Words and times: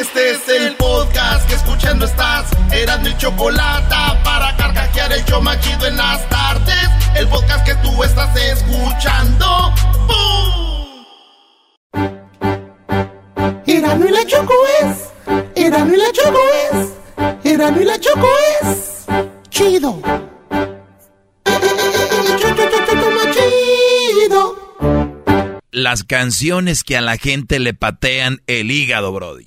Este 0.00 0.30
es 0.30 0.48
el 0.48 0.76
podcast 0.76 1.48
que 1.48 1.56
escuchando 1.56 2.06
estás. 2.06 2.46
Eran 2.70 3.02
mi 3.02 3.16
chocolate 3.16 3.96
para 4.22 4.56
carcajear 4.56 5.12
el 5.12 5.24
yo 5.24 5.40
machido 5.40 5.86
en 5.88 5.96
las 5.96 6.28
tardes. 6.28 6.88
El 7.16 7.26
podcast 7.26 7.66
que 7.66 7.74
tú 7.76 8.04
estás 8.04 8.30
escuchando. 8.36 9.74
¡Bum! 10.06 11.04
Erano 13.66 14.06
y 14.06 14.10
la 14.10 14.24
Choco 14.24 14.54
es. 14.82 15.08
Erano 15.56 15.92
y 15.92 15.96
la 15.96 16.12
Choco 16.12 16.38
es. 16.70 17.50
Erano 17.50 17.80
y 17.80 17.84
la 17.84 17.98
Choco 17.98 18.28
es. 18.62 19.04
Chido. 19.50 20.00
Las 25.70 26.02
canciones 26.02 26.82
que 26.82 26.96
a 26.96 27.02
la 27.02 27.18
gente 27.18 27.58
le 27.58 27.74
patean 27.74 28.40
el 28.46 28.70
hígado, 28.70 29.12
Brody. 29.12 29.44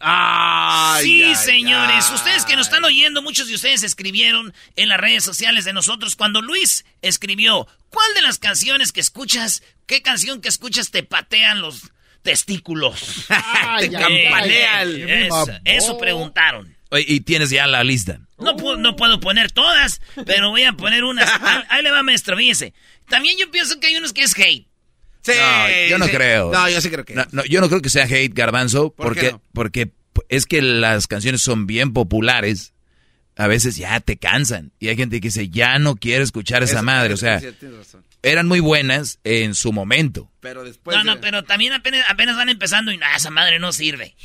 sí, 1.02 1.34
señores. 1.36 2.10
Ustedes 2.14 2.46
que 2.46 2.56
nos 2.56 2.68
están 2.68 2.84
oyendo, 2.84 3.22
muchos 3.24 3.48
de 3.48 3.56
ustedes 3.56 3.82
escribieron 3.84 4.54
en 4.76 4.90
las 4.90 5.00
redes 5.00 5.24
sociales 5.24 5.66
de 5.66 5.74
nosotros 5.74 6.16
cuando 6.16 6.42
Luis 6.42 6.86
escribió, 7.02 7.68
¿cuál 7.90 8.14
de 8.14 8.22
las 8.22 8.38
canciones 8.38 8.92
que 8.92 9.00
escuchas, 9.00 9.64
qué 9.88 10.02
canción 10.04 10.42
que 10.42 10.50
escuchas 10.50 10.92
te 10.92 11.02
patean 11.02 11.62
los 11.62 11.92
testículos? 12.22 13.26
Te 13.80 13.90
campanean. 13.92 14.90
Eso, 15.10 15.48
eso 15.66 15.98
preguntaron. 15.98 16.76
Y 17.08 17.22
tienes 17.22 17.50
ya 17.50 17.66
la 17.68 17.84
lista. 17.84 18.20
No, 18.38 18.56
pu- 18.58 18.78
no 18.78 18.96
puedo 18.96 19.20
poner 19.20 19.52
todas, 19.52 20.02
pero 20.26 20.50
voy 20.50 20.64
a 20.66 20.74
poner 20.74 21.04
unas. 21.04 21.30
Ahí, 21.42 21.64
ahí 21.70 21.84
le 21.84 21.90
va, 21.92 22.04
maestro, 22.04 22.36
fíjese. 22.38 22.74
También 23.10 23.38
yo 23.40 23.50
pienso 23.50 23.80
que 23.80 23.88
hay 23.88 23.96
unos 23.96 24.14
que 24.14 24.24
es 24.24 24.38
hate. 24.38 24.68
Sí, 25.22 25.32
No, 25.38 25.88
yo 25.90 25.98
no 26.00 26.06
sí. 26.06 26.12
creo. 26.12 26.52
No, 26.52 26.70
yo 26.70 26.82
sí 26.82 26.90
creo 26.90 27.06
que. 27.06 27.14
No, 27.14 27.26
no, 27.32 27.46
yo 27.46 27.62
no 27.62 27.70
creo 27.70 27.82
que 27.82 27.90
sea 27.90 28.06
hate, 28.06 28.34
Garbanzo, 28.34 28.92
¿Por 28.94 29.14
qué 29.16 29.30
porque, 29.30 29.32
no? 29.32 29.42
porque 29.54 29.92
es 30.30 30.46
que 30.46 30.62
las 30.62 31.08
canciones 31.08 31.42
son 31.42 31.68
bien 31.68 31.94
populares. 31.94 32.74
A 33.38 33.48
veces 33.48 33.78
ya 33.78 34.00
te 34.02 34.18
cansan. 34.18 34.72
Y 34.80 34.90
hay 34.90 34.98
gente 34.98 35.22
que 35.22 35.30
dice, 35.30 35.48
ya 35.50 35.80
no 35.80 35.96
quiero 35.96 36.24
escuchar 36.24 36.64
esa 36.64 36.76
Eso- 36.76 36.84
madre. 36.84 37.14
O 37.14 37.18
sea, 37.18 37.40
sí, 37.40 37.48
tienes 37.60 37.78
razón. 37.78 38.04
eran 38.24 38.48
muy 38.48 38.60
buenas 38.60 39.20
en 39.24 39.56
su 39.56 39.72
momento. 39.72 40.30
Pero 40.42 40.64
después. 40.64 40.98
no, 40.98 41.04
no, 41.04 41.16
de- 41.16 41.22
pero 41.22 41.44
también 41.44 41.72
apenas, 41.74 42.04
apenas 42.10 42.36
van 42.36 42.50
empezando 42.50 42.92
y 42.92 42.98
nada, 42.98 43.16
esa 43.16 43.30
madre 43.30 43.58
no 43.60 43.72
sirve. 43.72 44.16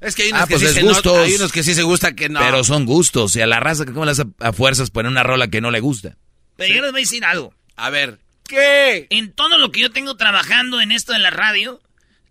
Es 0.00 0.14
que 0.14 0.22
hay 0.22 0.28
unos 0.30 0.42
Ah, 0.42 0.46
que 0.46 0.50
pues 0.54 0.60
sí 0.62 0.66
es 0.68 0.74
se 0.74 0.82
not- 0.82 0.92
gustos. 0.92 1.16
Hay 1.26 1.34
unos 1.34 1.52
que 1.52 1.62
sí 1.62 1.74
se 1.74 1.82
gusta 1.82 2.14
que 2.14 2.28
no. 2.28 2.38
Pero 2.40 2.62
son 2.62 2.84
gustos. 2.86 3.34
Y 3.36 3.40
a 3.40 3.46
la 3.46 3.58
raza 3.58 3.84
que 3.84 3.92
como 3.92 4.04
las 4.04 4.20
a, 4.20 4.26
a 4.40 4.52
fuerzas 4.52 4.90
poner 4.90 5.10
una 5.10 5.22
rola 5.22 5.48
que 5.48 5.60
no 5.60 5.70
le 5.70 5.80
gusta. 5.80 6.16
Pero 6.56 6.72
yo 6.74 6.82
les 6.82 6.92
voy 6.92 7.00
a 7.00 7.04
decir 7.04 7.24
algo. 7.24 7.52
A 7.76 7.90
ver. 7.90 8.18
¿Qué? 8.44 9.06
En 9.10 9.32
todo 9.32 9.58
lo 9.58 9.72
que 9.72 9.80
yo 9.80 9.90
tengo 9.90 10.16
trabajando 10.16 10.80
en 10.80 10.92
esto 10.92 11.12
de 11.12 11.18
la 11.18 11.30
radio, 11.30 11.80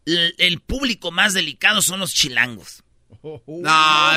el, 0.06 0.35
el 0.38 0.59
público 0.62 1.12
más 1.12 1.34
delicado 1.34 1.81
son 1.81 2.00
los 2.00 2.13
chilangos. 2.13 2.84
No, 3.22 3.41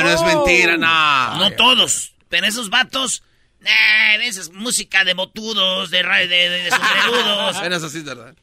no 0.03 0.11
es 0.11 0.23
mentira, 0.23 0.77
no. 0.77 1.37
No 1.39 1.51
todos, 1.53 2.15
pero 2.29 2.47
esos 2.47 2.71
vatos, 2.71 3.23
eh, 3.65 4.19
esa 4.23 4.41
es 4.41 4.51
música 4.53 5.05
de 5.05 5.15
botudos, 5.15 5.91
de, 5.91 6.03
de, 6.03 6.27
de, 6.29 6.49
de 6.65 6.71
sombrerudos. 6.71 7.59
Bueno, 7.59 7.77
eso 7.77 7.89
sí 7.89 8.01
verdad. 8.01 8.35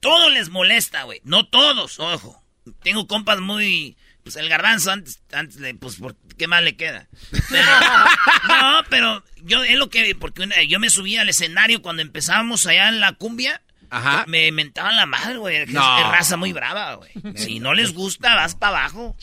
todo 0.00 0.30
les 0.30 0.48
molesta, 0.48 1.04
güey. 1.04 1.20
No 1.24 1.48
todos, 1.48 1.98
ojo. 2.00 2.42
Tengo 2.82 3.06
compas 3.06 3.40
muy... 3.40 3.96
Pues 4.22 4.36
el 4.36 4.50
garbanzo 4.50 4.90
antes, 4.90 5.22
antes 5.32 5.56
de, 5.56 5.74
pues, 5.74 5.96
¿por 5.96 6.14
¿qué 6.40 6.46
más 6.48 6.62
le 6.62 6.74
queda? 6.74 7.06
Pero- 7.50 7.68
no, 8.48 8.82
pero 8.88 9.22
yo 9.44 9.62
es 9.62 9.76
lo 9.76 9.90
que... 9.90 10.14
Porque 10.14 10.42
una- 10.42 10.62
yo 10.64 10.80
me 10.80 10.88
subí 10.88 11.16
al 11.18 11.28
escenario 11.28 11.82
cuando 11.82 12.00
empezábamos 12.02 12.66
allá 12.66 12.88
en 12.88 12.98
la 13.00 13.12
cumbia. 13.12 13.60
Ajá. 13.90 14.24
Me 14.26 14.50
mentaban 14.52 14.96
la 14.96 15.04
madre, 15.04 15.36
güey. 15.36 15.56
Es, 15.56 15.68
No. 15.68 15.98
es 15.98 16.06
raza 16.06 16.36
muy 16.38 16.52
brava, 16.54 16.94
güey. 16.94 17.10
Si 17.36 17.60
no 17.60 17.74
les 17.74 17.92
gusta, 17.92 18.34
vas 18.34 18.54
para 18.54 18.78
abajo. 18.78 19.16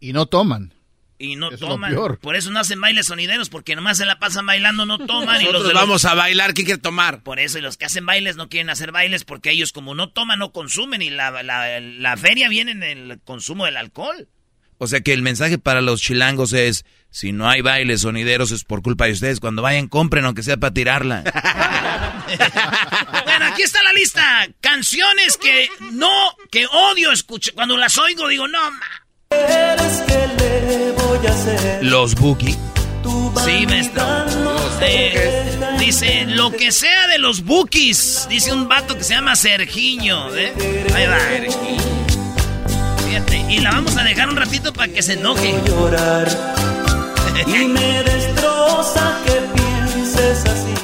Y 0.00 0.12
no 0.14 0.24
toman. 0.26 0.72
Y 1.18 1.36
no 1.36 1.46
Eso 1.48 1.54
es 1.54 1.60
toman. 1.60 1.90
peor. 1.90 2.18
Por 2.20 2.36
eso 2.36 2.50
no 2.50 2.60
hacen 2.60 2.80
bailes 2.80 3.06
sonideros, 3.06 3.48
porque 3.48 3.74
nomás 3.74 3.96
se 3.98 4.04
la 4.06 4.18
pasan 4.18 4.46
bailando, 4.46 4.84
no 4.86 4.98
toman. 4.98 5.40
y 5.40 5.44
los 5.44 5.52
Nosotros 5.54 5.68
de 5.68 5.72
los- 5.74 5.82
vamos 5.82 6.04
a 6.04 6.14
bailar, 6.14 6.54
¿quién 6.54 6.66
quiere 6.66 6.80
tomar? 6.80 7.22
Por 7.22 7.40
eso, 7.40 7.58
y 7.58 7.62
los 7.62 7.76
que 7.76 7.86
hacen 7.86 8.04
bailes 8.06 8.36
no 8.36 8.48
quieren 8.48 8.70
hacer 8.70 8.92
bailes 8.92 9.24
porque 9.24 9.50
ellos 9.50 9.72
como 9.72 9.94
no 9.94 10.10
toman, 10.10 10.38
no 10.38 10.52
consumen 10.52 11.02
y 11.02 11.10
la, 11.10 11.42
la, 11.42 11.80
la 11.80 12.16
feria 12.16 12.48
viene 12.48 12.72
en 12.72 12.82
el 12.82 13.20
consumo 13.24 13.64
del 13.64 13.76
alcohol. 13.78 14.28
O 14.78 14.86
sea 14.86 15.00
que 15.00 15.12
el 15.12 15.22
mensaje 15.22 15.58
para 15.58 15.80
los 15.80 16.00
chilangos 16.00 16.52
es, 16.52 16.84
si 17.10 17.32
no 17.32 17.48
hay 17.48 17.62
bailes 17.62 18.02
sonideros 18.02 18.50
es 18.50 18.64
por 18.64 18.82
culpa 18.82 19.06
de 19.06 19.12
ustedes. 19.12 19.40
Cuando 19.40 19.62
vayan, 19.62 19.88
compren 19.88 20.24
aunque 20.24 20.42
sea 20.42 20.56
para 20.56 20.74
tirarla. 20.74 21.24
Bueno, 22.26 23.46
aquí 23.46 23.62
está 23.62 23.80
la 23.84 23.92
lista. 23.92 24.48
Canciones 24.60 25.36
que 25.36 25.68
no, 25.92 26.10
que 26.50 26.66
odio 26.66 27.12
escuchar. 27.12 27.54
Cuando 27.54 27.76
las 27.76 27.96
oigo 27.98 28.26
digo, 28.26 28.48
no, 28.48 28.58
ma. 28.72 29.06
Los 31.82 32.16
Buki. 32.16 32.56
Sí, 33.44 33.66
maestro. 33.66 34.04
Eh, 34.80 35.76
dice, 35.78 36.24
lo 36.26 36.50
que 36.50 36.72
sea 36.72 37.06
de 37.08 37.18
los 37.18 37.44
bookies. 37.44 38.26
Dice 38.28 38.52
un 38.52 38.68
vato 38.68 38.96
que 38.96 39.04
se 39.04 39.14
llama 39.14 39.36
Sergiño. 39.36 40.34
¿eh? 40.34 40.52
Ahí 40.94 41.06
va. 41.06 42.05
Fíjate. 43.16 43.36
Y 43.52 43.60
la 43.60 43.70
vamos 43.70 43.96
a 43.96 44.04
dejar 44.04 44.28
un 44.28 44.36
ratito 44.36 44.72
para 44.72 44.92
que 44.92 45.02
se 45.02 45.14
enoje. 45.14 45.48
y 47.46 47.64
me 47.68 48.02
destroza 48.02 49.18
que 49.24 49.32
pienses 49.54 50.44
así. 50.44 50.74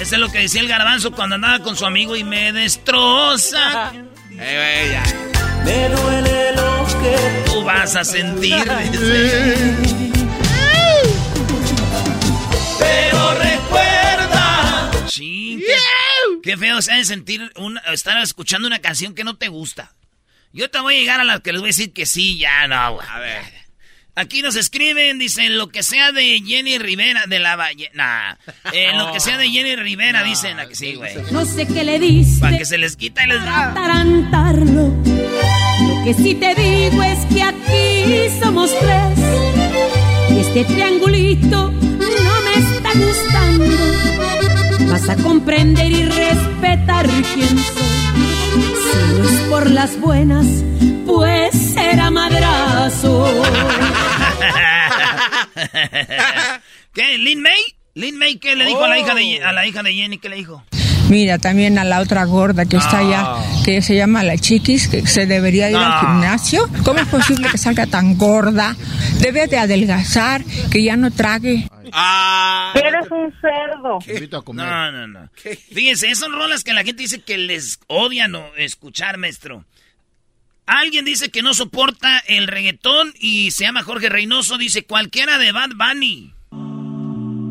Eso 0.00 0.14
es 0.14 0.20
lo 0.20 0.28
que 0.30 0.38
decía 0.38 0.60
el 0.62 0.68
garbanzo 0.68 1.10
cuando 1.12 1.34
andaba 1.34 1.58
con 1.60 1.76
su 1.76 1.84
amigo 1.84 2.16
y 2.16 2.24
me 2.24 2.52
destroza. 2.52 3.92
Ya. 4.38 5.02
Me 5.64 5.88
duele 5.88 6.52
lo 6.52 6.86
que 7.00 7.42
Tú 7.50 7.64
vas 7.64 7.96
a 7.96 8.04
sentir. 8.04 8.54
pero 12.78 13.34
recuerda. 13.38 14.90
Sí. 15.08 15.62
Qué, 15.66 15.72
qué 16.50 16.56
feo 16.58 16.82
se 16.82 16.92
de 16.96 17.04
sentir 17.06 17.50
una- 17.56 17.80
estar 17.92 18.18
escuchando 18.18 18.68
una 18.68 18.80
canción 18.80 19.14
que 19.14 19.24
no 19.24 19.36
te 19.36 19.48
gusta. 19.48 19.94
Yo 20.56 20.70
te 20.70 20.80
voy 20.80 20.96
a 20.96 20.98
llegar 20.98 21.20
a 21.20 21.24
las 21.24 21.40
que 21.42 21.52
les 21.52 21.60
voy 21.60 21.68
a 21.68 21.72
decir 21.76 21.92
que 21.92 22.06
sí, 22.06 22.38
ya 22.38 22.66
no. 22.66 22.94
güey. 22.94 23.06
A 23.06 23.18
ver. 23.18 23.42
Aquí 24.14 24.40
nos 24.40 24.56
escriben, 24.56 25.18
dicen, 25.18 25.58
lo 25.58 25.68
que 25.68 25.82
sea 25.82 26.12
de 26.12 26.40
Jenny 26.46 26.78
Rivera, 26.78 27.24
de 27.28 27.38
la 27.38 27.56
Valle. 27.56 27.90
Nah. 27.92 28.36
Eh, 28.72 28.92
Lo 28.94 29.12
que 29.12 29.20
sea 29.20 29.36
de 29.36 29.50
Jenny 29.50 29.76
Rivera, 29.76 30.22
dicen. 30.22 30.58
¿A 30.58 30.66
que 30.66 30.74
sí, 30.74 30.94
güey? 30.94 31.14
No 31.30 31.44
sé 31.44 31.66
qué 31.66 31.84
le 31.84 31.98
diste. 31.98 32.40
Para 32.40 32.56
que 32.56 32.64
se 32.64 32.78
les 32.78 32.96
quita 32.96 33.22
y 33.24 33.28
les 33.28 33.44
da. 33.44 33.74
Lo 34.64 36.04
que 36.04 36.14
sí 36.14 36.34
te 36.36 36.54
digo 36.54 37.02
es 37.02 37.26
que 37.26 37.42
aquí 37.42 38.40
somos 38.42 38.70
tres. 38.78 39.18
Y 40.30 40.38
este 40.40 40.64
triangulito 40.64 41.70
no 41.70 42.40
me 42.40 42.54
está 42.54 42.92
gustando. 42.94 43.76
Vas 44.90 45.08
a 45.10 45.16
comprender 45.16 45.92
y 45.92 46.04
respetar 46.06 47.06
quién 47.34 47.58
soy. 47.58 47.95
Si 48.56 49.18
no 49.18 49.28
es 49.28 49.40
por 49.48 49.70
las 49.70 50.00
buenas, 50.00 50.46
pues 51.06 51.54
será 51.74 52.10
madrazo. 52.10 53.26
¿Qué? 56.92 57.18
¿Lin 57.18 57.42
May? 57.42 57.60
¿Lin 57.94 58.18
May 58.18 58.36
qué 58.36 58.56
le 58.56 58.66
dijo 58.66 58.84
a, 58.84 58.88
la 58.88 58.98
hija 58.98 59.14
de, 59.14 59.42
a 59.42 59.52
la 59.52 59.66
hija 59.66 59.82
de 59.82 59.94
Jenny? 59.94 60.18
¿Qué 60.18 60.28
le 60.28 60.36
dijo? 60.36 60.62
Mira, 61.08 61.38
también 61.38 61.78
a 61.78 61.84
la 61.84 62.00
otra 62.00 62.24
gorda 62.24 62.64
que 62.64 62.76
está 62.76 62.98
allá, 62.98 63.36
que 63.64 63.80
se 63.80 63.94
llama 63.94 64.22
la 64.24 64.36
chiquis, 64.36 64.88
que 64.88 65.06
se 65.06 65.26
debería 65.26 65.70
ir 65.70 65.76
al 65.76 66.00
gimnasio. 66.00 66.68
¿Cómo 66.84 67.00
es 67.00 67.06
posible 67.06 67.48
que 67.50 67.58
salga 67.58 67.86
tan 67.86 68.18
gorda? 68.18 68.76
Debe 69.20 69.46
de 69.46 69.58
adelgazar, 69.58 70.42
que 70.70 70.82
ya 70.82 70.96
no 70.96 71.10
trague. 71.10 71.68
Ah. 71.92 72.72
Eres 72.74 73.10
un 73.10 73.32
cerdo. 73.40 73.98
Invito 74.06 74.38
a 74.38 74.44
comer. 74.44 74.66
No, 74.66 74.92
no, 74.92 75.06
no. 75.06 75.30
Fíjense, 75.72 76.14
son 76.14 76.32
rolas 76.32 76.64
que 76.64 76.72
la 76.72 76.82
gente 76.82 77.02
dice 77.02 77.22
que 77.22 77.38
les 77.38 77.78
odian 77.86 78.34
o 78.34 78.54
escuchar, 78.56 79.16
maestro. 79.16 79.64
Alguien 80.66 81.04
dice 81.04 81.30
que 81.30 81.42
no 81.42 81.54
soporta 81.54 82.18
el 82.26 82.48
reggaetón 82.48 83.14
y 83.20 83.52
se 83.52 83.64
llama 83.64 83.84
Jorge 83.84 84.08
Reynoso, 84.08 84.58
dice 84.58 84.84
cualquiera 84.84 85.38
de 85.38 85.52
Bad 85.52 85.70
Bunny. 85.76 86.35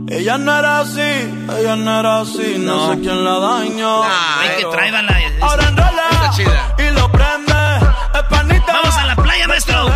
Ella 0.08 0.38
no 0.38 0.58
era 0.58 0.80
así, 0.82 1.02
ella 1.02 1.76
no 1.76 2.00
era 2.00 2.20
así, 2.22 2.56
no, 2.60 2.76
No. 2.88 2.94
sé 2.94 3.00
quién 3.02 3.24
la 3.24 3.40
dañó. 3.40 4.04
Hay 4.04 4.50
que 4.58 4.66
traer 4.66 4.94
la... 4.94 5.20
Ahora 5.42 5.68
enrola 5.68 6.32
chida. 6.36 6.76
y 6.78 6.92
lo 6.92 7.12
prende. 7.12 7.54
Es 8.14 8.24
panita. 8.30 8.74
Vamos 8.74 8.96
a 8.98 9.06
la 9.08 9.16
playa, 9.16 9.48
maestro. 9.48 9.90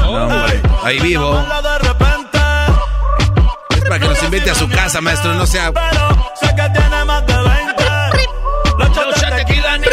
No, 0.00 0.10
hombre, 0.10 0.62
ahí 0.84 0.98
vivo. 1.00 1.36
de 1.62 1.78
repente, 1.78 2.38
Es 3.76 3.80
para 3.84 3.98
que 4.00 4.08
nos 4.08 4.22
invite 4.24 4.50
a 4.50 4.54
su 4.54 4.68
casa, 4.68 5.00
maestro, 5.00 5.34
no 5.34 5.46
sea... 5.46 5.72
pero 5.72 6.32
sé 6.40 6.48
que 6.48 6.68
tiene 6.78 7.04
más 7.04 7.26
de 7.26 7.34
20. 7.36 7.84
La 8.78 8.92
chata 8.92 9.36
tequila 9.36 9.78
ni 9.78 9.86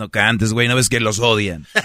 No 0.00 0.08
cantes, 0.08 0.54
güey, 0.54 0.66
no 0.66 0.76
ves 0.76 0.88
que 0.88 0.98
los 0.98 1.18
odian. 1.18 1.66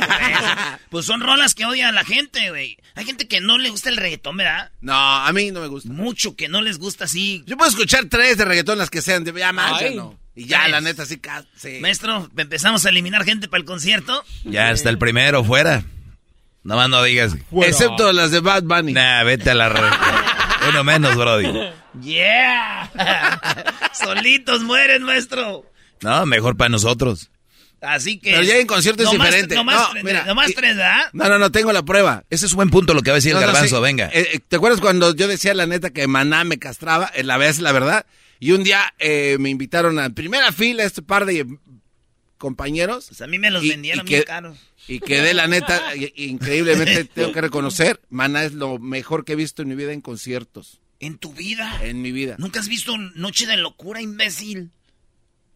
Pues 0.89 1.05
son 1.05 1.19
rolas 1.19 1.55
que 1.55 1.65
odian 1.65 1.89
a 1.89 1.91
la 1.91 2.05
gente, 2.05 2.49
güey. 2.49 2.77
Hay 2.93 3.03
gente 3.03 3.27
que 3.27 3.41
no 3.41 3.57
le 3.57 3.69
gusta 3.69 3.89
el 3.89 3.97
reggaetón, 3.97 4.37
¿verdad? 4.37 4.71
No, 4.79 4.93
a 4.93 5.29
mí 5.33 5.51
no 5.51 5.59
me 5.59 5.67
gusta. 5.67 5.91
Mucho 5.91 6.37
que 6.37 6.47
no 6.47 6.61
les 6.61 6.77
gusta 6.77 7.03
así. 7.03 7.43
Yo 7.45 7.57
puedo 7.57 7.69
escuchar 7.69 8.05
tres 8.05 8.37
de 8.37 8.45
reggaetón, 8.45 8.77
las 8.77 8.89
que 8.89 9.01
sean, 9.01 9.25
de 9.25 9.33
ya 9.37 9.51
más, 9.51 9.81
ya 9.81 9.89
no. 9.89 10.17
Y 10.33 10.45
ya, 10.45 10.59
Tres. 10.61 10.71
la 10.71 10.81
neta, 10.81 11.05
sí, 11.05 11.19
sí. 11.57 11.79
Maestro, 11.81 12.29
empezamos 12.37 12.85
a 12.85 12.89
eliminar 12.89 13.25
gente 13.25 13.49
para 13.49 13.59
el 13.59 13.65
concierto. 13.65 14.23
Ya 14.45 14.71
está 14.71 14.89
el 14.89 14.97
primero 14.97 15.43
fuera. 15.43 15.83
Nada 16.63 16.81
más 16.83 16.89
no 16.89 17.03
digas. 17.03 17.35
Excepto 17.51 18.13
las 18.13 18.31
de 18.31 18.39
Bad 18.39 18.63
Bunny. 18.63 18.93
Nah, 18.93 19.23
vete 19.23 19.49
a 19.49 19.55
la 19.55 19.67
red. 19.67 19.91
Uno 20.69 20.85
menos, 20.85 21.17
Brody. 21.17 21.51
¡Yeah! 22.01 22.89
Solitos 23.93 24.63
mueren, 24.63 25.03
maestro. 25.03 25.69
No, 26.01 26.25
mejor 26.25 26.55
para 26.55 26.69
nosotros. 26.69 27.29
Así 27.81 28.17
que. 28.19 28.31
Pero 28.31 28.43
ya 28.43 28.57
en 28.57 28.67
concierto 28.67 29.03
es 29.03 29.11
diferente. 29.11 29.55
Nomás, 29.55 29.93
No, 29.93 30.03
mira, 30.03 30.25
nomás 30.25 30.49
y- 30.49 30.53
tres, 30.53 30.75
¿verdad? 30.75 31.09
No, 31.13 31.29
no, 31.29 31.37
no, 31.37 31.51
tengo 31.51 31.71
la 31.71 31.83
prueba. 31.83 32.23
Ese 32.29 32.45
es 32.45 32.51
un 32.53 32.57
buen 32.57 32.69
punto 32.69 32.93
lo 32.93 33.01
que 33.01 33.11
va 33.11 33.15
a 33.15 33.19
decir 33.19 33.31
el 33.31 33.35
No, 33.35 33.41
no, 33.41 33.47
garbanzo, 33.47 33.77
sí. 33.77 33.81
venga. 33.83 34.07
Eh, 34.13 34.29
eh, 34.33 34.39
¿Te 34.47 34.55
acuerdas 34.55 34.81
cuando 34.81 35.15
yo 35.15 35.27
decía 35.27 35.53
la 35.53 35.65
neta 35.65 35.91
que 35.91 36.07
Maná 36.07 36.43
me 36.43 36.57
castraba? 36.59 37.11
Eh, 37.15 37.23
La 37.23 37.37
vez, 37.37 37.59
la 37.59 37.71
verdad. 37.71 38.05
Y 38.39 38.51
un 38.51 38.63
día 38.63 38.93
eh, 38.99 39.37
me 39.39 39.49
invitaron 39.49 39.97
a 39.99 40.09
primera 40.09 40.51
fila 40.51 40.83
este 40.83 41.01
par 41.01 41.25
de 41.25 41.45
compañeros. 42.37 43.05
Pues 43.09 43.21
a 43.21 43.27
mí 43.27 43.39
me 43.39 43.49
los 43.51 43.63
Y- 43.63 43.69
vendieron 43.69 44.05
y 44.05 44.09
que- 44.09 44.23
caros. 44.23 44.57
Y 44.87 44.99
quedé, 44.99 45.33
la 45.33 45.47
neta, 45.47 45.81
increíblemente 46.15 47.05
tengo 47.05 47.31
que 47.31 47.41
reconocer, 47.41 47.99
Maná 48.09 48.43
es 48.43 48.53
lo 48.53 48.77
mejor 48.77 49.25
que 49.25 49.33
he 49.33 49.35
visto 49.35 49.61
en 49.63 49.69
mi 49.69 49.75
vida 49.75 49.93
en 49.93 50.01
conciertos. 50.01 50.79
¿En 50.99 51.17
tu 51.17 51.33
vida? 51.33 51.79
En 51.83 52.01
mi 52.01 52.11
vida. 52.11 52.35
¿Nunca 52.37 52.59
has 52.59 52.67
visto 52.69 52.95
Noche 52.97 53.47
de 53.47 53.57
Locura, 53.57 54.01
imbécil? 54.01 54.69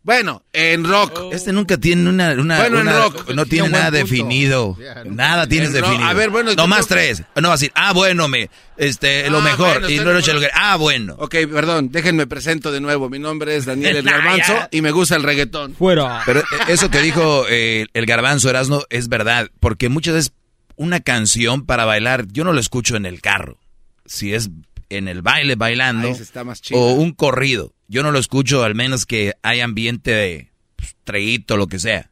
Bueno, 0.09 0.41
en 0.53 0.85
rock. 0.85 1.31
Este 1.31 1.53
nunca 1.53 1.77
tiene 1.77 2.09
una, 2.09 2.31
una, 2.31 2.57
Bueno, 2.57 2.79
en 2.79 2.87
rock. 2.87 3.29
no 3.35 3.45
tiene 3.45 3.69
nada 3.69 3.91
punto. 3.91 3.97
definido. 3.97 4.75
Nada 5.05 5.45
tienes 5.45 5.71
definido. 5.71 6.03
A 6.03 6.13
ver, 6.15 6.31
bueno, 6.31 6.49
no 6.49 6.63
yo 6.63 6.67
más 6.67 6.87
creo- 6.87 6.97
tres. 6.97 7.23
No 7.35 7.49
va 7.49 7.53
a 7.53 7.57
decir, 7.57 7.71
ah, 7.75 7.93
bueno, 7.93 8.27
me, 8.27 8.49
este, 8.77 9.29
lo 9.29 9.37
Ah, 9.37 9.41
mejor. 9.41 9.67
bueno, 9.73 9.87
y 9.87 9.93
estoy 9.93 9.97
no 10.05 10.11
de 10.19 10.19
lo 10.19 10.37
acuerdo. 10.39 10.47
Ah, 10.55 10.77
bueno. 10.77 11.15
Ok, 11.19 11.35
perdón, 11.53 11.91
déjenme 11.91 12.25
presento 12.25 12.71
de 12.71 12.81
nuevo. 12.81 13.07
Mi 13.11 13.19
nombre 13.19 13.55
es 13.55 13.65
Daniel 13.65 13.97
El 13.97 14.03
Garbanzo 14.05 14.55
y 14.71 14.81
me 14.81 14.89
gusta 14.89 15.15
el 15.15 15.21
reggaetón. 15.21 15.75
Fuera. 15.75 16.23
Pero 16.25 16.39
eh, 16.39 16.43
eso 16.69 16.89
que 16.89 17.01
dijo 17.01 17.45
eh, 17.47 17.85
el 17.93 18.05
garbanzo 18.07 18.49
Erasno 18.49 18.81
es 18.89 19.09
verdad, 19.09 19.51
porque 19.59 19.89
muchas 19.89 20.15
veces 20.15 20.33
una 20.75 21.01
canción 21.01 21.67
para 21.67 21.85
bailar, 21.85 22.25
yo 22.31 22.43
no 22.43 22.51
lo 22.51 22.59
escucho 22.59 22.95
en 22.95 23.05
el 23.05 23.21
carro. 23.21 23.59
Si 24.07 24.33
es 24.33 24.49
en 24.89 25.07
el 25.07 25.21
baile 25.21 25.53
bailando 25.53 26.07
Ahí 26.07 26.15
se 26.15 26.23
está 26.23 26.43
más 26.43 26.63
chido. 26.63 26.79
o 26.79 26.93
un 26.93 27.11
corrido, 27.11 27.73
yo 27.89 28.03
no 28.03 28.11
lo 28.11 28.19
escucho 28.19 28.63
al 28.63 28.75
menos 28.75 29.05
que 29.05 29.33
hay 29.43 29.59
ambiente 29.59 30.11
de 30.11 30.51
pues, 30.77 30.95
treíto, 31.03 31.57
lo 31.57 31.67
que 31.67 31.79
sea. 31.79 32.09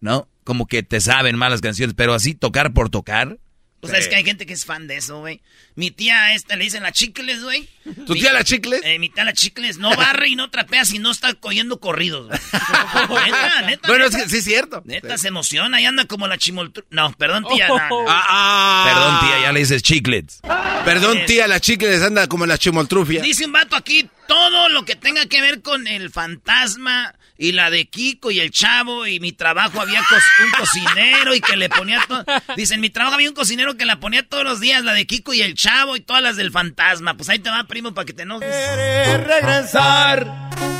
¿No? 0.00 0.28
Como 0.44 0.66
que 0.66 0.82
te 0.84 1.00
saben 1.00 1.36
malas 1.36 1.60
canciones, 1.60 1.94
pero 1.96 2.14
así 2.14 2.34
tocar 2.34 2.72
por 2.72 2.90
tocar. 2.90 3.38
Pues 3.80 3.90
sabes 3.90 4.08
que 4.08 4.16
hay 4.16 4.24
gente 4.24 4.46
que 4.46 4.52
es 4.52 4.64
fan 4.64 4.86
de 4.86 4.96
eso, 4.96 5.20
güey. 5.20 5.42
Mi 5.74 5.90
tía 5.90 6.34
esta 6.34 6.56
le 6.56 6.64
dicen 6.64 6.82
la 6.82 6.92
chicles, 6.92 7.42
güey. 7.42 7.68
¿Tu 8.06 8.14
Mi- 8.14 8.20
tía 8.20 8.32
la 8.32 8.42
chicles? 8.42 8.80
Eh, 8.84 8.98
mi 8.98 9.10
tía 9.10 9.24
la 9.24 9.32
chicles 9.32 9.78
no 9.78 9.94
barre 9.94 10.28
y 10.28 10.36
no 10.36 10.50
trapea 10.50 10.84
si 10.84 10.98
no 10.98 11.10
está 11.10 11.34
cogiendo 11.34 11.78
corridos, 11.78 12.26
güey. 12.28 12.38
neta, 13.26 13.62
neta. 13.62 13.88
Bueno, 13.88 14.06
es 14.06 14.16
que 14.16 14.28
sí 14.28 14.38
es 14.38 14.44
cierto. 14.44 14.82
Neta, 14.86 15.18
se 15.18 15.28
emociona 15.28 15.80
y 15.80 15.84
anda 15.84 16.06
como 16.06 16.26
la 16.26 16.38
chimoltru... 16.38 16.84
No, 16.90 17.12
perdón, 17.12 17.44
tía. 17.54 17.68
Ah, 18.08 18.26
ah. 18.28 18.84
Perdón, 18.86 19.20
tía, 19.20 19.46
ya 19.46 19.52
le 19.52 19.60
dices 19.60 19.82
chiclets. 19.82 20.40
Perdón, 20.84 21.18
tía, 21.26 21.46
la 21.46 21.60
chicles 21.60 22.02
anda 22.02 22.26
como 22.28 22.46
la 22.46 22.58
chimoltrufia. 22.58 23.22
Dice 23.22 23.44
un 23.44 23.52
vato 23.52 23.76
aquí, 23.76 24.08
todo 24.26 24.68
lo 24.68 24.84
que 24.84 24.96
tenga 24.96 25.26
que 25.26 25.40
ver 25.40 25.62
con 25.62 25.86
el 25.86 26.10
fantasma 26.10 27.14
y 27.38 27.52
la 27.52 27.68
de 27.70 27.86
Kiko 27.86 28.30
y 28.30 28.40
el 28.40 28.50
chavo 28.50 29.06
y 29.06 29.20
mi 29.20 29.32
trabajo 29.32 29.80
había 29.80 30.00
cos- 30.00 30.44
un 30.44 30.50
cocinero 30.58 31.34
y 31.34 31.40
que 31.40 31.56
le 31.56 31.68
ponía 31.68 32.00
todo. 32.08 32.24
Dicen, 32.56 32.80
mi 32.80 32.88
trabajo 32.90 33.14
había 33.16 33.28
un 33.28 33.34
cocinero 33.34 33.76
que 33.76 33.84
la 33.84 34.00
ponía 34.00 34.26
todos 34.26 34.42
los 34.44 34.58
días, 34.60 34.82
la 34.84 34.92
de 34.94 35.06
Kiko 35.06 35.34
y 35.34 35.42
el 35.42 35.54
chavo 35.54 35.96
y 35.96 36.00
todas 36.00 36.22
las 36.22 36.36
del 36.36 36.50
fantasma. 36.50 37.14
Pues 37.14 37.28
ahí 37.28 37.38
te 37.38 37.50
va, 37.50 37.64
primo, 37.64 37.92
para 37.94 38.06
que 38.06 38.12
te 38.14 38.22
enojes. 38.22 38.48
quiere 38.48 39.18
regresar, 39.18 40.24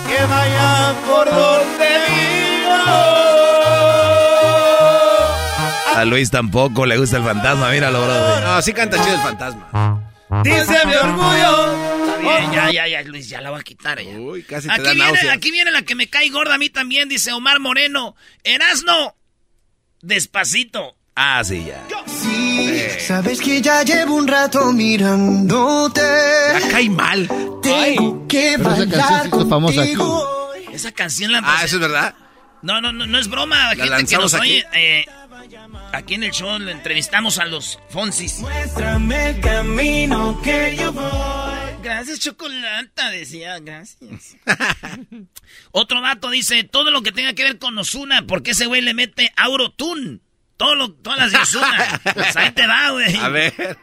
que 0.08 0.24
vaya 0.24 0.94
por 1.06 1.26
donde 1.30 1.88
vivo. 2.08 2.72
A 5.94 6.04
Luis 6.04 6.30
tampoco 6.30 6.84
le 6.84 6.98
gusta 6.98 7.16
el 7.18 7.22
fantasma, 7.24 7.70
míralo, 7.70 8.02
bro. 8.02 8.40
No, 8.40 8.60
sí 8.62 8.72
canta 8.72 8.98
chido 9.02 9.14
el 9.14 9.20
fantasma. 9.22 10.00
Dice 10.42 10.86
mi 10.86 10.94
orgullo. 10.94 12.02
Está 12.06 12.16
bien, 12.18 12.52
ya, 12.52 12.70
ya, 12.72 12.88
ya, 12.88 13.02
Luis, 13.02 13.28
ya 13.28 13.40
la 13.40 13.50
voy 13.50 13.60
a 13.60 13.62
quitar 13.62 14.00
ya. 14.02 14.10
Uy, 14.18 14.42
casi 14.42 14.66
te 14.68 14.74
Aquí 14.74 14.82
da 14.82 14.92
viene, 14.92 15.10
náuseas. 15.12 15.36
aquí 15.36 15.50
viene 15.50 15.70
la 15.70 15.82
que 15.82 15.94
me 15.94 16.08
cae 16.08 16.28
gorda 16.30 16.54
a 16.54 16.58
mí 16.58 16.68
también, 16.70 17.08
dice 17.08 17.32
Omar 17.32 17.60
Moreno. 17.60 18.16
Erasno, 18.42 19.16
despacito. 20.02 20.96
Ah, 21.14 21.42
sí, 21.44 21.64
ya. 21.66 21.82
Sí, 22.06 22.78
sabes 23.00 23.40
que 23.40 23.62
ya 23.62 23.82
llevo 23.84 24.16
un 24.16 24.26
rato 24.28 24.72
mirándote. 24.72 26.00
Ya 26.60 26.68
cae 26.70 26.90
mal. 26.90 27.28
Tengo 27.62 28.26
que 28.28 28.54
Pero 28.58 28.72
esa 28.74 28.88
canción 28.88 29.26
hizo 29.28 29.48
famosa 29.48 29.82
aquí. 29.82 29.94
Esa 30.72 30.92
canción 30.92 31.32
la 31.32 31.40
Ah, 31.44 31.64
eso 31.64 31.76
es 31.76 31.80
verdad. 31.80 32.14
No, 32.62 32.80
no, 32.80 32.92
no, 32.92 33.06
no 33.06 33.18
es 33.18 33.28
broma. 33.28 33.70
Gente 33.76 34.04
que 34.06 34.16
nos 34.16 34.34
aquí. 34.34 34.42
oye. 34.42 34.66
eh, 34.74 35.06
aquí 35.92 36.14
en 36.14 36.24
el 36.24 36.30
show 36.32 36.58
lo 36.58 36.70
entrevistamos 36.70 37.38
a 37.38 37.46
los 37.46 37.78
Fonsis. 37.90 38.38
Muéstrame 38.40 39.30
el 39.30 39.40
camino 39.40 40.40
que 40.42 40.76
yo 40.78 40.92
voy. 40.92 41.56
Gracias, 41.82 42.20
Chocolata, 42.20 43.10
decía, 43.10 43.58
gracias. 43.60 44.36
Otro 45.72 46.00
dato 46.00 46.30
dice, 46.30 46.64
todo 46.64 46.90
lo 46.90 47.02
que 47.02 47.12
tenga 47.12 47.34
que 47.34 47.44
ver 47.44 47.58
con 47.58 47.78
Osuna, 47.78 48.26
porque 48.26 48.52
ese 48.52 48.66
güey 48.66 48.82
le 48.82 48.94
mete 48.94 49.32
Aurotune. 49.36 50.20
Todo 50.56 50.74
lo, 50.74 50.92
todas 50.92 51.18
las 51.18 51.32
de 51.32 51.38
Osuna. 51.38 52.00
Pues 52.14 52.36
ahí 52.36 52.50
te 52.52 52.66
va, 52.66 52.90
güey. 52.90 53.16
A 53.16 53.28
ver. 53.28 53.78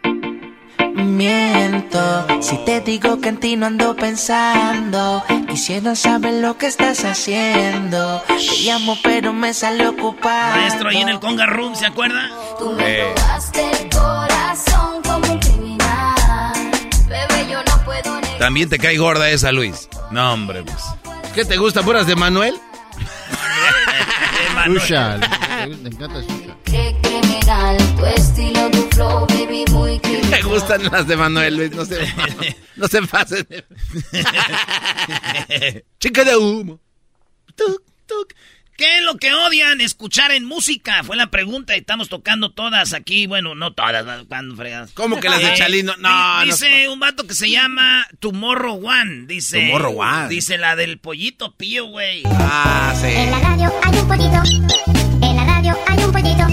Miento 1.04 2.26
si 2.42 2.58
te 2.66 2.80
digo 2.82 3.20
que 3.20 3.30
en 3.30 3.38
ti 3.38 3.56
no 3.56 3.66
ando 3.66 3.96
pensando. 3.96 5.24
Quisiera 5.50 5.96
saber 5.96 6.36
lo 6.36 6.58
que 6.58 6.68
estás 6.68 7.04
haciendo. 7.04 8.22
Te 8.28 8.38
llamo, 8.64 8.98
pero 9.04 9.34
me 9.34 9.54
sale 9.54 9.88
ocupado. 9.88 10.56
Maestro 10.56 10.90
ahí 10.90 11.02
en 11.02 11.10
el 11.10 11.20
Conga 11.20 11.46
Room, 11.46 11.76
¿se 11.76 11.86
acuerda? 11.86 12.30
Tú 12.58 12.72
me 12.72 13.04
robaste 13.04 13.70
el 13.72 13.90
corazón 13.90 15.02
como 15.04 15.34
un 15.34 15.40
criminal. 15.40 16.54
Bebé, 17.08 17.48
yo 17.52 17.60
no 17.64 17.84
puedo 17.84 18.22
negar. 18.22 18.40
También 18.40 18.70
te 18.70 18.80
cae 18.80 18.98
gorda 18.98 19.30
esa, 19.30 19.52
Luis. 19.52 19.90
No, 20.12 20.34
hombre, 20.34 20.64
pues. 20.64 20.84
¿Qué 21.36 21.44
te 21.46 21.58
gusta, 21.58 21.82
puras 21.84 22.08
de 22.08 22.16
Manuel? 22.16 22.56
Susha. 24.66 25.18
Le, 25.18 25.76
le 25.78 25.90
encanta 25.90 26.22
Susha. 26.22 26.43
Tu 27.44 28.06
estilo, 28.06 28.72
tu 28.72 28.88
flow, 28.96 29.28
baby, 29.28 29.66
muy 29.72 30.00
criminal. 30.00 30.32
Me 30.32 30.42
gustan 30.44 30.82
las 30.90 31.06
de 31.08 31.18
Manuel, 31.18 31.58
Luis. 31.58 31.72
No 31.72 31.84
se, 31.84 32.00
no 32.78 32.88
se 32.88 33.02
pasen. 33.02 33.46
Chica 36.00 36.24
de 36.24 36.38
humo. 36.38 36.80
Tuc, 37.56 37.82
tuc. 38.08 38.34
¿Qué 38.78 38.98
es 38.98 39.04
lo 39.04 39.18
que 39.18 39.34
odian 39.34 39.82
escuchar 39.82 40.32
en 40.32 40.46
música? 40.46 41.04
Fue 41.04 41.18
la 41.18 41.28
pregunta 41.28 41.76
y 41.76 41.80
estamos 41.80 42.08
tocando 42.08 42.52
todas 42.52 42.94
aquí. 42.94 43.28
Bueno, 43.28 43.56
no 43.56 43.74
todas, 43.74 44.06
¿no? 44.06 44.26
cuando 44.28 44.56
fregas. 44.56 44.92
¿Cómo 44.94 45.20
que 45.20 45.30
las 45.30 45.40
de 45.40 45.54
Eh, 45.54 45.58
Chalino? 45.58 45.96
No, 45.98 46.40
di- 46.44 46.50
no. 46.50 46.56
Dice 46.56 46.88
un 46.88 47.00
vato 47.00 47.28
que 47.28 47.34
se 47.36 47.52
llama 47.52 48.08
Tomorrow 48.20 48.88
One. 48.88 49.26
Dice. 49.28 49.60
Tomorrow 49.68 50.00
One. 50.02 50.30
Dice 50.30 50.58
la 50.58 50.76
del 50.78 50.98
pollito 50.98 51.54
pío, 51.56 51.86
güey. 51.88 52.24
Ah, 52.26 52.96
sí. 53.00 53.08
En 53.08 53.32
la 53.32 53.40
radio 53.42 53.72
hay 53.84 53.98
un 54.00 54.08
pollito. 54.08 54.42
En 55.22 55.36
la 55.36 55.46
radio 55.46 55.78
hay 55.88 56.04
un 56.04 56.12
pollito 56.12 56.48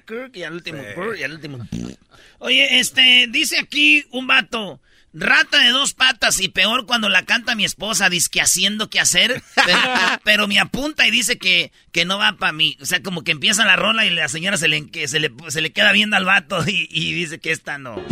Kirk 0.00 0.36
y 0.36 0.42
al 0.42 0.54
último 0.54 0.82
Kirk 0.94 1.18
y 1.18 1.22
al 1.22 1.32
último. 1.32 1.66
Oye, 2.38 2.80
este, 2.80 3.26
dice 3.28 3.58
aquí 3.58 4.04
un 4.10 4.26
vato. 4.26 4.80
Rata 5.14 5.58
de 5.58 5.68
dos 5.68 5.92
patas 5.92 6.40
y 6.40 6.48
peor 6.48 6.86
cuando 6.86 7.10
la 7.10 7.24
canta 7.24 7.54
mi 7.54 7.66
esposa, 7.66 8.08
que 8.30 8.40
haciendo 8.40 8.88
que 8.88 8.98
hacer, 8.98 9.42
pero, 9.54 9.78
pero 10.24 10.48
me 10.48 10.58
apunta 10.58 11.06
y 11.06 11.10
dice 11.10 11.36
que, 11.36 11.70
que 11.92 12.06
no 12.06 12.18
va 12.18 12.32
para 12.38 12.52
mí. 12.52 12.78
O 12.80 12.86
sea, 12.86 13.02
como 13.02 13.22
que 13.22 13.32
empieza 13.32 13.66
la 13.66 13.76
rola 13.76 14.06
y 14.06 14.10
la 14.10 14.28
señora 14.28 14.56
se 14.56 14.68
le, 14.68 14.88
que 14.90 15.08
se 15.08 15.20
le, 15.20 15.30
se 15.48 15.60
le 15.60 15.70
queda 15.70 15.92
viendo 15.92 16.16
al 16.16 16.24
vato 16.24 16.64
y, 16.66 16.88
y 16.90 17.12
dice 17.12 17.40
que 17.40 17.52
esta 17.52 17.76
no. 17.76 18.02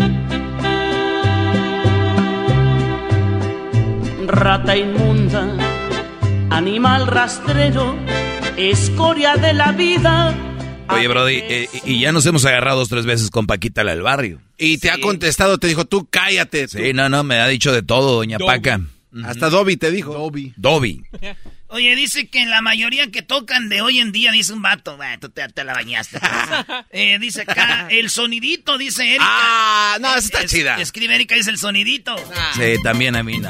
Rata 4.26 4.76
inmunda, 4.76 5.56
animal 6.50 7.06
rastrero, 7.06 7.98
escoria 8.56 9.36
de 9.36 9.54
la 9.54 9.72
vida. 9.72 10.49
Oye, 10.92 11.08
Brody, 11.08 11.34
eh, 11.36 11.68
y 11.84 12.00
ya 12.00 12.12
nos 12.12 12.24
hemos 12.26 12.44
agarrado 12.44 12.78
dos 12.78 12.88
tres 12.88 13.06
veces 13.06 13.30
con 13.30 13.46
Paquita 13.46 13.84
la 13.84 13.92
del 13.92 14.02
barrio. 14.02 14.40
Y 14.58 14.78
te 14.78 14.90
ha 14.90 14.98
contestado, 15.00 15.58
te 15.58 15.66
dijo, 15.68 15.84
tú 15.86 16.06
cállate. 16.10 16.68
tú. 16.68 16.78
Sí, 16.78 16.92
no, 16.92 17.08
no, 17.08 17.24
me 17.24 17.36
ha 17.40 17.46
dicho 17.48 17.72
de 17.72 17.82
todo, 17.82 18.16
doña 18.16 18.38
Dobby. 18.38 18.46
Paca. 18.50 18.80
Hasta 19.24 19.50
Dobby 19.50 19.76
te 19.76 19.90
dijo. 19.90 20.12
Dobby. 20.14 20.52
Dobby. 20.56 21.02
Oye, 21.72 21.94
dice 21.94 22.28
que 22.28 22.44
la 22.46 22.62
mayoría 22.62 23.10
que 23.12 23.22
tocan 23.22 23.68
de 23.68 23.80
hoy 23.80 24.00
en 24.00 24.10
día, 24.12 24.32
dice 24.32 24.52
un 24.52 24.60
vato, 24.62 24.96
"Bah, 24.96 25.18
tú 25.20 25.28
te, 25.28 25.46
te 25.48 25.62
la 25.64 25.72
bañaste. 25.74 26.18
Eh, 26.92 27.18
dice 27.20 27.42
acá, 27.42 27.86
el 27.90 28.10
sonidito, 28.10 28.76
dice 28.76 29.04
Erika. 29.08 29.24
Ah, 29.26 29.98
no, 30.00 30.08
esa 30.10 30.18
está 30.18 30.42
Es- 30.42 30.50
chida. 30.50 30.80
Escribe 30.80 31.14
Erika, 31.14 31.36
dice 31.36 31.50
el 31.50 31.58
sonidito. 31.58 32.16
Sí, 32.56 32.74
también 32.82 33.14
a 33.16 33.22
mí 33.22 33.38
no. 33.38 33.48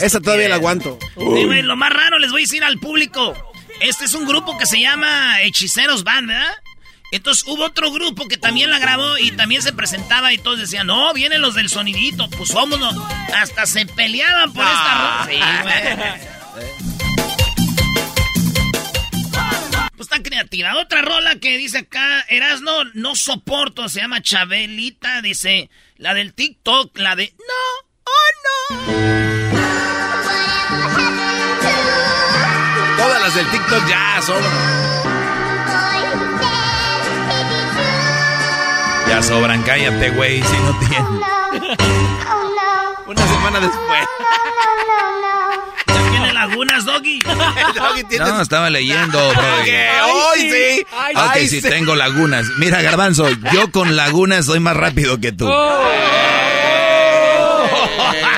Esa 0.00 0.20
todavía 0.20 0.48
la 0.48 0.56
aguanto. 0.56 0.98
Sí, 1.16 1.44
güey, 1.44 1.62
lo 1.62 1.76
más 1.76 1.92
raro 1.92 2.18
les 2.18 2.30
voy 2.30 2.42
a 2.42 2.44
decir 2.44 2.62
al 2.64 2.78
público. 2.78 3.34
Este 3.80 4.04
es 4.04 4.14
un 4.14 4.26
grupo 4.26 4.56
que 4.58 4.66
se 4.66 4.80
llama 4.80 5.40
Hechiceros 5.42 6.04
Band, 6.04 6.28
¿verdad? 6.28 6.54
Entonces 7.12 7.44
hubo 7.46 7.64
otro 7.64 7.92
grupo 7.92 8.26
que 8.26 8.36
también 8.36 8.70
la 8.70 8.78
grabó 8.78 9.16
y 9.18 9.30
también 9.30 9.62
se 9.62 9.72
presentaba 9.72 10.32
y 10.32 10.38
todos 10.38 10.58
decían, 10.58 10.88
no, 10.88 11.12
vienen 11.14 11.40
los 11.40 11.54
del 11.54 11.68
sonidito, 11.68 12.28
pues 12.30 12.52
vámonos. 12.52 12.96
Hasta 13.34 13.66
se 13.66 13.86
peleaban 13.86 14.52
por 14.52 14.64
esta 14.64 15.26
rola. 15.26 15.28
Sí, 15.30 15.38
güey. 15.62 16.36
Pues 19.96 20.10
tan 20.10 20.22
creativa. 20.22 20.76
Otra 20.76 21.00
rola 21.00 21.36
que 21.36 21.56
dice 21.56 21.78
acá, 21.78 22.20
Erasno, 22.28 22.84
no 22.92 23.14
soporto, 23.14 23.88
se 23.88 24.00
llama 24.00 24.20
Chabelita, 24.20 25.22
dice, 25.22 25.70
la 25.96 26.12
del 26.12 26.34
TikTok, 26.34 26.98
la 26.98 27.16
de, 27.16 27.34
no, 27.38 28.04
oh 28.04 28.92
no. 28.92 29.35
Las 33.26 33.34
del 33.34 33.46
TikTok 33.50 33.88
ya 33.88 34.22
sobran. 34.22 34.52
Ya 39.08 39.20
sobran, 39.22 39.62
cállate, 39.64 40.10
güey, 40.10 40.40
si 40.44 40.56
no 40.58 40.78
tienes. 40.78 41.00
Una 43.08 43.26
semana 43.26 43.58
después. 43.60 44.08
Ya 45.88 46.10
tiene 46.10 46.32
lagunas, 46.32 46.84
Doggy. 46.84 47.18
No, 48.18 48.40
estaba 48.42 48.70
leyendo, 48.70 49.18
Brody. 49.34 49.70
Hoy 50.04 50.38
sí. 50.40 50.86
Ok, 50.92 51.16
Ay, 51.16 51.48
sí, 51.48 51.60
sí. 51.60 51.68
tengo 51.68 51.96
lagunas. 51.96 52.46
Mira, 52.58 52.80
Garbanzo, 52.80 53.28
yo 53.52 53.72
con 53.72 53.96
lagunas 53.96 54.46
soy 54.46 54.60
más 54.60 54.76
rápido 54.76 55.18
que 55.20 55.32
tú. 55.32 55.46
Tengo, 55.46 55.56
¿no? 58.22 58.35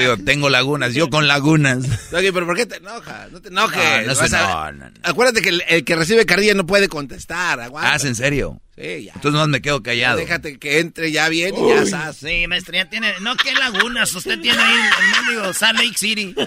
Digo, 0.00 0.16
tengo 0.24 0.48
lagunas, 0.50 0.94
yo 0.94 1.08
con 1.10 1.28
lagunas. 1.28 2.10
Doggy, 2.10 2.32
pero 2.32 2.46
¿por 2.46 2.56
qué 2.56 2.66
te 2.66 2.76
enojas? 2.76 3.30
No 3.30 3.40
te 3.40 3.48
enojes. 3.48 3.78
No, 3.78 4.06
no 4.08 4.14
se- 4.14 4.20
Vas 4.22 4.32
a- 4.34 4.72
no, 4.72 4.72
no, 4.72 4.90
no. 4.90 4.96
Acuérdate 5.02 5.42
que 5.42 5.50
el, 5.50 5.62
el 5.68 5.84
que 5.84 5.96
recibe 5.96 6.26
carrilla 6.26 6.54
no 6.54 6.66
puede 6.66 6.88
contestar. 6.88 7.60
Aguanta. 7.60 7.92
Ah, 7.92 7.96
¿es 7.96 8.04
en 8.04 8.14
serio? 8.16 8.60
Sí, 8.76 9.04
ya. 9.04 9.12
Entonces 9.14 9.32
no 9.38 9.46
me 9.46 9.60
quedo 9.60 9.82
callado. 9.82 10.16
Déjate 10.18 10.58
que 10.58 10.78
entre 10.80 11.12
ya 11.12 11.28
bien 11.28 11.54
y 11.56 11.68
ya 11.68 11.82
estás. 11.82 12.16
Sí, 12.16 12.46
maestra, 12.48 12.78
ya 12.78 12.88
tiene. 12.88 13.12
No, 13.20 13.36
qué 13.36 13.52
lagunas. 13.52 14.14
Usted 14.14 14.40
tiene 14.40 14.58
ahí 14.62 14.74
el 14.74 15.24
mendigo 15.26 15.52
Salt 15.52 15.78
Lake 15.78 15.96
City. 15.98 16.34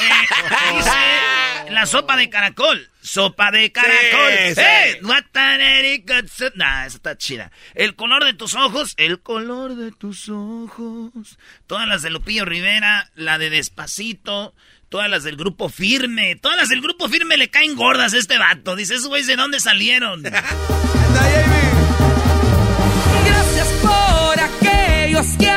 Eh, 0.00 1.39
la 1.70 1.86
sopa 1.86 2.16
de 2.16 2.28
caracol. 2.28 2.90
Sopa 3.00 3.50
de 3.50 3.72
caracol. 3.72 4.32
Sí, 4.48 4.54
sí. 4.54 4.60
¡Eh! 4.60 5.00
Soup. 6.28 6.52
Nah, 6.54 6.86
esa 6.86 6.96
está 6.96 7.16
chida. 7.16 7.50
El 7.74 7.94
color 7.94 8.24
de 8.24 8.34
tus 8.34 8.54
ojos. 8.54 8.94
El 8.96 9.20
color 9.20 9.76
de 9.76 9.92
tus 9.92 10.28
ojos. 10.28 11.38
Todas 11.66 11.88
las 11.88 12.02
de 12.02 12.10
Lupillo 12.10 12.44
Rivera. 12.44 13.10
La 13.14 13.38
de 13.38 13.50
Despacito. 13.50 14.54
Todas 14.88 15.08
las 15.08 15.22
del 15.22 15.36
grupo 15.36 15.68
firme. 15.68 16.36
Todas 16.36 16.56
las 16.56 16.68
del 16.68 16.80
grupo 16.82 17.08
firme 17.08 17.36
le 17.36 17.48
caen 17.48 17.76
gordas 17.76 18.12
a 18.14 18.18
este 18.18 18.38
vato. 18.38 18.76
Dice, 18.76 18.94
esos 18.94 19.08
güeyes 19.08 19.26
de 19.28 19.36
dónde 19.36 19.60
salieron. 19.60 20.22
Gracias 23.24 23.68
por 23.82 24.40
aquellos 24.40 25.26
que 25.38 25.48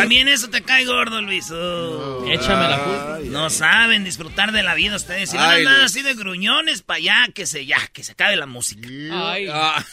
También 0.00 0.28
eso 0.28 0.48
te 0.50 0.62
cae 0.62 0.84
gordo, 0.84 1.20
Luis. 1.22 1.50
Oh. 1.50 2.24
Échame 2.30 2.68
la 2.68 2.78
culpa. 2.78 3.18
No 3.24 3.50
saben 3.50 4.04
disfrutar 4.04 4.52
de 4.52 4.62
la 4.62 4.74
vida 4.74 4.96
ustedes. 4.96 5.30
Si 5.30 5.36
van 5.36 5.50
a 5.50 5.54
andar 5.54 5.80
así 5.82 6.02
de 6.02 6.14
gruñones 6.14 6.82
para 6.82 6.98
allá, 6.98 7.28
que 7.34 7.46
se 7.46 7.66
ya, 7.66 7.78
que 7.92 8.02
se 8.04 8.12
acabe 8.12 8.36
la 8.36 8.46
música. 8.46 8.88
Ay. 9.12 9.46
Ah, 9.52 9.84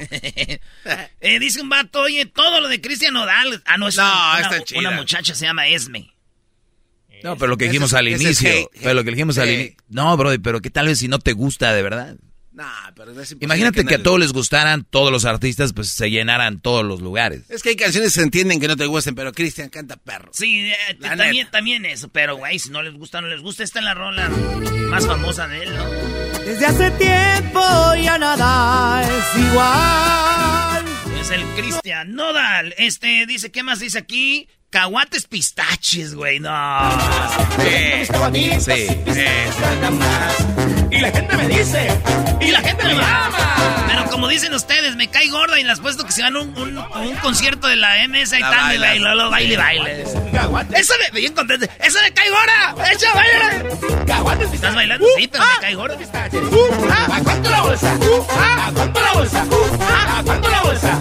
Eh, 1.20 1.38
dice 1.38 1.60
un 1.60 1.68
vato, 1.68 2.00
oye, 2.00 2.26
todo 2.26 2.60
lo 2.60 2.68
de 2.68 2.80
Cristian 2.80 3.14
Nodal. 3.14 3.62
Ah, 3.66 3.76
no, 3.78 3.88
es 3.88 3.96
No, 3.96 4.02
una, 4.04 4.40
está 4.40 4.56
una- 4.56 4.64
chida. 4.64 4.78
una 4.80 4.90
muchacha 4.92 5.34
se 5.34 5.46
llama 5.46 5.68
Esme. 5.68 6.12
No, 7.22 7.36
pero 7.36 7.48
lo 7.50 7.56
que 7.56 7.66
dijimos 7.66 7.90
es- 7.90 7.94
al 7.94 8.08
inicio. 8.08 8.50
hate, 8.50 8.68
Pero 8.80 8.94
lo 8.94 9.04
que 9.04 9.10
dijimos 9.10 9.38
al 9.38 9.50
inicio. 9.50 9.76
No, 9.88 10.16
Brody, 10.16 10.38
pero 10.38 10.60
que 10.60 10.70
tal 10.70 10.86
vez 10.86 10.98
si 10.98 11.06
no 11.08 11.18
te 11.20 11.32
gusta 11.32 11.72
de 11.72 11.82
verdad. 11.82 12.16
Nah, 12.52 12.90
pero 12.94 13.18
es 13.20 13.36
Imagínate 13.40 13.84
que 13.84 13.96
a 13.96 14.02
todos 14.02 14.18
les 14.18 14.32
gustaran, 14.32 14.84
todos 14.84 15.10
los 15.10 15.24
artistas, 15.24 15.72
pues 15.72 15.88
se 15.88 16.10
llenaran 16.10 16.60
todos 16.60 16.84
los 16.84 17.00
lugares. 17.00 17.42
Es 17.48 17.62
que 17.62 17.70
hay 17.70 17.76
canciones 17.76 18.12
que 18.12 18.20
se 18.20 18.24
entienden 18.24 18.60
que 18.60 18.68
no 18.68 18.76
te 18.76 18.86
gusten, 18.86 19.14
pero 19.14 19.32
Cristian 19.32 19.68
canta 19.68 19.96
perro. 19.96 20.30
Sí, 20.32 20.70
eh, 20.70 20.98
también, 21.00 21.50
también 21.50 21.84
eso. 21.84 22.08
Pero, 22.08 22.36
güey, 22.36 22.58
si 22.58 22.70
no 22.70 22.82
les 22.82 22.94
gusta, 22.94 23.20
no 23.20 23.28
les 23.28 23.40
gusta. 23.40 23.64
Esta 23.64 23.78
es 23.78 23.84
la 23.84 23.94
rola 23.94 24.28
más 24.28 25.06
famosa 25.06 25.48
de 25.48 25.62
él, 25.62 25.76
¿no? 25.76 25.84
Desde 26.44 26.66
hace 26.66 26.90
tiempo 26.92 27.60
ya 28.02 28.18
nada 28.18 29.02
es 29.02 29.42
igual. 29.44 30.84
Es 31.20 31.30
el 31.30 31.42
Cristian 31.56 32.14
Nodal. 32.14 32.74
Este, 32.78 33.26
dice, 33.26 33.52
¿qué 33.52 33.62
más 33.62 33.78
dice 33.78 33.98
aquí? 33.98 34.48
Caguates 34.70 35.26
pistaches, 35.26 36.14
güey, 36.14 36.40
no. 36.40 36.50
Sí, 37.58 38.06
sí. 38.60 38.86
Y 40.92 41.00
la 41.00 41.10
gente 41.10 41.36
me 41.36 41.48
dice. 41.48 41.88
Y 42.40 42.50
la 42.50 42.60
gente 42.60 42.84
me 42.84 42.92
ama. 42.92 43.38
Pero 43.88 44.04
como 44.10 44.28
dicen 44.28 44.52
ustedes, 44.54 44.94
me 44.96 45.08
cae 45.08 45.28
gorda 45.30 45.58
y 45.58 45.64
les 45.64 45.80
puesto 45.80 46.04
que 46.04 46.12
se 46.12 46.22
van 46.22 46.36
a 46.36 46.40
un, 46.40 46.56
un, 46.58 46.78
un 46.78 47.16
concierto 47.16 47.66
de 47.66 47.76
la 47.76 48.06
MS 48.08 48.32
y 48.34 48.40
La 48.40 48.50
tal, 48.50 48.74
y 48.74 48.78
bailas. 48.78 48.90
baile, 48.90 49.14
lo 49.14 49.30
baile, 49.30 49.56
baile. 49.56 50.02
Eso 50.74 50.94
me, 51.00 51.18
bien 51.20 51.32
contento. 51.34 51.66
Eso 51.80 51.98
me 52.02 52.12
cae 52.12 52.28
gorda. 52.30 52.74
Echa, 52.92 53.12
baile. 53.14 54.44
¿Estás 54.54 54.74
bailando? 54.74 55.06
Sí, 55.16 55.28
pero 55.28 55.44
me 55.44 55.60
cae 55.60 55.74
gorda. 55.74 55.94
¿A 55.96 57.20
cuánto 57.22 57.50
la 57.50 57.62
bolsa? 57.62 57.92
¿A 57.92 58.72
cuánto 58.74 59.00
la 59.00 59.12
bolsa? 59.12 59.42
¿A 59.42 60.22
cuánto 60.24 60.50
la 60.50 60.62
bolsa? 60.62 60.98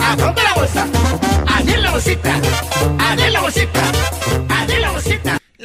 ¿A 0.00 0.16
cuánto 0.16 0.42
la 0.42 0.54
bolsa? 0.54 0.86
Allí 1.56 1.76
la 1.76 1.90
bolsita. 1.90 2.34
Allí 2.98 3.30
la 3.30 3.40
bolsita. 3.40 3.80
Allí 4.48 4.76
la 4.80 4.90
bolsita. 4.90 5.13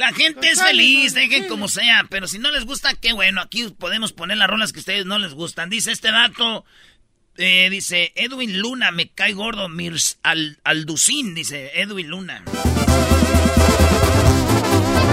La 0.00 0.14
gente 0.14 0.48
es 0.48 0.62
feliz, 0.62 1.12
dejen 1.12 1.46
como 1.46 1.68
sea, 1.68 2.06
pero 2.08 2.26
si 2.26 2.38
no 2.38 2.50
les 2.50 2.64
gusta, 2.64 2.94
qué 2.94 3.12
bueno, 3.12 3.42
aquí 3.42 3.64
podemos 3.78 4.14
poner 4.14 4.38
las 4.38 4.48
rolas 4.48 4.72
que 4.72 4.78
a 4.78 4.80
ustedes 4.80 5.04
no 5.04 5.18
les 5.18 5.34
gustan. 5.34 5.68
Dice 5.68 5.92
este 5.92 6.10
dato, 6.10 6.64
eh, 7.36 7.68
dice 7.68 8.10
Edwin 8.16 8.58
Luna, 8.60 8.92
me 8.92 9.08
cae 9.10 9.34
gordo, 9.34 9.68
Mirs 9.68 10.18
Al 10.22 10.58
Alducín, 10.64 11.34
dice 11.34 11.72
Edwin 11.74 12.08
Luna. 12.08 12.42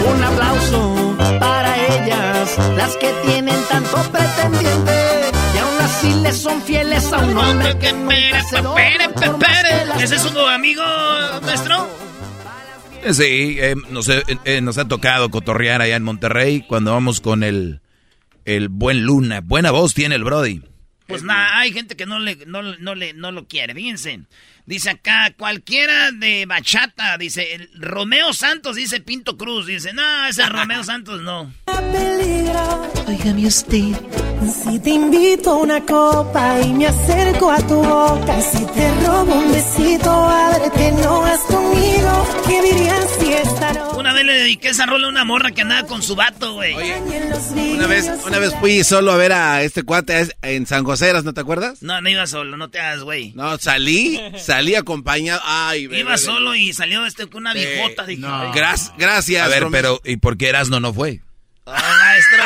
Un 0.10 0.24
aplauso 0.24 1.17
para 1.38 1.75
ellas, 1.88 2.58
las 2.77 2.96
que 2.96 3.12
tienen 3.25 3.62
tanto 3.70 3.98
pretendiente 4.10 5.32
y 5.53 5.58
aún 5.58 5.82
así 5.82 6.13
le 6.13 6.32
son 6.32 6.62
fieles 6.62 7.12
a 7.12 7.17
un 7.17 7.38
hombre 7.38 7.77
que 7.77 7.91
nunca 7.91 8.41
se 8.44 8.56
que 8.56 9.86
las- 9.86 10.01
¿Ese 10.01 10.15
es 10.15 10.22
su 10.22 10.39
amigo 10.48 10.84
nuestro? 11.41 12.06
Sí, 13.11 13.57
eh, 13.59 13.75
nos, 13.89 14.09
eh, 14.09 14.23
eh, 14.45 14.61
nos 14.61 14.77
ha 14.77 14.87
tocado 14.87 15.29
cotorrear 15.29 15.81
allá 15.81 15.95
en 15.95 16.03
Monterrey 16.03 16.61
cuando 16.67 16.91
vamos 16.91 17.21
con 17.21 17.43
el, 17.43 17.81
el 18.45 18.69
buen 18.69 19.03
Luna. 19.03 19.41
Buena 19.41 19.71
voz 19.71 19.93
tiene 19.93 20.15
el 20.15 20.23
Brody. 20.23 20.61
Pues 21.07 21.23
nada, 21.23 21.59
hay 21.59 21.71
gente 21.71 21.95
que 21.95 22.05
no 22.05 22.19
le, 22.19 22.35
no, 22.45 22.61
no 22.61 22.95
le, 22.95 23.13
no 23.13 23.31
lo 23.31 23.47
quiere, 23.47 23.73
fíjense. 23.73 24.21
Dice 24.67 24.89
acá, 24.89 25.33
cualquiera 25.38 26.12
de 26.12 26.45
bachata, 26.45 27.17
dice, 27.17 27.55
el 27.55 27.69
Romeo 27.74 28.33
Santos, 28.33 28.75
dice 28.75 29.00
Pinto 29.00 29.38
Cruz, 29.38 29.65
dice, 29.65 29.93
no, 29.93 30.27
ese 30.27 30.45
Romeo 30.45 30.83
Santos 30.83 31.21
no. 31.21 31.53
Óigame 33.07 33.47
usted. 33.47 33.95
Si 34.45 34.79
te 34.79 34.89
invito 34.89 35.51
a 35.51 35.57
una 35.59 35.86
copa 35.86 36.59
y 36.62 36.74
me 36.74 36.86
acerco 36.88 37.50
a 37.50 37.57
tu 37.65 37.75
boca, 37.81 38.41
si 38.41 38.65
te 38.65 39.05
robo 39.05 39.33
un 39.36 39.51
besito, 39.53 40.12
ábrete, 40.12 40.91
no 41.01 41.21
vas 41.21 41.39
conmigo. 41.41 42.43
¿Qué 42.45 42.62
dirías 42.62 43.09
si 43.19 43.33
esta? 43.33 43.88
Una 43.97 44.13
vez 44.13 44.25
le 44.25 44.33
dediqué 44.33 44.69
esa 44.69 44.86
rola 44.86 45.07
a 45.07 45.09
una 45.09 45.24
morra 45.24 45.51
que 45.51 45.62
andaba 45.62 45.88
con 45.88 46.03
su 46.03 46.15
vato, 46.15 46.53
güey. 46.53 46.75
Una 46.75 47.88
vez, 47.88 48.12
una 48.25 48.39
vez 48.39 48.53
fui 48.59 48.83
solo 48.83 49.12
a 49.12 49.17
ver 49.17 49.31
a 49.31 49.63
este 49.63 49.83
cuate 49.83 50.27
en 50.41 50.67
San 50.67 50.83
José, 50.83 51.13
¿no 51.24 51.33
te 51.33 51.41
acuerdas? 51.41 51.81
No, 51.81 52.00
no 52.01 52.09
iba 52.09 52.27
solo, 52.27 52.57
no 52.57 52.69
te 52.69 52.79
hagas, 52.79 53.01
güey. 53.03 53.31
No, 53.33 53.57
salí, 53.57 54.19
salí 54.38 54.56
acompañado. 54.75 55.41
Ay, 55.43 55.87
bebé. 55.87 56.01
Iba 56.01 56.17
solo 56.17 56.55
y 56.55 56.73
salió 56.73 57.05
este 57.05 57.27
con 57.27 57.41
una 57.41 57.53
viejota. 57.53 58.05
dije, 58.05 58.23
ay, 58.25 58.49
Gras- 58.53 58.93
gracias. 58.97 59.45
A 59.45 59.47
ver, 59.47 59.67
pero 59.71 60.01
¿y 60.05 60.17
por 60.17 60.37
qué 60.37 60.49
Erasno 60.49 60.79
no 60.79 60.93
fue? 60.93 61.21
Ah, 61.65 61.97
maestro. 62.01 62.43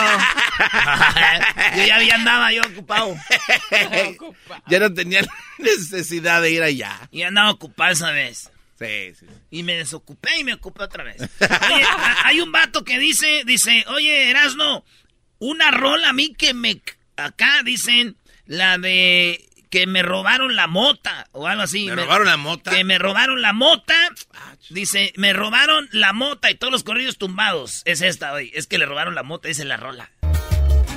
yo 1.77 1.85
ya, 1.85 2.03
ya 2.03 2.15
andaba 2.15 2.51
yo 2.51 2.61
ocupado. 2.63 3.15
ya 4.67 4.79
no 4.79 4.93
tenía 4.93 5.21
necesidad 5.59 6.41
de 6.41 6.51
ir 6.51 6.63
allá. 6.63 7.07
Y 7.11 7.21
andaba 7.23 7.51
ocupado 7.51 7.91
esa 7.91 8.11
vez. 8.11 8.49
Sí, 8.79 9.13
sí. 9.19 9.25
Y 9.51 9.61
me 9.63 9.75
desocupé 9.75 10.39
y 10.39 10.43
me 10.43 10.53
ocupé 10.55 10.83
otra 10.83 11.03
vez. 11.03 11.17
Oye, 11.21 11.85
hay 12.25 12.41
un 12.41 12.51
vato 12.51 12.83
que 12.83 12.97
dice, 12.97 13.43
dice, 13.45 13.85
oye, 13.89 14.31
Erasno, 14.31 14.83
una 15.39 15.69
rola 15.71 16.09
a 16.09 16.13
mí 16.13 16.33
que 16.33 16.53
me... 16.53 16.81
Acá 17.17 17.61
dicen 17.63 18.17
la 18.47 18.79
de 18.79 19.47
que 19.71 19.87
me 19.87 20.03
robaron 20.03 20.55
la 20.55 20.67
mota 20.67 21.27
o 21.31 21.47
algo 21.47 21.63
así. 21.63 21.87
¿Me 21.87 21.95
robaron 21.95 22.27
la 22.27 22.37
mota? 22.37 22.69
Que 22.71 22.83
me 22.83 22.99
robaron 22.99 23.41
la 23.41 23.53
mota. 23.53 23.95
Dice, 24.69 25.13
me 25.15 25.33
robaron 25.33 25.87
la 25.91 26.13
mota 26.13 26.51
y 26.51 26.55
todos 26.55 26.71
los 26.71 26.83
corridos 26.83 27.17
tumbados. 27.17 27.81
Es 27.85 28.01
esta, 28.01 28.33
hoy. 28.33 28.51
Es 28.53 28.67
que 28.67 28.77
le 28.77 28.85
robaron 28.85 29.15
la 29.15 29.23
mota, 29.23 29.47
dice 29.47 29.65
la 29.65 29.77
rola. 29.77 30.11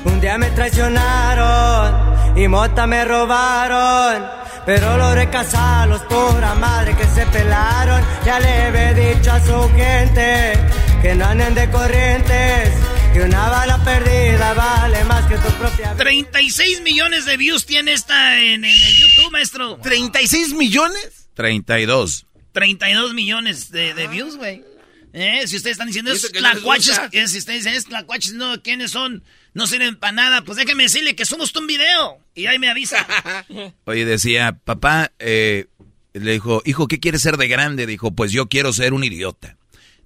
Un 0.04 0.20
día 0.20 0.36
me 0.36 0.50
traicionaron 0.50 2.36
y 2.36 2.48
mota 2.48 2.86
me 2.86 3.04
robaron. 3.04 4.26
Pero 4.66 4.98
logré 4.98 5.30
casarlos, 5.30 6.02
pura 6.02 6.54
madre 6.54 6.96
que 6.96 7.04
se 7.04 7.24
pelaron. 7.26 8.02
Ya 8.26 8.40
le 8.40 8.68
he 8.68 9.14
dicho 9.14 9.30
a 9.30 9.40
su 9.40 9.70
gente 9.76 10.52
que 11.00 11.14
no 11.14 11.26
anden 11.26 11.54
de 11.54 11.70
corrientes. 11.70 12.93
Que 13.14 13.20
una 13.20 13.48
bala 13.48 13.84
perdida 13.84 14.54
vale 14.54 15.04
más 15.04 15.24
que 15.26 15.36
tu 15.36 15.48
propia 15.56 15.92
vida. 15.92 15.96
36 15.96 16.80
millones 16.80 17.24
de 17.24 17.36
views 17.36 17.64
tiene 17.64 17.92
esta 17.92 18.40
en, 18.40 18.64
en 18.64 18.72
el 18.72 18.96
YouTube, 18.96 19.30
maestro. 19.30 19.78
¿36 19.78 20.56
millones? 20.56 21.28
32. 21.34 22.26
32 22.50 23.14
millones 23.14 23.70
de, 23.70 23.94
de 23.94 24.08
views, 24.08 24.36
güey. 24.36 24.64
Eh, 25.12 25.46
si 25.46 25.56
ustedes 25.56 25.74
están 25.74 25.86
diciendo 25.86 26.10
es 26.10 26.28
tlacuaches, 26.32 27.00
eh, 27.12 27.28
si 27.28 27.38
ustedes 27.38 27.60
dicen 27.60 27.74
es 27.74 27.84
tlacuaches, 27.84 28.32
no, 28.32 28.60
¿quiénes 28.62 28.90
son? 28.90 29.22
No 29.52 29.68
sirven 29.68 29.94
para 29.94 30.12
nada. 30.12 30.42
Pues 30.42 30.58
déjenme 30.58 30.82
decirle 30.82 31.14
que 31.14 31.24
somos 31.24 31.54
un 31.54 31.68
video. 31.68 32.18
Y 32.34 32.46
ahí 32.46 32.58
me 32.58 32.68
avisa. 32.68 33.06
Oye, 33.84 34.04
decía, 34.04 34.58
papá, 34.64 35.12
eh, 35.20 35.66
le 36.14 36.32
dijo, 36.32 36.62
hijo, 36.64 36.88
¿qué 36.88 36.98
quieres 36.98 37.22
ser 37.22 37.36
de 37.36 37.46
grande? 37.46 37.86
Dijo, 37.86 38.10
pues 38.10 38.32
yo 38.32 38.48
quiero 38.48 38.72
ser 38.72 38.92
un 38.92 39.04
idiota. 39.04 39.56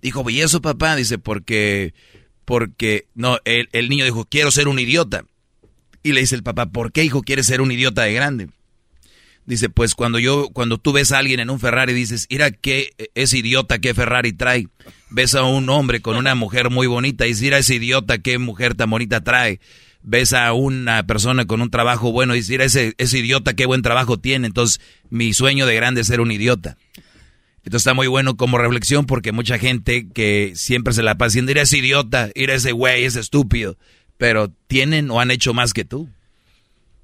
Dijo, 0.03 0.29
¿y 0.29 0.43
eso, 0.43 0.61
papá? 0.61 0.95
Dice, 0.95 1.17
porque, 1.17 1.95
porque, 2.49 3.05
no, 3.15 3.39
el, 3.45 3.69
el 3.73 3.91
niño 3.91 4.07
dijo, 4.07 4.25
quiero 4.25 4.51
ser 4.51 4.69
un 4.69 4.79
idiota. 4.79 5.27
Y 6.03 6.13
le 6.13 6.21
dice 6.21 6.35
el 6.35 6.43
papá, 6.43 6.65
¿por 6.65 6.93
qué, 6.93 7.05
hijo, 7.05 7.21
quieres 7.21 7.45
ser 7.45 7.61
un 7.61 7.71
idiota 7.71 8.05
de 8.05 8.15
grande? 8.15 8.49
Dice, 9.45 9.69
pues 9.69 9.95
cuando 9.95 10.19
yo, 10.19 10.49
cuando 10.55 10.79
tú 10.79 10.93
ves 10.93 11.13
a 11.13 11.19
alguien 11.19 11.41
en 11.41 11.51
un 11.51 11.61
Ferrari, 11.61 11.93
dices, 11.93 12.27
mira 12.31 12.51
qué 12.51 12.95
es 13.15 13.35
idiota 13.35 13.81
qué 13.81 13.93
Ferrari 13.93 14.33
trae. 14.33 14.69
Ves 15.11 15.35
a 15.35 15.43
un 15.43 15.69
hombre 15.69 16.01
con 16.01 16.17
una 16.17 16.35
mujer 16.35 16.71
muy 16.71 16.87
bonita 16.87 17.27
y 17.27 17.29
dices, 17.29 17.43
mira 17.43 17.59
ese 17.59 17.75
idiota 17.75 18.17
qué 18.17 18.39
mujer 18.39 18.75
tan 18.75 18.89
bonita 18.89 19.21
trae. 19.21 19.61
Ves 20.03 20.33
a 20.33 20.55
una 20.55 21.07
persona 21.07 21.45
con 21.45 21.61
un 21.61 21.69
trabajo 21.69 22.13
bueno 22.13 22.35
y 22.35 22.39
dices, 22.39 22.51
mira 22.51 22.65
ese, 22.65 22.95
ese 22.97 23.19
idiota 23.19 23.53
qué 23.53 23.67
buen 23.67 23.83
trabajo 23.83 24.17
tiene. 24.17 24.47
Entonces, 24.47 24.81
mi 25.11 25.35
sueño 25.35 25.67
de 25.67 25.75
grande 25.75 26.01
es 26.01 26.07
ser 26.07 26.23
un 26.23 26.33
idiota. 26.33 26.79
Entonces 27.69 27.83
está 27.83 27.93
muy 27.93 28.07
bueno 28.07 28.39
como 28.39 28.57
reflexión 28.57 29.05
porque 29.05 29.31
mucha 29.31 29.59
gente 29.59 30.07
que 30.15 30.53
siempre 30.55 30.95
se 30.95 31.03
la 31.03 31.19
pasa 31.19 31.27
diciendo, 31.29 31.51
mira 31.51 31.61
ese 31.61 31.77
idiota, 31.77 32.31
mira 32.35 32.55
ese 32.55 32.73
güey, 32.73 33.05
ese 33.05 33.21
estúpido. 33.21 33.77
Pero 34.17 34.51
tienen 34.69 35.11
o 35.11 35.21
han 35.21 35.31
hecho 35.31 35.53
más 35.53 35.75
que 35.75 35.85
tú. 35.85 36.09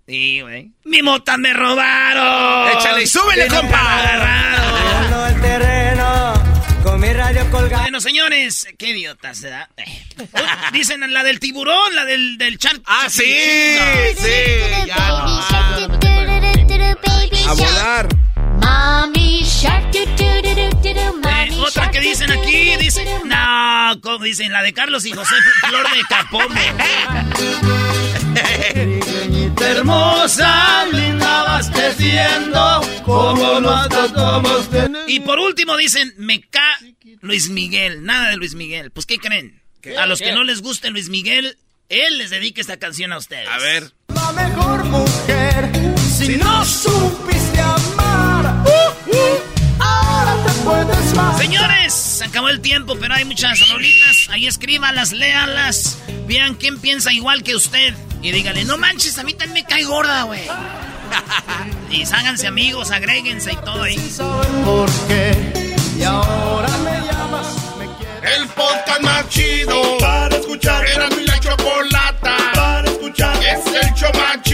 Sí, 0.06 0.40
güey. 0.40 0.70
¡Mi 0.86 1.02
mota 1.02 1.36
me 1.36 1.52
robaron! 1.52 2.78
Échale 2.78 3.02
y 3.02 3.06
súbele, 3.06 3.46
compa. 3.46 4.02
Ganando 4.06 5.26
el 5.26 5.40
terreno 5.42 6.32
con 6.82 6.98
mi 6.98 7.12
radio 7.12 7.50
colgada. 7.50 7.82
Bueno, 7.82 8.00
señores, 8.00 8.66
qué 8.78 8.88
idiota 8.88 9.34
se 9.34 9.50
da. 9.50 9.68
Dicen 10.72 11.12
la 11.12 11.22
del 11.24 11.40
tiburón, 11.40 11.94
la 11.94 12.06
del, 12.06 12.38
del 12.38 12.56
chan. 12.56 12.80
Ah, 12.86 13.10
sí, 13.10 13.22
sí, 14.16 14.30
ya 14.86 14.96
no. 15.08 15.44
A 17.46 17.52
volar. 17.52 18.08
Mommy 18.62 19.42
shark, 19.44 19.92
Eh, 20.46 21.50
otra 21.58 21.90
que 21.90 22.00
dicen 22.00 22.30
aquí, 22.30 22.76
do. 22.76 23.24
no, 23.24 24.00
como 24.00 24.24
dicen, 24.24 24.52
la 24.52 24.62
de 24.62 24.72
Carlos 24.72 25.04
y 25.06 25.12
José 25.12 25.34
Flor 25.66 25.86
de 25.90 26.02
Capomo. 26.08 26.54
Hermosa, 29.60 30.86
linda 30.92 31.42
vas 31.44 31.70
creciendo, 31.70 32.80
como 33.04 33.60
nos 33.60 33.88
tratamos 33.88 34.68
Y 35.06 35.20
por 35.20 35.38
último 35.38 35.76
dicen, 35.76 36.12
me 36.18 36.40
ca 36.42 36.76
Luis 37.20 37.48
Miguel, 37.48 38.04
nada 38.04 38.30
de 38.30 38.36
Luis 38.36 38.54
Miguel. 38.54 38.90
Pues, 38.90 39.06
¿qué 39.06 39.18
creen? 39.18 39.62
A 39.98 40.06
los 40.06 40.20
que 40.20 40.32
no 40.32 40.44
les 40.44 40.62
guste 40.62 40.90
Luis 40.90 41.08
Miguel, 41.08 41.56
él 41.88 42.18
les 42.18 42.30
dedica 42.30 42.60
esta 42.60 42.78
canción 42.78 43.12
a 43.12 43.18
ustedes. 43.18 43.48
A 43.48 43.58
ver. 43.58 43.92
La 44.14 44.32
mejor 44.32 44.84
mujer, 44.84 45.70
si 46.16 46.36
no 46.36 46.64
supiste 46.64 47.33
puedes 50.64 51.14
más. 51.14 51.38
Señores, 51.38 51.92
se 51.92 52.24
acabó 52.24 52.48
el 52.48 52.60
tiempo, 52.60 52.96
pero 52.98 53.14
hay 53.14 53.24
muchas 53.24 53.68
rolitas. 53.70 54.28
Ahí 54.30 54.46
escríbalas, 54.46 55.12
léalas. 55.12 55.98
Vean 56.26 56.54
quién 56.54 56.80
piensa 56.80 57.12
igual 57.12 57.42
que 57.42 57.54
usted. 57.54 57.94
Y 58.22 58.32
dígale, 58.32 58.64
no 58.64 58.78
manches, 58.78 59.18
a 59.18 59.22
mí 59.22 59.34
también 59.34 59.64
me 59.64 59.64
cae 59.64 59.84
gorda, 59.84 60.22
güey. 60.22 60.42
y 61.90 62.02
háganse 62.04 62.46
amigos, 62.46 62.90
agréguense 62.90 63.52
y 63.52 63.56
todo 63.56 63.82
ahí. 63.82 63.98
¿Por 64.64 64.90
qué? 65.06 65.52
Y 65.98 66.02
ahora 66.02 66.68
me 66.78 67.06
llamas, 67.06 67.46
me. 67.78 67.84
El 68.36 68.48
podcast 68.48 69.00
más 69.02 69.28
chido 69.28 69.98
para 69.98 70.34
escuchar. 70.36 70.86
Era 70.86 71.08
mi 71.10 71.24
la 71.24 71.38
chocolata 71.38 72.36
para 72.54 72.88
escuchar. 72.88 73.36
Es 73.44 73.66
el 73.66 73.94
show 73.94 74.10
más 74.14 74.42
chido 74.42 74.53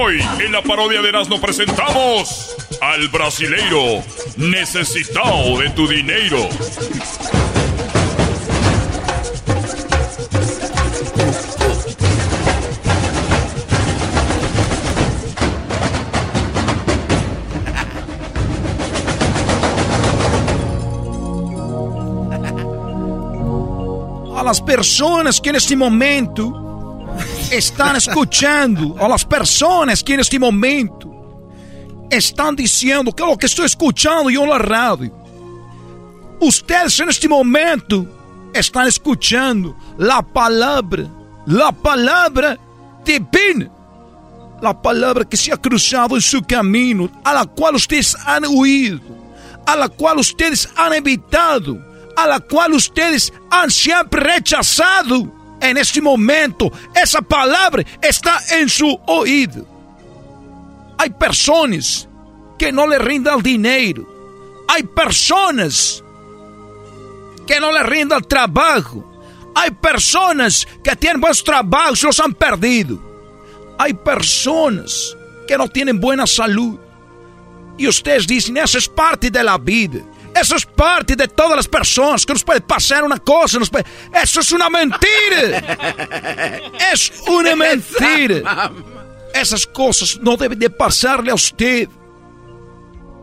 Hoy 0.00 0.20
en 0.38 0.52
la 0.52 0.62
parodia 0.62 1.02
de 1.02 1.08
Erasmo 1.08 1.40
presentamos 1.40 2.54
al 2.80 3.08
brasileiro 3.08 4.00
necesitado 4.36 5.58
de 5.58 5.70
tu 5.70 5.88
dinero. 5.88 6.38
a 24.36 24.44
las 24.44 24.62
personas 24.62 25.40
que 25.40 25.50
en 25.50 25.56
este 25.56 25.74
momento 25.74 26.67
están 27.50 27.96
escuchando, 27.96 28.96
a 28.98 29.08
las 29.08 29.24
personas 29.24 30.02
que 30.02 30.14
en 30.14 30.20
este 30.20 30.38
momento 30.38 31.48
están 32.10 32.56
diciendo 32.56 33.12
que 33.12 33.24
lo 33.24 33.36
que 33.36 33.46
estoy 33.46 33.66
escuchando 33.66 34.30
yo 34.30 34.44
en 34.44 34.50
la 34.50 34.58
radio. 34.58 35.12
Ustedes 36.40 37.00
en 37.00 37.08
este 37.08 37.28
momento 37.28 38.06
están 38.54 38.86
escuchando 38.86 39.76
la 39.98 40.22
palabra, 40.22 41.06
la 41.46 41.72
palabra 41.72 42.58
divina, 43.04 43.70
la 44.60 44.80
palabra 44.80 45.24
que 45.24 45.36
se 45.36 45.52
ha 45.52 45.56
cruzado 45.56 46.14
en 46.16 46.22
su 46.22 46.42
camino, 46.42 47.10
a 47.24 47.34
la 47.34 47.44
cual 47.44 47.76
ustedes 47.76 48.16
han 48.26 48.44
huido, 48.46 49.00
a 49.66 49.76
la 49.76 49.88
cual 49.88 50.18
ustedes 50.18 50.68
han 50.76 50.92
evitado, 50.94 51.78
a 52.16 52.26
la 52.26 52.40
cual 52.40 52.74
ustedes 52.74 53.32
han 53.50 53.70
siempre 53.70 54.20
rechazado. 54.20 55.37
En 55.60 55.76
este 55.76 56.00
momento, 56.00 56.70
esa 56.94 57.20
palabra 57.20 57.84
está 58.00 58.40
en 58.50 58.68
su 58.68 58.98
oído. 59.06 59.66
Hay 60.98 61.10
personas 61.10 62.08
que 62.58 62.72
no 62.72 62.86
le 62.86 62.98
rindan 62.98 63.42
dinero. 63.42 64.06
Hay 64.68 64.82
personas 64.82 66.02
que 67.46 67.58
no 67.60 67.72
le 67.72 67.82
rindan 67.82 68.22
trabajo. 68.22 69.04
Hay 69.54 69.70
personas 69.70 70.66
que 70.84 70.94
tienen 70.96 71.20
buenos 71.20 71.42
trabajos 71.42 72.02
y 72.02 72.06
los 72.06 72.20
han 72.20 72.34
perdido. 72.34 72.98
Hay 73.78 73.94
personas 73.94 75.16
que 75.46 75.56
no 75.56 75.68
tienen 75.68 76.00
buena 76.00 76.26
salud. 76.26 76.78
Y 77.78 77.86
ustedes 77.86 78.26
dicen, 78.26 78.56
eso 78.56 78.78
es 78.78 78.88
parte 78.88 79.30
de 79.30 79.42
la 79.42 79.56
vida. 79.56 80.00
Eso 80.34 80.56
es 80.56 80.66
parte 80.66 81.16
de 81.16 81.28
todas 81.28 81.56
las 81.56 81.68
personas 81.68 82.24
que 82.24 82.32
nos 82.32 82.44
puede 82.44 82.60
pasar 82.60 83.04
una 83.04 83.18
cosa. 83.18 83.58
Nos 83.58 83.70
puede... 83.70 83.84
Eso 84.22 84.40
es 84.40 84.52
una 84.52 84.70
mentira. 84.70 86.62
es 86.92 87.12
una 87.26 87.56
mentira. 87.56 88.72
Esas 89.34 89.66
cosas 89.66 90.18
no 90.20 90.36
deben 90.36 90.58
de 90.58 90.70
pasarle 90.70 91.30
a 91.30 91.34
usted. 91.34 91.88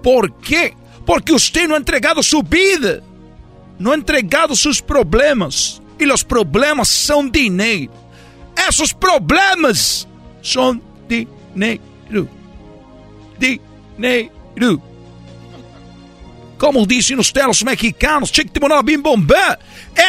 ¿Por 0.03 0.33
qué? 0.39 0.75
Porque 1.05 1.33
usted 1.33 1.67
no 1.67 1.75
ha 1.75 1.77
entregado 1.77 2.21
su 2.21 2.43
vida. 2.43 2.99
No 3.79 3.91
ha 3.91 3.95
entregado 3.95 4.55
sus 4.55 4.81
problemas. 4.81 5.81
Y 5.97 6.05
los 6.05 6.23
problemas 6.23 6.87
son 6.87 7.31
dinero. 7.31 7.91
Esos 8.67 8.93
problemas 8.93 10.07
son 10.41 10.81
dinero. 11.07 12.27
Dinero. 13.37 14.81
Como 16.57 16.85
dicen 16.85 17.19
ustedes 17.19 17.47
los 17.47 17.63
mexicanos, 17.63 18.31
chico 18.31 18.49
de 18.53 18.59
morar 18.59 18.83
bim 18.83 19.01
bombé. 19.01 19.35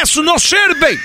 Eso 0.01 0.23
no 0.23 0.39
sirve. 0.39 0.97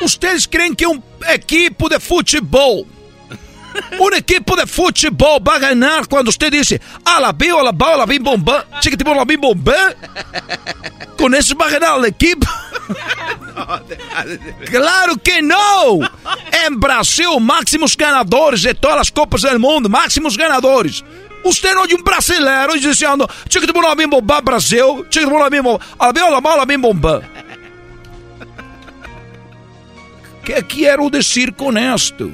Ustedes 0.00 0.46
creen 0.50 0.74
que 0.76 0.86
un 0.86 1.02
equipo 1.28 1.88
de 1.88 1.98
futebol, 1.98 2.86
un 3.98 4.14
equipo 4.14 4.56
de 4.56 4.66
futebol 4.66 5.40
va 5.46 5.56
a 5.56 5.58
ganar 5.58 6.06
cuando 6.06 6.30
usted 6.30 6.50
dice, 6.52 6.80
a 7.04 7.20
la 7.20 7.32
bio, 7.32 7.60
a 7.60 7.64
la 7.64 7.72
bola, 7.72 8.06
bim 8.06 8.22
bombé, 8.22 8.54
chico 8.80 8.96
de 8.96 9.04
morar 9.04 9.26
bim 9.26 9.40
bombé? 9.40 9.96
Con 11.16 11.34
eso 11.34 11.56
va 11.56 11.66
a 11.66 11.70
ganar 11.70 11.98
el 11.98 12.06
equipo. 12.06 12.46
Claro 14.70 15.16
que 15.22 15.42
no. 15.42 15.98
En 16.66 16.78
Brasil, 16.78 17.40
máximos 17.40 17.96
ganadores 17.96 18.62
de 18.62 18.74
todas 18.74 18.96
las 18.96 19.10
copas 19.10 19.42
del 19.42 19.58
mundo, 19.58 19.88
máximos 19.88 20.36
ganadores. 20.36 21.04
Usted 21.44 21.74
não 21.74 21.84
é 21.84 21.94
um 21.94 22.02
brasileiro 22.02 22.78
dizendo, 22.78 23.28
tinha 23.48 23.60
que 23.64 23.72
tomar 23.72 23.94
bem 23.94 24.08
bomba 24.08 24.40
Brasil, 24.40 25.06
tinha 25.08 25.24
que 25.24 25.30
tomar 25.30 25.48
bem 25.50 25.62
bomba, 25.62 25.84
a 25.98 26.12
bem 26.12 26.30
la 26.30 26.40
mala 26.40 26.66
bem 26.66 26.78
bomba. 26.78 27.22
Que 30.44 30.62
quero 30.62 31.10
dizer 31.10 31.52
com 31.52 31.76
esto? 31.76 32.32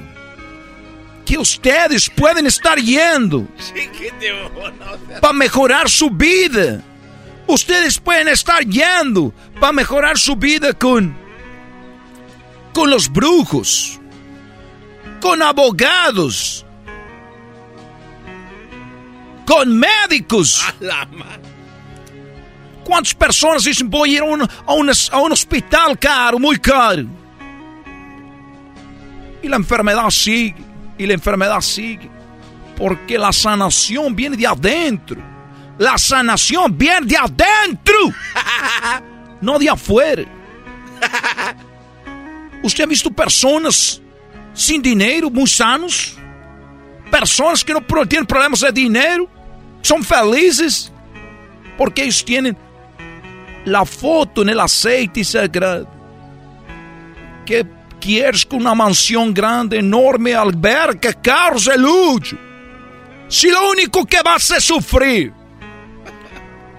Que 1.25 1.37
ustedes 1.37 2.07
podem 2.07 2.45
estar 2.45 2.77
yendo 2.77 3.45
para 5.19 5.33
melhorar 5.33 5.89
sua 5.89 6.09
vida. 6.09 6.81
Ustedes 7.45 7.99
podem 7.99 8.31
estar 8.31 8.61
yendo 8.65 9.33
para 9.59 9.73
melhorar 9.73 10.17
sua 10.17 10.35
vida 10.37 10.73
com 10.73 11.13
com 12.75 12.93
os 12.93 13.07
brujos, 13.07 13.99
com 15.21 15.41
abogados, 15.41 16.64
com 19.45 19.65
médicos. 19.65 20.65
Quantas 22.83 23.13
pessoas 23.13 23.63
dizem 23.63 23.87
vou 23.89 24.05
ir 24.05 24.21
a 24.21 24.25
um, 24.25 24.43
a, 24.43 24.73
um, 24.73 24.89
a 25.11 25.21
um 25.21 25.31
hospital 25.31 25.95
caro, 25.97 26.39
muito 26.39 26.61
caro? 26.61 27.09
E 29.41 29.53
a 29.53 29.57
enfermedade 29.57 30.13
sigue, 30.13 30.63
e 30.97 31.09
a 31.09 31.13
enfermedade 31.13 31.65
sigue, 31.65 32.09
porque 32.75 33.15
a 33.15 33.31
sanação 33.31 34.13
vem 34.13 34.31
de 34.31 34.45
adentro. 34.45 35.23
A 35.79 35.97
sanação 35.97 36.67
vem 36.71 37.05
de 37.05 37.15
adentro, 37.15 38.13
não 39.41 39.59
de 39.59 39.67
afuera. 39.67 40.25
Você 42.63 42.81
ha 42.81 42.87
visto 42.87 43.11
pessoas 43.11 44.01
sem 44.53 44.81
dinheiro, 44.81 45.29
muito 45.29 45.51
sanos? 45.51 46.17
Pessoas 47.11 47.61
que 47.61 47.73
não 47.73 47.81
têm 48.07 48.23
problemas 48.23 48.61
de 48.61 48.71
dinheiro, 48.71 49.29
são 49.85 50.01
felizes, 50.01 50.91
porque 51.77 52.01
eles 52.01 52.23
têm 52.23 52.55
a 53.71 53.85
foto 53.85 54.43
no 54.43 54.59
aceite 54.59 55.23
sagrado. 55.23 55.87
Que 57.45 57.63
queres 57.99 58.43
com 58.43 58.57
uma 58.57 58.73
mansão 58.73 59.31
grande, 59.31 59.77
enorme, 59.77 60.33
alberca, 60.33 61.13
carros 61.13 61.67
e 61.67 61.77
luxo. 61.77 62.35
Se 63.29 63.51
o 63.51 63.69
único 63.69 64.05
que 64.07 64.23
vas 64.23 64.49
a 64.51 64.59
sofrer. 64.59 65.31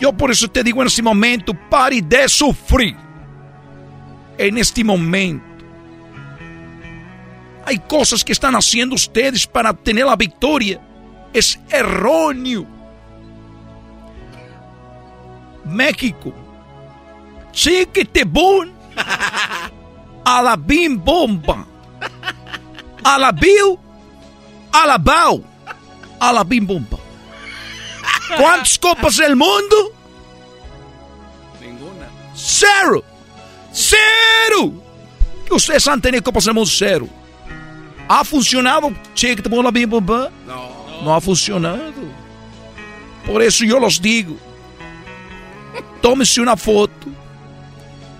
Eu 0.00 0.12
por 0.12 0.30
isso 0.30 0.48
te 0.48 0.64
digo 0.64 0.82
nesse 0.82 1.00
momento, 1.00 1.54
pare 1.54 2.00
de 2.00 2.28
sofrer. 2.28 2.96
En 4.36 4.58
este 4.58 4.82
momento. 4.82 5.46
Hay 7.64 7.78
cosas 7.78 8.24
que 8.24 8.32
están 8.32 8.56
haciendo 8.56 8.96
ustedes 8.96 9.46
para 9.46 9.72
tener 9.72 10.04
la 10.06 10.16
victoria. 10.16 10.80
Es 11.32 11.58
erróneo. 11.70 12.75
México. 15.66 16.32
Chiquitibum. 17.52 18.72
A 20.24 20.42
la 20.42 20.56
bim 20.68 20.96
bomba. 20.96 21.66
A 23.04 23.18
la 23.18 23.32
bill 23.32 23.78
alabao 24.72 25.42
a 26.20 26.32
la 26.32 26.44
bim 26.44 26.66
bum 26.66 26.84
bam. 26.90 27.00
¿Cuántas 28.36 28.78
copas 28.78 29.16
del 29.16 29.36
mundo? 29.36 29.92
Ninguna. 31.60 32.08
Cero. 32.34 33.04
Cero. 33.72 34.72
Ustedes 35.50 35.86
han 35.86 36.00
tenido 36.00 36.22
copas 36.24 36.44
del 36.44 36.54
mundo 36.54 36.70
cero. 36.72 37.08
¿Ha 38.08 38.24
funcionado? 38.24 38.92
Chiquita 39.14 39.48
bola 39.48 39.70
bim 39.70 39.88
bum 39.88 40.04
bam? 40.04 40.28
No. 40.46 40.76
No 41.04 41.14
ha 41.14 41.20
funcionado. 41.20 41.92
Por 43.24 43.42
eso 43.42 43.64
yo 43.64 43.78
los 43.78 44.00
digo. 44.00 44.36
Tómese 46.06 46.40
una 46.40 46.56
foto. 46.56 47.08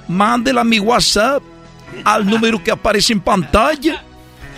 Mándela 0.09 0.63
a 0.63 0.65
mi 0.65 0.81
WhatsApp 0.81 1.41
al 2.05 2.27
número 2.27 2.61
que 2.61 2.73
aparece 2.73 3.13
en 3.13 3.21
pantalla. 3.21 4.03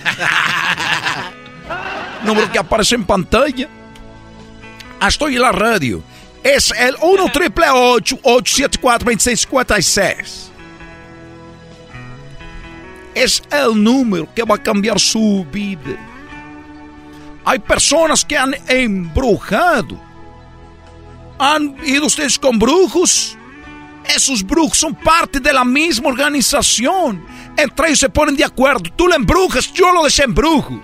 número 2.24 2.50
que 2.50 2.58
aparece 2.58 2.94
en 2.94 3.04
pantalla. 3.04 3.68
Ah, 4.98 5.08
Estoy 5.08 5.36
en 5.36 5.42
la 5.42 5.52
radio. 5.52 6.02
Es 6.42 6.70
el 6.70 6.96
1 7.02 7.30
triple 7.30 7.68
874 7.68 9.04
2656. 9.04 10.50
Es 13.14 13.42
el 13.50 13.84
número 13.84 14.26
que 14.34 14.42
va 14.42 14.54
a 14.54 14.62
cambiar 14.62 14.98
su 14.98 15.46
vida. 15.52 15.98
Hay 17.44 17.58
personas 17.58 18.24
que 18.24 18.38
han 18.38 18.54
embrujado. 18.68 20.07
¿Han 21.38 21.76
ido 21.84 22.06
ustedes 22.06 22.38
con 22.38 22.58
brujos? 22.58 23.36
Esos 24.04 24.42
brujos 24.42 24.78
son 24.78 24.94
parte 24.94 25.38
de 25.38 25.52
la 25.52 25.64
misma 25.64 26.08
organización. 26.08 27.24
Entre 27.56 27.88
ellos 27.88 28.00
se 28.00 28.08
ponen 28.08 28.34
de 28.34 28.44
acuerdo. 28.44 28.90
Tú 28.96 29.06
lo 29.06 29.14
embrujas, 29.14 29.72
yo 29.72 29.92
lo 29.92 30.04
desembrujo. 30.04 30.80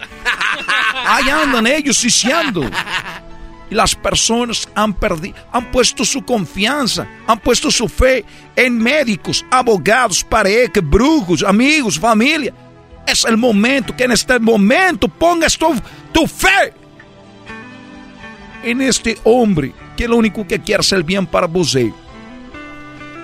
Ahí 1.06 1.28
andan 1.28 1.66
ellos 1.66 2.00
diciendo. 2.02 2.68
Y 3.70 3.74
las 3.74 3.94
personas 3.94 4.68
han 4.74 4.92
perdido, 4.92 5.36
han 5.50 5.70
puesto 5.72 6.04
su 6.04 6.22
confianza, 6.22 7.06
han 7.26 7.40
puesto 7.40 7.70
su 7.70 7.88
fe 7.88 8.24
en 8.54 8.78
médicos, 8.78 9.44
abogados, 9.50 10.22
pareja, 10.22 10.80
brujos, 10.82 11.42
amigos, 11.42 11.98
familia. 11.98 12.52
Es 13.06 13.24
el 13.24 13.38
momento 13.38 13.96
que 13.96 14.04
en 14.04 14.12
este 14.12 14.38
momento 14.38 15.08
pongas 15.08 15.56
tu, 15.56 15.74
tu 16.12 16.26
fe 16.26 16.74
en 18.62 18.82
este 18.82 19.18
hombre 19.24 19.72
que 19.96 20.08
lo 20.08 20.16
único 20.16 20.46
que 20.46 20.60
quiere 20.60 20.82
es 20.82 20.92
el 20.92 21.02
bien 21.02 21.26
para 21.26 21.46
você. 21.46 21.92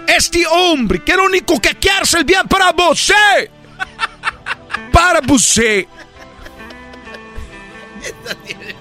Este 0.06 0.46
hombre 0.46 1.02
que 1.02 1.16
lo 1.16 1.24
único 1.24 1.60
que 1.60 1.74
quiere 1.74 2.02
es 2.02 2.14
el 2.14 2.24
bien 2.24 2.46
para 2.48 2.72
você. 2.72 3.14
Para 4.92 5.20
você. 5.20 5.86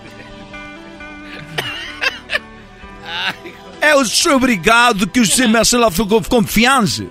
Eu 3.82 4.06
sou 4.06 4.36
obrigado 4.36 5.08
que 5.08 5.26
você 5.26 5.48
me 5.48 5.54
la 5.54 5.90
confiança. 6.28 7.06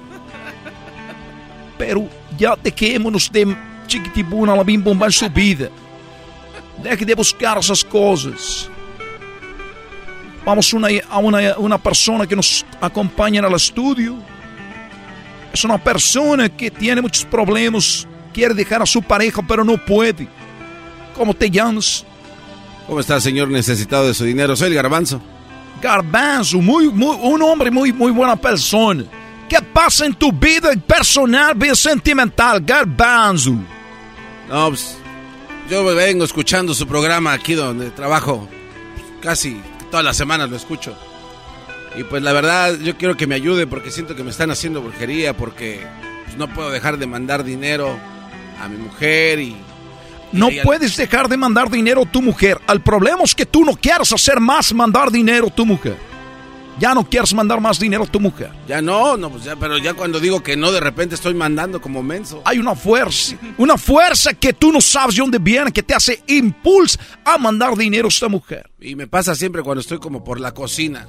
Pero 1.79 2.09
ya 2.37 2.57
dejémonos 2.57 3.29
de 3.31 3.57
chiquitibuna 3.87 4.55
la 4.55 4.65
bim 4.65 4.81
bomba 4.81 5.07
en 5.07 5.13
su 5.13 5.29
vida. 5.31 5.71
Deje 6.79 7.05
de 7.05 7.15
buscar 7.15 7.59
esas 7.59 7.83
cosas. 7.83 8.71
Vamos 10.49 10.73
una- 10.73 10.89
a 11.11 11.19
una, 11.19 11.59
una 11.59 11.77
persona 11.77 12.27
que 12.27 12.35
nos 12.35 12.65
acompaña 12.81 13.41
en 13.41 13.45
el 13.45 13.53
estudio. 13.53 14.17
Es 15.53 15.63
una 15.63 15.77
persona 15.77 16.49
que 16.49 16.71
tiene 16.71 17.03
muchos 17.03 17.27
problemas. 17.27 18.09
Quiere 18.33 18.55
dejar 18.55 18.81
a 18.81 18.87
su 18.87 19.03
pareja, 19.03 19.43
pero 19.47 19.63
no 19.63 19.77
puede. 19.77 20.27
¿Cómo 21.15 21.35
te 21.35 21.51
llamas? 21.51 22.03
¿Cómo 22.87 22.99
está, 22.99 23.21
señor 23.21 23.49
necesitado 23.51 24.07
de 24.07 24.15
su 24.15 24.25
dinero? 24.25 24.57
Soy 24.57 24.69
el 24.69 24.75
garbanzo. 24.75 25.21
Garbanzo, 25.83 26.63
muy, 26.63 26.89
muy, 26.89 27.15
un 27.21 27.43
hombre 27.43 27.71
muy, 27.71 27.93
muy 27.93 28.11
buena 28.11 28.35
persona. 28.35 29.05
¿Qué 29.51 29.61
pasa 29.61 30.07
en 30.07 30.15
tu 30.15 30.33
vida 30.33 30.71
personal, 30.87 31.55
vida 31.57 31.75
sentimental, 31.75 32.63
Garbanzo? 32.65 33.53
No, 34.49 34.69
pues, 34.69 34.97
yo 35.69 35.85
vengo 35.85 36.25
escuchando 36.25 36.73
su 36.73 36.87
programa 36.87 37.35
aquí 37.35 37.53
donde 37.53 37.91
trabajo. 37.91 38.49
Casi 39.21 39.61
todas 39.91 40.05
las 40.05 40.17
semanas 40.17 40.51
lo 40.51 40.57
escucho. 40.57 40.97
Y 41.97 42.05
pues 42.05 42.23
la 42.23 42.33
verdad, 42.33 42.79
yo 42.79 42.97
quiero 42.97 43.17
que 43.17 43.27
me 43.27 43.35
ayude 43.35 43.67
porque 43.67 43.91
siento 43.91 44.15
que 44.15 44.23
me 44.23 44.31
están 44.31 44.51
haciendo 44.51 44.83
brujería, 44.83 45.37
porque 45.37 45.81
pues, 46.25 46.37
no 46.37 46.53
puedo 46.53 46.71
dejar 46.71 46.99
de 46.99 47.07
mandar 47.07 47.45
dinero 47.45 47.99
a 48.61 48.69
mi 48.69 48.77
mujer 48.77 49.41
y... 49.41 49.57
No 50.31 50.51
y- 50.51 50.61
puedes 50.61 50.97
dejar 50.97 51.29
de 51.29 51.37
mandar 51.39 51.71
dinero 51.71 52.03
a 52.03 52.07
tu 52.13 52.21
mujer. 52.21 52.61
El 52.69 52.81
problema 52.83 53.23
es 53.25 53.35
que 53.35 53.47
tú 53.47 53.65
no 53.65 53.75
quieres 53.75 54.13
hacer 54.13 54.39
más 54.41 54.73
mandar 54.75 55.11
dinero 55.11 55.47
a 55.47 55.51
tu 55.51 55.65
mujer. 55.65 55.97
Ya 56.79 56.95
no 56.95 57.09
quieres 57.09 57.35
mandar 57.35 57.61
más 57.61 57.79
dinero 57.79 58.05
a 58.05 58.07
tu 58.07 58.21
mujer. 58.21 58.51
Ya 58.69 58.81
no, 58.81 59.17
no, 59.17 59.31
pues 59.31 59.45
ya, 59.45 59.57
pero 59.57 59.79
ya 59.79 59.95
cuando 59.95 60.21
digo 60.21 60.43
que 60.43 60.57
no, 60.57 60.71
de 60.71 60.81
repente 60.81 61.17
estoy 61.17 61.35
mandando 61.35 61.81
como 61.81 62.03
menso. 62.03 62.43
Hay 62.45 62.59
una 62.59 62.77
fuerza, 62.77 63.37
una 63.57 63.77
fuerza 63.77 64.33
que 64.35 64.53
tú 64.53 64.71
no 64.71 64.81
sabes 64.81 65.17
de 65.17 65.23
dónde 65.23 65.39
viene, 65.39 65.73
que 65.73 65.83
te 65.83 65.95
hace 65.95 66.23
impulso 66.29 66.99
a 67.25 67.37
mandar 67.37 67.77
dinero 67.77 68.07
a 68.07 68.11
esta 68.11 68.29
mujer. 68.29 68.71
Y 68.81 68.95
me 68.95 69.09
pasa 69.09 69.35
siempre 69.35 69.63
cuando 69.63 69.81
estoy 69.81 69.99
como 69.99 70.23
por 70.23 70.39
la 70.39 70.55
cocina. 70.55 71.07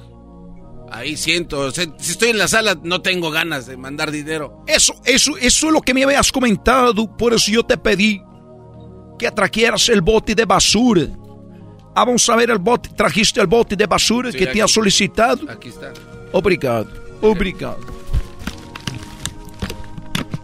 Ahí 0.90 1.16
siento, 1.16 1.70
si 1.70 1.82
estoy 2.00 2.30
en 2.30 2.38
la 2.38 2.48
sala 2.48 2.76
no 2.82 3.00
tengo 3.00 3.30
ganas 3.30 3.66
de 3.66 3.76
mandar 3.76 4.10
dinero. 4.10 4.64
Eso, 4.66 4.94
eso, 5.04 5.36
eso 5.36 5.66
es 5.68 5.72
lo 5.72 5.80
que 5.82 5.94
me 5.94 6.02
habías 6.02 6.32
comentado, 6.32 7.16
por 7.16 7.32
eso 7.32 7.52
yo 7.52 7.62
te 7.62 7.76
pedí 7.76 8.20
que 9.16 9.30
trajeras 9.30 9.88
el 9.88 10.00
bote 10.00 10.34
de 10.34 10.44
basura. 10.46 11.06
Ah, 11.94 12.04
vamos 12.04 12.28
a 12.28 12.36
ver 12.36 12.50
el 12.50 12.58
bote, 12.58 12.88
trajiste 12.90 13.40
el 13.40 13.46
bote 13.46 13.74
de 13.76 13.86
basura 13.86 14.30
Sí, 14.30 14.38
que 14.38 14.44
te 14.44 14.50
aquí. 14.50 14.60
ha 14.60 14.68
solicitado. 14.68 15.50
Aquí 15.50 15.68
está. 15.70 15.92
Obrigado, 16.32 16.86
obrigado. 17.20 17.78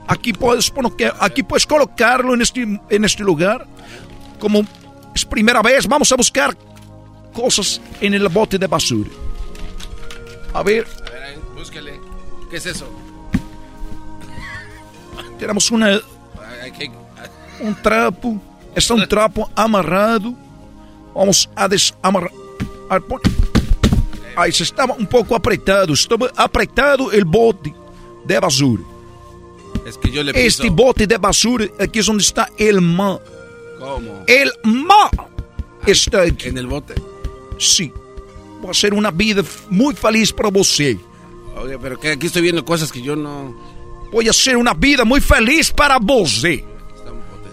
Aquí 0.09 0.33
puedes, 0.33 0.73
aquí 1.21 1.43
puedes 1.43 1.67
colocarlo 1.67 2.35
en 2.35 2.43
este, 2.43 2.63
en 2.91 3.05
este 3.05 3.23
lugar. 3.23 3.67
Como 4.39 4.63
es 5.15 5.25
primera 5.25 5.63
vez, 5.63 5.87
vamos 5.87 6.11
a 6.13 6.17
buscar 6.17 6.57
cosas 7.33 7.81
en 8.01 8.15
el 8.15 8.29
bote 8.29 8.59
de 8.59 8.67
basura. 8.67 9.11
A 10.55 10.63
ver, 10.63 10.87
A 11.07 11.11
ver, 11.11 11.23
ahí, 11.23 11.35
búsquele. 11.55 12.01
¿Qué 12.51 12.57
es 12.57 12.67
eso? 12.67 12.89
tenemos 15.39 15.71
una, 15.71 16.01
un 17.61 17.75
trapo. 17.83 18.41
Está 18.75 18.95
un 18.95 19.07
trapo 19.09 19.51
amarrado. 19.55 20.35
Vamos 21.17 21.49
a 21.57 21.67
desamarrar. 21.69 22.31
a 22.89 23.01
pon- 23.01 23.21
Ahí 24.37 24.53
se 24.53 24.65
estaba 24.65 24.95
un 24.95 25.07
poco 25.07 25.35
apretado. 25.35 25.95
Estaba 25.95 26.31
apretado 26.37 27.11
el 27.11 27.25
bote 27.25 27.75
de 28.25 28.39
basura. 28.39 28.83
Este 30.35 30.69
bote 30.71 31.07
de 31.07 31.17
basura, 31.17 31.67
aquí 31.79 32.01
es 32.01 32.07
donde 32.07 32.23
está 32.23 32.49
el 32.59 32.81
mar. 32.81 33.21
¿Cómo? 33.79 34.25
El 34.27 34.51
mar 34.65 35.11
está 35.87 36.23
aquí. 36.23 36.49
¿En 36.49 36.59
el 36.59 36.67
bote? 36.67 36.95
Sí. 37.59 37.93
Va 38.65 38.71
a 38.71 38.75
ser 38.75 38.93
una 38.95 39.11
vida 39.11 39.43
muy 39.71 39.95
feliz 39.95 40.33
para 40.33 40.51
você. 40.51 40.99
Oye, 41.57 41.79
pero 41.79 41.99
que 41.99 42.11
aquí 42.13 42.27
estoy 42.27 42.43
viendo 42.43 42.65
cosas 42.65 42.91
que 42.93 43.01
yo 43.01 43.17
no... 43.17 43.55
Voy 44.13 44.29
a 44.29 44.33
ser 44.33 44.57
una 44.57 44.75
vida 44.75 45.05
muy 45.05 45.21
feliz 45.21 45.71
para 45.73 45.99
você. 45.99 46.65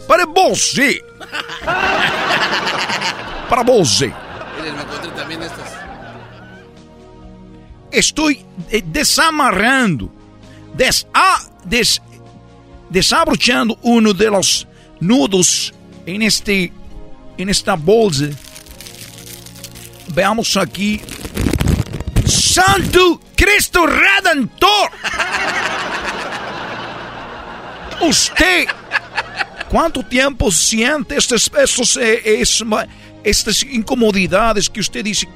Para 0.07 0.25
você. 0.25 1.01
Para 3.49 3.63
você. 3.63 4.13
Miren, 4.57 4.75
me 4.75 4.81
encontré 4.83 5.11
también 5.11 5.41
estas. 5.41 5.71
Estoy 7.91 8.43
eh, 8.71 8.81
desamarrando, 8.85 10.09
des, 10.73 11.07
ah, 11.13 11.39
des- 11.63 12.01
desabrochando 12.89 13.77
uno 13.83 14.13
de 14.13 14.29
los 14.31 14.67
nudos 14.99 15.73
en 16.05 16.21
este, 16.23 16.71
en 17.37 17.49
esta 17.49 17.75
bolsa. 17.75 18.25
Veamos 20.13 20.57
aquí. 20.57 21.01
Santo 22.25 23.19
Cristo 23.35 23.85
Redentor. 23.85 24.89
Usted, 28.01 28.67
¿cuánto 29.73 30.03
tiempo 30.05 30.51
siente 30.51 31.15
estos, 31.17 31.51
estos, 31.57 31.97
eh, 31.97 32.21
es- 32.41 32.63
estas 33.23 33.63
incomodidades 33.63 34.69
que 34.69 34.79
usted 34.79 35.03
dice? 35.03 35.27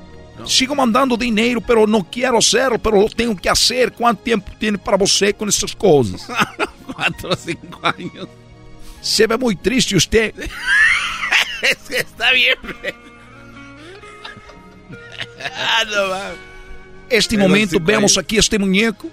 Sigo 0.46 0.76
mandando 0.76 1.18
dinero, 1.18 1.60
pero 1.60 1.88
no 1.88 2.08
quiero 2.10 2.38
hacerlo, 2.38 2.78
pero 2.78 3.02
lo 3.02 3.10
tengo 3.10 3.36
que 3.36 3.50
hacer. 3.50 3.92
¿Cuánto 3.92 4.22
tiempo 4.22 4.52
tiene 4.60 4.78
para 4.78 4.96
você 4.96 5.34
con 5.34 5.50
estas 5.50 5.76
cosas? 5.76 6.28
Cuatro 6.94 7.32
o 7.32 7.36
cinco 7.36 7.80
años. 7.84 8.28
Se 9.02 9.26
ve 9.26 9.36
muy 9.36 9.56
triste 9.56 9.96
usted. 9.96 10.34
es 11.64 11.78
que 11.90 11.98
está 11.98 12.32
bien. 12.34 12.56
ah, 15.56 15.84
no. 15.86 16.16
Este 17.10 17.36
Pero 17.36 17.48
momento 17.48 17.80
vemos 17.82 18.14
cae. 18.14 18.22
aquí 18.24 18.38
este 18.38 18.60
muñeco. 18.60 19.08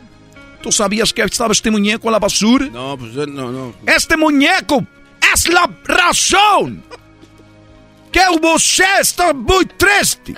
¿Tú 0.63 0.71
sabías 0.73 1.13
que 1.13 1.23
estaba 1.23 1.53
este 1.53 1.71
muñeco 1.71 2.07
en 2.09 2.13
la 2.13 2.19
basura? 2.19 2.67
No, 2.67 2.97
pues 2.99 3.13
no, 3.15 3.51
no. 3.53 3.75
Este 3.87 4.17
muñeco 4.17 4.85
es 5.35 5.49
la 5.49 5.69
razón. 5.85 6.83
que 8.15 8.39
você 8.41 8.85
está 9.01 9.35
muy 9.35 9.67
triste. 9.67 10.35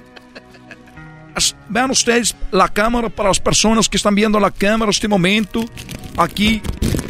Vean 1.69 1.91
ustedes 1.91 2.35
la 2.51 2.69
cámara 2.69 3.11
para 3.11 3.29
las 3.29 3.39
personas 3.39 3.87
que 3.87 3.99
están 3.99 4.15
viendo 4.15 4.41
la 4.41 4.51
cámara 4.51 4.91
este 4.91 5.07
momento, 5.07 5.63
aquí 6.17 6.63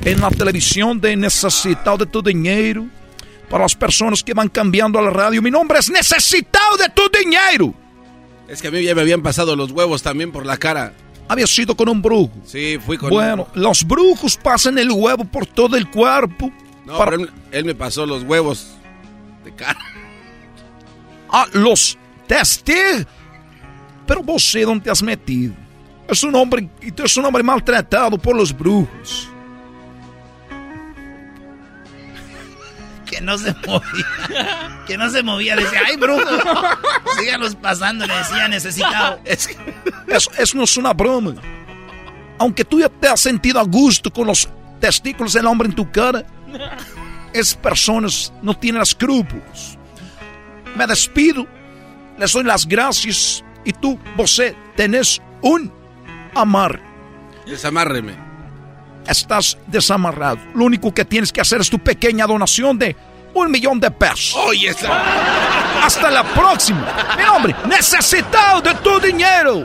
en 0.04 0.20
la 0.20 0.28
televisión 0.30 1.00
de 1.00 1.16
Necesitado 1.16 1.98
de 1.98 2.06
tu 2.06 2.20
Dinero. 2.20 2.84
Para 3.48 3.62
las 3.62 3.76
personas 3.76 4.24
que 4.24 4.34
van 4.34 4.48
cambiando 4.48 4.98
a 4.98 5.02
la 5.02 5.10
radio, 5.10 5.40
mi 5.40 5.52
nombre 5.52 5.78
es 5.78 5.88
Necesitado 5.88 6.76
de 6.76 6.88
tu 6.88 7.02
Dinero. 7.16 7.72
Es 8.48 8.60
que 8.60 8.66
a 8.66 8.70
mí 8.72 8.82
ya 8.82 8.96
me 8.96 9.02
habían 9.02 9.22
pasado 9.22 9.54
los 9.54 9.70
huevos 9.70 10.02
también 10.02 10.32
por 10.32 10.44
la 10.44 10.56
cara. 10.56 10.92
Había 11.28 11.46
sido 11.46 11.76
con 11.76 11.88
un 11.88 12.02
brujo. 12.02 12.32
Sí, 12.44 12.78
fui 12.84 12.96
con 12.98 13.10
Bueno, 13.10 13.46
los 13.54 13.86
brujos 13.86 14.36
pasan 14.36 14.78
el 14.78 14.90
huevo 14.90 15.24
por 15.24 15.46
todo 15.46 15.76
el 15.76 15.88
cuerpo. 15.88 16.50
No, 16.86 16.96
para- 16.96 17.10
pero 17.10 17.24
él, 17.24 17.30
él 17.52 17.64
me 17.66 17.74
pasó 17.74 18.06
los 18.06 18.22
huevos 18.22 18.68
de 19.44 19.52
cara. 19.54 19.78
Ah, 21.28 21.44
los 21.52 21.98
testigos. 22.28 23.04
Pero 24.06 24.22
você 24.22 24.62
dónde 24.64 24.84
te 24.84 24.90
has 24.90 25.02
metido? 25.02 25.52
Es 26.08 26.22
un 26.22 26.32
hombre, 26.36 26.70
y 26.80 26.92
tú 26.92 27.02
eres 27.02 27.16
un 27.16 27.24
hombre 27.24 27.42
maltratado 27.42 28.16
por 28.16 28.36
los 28.36 28.56
brujos. 28.56 29.28
Que 33.04 33.20
no 33.20 33.36
se 33.38 33.52
movía. 33.66 34.84
Que 34.86 34.96
no 34.96 35.10
se 35.10 35.22
movía. 35.22 35.56
Decía, 35.56 35.80
ay, 35.86 35.96
brujo. 35.96 36.22
Síganos 37.18 37.54
pasando, 37.56 38.06
le 38.06 38.14
decía 38.16 38.48
necesitado. 38.48 39.20
Eso, 39.24 40.30
eso 40.38 40.56
no 40.56 40.64
es 40.64 40.76
una 40.76 40.92
broma. 40.92 41.34
Aunque 42.38 42.64
tú 42.64 42.78
ya 42.80 42.88
te 42.88 43.08
has 43.08 43.20
sentido 43.20 43.58
a 43.60 43.64
gusto 43.64 44.12
con 44.12 44.26
los 44.28 44.48
testículos 44.80 45.32
del 45.32 45.46
hombre 45.46 45.68
en 45.68 45.74
tu 45.74 45.90
cara, 45.90 46.24
esas 47.32 47.54
personas 47.56 48.32
no 48.42 48.54
tienen 48.54 48.82
escrúpulos. 48.82 49.78
Me 50.74 50.86
despido, 50.86 51.46
les 52.18 52.32
doy 52.32 52.44
las 52.44 52.66
gracias 52.66 53.44
y 53.64 53.72
tú, 53.72 53.98
você, 54.16 54.54
tenés 54.76 55.20
un 55.42 55.72
amar. 56.34 56.80
Desamárreme. 57.46 58.14
Estás 59.06 59.56
desamarrado. 59.66 60.38
Lo 60.54 60.64
único 60.64 60.92
que 60.92 61.04
tienes 61.04 61.32
que 61.32 61.40
hacer 61.40 61.60
es 61.60 61.70
tu 61.70 61.78
pequeña 61.78 62.26
donación 62.26 62.78
de 62.78 62.96
un 63.34 63.50
millón 63.50 63.78
de 63.78 63.90
pesos. 63.90 64.34
Oye, 64.36 64.74
Hasta 65.82 66.10
la 66.10 66.24
próxima. 66.24 67.16
Mi 67.16 67.24
hombre, 67.24 67.54
necesitado 67.68 68.62
de 68.62 68.74
tu 68.76 68.98
dinero. 68.98 69.64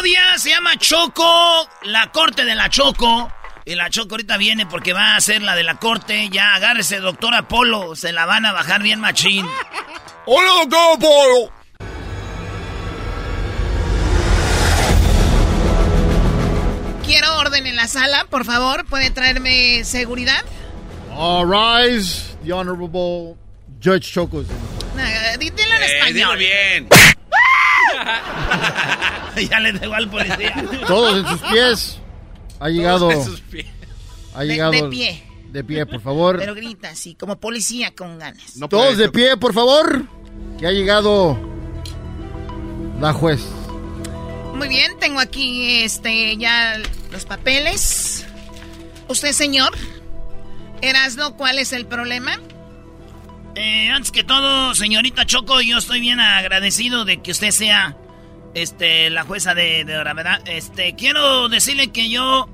Parodia. 0.00 0.38
Se 0.38 0.50
llama 0.50 0.76
Choco, 0.78 1.68
la 1.84 2.10
corte 2.12 2.44
de 2.44 2.54
la 2.54 2.68
Choco. 2.68 3.30
Y 3.64 3.74
la 3.74 3.90
Choco 3.90 4.14
ahorita 4.14 4.36
viene 4.36 4.66
porque 4.66 4.92
va 4.92 5.12
a 5.12 5.16
hacer 5.16 5.42
la 5.42 5.54
de 5.54 5.62
la 5.64 5.76
corte. 5.76 6.28
Ya 6.30 6.54
agárrese, 6.54 6.98
doctor 6.98 7.34
Apolo. 7.34 7.94
Se 7.94 8.12
la 8.12 8.24
van 8.26 8.46
a 8.46 8.52
bajar 8.52 8.82
bien 8.82 9.00
machín. 9.00 9.46
Hola, 10.26 10.50
doctor 10.64 10.96
Apolo. 10.96 11.52
Quiero 17.04 17.38
orden 17.38 17.66
en 17.66 17.76
la 17.76 17.88
sala, 17.88 18.26
por 18.30 18.44
favor. 18.44 18.84
¿Puede 18.86 19.10
traerme 19.10 19.84
seguridad? 19.84 20.44
All 21.12 21.48
rise, 21.50 22.36
the 22.44 22.52
Honorable 22.52 23.36
Judge 23.82 24.12
Chocos. 24.12 24.46
Di- 25.38 25.50
Dilo 25.50 25.74
en 25.76 25.82
español. 25.82 26.38
bien. 26.38 26.88
ya 29.50 29.60
le 29.60 29.72
digo 29.72 29.94
al 29.94 30.10
policía. 30.10 30.64
Todos 30.86 31.18
en 31.18 31.26
sus 31.26 31.40
pies. 31.50 31.98
Ha 32.58 32.68
llegado. 32.68 33.10
en 33.10 33.24
sus 33.24 33.40
pies. 33.40 33.66
Ha 34.34 34.44
llegado. 34.44 34.72
de 34.72 34.82
pie. 34.84 35.22
De 35.50 35.64
pie, 35.64 35.86
por 35.86 36.00
favor. 36.00 36.38
Pero 36.38 36.54
grita 36.54 36.90
así, 36.90 37.14
como 37.14 37.38
policía 37.38 37.94
con 37.94 38.18
ganas. 38.18 38.54
Todos 38.68 38.96
de 38.96 39.10
pie, 39.10 39.36
por 39.36 39.52
favor. 39.52 40.04
Que 40.58 40.66
ha 40.66 40.70
llegado 40.70 41.38
la 43.00 43.12
juez. 43.12 43.40
Muy 44.54 44.68
bien, 44.68 44.98
tengo 44.98 45.20
aquí 45.20 45.82
este 45.82 46.36
ya 46.36 46.80
los 47.10 47.24
papeles. 47.24 48.26
Usted, 49.08 49.32
señor, 49.32 49.72
Erasno, 50.82 51.36
¿cuál 51.36 51.58
es 51.58 51.72
el 51.72 51.86
problema? 51.86 52.38
Eh, 53.54 53.90
antes 53.90 54.10
que 54.12 54.24
todo, 54.24 54.74
señorita 54.74 55.26
Choco, 55.26 55.60
yo 55.60 55.78
estoy 55.78 56.00
bien 56.00 56.20
agradecido 56.20 57.04
de 57.04 57.20
que 57.20 57.32
usted 57.32 57.50
sea 57.50 57.96
este, 58.54 59.10
la 59.10 59.24
jueza 59.24 59.54
de, 59.54 59.84
de 59.84 59.96
ahora, 59.96 60.14
¿verdad? 60.14 60.40
Este, 60.46 60.94
quiero 60.94 61.48
decirle 61.48 61.88
que 61.88 62.08
yo, 62.08 62.48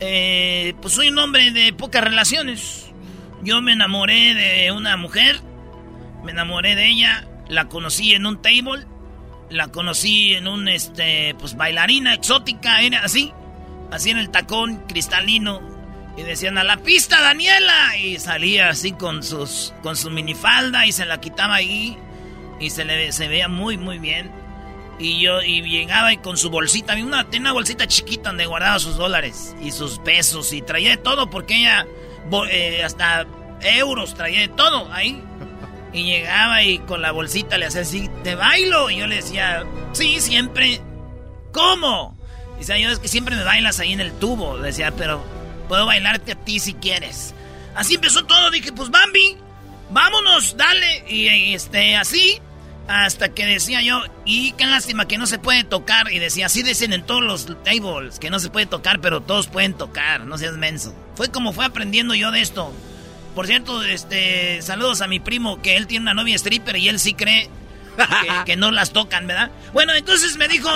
eh, 0.00 0.74
pues 0.82 0.94
soy 0.94 1.08
un 1.08 1.18
hombre 1.18 1.50
de 1.50 1.72
pocas 1.72 2.02
relaciones. 2.02 2.92
Yo 3.42 3.62
me 3.62 3.72
enamoré 3.72 4.34
de 4.34 4.72
una 4.72 4.96
mujer, 4.96 5.40
me 6.24 6.32
enamoré 6.32 6.74
de 6.74 6.88
ella, 6.88 7.28
la 7.48 7.68
conocí 7.68 8.14
en 8.14 8.26
un 8.26 8.40
table 8.40 8.86
la 9.50 9.68
conocí 9.68 10.34
en 10.34 10.48
un, 10.48 10.68
este, 10.68 11.34
pues 11.38 11.56
bailarina 11.56 12.14
exótica, 12.14 12.80
era 12.80 13.04
así, 13.04 13.32
así 13.90 14.10
en 14.10 14.18
el 14.18 14.30
tacón 14.30 14.82
cristalino. 14.88 15.73
Y 16.16 16.22
decían 16.22 16.58
a 16.58 16.64
la 16.64 16.76
pista, 16.78 17.20
Daniela. 17.20 17.96
Y 17.96 18.18
salía 18.18 18.68
así 18.68 18.92
con 18.92 19.22
sus, 19.22 19.74
con 19.82 19.96
su 19.96 20.10
minifalda 20.10 20.86
y 20.86 20.92
se 20.92 21.04
la 21.04 21.20
quitaba 21.20 21.56
ahí. 21.56 21.98
Y 22.60 22.70
se 22.70 22.84
le 22.84 23.12
se 23.12 23.28
veía 23.28 23.48
muy, 23.48 23.76
muy 23.76 23.98
bien. 23.98 24.30
Y 24.98 25.20
yo, 25.20 25.42
y 25.42 25.62
llegaba 25.62 26.12
y 26.12 26.18
con 26.18 26.36
su 26.36 26.50
bolsita, 26.50 26.94
una, 26.94 27.24
tenía 27.24 27.40
una 27.40 27.52
bolsita 27.52 27.88
chiquita 27.88 28.28
donde 28.28 28.46
guardaba 28.46 28.78
sus 28.78 28.96
dólares 28.96 29.56
y 29.60 29.72
sus 29.72 29.98
pesos 29.98 30.52
y 30.52 30.62
traía 30.62 30.90
de 30.90 30.96
todo 30.98 31.28
porque 31.30 31.56
ella, 31.56 31.84
eh, 32.48 32.82
hasta 32.84 33.26
euros 33.60 34.14
traía 34.14 34.40
de 34.40 34.48
todo 34.48 34.92
ahí. 34.92 35.22
Y 35.92 36.04
llegaba 36.04 36.62
y 36.62 36.78
con 36.78 37.02
la 37.02 37.12
bolsita 37.12 37.56
le 37.56 37.66
hacía 37.66 37.82
así, 37.82 38.10
te 38.22 38.34
bailo. 38.34 38.90
Y 38.90 38.96
yo 38.96 39.06
le 39.06 39.16
decía, 39.16 39.64
sí, 39.92 40.20
siempre. 40.20 40.80
¿Cómo? 41.52 42.16
Dice, 42.58 42.80
yo 42.80 42.90
es 42.90 42.98
que 42.98 43.06
siempre 43.06 43.36
me 43.36 43.44
bailas 43.44 43.78
ahí 43.78 43.92
en 43.92 44.00
el 44.00 44.12
tubo. 44.12 44.58
Decía, 44.58 44.92
pero 44.96 45.24
puedo 45.64 45.86
bailarte 45.86 46.32
a 46.32 46.36
ti 46.36 46.60
si 46.60 46.74
quieres. 46.74 47.34
Así 47.74 47.96
empezó 47.96 48.24
todo. 48.24 48.50
Dije, 48.50 48.72
pues 48.72 48.90
Bambi, 48.90 49.36
vámonos, 49.90 50.56
dale. 50.56 51.04
Y 51.08 51.54
este, 51.54 51.96
así, 51.96 52.40
hasta 52.88 53.30
que 53.30 53.46
decía 53.46 53.82
yo, 53.82 54.02
y 54.24 54.52
qué 54.52 54.66
lástima 54.66 55.08
que 55.08 55.18
no 55.18 55.26
se 55.26 55.38
puede 55.38 55.64
tocar. 55.64 56.12
Y 56.12 56.18
decía, 56.18 56.46
así 56.46 56.62
dicen 56.62 56.92
en 56.92 57.04
todos 57.04 57.22
los 57.22 57.46
tables, 57.62 58.18
que 58.18 58.30
no 58.30 58.38
se 58.38 58.50
puede 58.50 58.66
tocar, 58.66 59.00
pero 59.00 59.20
todos 59.20 59.48
pueden 59.48 59.74
tocar, 59.74 60.26
no 60.26 60.38
seas 60.38 60.56
menso. 60.56 60.94
Fue 61.14 61.30
como 61.30 61.52
fue 61.52 61.64
aprendiendo 61.64 62.14
yo 62.14 62.30
de 62.30 62.40
esto. 62.40 62.72
Por 63.34 63.46
cierto, 63.46 63.82
este, 63.82 64.62
saludos 64.62 65.00
a 65.00 65.08
mi 65.08 65.18
primo, 65.18 65.60
que 65.60 65.76
él 65.76 65.86
tiene 65.88 66.04
una 66.04 66.14
novia 66.14 66.36
stripper 66.36 66.76
y 66.76 66.88
él 66.88 67.00
sí 67.00 67.14
cree 67.14 67.50
que, 68.44 68.56
no 68.56 68.70
las 68.70 68.92
tocan, 68.92 69.26
¿verdad? 69.26 69.50
Bueno, 69.72 69.92
entonces 69.94 70.36
me 70.36 70.46
dijo, 70.46 70.68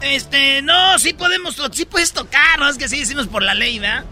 este, 0.00 0.62
no, 0.62 0.98
sí 0.98 1.12
podemos, 1.12 1.60
sí 1.72 1.84
puedes 1.84 2.12
tocar, 2.12 2.58
¿no? 2.58 2.68
Es 2.68 2.78
que 2.78 2.88
sí 2.88 3.00
decimos 3.00 3.26
por 3.26 3.42
la 3.42 3.54
ley, 3.54 3.78
¿verdad? 3.78 4.04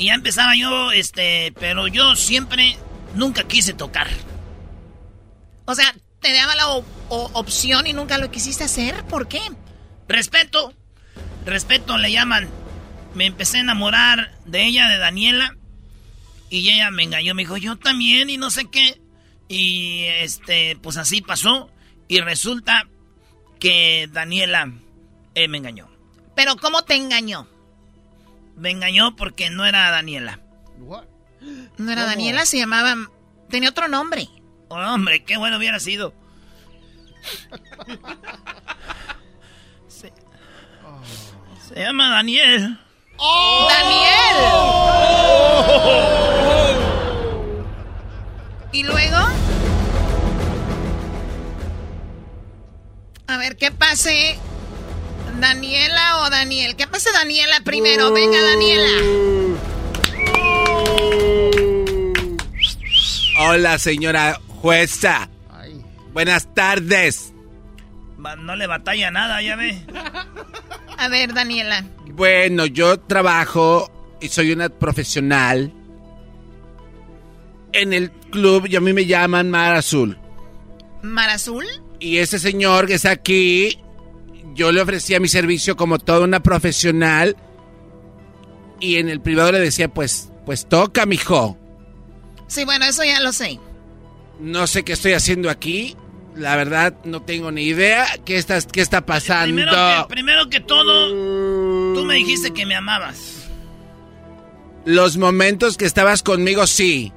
Y 0.00 0.06
ya 0.06 0.14
empezaba 0.14 0.56
yo, 0.56 0.92
este, 0.92 1.52
pero 1.60 1.86
yo 1.86 2.16
siempre, 2.16 2.74
nunca 3.14 3.46
quise 3.46 3.74
tocar. 3.74 4.08
O 5.66 5.74
sea, 5.74 5.94
te 6.20 6.32
daba 6.32 6.54
la 6.54 6.68
opción 7.08 7.86
y 7.86 7.92
nunca 7.92 8.16
lo 8.16 8.30
quisiste 8.30 8.64
hacer, 8.64 9.04
¿por 9.04 9.28
qué? 9.28 9.42
Respeto, 10.08 10.72
respeto 11.44 11.98
le 11.98 12.12
llaman. 12.12 12.48
Me 13.14 13.26
empecé 13.26 13.58
a 13.58 13.60
enamorar 13.60 14.38
de 14.46 14.64
ella, 14.64 14.88
de 14.88 14.96
Daniela. 14.96 15.54
Y 16.48 16.70
ella 16.70 16.90
me 16.90 17.02
engañó, 17.02 17.34
me 17.34 17.42
dijo, 17.42 17.58
yo 17.58 17.76
también 17.76 18.30
y 18.30 18.38
no 18.38 18.50
sé 18.50 18.70
qué. 18.70 18.98
Y 19.48 20.04
este, 20.04 20.78
pues 20.80 20.96
así 20.96 21.20
pasó. 21.20 21.70
Y 22.08 22.20
resulta 22.20 22.88
que 23.58 24.08
Daniela 24.10 24.72
eh, 25.34 25.46
me 25.46 25.58
engañó. 25.58 25.90
¿Pero 26.34 26.56
cómo 26.56 26.84
te 26.84 26.94
engañó? 26.94 27.46
Me 28.56 28.70
engañó 28.70 29.16
porque 29.16 29.50
no 29.50 29.64
era 29.64 29.90
Daniela. 29.90 30.40
No 31.78 31.90
era 31.90 32.04
Daniela, 32.04 32.44
se 32.46 32.58
llamaba... 32.58 32.94
Tenía 33.48 33.70
otro 33.70 33.88
nombre. 33.88 34.28
Oh, 34.68 34.76
hombre, 34.76 35.24
qué 35.24 35.36
bueno 35.36 35.56
hubiera 35.56 35.80
sido. 35.80 36.14
se, 39.88 40.12
se 41.68 41.74
llama 41.80 42.10
Daniel. 42.10 42.78
¡Oh! 43.16 43.68
¡Daniel! 43.68 44.10
¿Y 48.72 48.82
luego? 48.84 49.16
A 53.26 53.36
ver, 53.36 53.56
¿qué 53.56 53.70
pase? 53.72 54.38
¿Daniela 55.40 56.18
o 56.18 56.30
Daniel? 56.30 56.76
¿Qué 56.76 56.86
pase 56.86 57.10
Daniela 57.12 57.60
primero? 57.64 58.12
Venga, 58.12 58.40
Daniela. 58.40 59.56
Hola, 63.40 63.78
señora 63.78 64.38
jueza. 64.48 65.28
Buenas 66.12 66.52
tardes. 66.54 67.32
No 68.38 68.54
le 68.54 68.66
batalla 68.66 69.10
nada, 69.10 69.40
ya 69.40 69.56
ve. 69.56 69.80
A 70.98 71.08
ver, 71.08 71.32
Daniela. 71.32 71.84
Bueno, 72.12 72.66
yo 72.66 73.00
trabajo 73.00 73.90
y 74.20 74.28
soy 74.28 74.52
una 74.52 74.68
profesional 74.68 75.72
en 77.72 77.92
el 77.94 78.10
club 78.10 78.66
y 78.66 78.76
a 78.76 78.80
mí 78.80 78.92
me 78.92 79.06
llaman 79.06 79.50
Mar 79.50 79.74
Azul. 79.74 80.18
¿Mar 81.02 81.30
Azul? 81.30 81.64
Y 81.98 82.18
ese 82.18 82.38
señor 82.38 82.86
que 82.86 82.94
está 82.94 83.12
aquí, 83.12 83.78
yo 84.54 84.72
le 84.72 84.80
ofrecía 84.80 85.20
mi 85.20 85.28
servicio 85.28 85.76
como 85.76 85.98
toda 85.98 86.20
una 86.20 86.40
profesional 86.42 87.36
y 88.80 88.96
en 88.96 89.08
el 89.08 89.20
privado 89.20 89.52
le 89.52 89.60
decía, 89.60 89.88
pues, 89.88 90.30
pues 90.46 90.66
toca, 90.68 91.06
mijo. 91.06 91.58
Sí, 92.46 92.64
bueno, 92.64 92.86
eso 92.86 93.04
ya 93.04 93.20
lo 93.20 93.32
sé. 93.32 93.60
No 94.40 94.66
sé 94.66 94.82
qué 94.82 94.94
estoy 94.94 95.12
haciendo 95.12 95.50
aquí. 95.50 95.96
La 96.34 96.56
verdad, 96.56 96.94
no 97.04 97.22
tengo 97.22 97.52
ni 97.52 97.64
idea 97.64 98.06
qué 98.24 98.36
está, 98.36 98.60
qué 98.62 98.80
está 98.80 99.04
pasando. 99.04 99.54
Primero 100.08 100.48
que, 100.48 100.60
todo, 100.60 101.94
tú 101.94 102.04
me 102.04 102.14
dijiste 102.14 102.52
que 102.52 102.64
me 102.64 102.74
amabas. 102.74 103.48
Los 104.84 105.18
momentos 105.18 105.76
que 105.76 105.84
estabas 105.84 106.22
conmigo, 106.22 106.66
sí. 106.66 107.12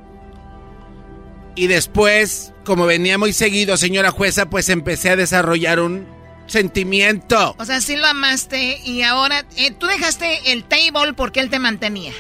Y 1.56 1.68
después, 1.68 2.54
como 2.66 2.86
venía 2.86 3.18
muy 3.18 3.32
seguido, 3.32 3.78
señora 3.78 4.12
jueza, 4.12 4.50
pues 4.50 4.68
empecé 4.70 5.12
a 5.12 5.16
desarrollar 5.16 5.80
un 5.80 6.06
sentimiento. 6.48 7.56
O 7.58 7.66
sea, 7.66 7.82
sí 7.82 7.96
lo 7.96 8.06
amaste 8.06 8.80
y 8.86 9.02
ahora 9.02 9.46
eh, 9.58 9.72
tú 9.72 9.88
dejaste 9.88 10.52
el 10.52 10.64
table 10.64 11.14
porque 11.16 11.40
él 11.40 11.50
te 11.50 11.60
mantenía. 11.60 12.14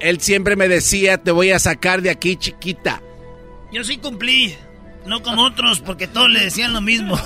Él 0.00 0.20
siempre 0.20 0.56
me 0.56 0.68
decía, 0.68 1.18
te 1.18 1.30
voy 1.30 1.52
a 1.52 1.58
sacar 1.58 2.02
de 2.02 2.10
aquí, 2.10 2.36
chiquita. 2.36 3.00
Yo 3.72 3.84
sí 3.84 3.98
cumplí. 3.98 4.56
No 5.06 5.22
como 5.22 5.44
otros, 5.44 5.80
porque 5.80 6.08
todos 6.08 6.28
le 6.28 6.40
decían 6.40 6.72
lo 6.72 6.80
mismo. 6.80 7.16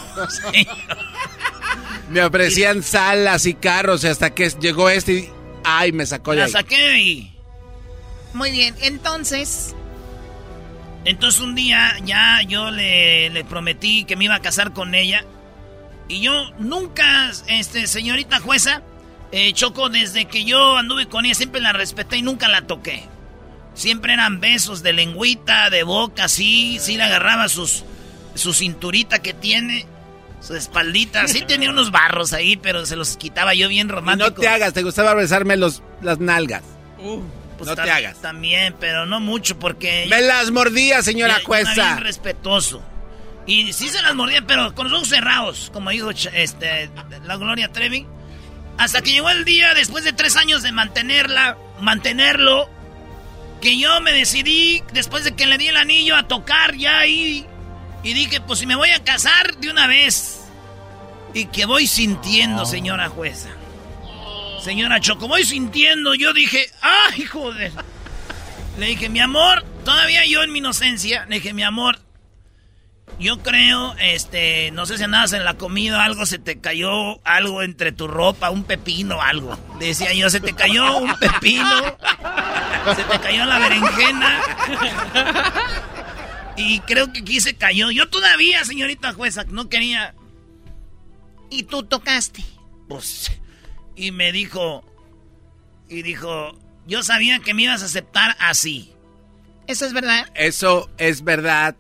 Me 2.10 2.22
ofrecían 2.22 2.82
salas 2.82 3.46
y 3.46 3.54
carros 3.54 4.04
hasta 4.04 4.30
que 4.30 4.50
llegó 4.60 4.90
este 4.90 5.12
y... 5.12 5.30
¡Ay, 5.62 5.92
me 5.92 6.06
sacó 6.06 6.32
de 6.32 6.38
La 6.38 6.48
saqué 6.48 6.98
y... 6.98 7.32
Muy 8.34 8.50
bien, 8.50 8.74
entonces... 8.82 9.74
Entonces 11.04 11.40
un 11.40 11.54
día 11.54 11.96
ya 12.04 12.42
yo 12.46 12.70
le, 12.70 13.30
le, 13.30 13.44
prometí 13.44 14.04
que 14.04 14.16
me 14.16 14.24
iba 14.24 14.34
a 14.34 14.40
casar 14.40 14.72
con 14.72 14.94
ella. 14.94 15.24
Y 16.10 16.20
yo 16.20 16.50
nunca, 16.58 17.30
este, 17.46 17.86
señorita 17.86 18.40
jueza, 18.40 18.82
eh, 19.30 19.52
Choco, 19.52 19.88
desde 19.90 20.24
que 20.24 20.44
yo 20.44 20.76
anduve 20.76 21.06
con 21.06 21.24
ella 21.24 21.36
siempre 21.36 21.60
la 21.60 21.72
respeté 21.72 22.16
y 22.16 22.22
nunca 22.22 22.48
la 22.48 22.62
toqué. 22.62 23.04
Siempre 23.74 24.14
eran 24.14 24.40
besos 24.40 24.82
de 24.82 24.92
lengüita, 24.92 25.70
de 25.70 25.84
boca, 25.84 26.26
sí, 26.26 26.78
sí 26.80 26.96
le 26.96 27.04
agarraba 27.04 27.48
sus, 27.48 27.84
su 28.34 28.52
cinturita 28.52 29.20
que 29.20 29.34
tiene, 29.34 29.86
su 30.40 30.56
espaldita. 30.56 31.28
Sí 31.28 31.42
tenía 31.46 31.70
unos 31.70 31.92
barros 31.92 32.32
ahí, 32.32 32.56
pero 32.56 32.84
se 32.86 32.96
los 32.96 33.16
quitaba 33.16 33.54
yo 33.54 33.68
bien 33.68 33.88
romántico. 33.88 34.30
no 34.30 34.34
te 34.34 34.48
hagas, 34.48 34.72
te 34.72 34.82
gustaba 34.82 35.14
besarme 35.14 35.56
los, 35.56 35.80
las 36.02 36.18
nalgas. 36.18 36.64
Uh, 36.98 37.20
pues 37.56 37.70
no 37.70 37.76
te 37.76 37.88
hagas. 37.88 38.20
También, 38.20 38.74
pero 38.80 39.06
no 39.06 39.20
mucho 39.20 39.60
porque... 39.60 40.06
Me 40.10 40.22
las 40.22 40.50
mordía, 40.50 41.02
señora 41.02 41.38
jueza. 41.44 41.72
Bien 41.72 41.98
respetuoso. 41.98 42.82
Y 43.46 43.72
sí 43.72 43.88
se 43.88 44.02
las 44.02 44.14
mordía, 44.14 44.42
pero 44.46 44.74
con 44.74 44.88
los 44.88 44.96
ojos 44.96 45.08
cerrados, 45.08 45.70
como 45.72 45.90
dijo 45.90 46.10
este, 46.10 46.90
la 47.24 47.36
Gloria 47.36 47.72
Trevi. 47.72 48.06
Hasta 48.78 49.02
que 49.02 49.12
llegó 49.12 49.30
el 49.30 49.44
día, 49.44 49.74
después 49.74 50.04
de 50.04 50.12
tres 50.12 50.36
años 50.36 50.62
de 50.62 50.72
mantenerla, 50.72 51.58
mantenerlo, 51.80 52.68
que 53.60 53.78
yo 53.78 54.00
me 54.00 54.12
decidí, 54.12 54.82
después 54.92 55.24
de 55.24 55.34
que 55.34 55.46
le 55.46 55.58
di 55.58 55.68
el 55.68 55.76
anillo, 55.76 56.16
a 56.16 56.26
tocar 56.26 56.76
ya 56.76 57.00
ahí. 57.00 57.46
Y 58.02 58.14
dije, 58.14 58.40
pues 58.40 58.60
si 58.60 58.66
me 58.66 58.76
voy 58.76 58.90
a 58.90 59.04
casar 59.04 59.56
de 59.58 59.70
una 59.70 59.86
vez. 59.86 60.40
Y 61.34 61.46
que 61.46 61.66
voy 61.66 61.86
sintiendo, 61.86 62.64
señora 62.64 63.08
jueza. 63.08 63.50
Señora 64.62 65.00
Choco, 65.00 65.28
voy 65.28 65.44
sintiendo. 65.44 66.14
Yo 66.14 66.32
dije, 66.32 66.66
ay, 66.80 67.24
joder. 67.24 67.72
Le 68.78 68.86
dije, 68.86 69.08
mi 69.08 69.20
amor, 69.20 69.64
todavía 69.84 70.24
yo 70.24 70.42
en 70.42 70.52
mi 70.52 70.58
inocencia, 70.58 71.26
le 71.28 71.36
dije, 71.36 71.52
mi 71.52 71.62
amor, 71.62 71.98
yo 73.18 73.38
creo, 73.42 73.94
este, 73.98 74.70
no 74.70 74.86
sé 74.86 74.96
si 74.96 75.04
andabas 75.04 75.32
en 75.32 75.44
la 75.44 75.54
comida, 75.54 76.04
algo 76.04 76.24
se 76.26 76.38
te 76.38 76.60
cayó, 76.60 77.20
algo 77.26 77.62
entre 77.62 77.92
tu 77.92 78.08
ropa, 78.08 78.50
un 78.50 78.64
pepino, 78.64 79.20
algo. 79.20 79.58
Decía 79.78 80.12
yo, 80.14 80.30
se 80.30 80.40
te 80.40 80.54
cayó 80.54 80.96
un 80.98 81.14
pepino, 81.16 81.96
se 82.96 83.04
te 83.04 83.20
cayó 83.20 83.44
la 83.44 83.58
berenjena. 83.58 84.40
Y 86.56 86.80
creo 86.80 87.12
que 87.12 87.20
aquí 87.20 87.40
se 87.40 87.54
cayó. 87.54 87.90
Yo 87.90 88.08
todavía, 88.10 88.64
señorita 88.64 89.12
jueza, 89.12 89.44
no 89.44 89.68
quería. 89.68 90.14
¿Y 91.48 91.64
tú 91.64 91.82
tocaste? 91.82 92.44
Pues, 92.88 93.32
y 93.96 94.10
me 94.12 94.32
dijo, 94.32 94.84
y 95.88 96.02
dijo, 96.02 96.58
yo 96.86 97.02
sabía 97.02 97.38
que 97.40 97.54
me 97.54 97.62
ibas 97.62 97.82
a 97.82 97.86
aceptar 97.86 98.36
así. 98.38 98.92
¿Eso 99.66 99.86
es 99.86 99.92
verdad? 99.92 100.28
Eso 100.34 100.90
es 100.98 101.22
verdad. 101.22 101.76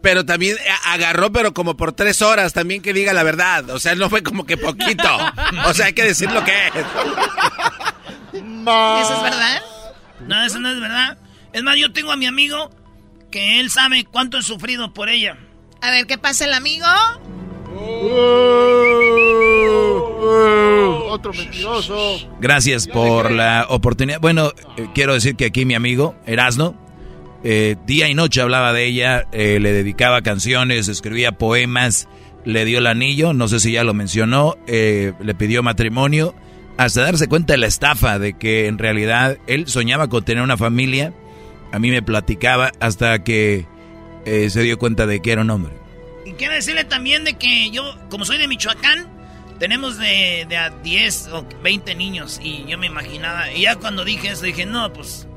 Pero 0.00 0.24
también 0.24 0.56
agarró, 0.84 1.32
pero 1.32 1.52
como 1.52 1.76
por 1.76 1.92
tres 1.92 2.22
horas, 2.22 2.52
también 2.52 2.82
que 2.82 2.92
diga 2.92 3.12
la 3.12 3.24
verdad. 3.24 3.68
O 3.70 3.80
sea, 3.80 3.94
no 3.96 4.08
fue 4.08 4.22
como 4.22 4.46
que 4.46 4.56
poquito. 4.56 5.08
O 5.66 5.74
sea, 5.74 5.86
hay 5.86 5.92
que 5.92 6.04
decir 6.04 6.30
lo 6.30 6.44
que 6.44 6.52
es. 6.68 6.74
¿Eso 8.32 9.14
es 9.16 9.22
verdad? 9.22 9.62
No, 10.26 10.44
eso 10.44 10.60
no 10.60 10.70
es 10.70 10.80
verdad. 10.80 11.18
Es 11.52 11.62
más, 11.62 11.76
yo 11.76 11.92
tengo 11.92 12.12
a 12.12 12.16
mi 12.16 12.26
amigo 12.26 12.70
que 13.30 13.60
él 13.60 13.70
sabe 13.70 14.04
cuánto 14.04 14.38
he 14.38 14.42
sufrido 14.42 14.92
por 14.92 15.08
ella. 15.08 15.36
A 15.80 15.90
ver, 15.90 16.06
¿qué 16.06 16.18
pasa 16.18 16.44
el 16.44 16.54
amigo? 16.54 16.86
Otro 21.10 21.32
mentiroso. 21.32 22.18
Gracias 22.40 22.86
por 22.86 23.30
la 23.30 23.66
oportunidad. 23.68 24.20
Bueno, 24.20 24.52
eh, 24.76 24.88
quiero 24.94 25.14
decir 25.14 25.36
que 25.36 25.46
aquí 25.46 25.64
mi 25.64 25.74
amigo, 25.74 26.14
Erasno, 26.26 26.74
eh, 27.44 27.76
día 27.86 28.08
y 28.08 28.14
noche 28.14 28.40
hablaba 28.40 28.72
de 28.72 28.86
ella, 28.86 29.26
eh, 29.32 29.58
le 29.60 29.72
dedicaba 29.72 30.22
canciones, 30.22 30.88
escribía 30.88 31.32
poemas, 31.32 32.08
le 32.44 32.64
dio 32.64 32.78
el 32.78 32.86
anillo, 32.86 33.32
no 33.32 33.48
sé 33.48 33.60
si 33.60 33.72
ya 33.72 33.84
lo 33.84 33.94
mencionó, 33.94 34.56
le 34.66 35.34
pidió 35.36 35.62
matrimonio, 35.62 36.34
hasta 36.76 37.02
darse 37.02 37.28
cuenta 37.28 37.52
de 37.52 37.58
la 37.58 37.66
estafa, 37.66 38.18
de 38.18 38.34
que 38.34 38.66
en 38.66 38.78
realidad 38.78 39.38
él 39.46 39.66
soñaba 39.68 40.08
con 40.08 40.24
tener 40.24 40.42
una 40.42 40.56
familia, 40.56 41.12
a 41.72 41.78
mí 41.78 41.90
me 41.90 42.02
platicaba 42.02 42.72
hasta 42.80 43.22
que 43.22 43.66
se 44.24 44.62
dio 44.62 44.78
cuenta 44.78 45.06
de 45.06 45.20
que 45.20 45.32
era 45.32 45.42
un 45.42 45.50
hombre. 45.50 45.74
Y 46.24 46.32
quiero 46.32 46.54
decirle 46.54 46.84
también 46.84 47.24
de 47.24 47.34
que 47.34 47.70
yo, 47.70 47.82
como 48.08 48.24
soy 48.24 48.38
de 48.38 48.48
Michoacán, 48.48 49.06
tenemos 49.58 49.98
de, 49.98 50.46
de 50.48 50.56
a 50.56 50.70
10 50.70 51.28
o 51.28 51.46
20 51.62 51.94
niños 51.94 52.40
y 52.42 52.64
yo 52.66 52.78
me 52.78 52.86
imaginaba, 52.86 53.52
y 53.52 53.62
ya 53.62 53.76
cuando 53.76 54.04
dije 54.04 54.30
eso 54.30 54.44
dije, 54.44 54.64
no, 54.64 54.92
pues 54.92 55.27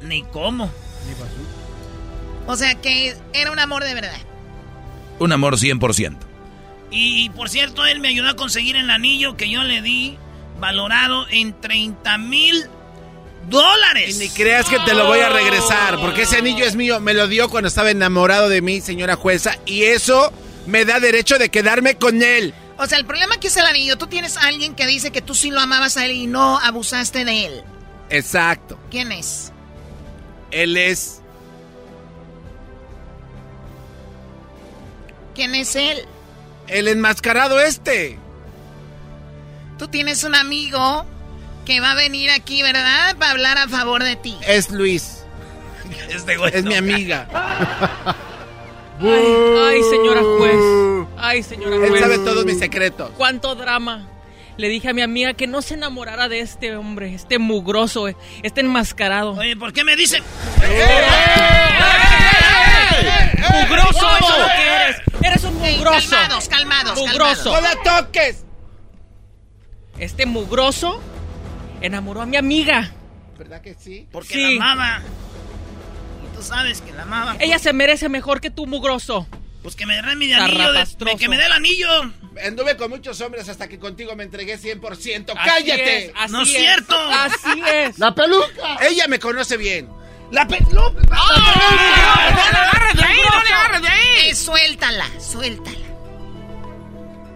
ni 0.00 0.22
cómo. 0.24 0.70
O 2.46 2.56
sea 2.56 2.74
que 2.76 3.16
era 3.32 3.50
un 3.50 3.58
amor 3.58 3.84
de 3.84 3.94
verdad. 3.94 4.18
Un 5.18 5.32
amor 5.32 5.56
100%. 5.56 6.16
Y 6.90 7.30
por 7.30 7.48
cierto, 7.48 7.84
él 7.84 8.00
me 8.00 8.08
ayudó 8.08 8.30
a 8.30 8.36
conseguir 8.36 8.76
el 8.76 8.90
anillo 8.90 9.36
que 9.36 9.50
yo 9.50 9.62
le 9.64 9.82
di, 9.82 10.16
valorado 10.60 11.26
en 11.28 11.58
30 11.60 12.18
mil 12.18 12.66
dólares. 13.48 14.16
Y 14.16 14.18
ni 14.18 14.28
creas 14.28 14.68
que 14.68 14.78
te 14.80 14.94
lo 14.94 15.06
voy 15.06 15.20
a 15.20 15.28
regresar, 15.28 15.98
porque 16.00 16.22
ese 16.22 16.36
anillo 16.36 16.64
es 16.64 16.76
mío. 16.76 17.00
Me 17.00 17.14
lo 17.14 17.26
dio 17.26 17.48
cuando 17.48 17.68
estaba 17.68 17.90
enamorado 17.90 18.48
de 18.48 18.62
mí, 18.62 18.80
señora 18.80 19.16
jueza, 19.16 19.58
y 19.66 19.84
eso 19.84 20.32
me 20.66 20.84
da 20.84 21.00
derecho 21.00 21.38
de 21.38 21.48
quedarme 21.48 21.96
con 21.96 22.22
él. 22.22 22.54
O 22.78 22.86
sea, 22.86 22.98
el 22.98 23.06
problema 23.06 23.36
aquí 23.36 23.46
es 23.46 23.56
el 23.56 23.64
anillo. 23.64 23.96
Tú 23.96 24.06
tienes 24.06 24.36
a 24.36 24.46
alguien 24.48 24.74
que 24.74 24.86
dice 24.86 25.10
que 25.10 25.22
tú 25.22 25.34
sí 25.34 25.50
lo 25.50 25.60
amabas 25.60 25.96
a 25.96 26.04
él 26.04 26.12
y 26.12 26.26
no 26.26 26.58
abusaste 26.58 27.24
de 27.24 27.46
él. 27.46 27.62
Exacto. 28.10 28.78
¿Quién 28.90 29.12
es? 29.12 29.52
Él 30.56 30.76
es... 30.78 31.20
¿Quién 35.34 35.54
es 35.54 35.76
él? 35.76 36.06
El 36.66 36.88
enmascarado 36.88 37.60
este. 37.60 38.18
Tú 39.78 39.88
tienes 39.88 40.24
un 40.24 40.34
amigo 40.34 41.04
que 41.66 41.80
va 41.80 41.90
a 41.90 41.94
venir 41.94 42.30
aquí, 42.30 42.62
¿verdad? 42.62 43.14
Para 43.18 43.32
hablar 43.32 43.58
a 43.58 43.68
favor 43.68 44.02
de 44.02 44.16
ti. 44.16 44.34
Es 44.48 44.70
Luis. 44.70 45.24
Este 46.08 46.58
es 46.58 46.64
mi 46.64 46.74
amiga. 46.74 47.28
Ay, 48.98 49.82
señora 49.90 50.22
juez. 50.22 51.06
Ay, 51.18 51.42
señora 51.42 51.76
juez. 51.76 51.92
Él 51.92 52.00
sabe 52.00 52.18
todos 52.18 52.46
mis 52.46 52.58
secretos. 52.58 53.10
Cuánto 53.18 53.54
drama. 53.56 54.08
Le 54.56 54.68
dije 54.68 54.88
a 54.88 54.92
mi 54.94 55.02
amiga 55.02 55.34
que 55.34 55.46
no 55.46 55.60
se 55.60 55.74
enamorara 55.74 56.28
de 56.28 56.40
este 56.40 56.76
hombre, 56.76 57.14
este 57.14 57.38
mugroso, 57.38 58.08
este 58.42 58.60
enmascarado. 58.62 59.32
Oye, 59.32 59.54
¿por 59.56 59.72
qué 59.72 59.84
me 59.84 59.96
dicen? 59.96 60.22
¡Mugroso! 63.52 63.98
¡Eso 64.18 64.32
es 64.32 64.38
lo 64.38 64.46
que 64.46 64.66
eres! 64.66 64.96
¡Eres 65.22 65.44
un 65.44 65.54
mugroso! 65.58 66.10
calmados, 66.10 66.48
calmados, 66.48 66.98
¡Mugroso! 66.98 67.52
¡No 67.52 67.60
la 67.60 67.74
toques! 67.82 68.44
Este 69.98 70.26
mugroso 70.26 71.00
enamoró 71.80 72.22
a 72.22 72.26
mi 72.26 72.36
amiga. 72.36 72.92
¿Verdad 73.38 73.60
que 73.60 73.74
sí? 73.74 74.06
Porque 74.10 74.34
Sí. 74.34 74.58
la 74.58 74.72
amaba. 74.72 75.02
Y 76.32 76.36
tú 76.36 76.42
sabes 76.42 76.80
que 76.80 76.92
la 76.92 77.02
amaba. 77.02 77.36
Ella 77.40 77.58
se 77.58 77.72
merece 77.72 78.08
mejor 78.08 78.40
que 78.40 78.50
tú, 78.50 78.66
mugroso. 78.66 79.26
Pues 79.62 79.74
que 79.76 79.84
me 79.86 79.96
dé 79.96 80.14
mi 80.16 80.32
anillo, 80.32 80.72
de- 80.72 81.16
que 81.18 81.28
me 81.28 81.36
dé 81.36 81.46
el 81.46 81.52
anillo. 81.52 81.88
Anduve 82.44 82.76
con 82.76 82.90
muchos 82.90 83.20
hombres 83.20 83.48
hasta 83.48 83.68
que 83.68 83.78
contigo 83.78 84.14
me 84.14 84.24
entregué 84.24 84.58
100%. 84.58 84.82
Así 84.90 85.48
¡Cállate! 85.48 86.06
es, 86.06 86.12
así 86.14 86.32
No 86.32 86.42
es 86.42 86.48
cierto. 86.52 86.96
Así 86.98 87.62
es. 87.66 87.98
¡La 87.98 88.14
peluca! 88.14 88.78
Ella 88.88 89.06
me 89.08 89.18
conoce 89.18 89.56
bien. 89.56 89.88
La 90.30 90.46
peluca. 90.46 90.70
¡No 90.74 90.92
le 90.92 92.58
agarres 92.58 92.94
de 92.96 93.04
ahí! 93.04 93.18
¡No 93.32 93.42
le 93.42 93.48
agarres 93.52 93.82
de 93.82 93.88
ahí! 93.88 94.30
Eh, 94.30 94.34
suéltala, 94.34 95.06
suéltala. 95.20 95.76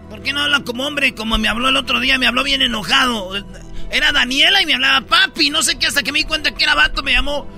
¿Por 0.09 0.23
qué 0.23 0.33
no 0.33 0.41
habla 0.43 0.65
como 0.65 0.87
hombre? 0.87 1.15
Como 1.15 1.39
me 1.39 1.49
habló 1.49 1.69
el 1.69 1.77
otro 1.77 2.01
día, 2.01 2.19
me 2.19 2.27
habló 2.27 2.43
bien 2.43 2.63
enojado. 2.63 3.33
Era 3.91 4.13
Daniela 4.13 4.61
y 4.61 4.67
me 4.67 4.75
hablaba 4.75 5.07
papi. 5.07 5.51
No 5.51 5.63
sé 5.63 5.79
qué, 5.79 5.87
hasta 5.87 6.03
que 6.03 6.13
me 6.13 6.19
di 6.21 6.25
cuenta 6.25 6.53
que 6.53 6.65
era 6.65 6.75
vato, 6.75 7.03
me 7.03 7.13
llamó. 7.13 7.49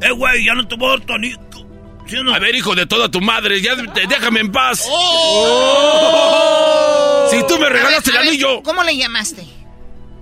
Eh, 0.00 0.10
güey, 0.10 0.44
ya 0.44 0.54
no 0.54 0.66
te 0.66 0.74
voy 0.74 0.88
a 0.88 0.98
dar 0.98 1.06
tu 1.06 1.12
anillo. 1.14 1.38
¿Sí 2.06 2.16
o 2.16 2.24
no? 2.24 2.34
A 2.34 2.38
ver, 2.38 2.54
hijo 2.54 2.74
de 2.74 2.86
toda 2.86 3.10
tu 3.10 3.20
madre, 3.20 3.60
ya 3.62 3.76
te- 3.76 4.06
déjame 4.06 4.40
en 4.40 4.52
paz. 4.52 4.80
Si 7.30 7.46
tú 7.46 7.58
me 7.58 7.68
regalaste 7.68 8.10
ver, 8.10 8.20
el 8.20 8.26
ver, 8.26 8.28
anillo. 8.28 8.62
¿Cómo 8.62 8.82
le 8.82 8.96
llamaste? 8.96 9.46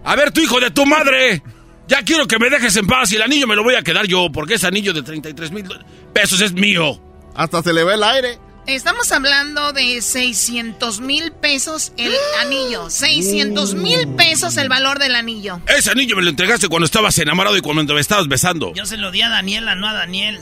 A 0.05 0.15
ver, 0.17 0.31
tu 0.33 0.41
hijo 0.41 0.61
de 0.61 0.71
tu 0.71 0.87
madre. 0.87 1.43
Ya 1.89 2.03
quiero 2.05 2.29
que 2.29 2.39
me 2.39 2.49
dejes 2.51 2.77
en 2.77 2.87
paz 2.87 3.11
y 3.13 3.17
el 3.17 3.23
anillo 3.23 3.49
me 3.49 3.57
lo 3.57 3.65
voy 3.65 3.75
a 3.75 3.83
quedar 3.83 4.07
yo, 4.07 4.31
porque 4.33 4.55
ese 4.55 4.67
anillo 4.69 4.93
de 4.93 5.03
33 5.03 5.51
mil 5.51 5.65
pesos 6.13 6.41
es 6.41 6.53
mío. 6.53 7.01
Hasta 7.35 7.63
se 7.63 7.73
le 7.73 7.83
ve 7.83 7.95
el 7.95 8.05
aire. 8.05 8.39
Estamos 8.67 9.11
hablando 9.11 9.73
de 9.73 10.01
600 10.01 11.01
mil 11.01 11.33
pesos 11.33 11.93
el 11.97 12.13
anillo. 12.41 12.89
600 12.91 13.75
mil 13.75 14.07
pesos 14.15 14.57
el 14.59 14.69
valor 14.69 15.01
del 15.01 15.17
anillo. 15.17 15.61
Ese 15.67 15.91
anillo 15.91 16.15
me 16.15 16.23
lo 16.23 16.31
entregaste 16.31 16.69
cuando 16.69 16.85
estabas 16.87 17.19
enamorado 17.19 17.57
y 17.57 17.61
cuando 17.61 17.95
me 17.95 18.01
estabas 18.01 18.29
besando. 18.29 18.73
Yo 18.75 18.87
se 18.87 18.97
lo 18.97 19.11
di 19.11 19.23
a 19.23 19.29
Daniela, 19.29 19.75
no 19.75 19.89
a 19.89 19.93
Daniel. 19.95 20.39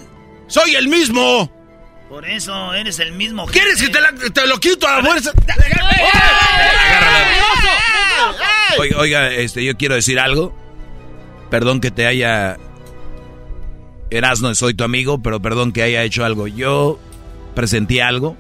¡Soy 0.49 0.75
el 0.75 0.89
mismo! 0.89 1.51
Por 2.09 2.27
eso 2.27 2.73
eres 2.75 2.99
el 3.01 3.13
mismo. 3.13 3.47
¿Quieres 3.47 3.81
que 3.81 3.89
te, 3.91 4.01
la- 4.01 4.13
te 4.33 4.47
lo 4.47 4.59
quito 4.59 4.89
a 4.89 4.97
la 5.01 5.05
fuerza? 5.09 5.31
Oiga, 8.79 8.99
oiga, 8.99 9.29
este, 9.33 9.65
yo 9.65 9.77
quiero 9.77 9.95
decir 9.95 10.19
algo. 10.19 10.55
Perdón 11.51 11.81
que 11.81 11.91
te 11.91 12.07
haya... 12.07 12.57
Erasno, 14.11 14.55
soy 14.55 14.73
tu 14.75 14.85
amigo, 14.85 15.23
pero 15.23 15.41
perdón 15.41 15.73
que 15.73 15.83
haya 15.83 16.03
hecho 16.03 16.25
algo. 16.25 16.47
Yo 16.49 16.99
presenté 17.55 18.03
algo 18.03 18.37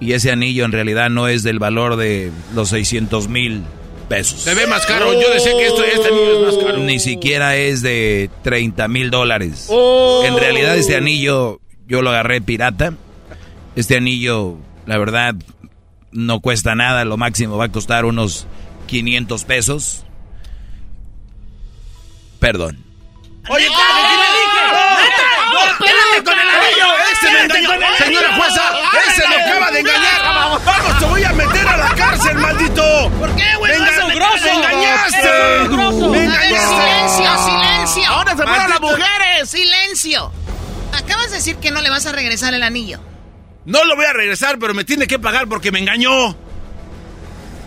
y 0.00 0.12
ese 0.12 0.30
anillo 0.30 0.64
en 0.64 0.72
realidad 0.72 1.08
no 1.10 1.28
es 1.28 1.42
del 1.42 1.58
valor 1.58 1.96
de 1.96 2.30
los 2.54 2.68
600 2.70 3.28
mil 3.28 3.62
pesos. 4.08 4.40
Se 4.40 4.54
ve 4.54 4.66
más 4.66 4.84
caro. 4.86 5.12
Yo 5.12 5.30
decía 5.32 5.52
que 5.52 5.66
esto, 5.66 5.84
este 5.84 6.08
anillo 6.08 6.48
es 6.48 6.56
más 6.56 6.64
caro. 6.64 6.78
Ni 6.78 6.98
siquiera 6.98 7.56
es 7.56 7.82
de 7.82 8.30
30 8.42 8.88
mil 8.88 9.10
dólares. 9.10 9.66
Oh. 9.68 10.22
En 10.24 10.36
realidad 10.36 10.76
este 10.76 10.96
anillo 10.96 11.60
yo 11.86 12.02
lo 12.02 12.10
agarré 12.10 12.40
pirata. 12.40 12.94
Este 13.76 13.96
anillo, 13.96 14.56
la 14.86 14.98
verdad, 14.98 15.34
no 16.10 16.40
cuesta 16.40 16.74
nada. 16.74 17.04
Lo 17.04 17.16
máximo 17.16 17.56
va 17.56 17.66
a 17.66 17.72
costar 17.72 18.04
unos 18.04 18.46
500 18.86 19.44
pesos. 19.44 20.04
Perdón. 22.38 22.84
Oye, 23.48 23.64
¿qué 23.64 23.70
le 23.70 24.02
dije? 24.02 25.27
¡Espérate 25.66 26.24
con 26.24 26.38
el 26.38 26.48
anillo! 26.48 26.86
¡Ese 27.12 27.30
me 27.30 27.40
engañó! 27.42 27.86
¡Señora 27.98 28.36
jueza! 28.36 28.62
¡Ese 29.08 29.28
me 29.28 29.36
acaba 29.36 29.70
de 29.70 29.80
engañar! 29.80 30.22
¡Vamos, 30.22 30.98
te 30.98 31.04
voy 31.06 31.24
a 31.24 31.32
meter 31.32 31.68
a 31.68 31.76
la 31.76 31.88
cárcel, 31.94 32.38
maldito! 32.38 33.10
¿Por 33.18 33.34
qué, 33.36 33.56
güey? 33.58 33.72
¡Me 33.72 33.78
¿Vas 33.78 33.88
a 33.90 33.92
enga- 34.02 34.06
meter- 34.08 34.42
¡Me 34.42 34.50
engañaste! 34.52 35.68
grosso! 35.68 36.08
¡Me 36.10 36.24
engañaste! 36.24 36.68
silencio, 36.68 37.44
silencio. 37.44 38.06
Ahora 38.10 38.30
se 38.36 38.36
fueron 38.42 38.70
las 38.70 38.80
mujeres! 38.80 39.50
¡Silencio! 39.50 40.32
Acabas 40.92 41.30
de 41.30 41.36
decir 41.36 41.56
que 41.56 41.70
no 41.70 41.80
le 41.82 41.90
vas 41.90 42.06
a 42.06 42.12
regresar 42.12 42.54
el 42.54 42.62
anillo. 42.62 43.00
No 43.64 43.84
lo 43.84 43.96
voy 43.96 44.06
a 44.06 44.12
regresar, 44.12 44.58
pero 44.58 44.72
me 44.74 44.84
tiene 44.84 45.06
que 45.06 45.18
pagar 45.18 45.46
porque 45.48 45.70
me 45.70 45.78
engañó. 45.78 46.36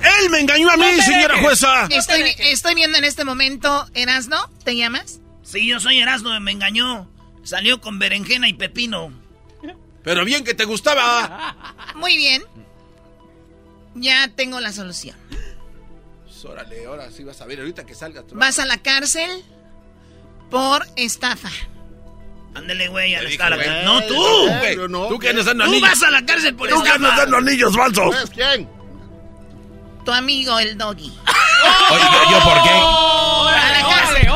¡Él 0.01 0.29
me 0.31 0.39
engañó 0.39 0.69
a 0.71 0.77
mí, 0.77 0.85
No 0.97 1.03
señora 1.03 1.35
dejes. 1.35 1.41
jueza! 1.43 1.85
Estoy, 1.91 2.35
estoy 2.39 2.73
viendo 2.73 2.97
en 2.97 3.03
este 3.03 3.23
momento, 3.23 3.85
Erasno, 3.93 4.49
¿te 4.63 4.75
llamas? 4.75 5.19
Sí, 5.43 5.67
yo 5.67 5.79
soy 5.79 5.99
Erasmo, 5.99 6.39
me 6.39 6.51
engañó. 6.51 7.07
Salió 7.43 7.81
con 7.81 7.99
berenjena 7.99 8.47
y 8.47 8.53
pepino. 8.53 9.11
Pero 10.03 10.25
bien 10.25 10.43
que 10.43 10.53
te 10.53 10.65
gustaba. 10.65 11.55
Muy 11.95 12.17
bien. 12.17 12.43
Ya 13.95 14.29
tengo 14.35 14.59
la 14.59 14.71
solución. 14.71 15.15
Pues, 16.23 16.43
Órale, 16.45 16.85
ahora 16.85 17.11
sí 17.11 17.23
vas 17.23 17.39
a 17.41 17.45
ver 17.45 17.59
ahorita 17.59 17.85
que 17.85 17.93
salga. 17.93 18.23
tu- 18.23 18.35
Vas 18.35 18.57
a 18.59 18.65
la 18.65 18.77
cárcel 18.77 19.43
por 20.49 20.85
estafa. 20.95 21.49
Ándele, 22.55 22.87
güey, 22.89 23.15
a 23.15 23.21
la 23.21 23.55
güey. 23.55 23.85
No, 23.85 24.01
tú. 24.03 24.15
Güey, 24.59 24.75
yo 24.75 24.87
no. 24.87 25.07
Tú 25.07 25.19
que 25.19 25.29
andas 25.29 25.45
dando 25.45 25.63
Tú 25.65 25.69
anillos. 25.71 25.89
vas 25.89 26.03
a 26.03 26.11
la 26.11 26.25
cárcel 26.25 26.55
por 26.55 26.67
Tú 26.69 26.81
que 26.83 26.89
andas 26.89 27.15
dando 27.17 27.37
anillos 27.37 27.75
falsos. 27.75 28.13
¿Sabes 28.15 28.29
quién? 28.31 28.67
Tu 30.03 30.11
amigo, 30.11 30.57
el 30.59 30.77
doggy. 30.77 31.09
Oye, 31.91 32.03
¿yo 32.31 32.39
por 32.43 32.63
qué? 32.63 32.69
A 32.71 33.71
la 33.71 33.87
cárcel. 33.87 34.27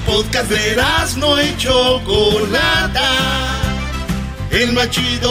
Podcast 0.00 0.50
de 0.50 0.76
no 1.18 1.40
y 1.40 1.56
Chocolata. 1.56 3.10
El 4.50 4.74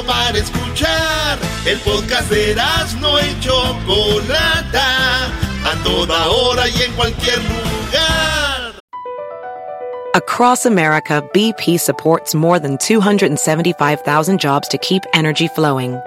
para 0.06 0.38
escuchar. 0.38 1.38
El 1.66 1.78
podcast 1.80 2.30
de 2.30 2.56
no 3.00 3.20
y 3.20 3.40
Chocolata. 3.40 5.28
A 5.64 5.84
toda 5.84 6.28
hora 6.30 6.68
y 6.68 6.82
en 6.82 6.92
cualquier 6.94 7.38
lugar. 7.38 8.74
Across 10.14 10.66
America, 10.66 11.24
BP 11.34 11.80
supports 11.80 12.36
more 12.36 12.60
than 12.60 12.78
275,000 12.78 14.40
jobs 14.40 14.68
to 14.68 14.78
keep 14.78 15.04
energy 15.14 15.48
flowing. 15.48 16.02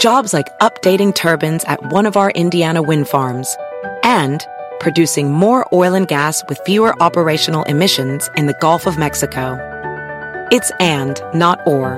Jobs 0.00 0.32
like 0.32 0.48
updating 0.58 1.14
turbines 1.14 1.62
at 1.64 1.92
one 1.92 2.06
of 2.06 2.16
our 2.16 2.32
Indiana 2.32 2.82
wind 2.82 3.06
farms 3.06 3.56
and 4.02 4.44
producing 4.82 5.32
more 5.32 5.66
oil 5.72 5.94
and 5.94 6.08
gas 6.08 6.42
with 6.48 6.58
fewer 6.66 7.00
operational 7.00 7.62
emissions 7.62 8.28
in 8.36 8.46
the 8.46 8.56
Gulf 8.60 8.86
of 8.86 8.98
Mexico. 8.98 9.56
It's 10.50 10.70
and, 10.80 11.18
not 11.32 11.66
or. 11.66 11.96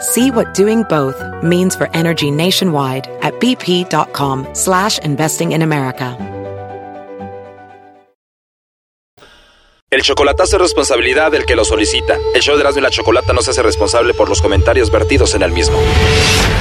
See 0.00 0.30
what 0.30 0.52
doing 0.52 0.82
both 0.82 1.16
means 1.42 1.74
for 1.74 1.88
energy 1.94 2.30
nationwide 2.30 3.06
at 3.22 3.34
bp.com 3.34 4.48
slash 4.54 4.98
investing 4.98 5.52
in 5.52 5.62
America. 5.62 6.16
El 9.90 10.02
chocolatazo 10.02 10.56
es 10.56 10.62
responsabilidad 10.62 11.32
del 11.32 11.46
que 11.46 11.56
lo 11.56 11.64
solicita. 11.64 12.18
El 12.34 12.42
show 12.42 12.56
de 12.56 12.60
Erasmo 12.60 12.80
y 12.80 12.82
la 12.82 12.90
Chocolata 12.90 13.32
no 13.32 13.40
se 13.40 13.52
hace 13.52 13.62
responsable 13.62 14.12
por 14.12 14.28
los 14.28 14.42
comentarios 14.42 14.90
vertidos 14.90 15.34
en 15.34 15.42
el 15.42 15.50
mismo. 15.50 15.78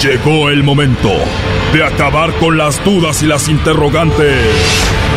Llegó 0.02 0.50
el 0.50 0.64
momento 0.64 1.12
de 1.74 1.84
acabar 1.84 2.32
con 2.40 2.58
las 2.58 2.82
dudas 2.86 3.22
y 3.24 3.26
las 3.26 3.50
interrogantes. 3.50 5.17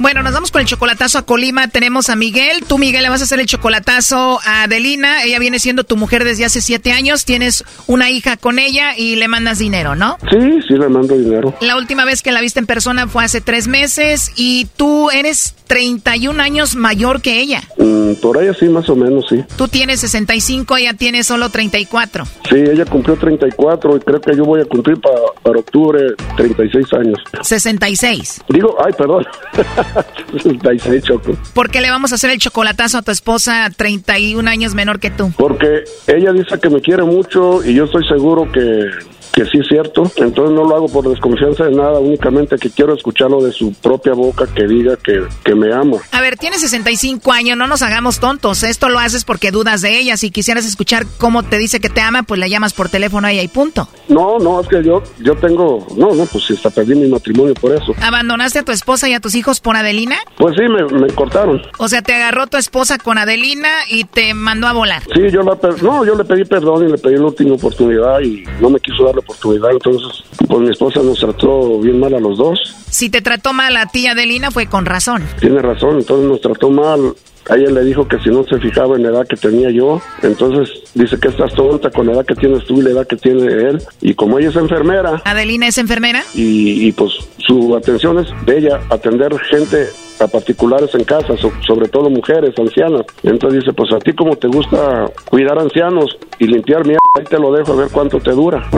Bueno, 0.00 0.22
nos 0.22 0.32
vamos 0.32 0.50
con 0.50 0.62
el 0.62 0.66
chocolatazo 0.66 1.18
a 1.18 1.26
Colima. 1.26 1.68
Tenemos 1.68 2.08
a 2.08 2.16
Miguel. 2.16 2.64
Tú, 2.66 2.78
Miguel, 2.78 3.02
le 3.02 3.10
vas 3.10 3.20
a 3.20 3.24
hacer 3.24 3.38
el 3.38 3.44
chocolatazo 3.44 4.40
a 4.46 4.62
Adelina. 4.62 5.24
Ella 5.24 5.38
viene 5.38 5.58
siendo 5.58 5.84
tu 5.84 5.98
mujer 5.98 6.24
desde 6.24 6.46
hace 6.46 6.62
siete 6.62 6.92
años. 6.92 7.26
Tienes 7.26 7.64
una 7.86 8.08
hija 8.08 8.38
con 8.38 8.58
ella 8.58 8.96
y 8.96 9.16
le 9.16 9.28
mandas 9.28 9.58
dinero, 9.58 9.96
¿no? 9.96 10.16
Sí, 10.30 10.38
sí, 10.66 10.72
le 10.72 10.88
mando 10.88 11.18
dinero. 11.18 11.54
La 11.60 11.76
última 11.76 12.06
vez 12.06 12.22
que 12.22 12.32
la 12.32 12.40
viste 12.40 12.60
en 12.60 12.66
persona 12.66 13.08
fue 13.08 13.24
hace 13.24 13.42
tres 13.42 13.68
meses 13.68 14.32
y 14.36 14.68
tú 14.74 15.10
eres 15.10 15.54
31 15.66 16.42
años 16.42 16.76
mayor 16.76 17.20
que 17.20 17.38
ella. 17.38 17.62
Mm, 17.76 18.14
por 18.22 18.38
ahí 18.38 18.48
sí, 18.58 18.68
más 18.70 18.88
o 18.88 18.96
menos, 18.96 19.26
sí. 19.28 19.44
Tú 19.56 19.68
tienes 19.68 20.00
65, 20.00 20.78
ella 20.78 20.94
tiene 20.94 21.22
solo 21.24 21.50
34. 21.50 22.24
Sí, 22.48 22.56
ella 22.56 22.86
cumplió 22.86 23.16
34 23.16 23.98
y 23.98 24.00
creo 24.00 24.20
que 24.20 24.34
yo 24.34 24.44
voy 24.44 24.62
a 24.62 24.64
cumplir 24.64 24.98
para, 24.98 25.20
para 25.42 25.58
octubre 25.58 26.14
36 26.38 26.86
años. 26.94 27.18
66. 27.42 28.42
Digo, 28.48 28.76
ay, 28.84 28.92
perdón. 28.96 29.26
66, 30.32 31.02
Choco. 31.04 31.36
¿Por 31.54 31.70
qué 31.70 31.80
le 31.80 31.90
vamos 31.90 32.12
a 32.12 32.14
hacer 32.16 32.30
el 32.30 32.38
chocolatazo 32.38 32.98
a 32.98 33.02
tu 33.02 33.10
esposa 33.10 33.68
31 33.76 34.48
años 34.48 34.74
menor 34.74 35.00
que 35.00 35.10
tú? 35.10 35.32
Porque 35.36 35.84
ella 36.06 36.32
dice 36.32 36.58
que 36.60 36.70
me 36.70 36.80
quiere 36.80 37.02
mucho 37.02 37.64
y 37.64 37.74
yo 37.74 37.84
estoy 37.84 38.06
seguro 38.06 38.50
que 38.50 38.90
que 39.32 39.44
sí 39.44 39.58
es 39.58 39.68
cierto. 39.68 40.02
Entonces 40.16 40.54
no 40.54 40.64
lo 40.64 40.76
hago 40.76 40.86
por 40.88 41.08
desconfianza 41.08 41.64
de 41.64 41.72
nada, 41.72 41.98
únicamente 41.98 42.56
que 42.56 42.70
quiero 42.70 42.94
escucharlo 42.94 43.42
de 43.42 43.52
su 43.52 43.72
propia 43.74 44.14
boca 44.14 44.46
que 44.52 44.66
diga 44.66 44.96
que, 44.96 45.22
que 45.44 45.54
me 45.54 45.72
ama. 45.72 45.98
A 46.12 46.20
ver, 46.20 46.36
tienes 46.36 46.60
65 46.60 47.32
años, 47.32 47.56
no 47.56 47.66
nos 47.66 47.82
hagamos 47.82 48.20
tontos. 48.20 48.62
Esto 48.62 48.88
lo 48.88 48.98
haces 48.98 49.24
porque 49.24 49.50
dudas 49.50 49.80
de 49.80 49.98
ella. 49.98 50.16
Si 50.16 50.30
quisieras 50.30 50.66
escuchar 50.66 51.06
cómo 51.18 51.42
te 51.42 51.58
dice 51.58 51.80
que 51.80 51.88
te 51.88 52.00
ama, 52.00 52.22
pues 52.22 52.40
la 52.40 52.48
llamas 52.48 52.72
por 52.72 52.88
teléfono 52.88 53.26
a 53.26 53.32
ella 53.32 53.42
y 53.42 53.48
punto. 53.48 53.88
No, 54.08 54.38
no, 54.38 54.60
es 54.60 54.68
que 54.68 54.82
yo, 54.82 55.02
yo 55.20 55.36
tengo, 55.36 55.86
no, 55.96 56.14
no, 56.14 56.26
pues 56.26 56.50
hasta 56.50 56.70
perdí 56.70 56.94
mi 56.94 57.08
matrimonio 57.08 57.54
por 57.54 57.72
eso. 57.72 57.94
¿Abandonaste 58.00 58.60
a 58.60 58.64
tu 58.64 58.72
esposa 58.72 59.08
y 59.08 59.14
a 59.14 59.20
tus 59.20 59.34
hijos 59.34 59.60
por 59.60 59.76
Adelina? 59.76 60.16
Pues 60.36 60.56
sí, 60.56 60.62
me, 60.62 61.00
me 61.00 61.06
cortaron. 61.14 61.62
O 61.78 61.88
sea, 61.88 62.02
te 62.02 62.14
agarró 62.14 62.46
tu 62.46 62.56
esposa 62.56 62.98
con 62.98 63.18
Adelina 63.18 63.68
y 63.88 64.04
te 64.04 64.34
mandó 64.34 64.66
a 64.66 64.72
volar. 64.72 65.02
Sí, 65.14 65.30
yo 65.30 65.42
la, 65.42 65.56
no, 65.82 66.04
yo 66.04 66.14
le 66.14 66.24
pedí 66.24 66.44
perdón 66.44 66.88
y 66.88 66.92
le 66.92 66.98
pedí 66.98 67.16
la 67.16 67.26
última 67.26 67.54
oportunidad 67.54 68.20
y 68.20 68.44
no 68.60 68.70
me 68.70 68.80
quiso 68.80 69.04
dar 69.04 69.19
la 69.20 69.24
oportunidad, 69.24 69.70
entonces 69.70 70.24
pues 70.48 70.60
mi 70.60 70.70
esposa 70.70 71.02
nos 71.02 71.18
trató 71.20 71.78
bien 71.80 72.00
mal 72.00 72.14
a 72.14 72.20
los 72.20 72.38
dos. 72.38 72.58
Si 72.90 73.10
te 73.10 73.20
trató 73.22 73.52
mal 73.52 73.76
a 73.76 73.86
ti, 73.86 74.06
Adelina, 74.06 74.50
fue 74.50 74.66
con 74.66 74.84
razón. 74.86 75.22
Tiene 75.38 75.60
razón, 75.60 75.98
entonces 75.98 76.28
nos 76.28 76.40
trató 76.40 76.70
mal. 76.70 77.14
A 77.48 77.56
ella 77.56 77.70
le 77.70 77.84
dijo 77.84 78.06
que 78.06 78.18
si 78.20 78.28
no 78.28 78.44
se 78.44 78.58
fijaba 78.58 78.96
en 78.96 79.02
la 79.02 79.08
edad 79.08 79.26
que 79.26 79.36
tenía 79.36 79.70
yo, 79.70 80.00
entonces 80.22 80.68
dice 80.94 81.18
que 81.18 81.28
estás 81.28 81.52
tonta 81.54 81.90
con 81.90 82.06
la 82.06 82.12
edad 82.12 82.26
que 82.26 82.34
tienes 82.34 82.64
tú 82.64 82.78
y 82.80 82.82
la 82.82 82.90
edad 82.90 83.06
que 83.06 83.16
tiene 83.16 83.44
él. 83.46 83.82
Y 84.00 84.14
como 84.14 84.38
ella 84.38 84.50
es 84.50 84.56
enfermera, 84.56 85.22
¿Adelina 85.24 85.66
es 85.66 85.78
enfermera? 85.78 86.22
y, 86.34 86.86
y, 86.86 86.92
pues 86.92 87.12
su 87.38 87.74
atención 87.74 88.18
es 88.18 88.28
de 88.46 88.58
ella, 88.58 88.80
atender 88.90 89.36
gente 89.50 89.88
a 90.24 90.28
particulares 90.28 90.90
en 90.94 91.04
casa, 91.04 91.36
so- 91.36 91.52
sobre 91.66 91.88
todo 91.88 92.10
mujeres, 92.10 92.54
ancianas. 92.58 93.02
Entonces 93.22 93.60
dice, 93.60 93.72
pues 93.72 93.92
a 93.92 93.98
ti 93.98 94.12
como 94.14 94.36
te 94.36 94.48
gusta 94.48 95.10
cuidar 95.28 95.58
ancianos 95.58 96.16
y 96.38 96.46
limpiar 96.46 96.84
mierda, 96.84 97.00
ahí 97.18 97.24
te 97.24 97.38
lo 97.38 97.52
dejo 97.52 97.72
a 97.72 97.76
ver 97.76 97.88
cuánto 97.90 98.18
te 98.20 98.30
dura. 98.32 98.68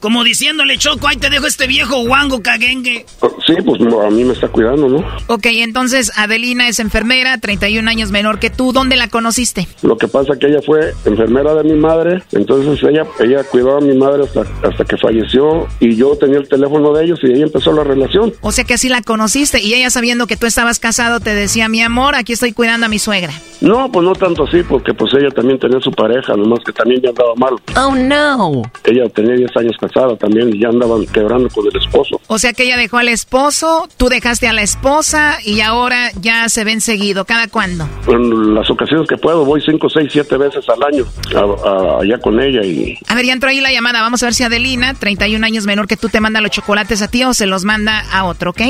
Como 0.00 0.24
diciéndole, 0.24 0.78
Choco, 0.78 1.06
ahí 1.06 1.16
te 1.16 1.30
dejo 1.30 1.46
este 1.46 1.68
viejo 1.68 2.04
guango 2.04 2.42
caguengue. 2.42 3.06
Sí, 3.46 3.54
pues 3.64 3.80
a 3.80 4.10
mí 4.10 4.24
me 4.24 4.32
está 4.32 4.48
cuidando, 4.48 4.88
¿no? 4.88 5.04
Ok, 5.28 5.46
entonces 5.46 6.10
Adelina 6.16 6.66
es 6.66 6.80
enfermera, 6.80 7.38
31 7.38 7.88
años 7.88 8.10
menor 8.10 8.40
que 8.40 8.50
tú. 8.50 8.72
¿Dónde 8.72 8.96
la 8.96 9.08
conociste? 9.08 9.68
Lo 9.82 9.96
que 9.96 10.08
pasa 10.08 10.36
que 10.40 10.48
ella 10.48 10.58
fue 10.66 10.92
enfermera 11.04 11.54
de 11.54 11.62
mi 11.62 11.78
madre, 11.78 12.20
entonces 12.32 12.82
ella 12.82 13.04
ella 13.20 13.44
cuidó 13.44 13.76
a 13.76 13.80
mi 13.80 13.96
madre 13.96 14.24
hasta, 14.24 14.40
hasta 14.66 14.84
que 14.84 14.96
falleció 14.96 15.68
y 15.78 15.94
yo 15.94 16.16
tenía 16.16 16.38
el 16.38 16.48
teléfono 16.48 16.92
de 16.94 17.04
ellos 17.04 17.20
y 17.22 17.32
ahí 17.34 17.42
empezó 17.42 17.72
la 17.72 17.84
relación. 17.84 18.32
O 18.40 18.50
sea 18.50 18.64
que 18.64 18.74
así 18.74 18.88
la 18.88 19.02
conociste 19.02 19.60
y 19.60 19.72
ella 19.74 19.81
sabiendo 19.90 20.26
que 20.26 20.36
tú 20.36 20.46
estabas 20.46 20.78
casado 20.78 21.20
te 21.20 21.34
decía, 21.34 21.68
mi 21.68 21.82
amor, 21.82 22.14
aquí 22.14 22.32
estoy 22.32 22.52
cuidando 22.52 22.86
a 22.86 22.88
mi 22.88 22.98
suegra. 22.98 23.32
No, 23.60 23.90
pues 23.92 24.04
no 24.04 24.12
tanto 24.14 24.44
así, 24.44 24.62
porque 24.68 24.92
pues 24.92 25.12
ella 25.14 25.30
también 25.30 25.58
tenía 25.58 25.80
su 25.80 25.92
pareja, 25.92 26.34
nomás 26.36 26.60
que 26.64 26.72
también 26.72 27.00
ya 27.02 27.10
andaba 27.10 27.34
mal. 27.36 27.54
Oh, 27.76 27.94
no. 27.94 28.62
Ella 28.84 29.08
tenía 29.14 29.36
10 29.36 29.56
años 29.56 29.76
casada 29.80 30.16
también 30.16 30.48
y 30.54 30.60
ya 30.60 30.68
andaban 30.68 31.06
quebrando 31.06 31.48
con 31.50 31.66
el 31.66 31.76
esposo. 31.80 32.20
O 32.26 32.38
sea 32.38 32.52
que 32.52 32.64
ella 32.64 32.76
dejó 32.76 32.98
al 32.98 33.08
esposo, 33.08 33.88
tú 33.96 34.08
dejaste 34.08 34.48
a 34.48 34.52
la 34.52 34.62
esposa 34.62 35.38
y 35.44 35.60
ahora 35.60 36.10
ya 36.20 36.48
se 36.48 36.64
ven 36.64 36.80
seguido. 36.80 37.24
¿Cada 37.24 37.46
cuándo? 37.48 37.88
En 38.08 38.54
las 38.54 38.68
ocasiones 38.68 39.08
que 39.08 39.16
puedo 39.16 39.44
voy 39.44 39.60
5, 39.64 39.88
6, 39.88 40.08
7 40.12 40.36
veces 40.38 40.64
al 40.68 40.82
año 40.82 41.04
a- 41.36 41.68
a- 41.68 42.00
allá 42.00 42.18
con 42.18 42.40
ella 42.40 42.64
y 42.64 42.98
A 43.08 43.14
ver, 43.14 43.24
ya 43.26 43.32
entró 43.32 43.48
ahí 43.50 43.60
la 43.60 43.70
llamada. 43.70 44.00
Vamos 44.00 44.22
a 44.22 44.26
ver 44.26 44.34
si 44.34 44.42
Adelina, 44.42 44.94
31 44.94 45.44
años 45.46 45.66
menor 45.66 45.86
que 45.86 45.96
tú, 45.96 46.08
te 46.08 46.20
manda 46.20 46.40
los 46.40 46.50
chocolates 46.50 47.00
a 47.02 47.08
ti 47.08 47.22
o 47.24 47.32
se 47.32 47.46
los 47.46 47.64
manda 47.64 48.00
a 48.12 48.24
otro, 48.24 48.50
¿ok? 48.50 48.60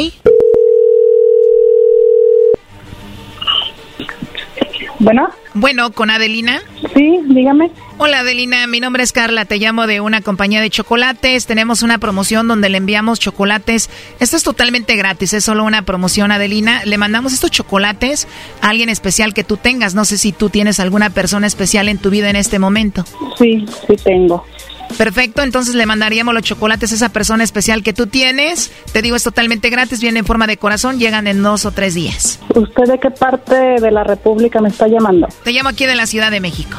Bueno. 5.02 5.28
Bueno, 5.54 5.90
con 5.90 6.10
Adelina. 6.10 6.62
Sí, 6.94 7.18
dígame. 7.26 7.72
Hola 7.98 8.20
Adelina, 8.20 8.66
mi 8.68 8.78
nombre 8.78 9.02
es 9.02 9.12
Carla, 9.12 9.44
te 9.44 9.58
llamo 9.58 9.88
de 9.88 10.00
una 10.00 10.20
compañía 10.20 10.60
de 10.60 10.70
chocolates. 10.70 11.46
Tenemos 11.46 11.82
una 11.82 11.98
promoción 11.98 12.46
donde 12.46 12.68
le 12.68 12.78
enviamos 12.78 13.18
chocolates. 13.18 13.90
Esto 14.20 14.36
es 14.36 14.44
totalmente 14.44 14.94
gratis, 14.94 15.32
es 15.34 15.44
solo 15.44 15.64
una 15.64 15.82
promoción 15.82 16.30
Adelina. 16.30 16.82
Le 16.84 16.98
mandamos 16.98 17.32
estos 17.32 17.50
chocolates 17.50 18.28
a 18.60 18.68
alguien 18.68 18.88
especial 18.88 19.34
que 19.34 19.42
tú 19.42 19.56
tengas. 19.56 19.96
No 19.96 20.04
sé 20.04 20.18
si 20.18 20.30
tú 20.30 20.50
tienes 20.50 20.78
alguna 20.78 21.10
persona 21.10 21.48
especial 21.48 21.88
en 21.88 21.98
tu 21.98 22.10
vida 22.10 22.30
en 22.30 22.36
este 22.36 22.60
momento. 22.60 23.04
Sí, 23.38 23.66
sí 23.88 23.96
tengo. 24.04 24.44
Perfecto, 24.96 25.42
entonces 25.42 25.74
le 25.74 25.86
mandaríamos 25.86 26.34
los 26.34 26.42
chocolates 26.42 26.92
a 26.92 26.94
esa 26.94 27.08
persona 27.10 27.44
especial 27.44 27.82
que 27.82 27.92
tú 27.92 28.06
tienes. 28.06 28.72
Te 28.92 29.02
digo, 29.02 29.16
es 29.16 29.22
totalmente 29.22 29.70
gratis, 29.70 30.00
viene 30.00 30.20
en 30.20 30.24
forma 30.24 30.46
de 30.46 30.56
corazón, 30.56 30.98
llegan 30.98 31.26
en 31.26 31.42
dos 31.42 31.64
o 31.66 31.72
tres 31.72 31.94
días. 31.94 32.40
¿Usted 32.54 32.84
de 32.84 32.98
qué 32.98 33.10
parte 33.10 33.54
de 33.54 33.90
la 33.90 34.04
República 34.04 34.60
me 34.60 34.68
está 34.68 34.88
llamando? 34.88 35.28
Te 35.44 35.52
llamo 35.52 35.70
aquí 35.70 35.86
de 35.86 35.94
la 35.94 36.06
Ciudad 36.06 36.30
de 36.30 36.40
México. 36.40 36.76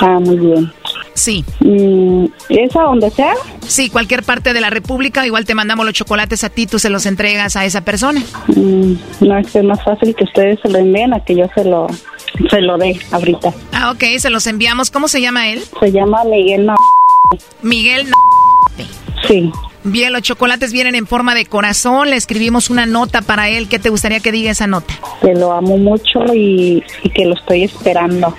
Ah, 0.00 0.18
muy 0.20 0.36
bien. 0.38 0.72
Sí. 1.14 1.44
Mm, 1.60 2.26
¿Es 2.48 2.74
a 2.74 2.82
donde 2.82 3.10
sea? 3.10 3.34
Sí, 3.66 3.90
cualquier 3.90 4.22
parte 4.22 4.52
de 4.52 4.60
la 4.60 4.70
República, 4.70 5.26
igual 5.26 5.44
te 5.44 5.54
mandamos 5.54 5.84
los 5.84 5.94
chocolates 5.94 6.42
a 6.44 6.50
ti, 6.50 6.66
tú 6.66 6.78
se 6.78 6.90
los 6.90 7.06
entregas 7.06 7.56
a 7.56 7.64
esa 7.64 7.82
persona. 7.82 8.22
Mm, 8.48 8.94
no, 9.20 9.38
es 9.38 9.50
que 9.50 9.58
es 9.58 9.64
más 9.64 9.82
fácil 9.84 10.14
que 10.14 10.24
ustedes 10.24 10.58
se 10.60 10.68
lo 10.68 10.78
envíen 10.78 11.12
a 11.14 11.20
que 11.20 11.36
yo 11.36 11.46
se 11.54 11.64
lo, 11.64 11.86
se 12.50 12.60
lo 12.60 12.78
dé 12.78 12.98
ahorita. 13.10 13.52
Ah, 13.72 13.90
ok, 13.90 14.04
se 14.18 14.30
los 14.30 14.46
enviamos. 14.46 14.90
¿Cómo 14.90 15.08
se 15.08 15.20
llama 15.20 15.50
él? 15.50 15.62
Se 15.80 15.92
llama 15.92 16.24
Miguel 16.24 16.66
Miguel. 17.62 18.10
Sí. 19.26 19.52
Bien, 19.84 20.12
los 20.12 20.22
chocolates 20.22 20.72
vienen 20.72 20.94
en 20.94 21.06
forma 21.06 21.34
de 21.34 21.46
corazón. 21.46 22.10
Le 22.10 22.16
escribimos 22.16 22.70
una 22.70 22.86
nota 22.86 23.22
para 23.22 23.48
él. 23.48 23.68
¿Qué 23.68 23.78
te 23.78 23.88
gustaría 23.90 24.20
que 24.20 24.32
diga 24.32 24.50
esa 24.50 24.66
nota? 24.66 24.94
Que 25.20 25.34
lo 25.34 25.52
amo 25.52 25.76
mucho 25.78 26.20
y, 26.34 26.82
y 27.02 27.10
que 27.10 27.24
lo 27.24 27.34
estoy 27.34 27.64
esperando. 27.64 28.34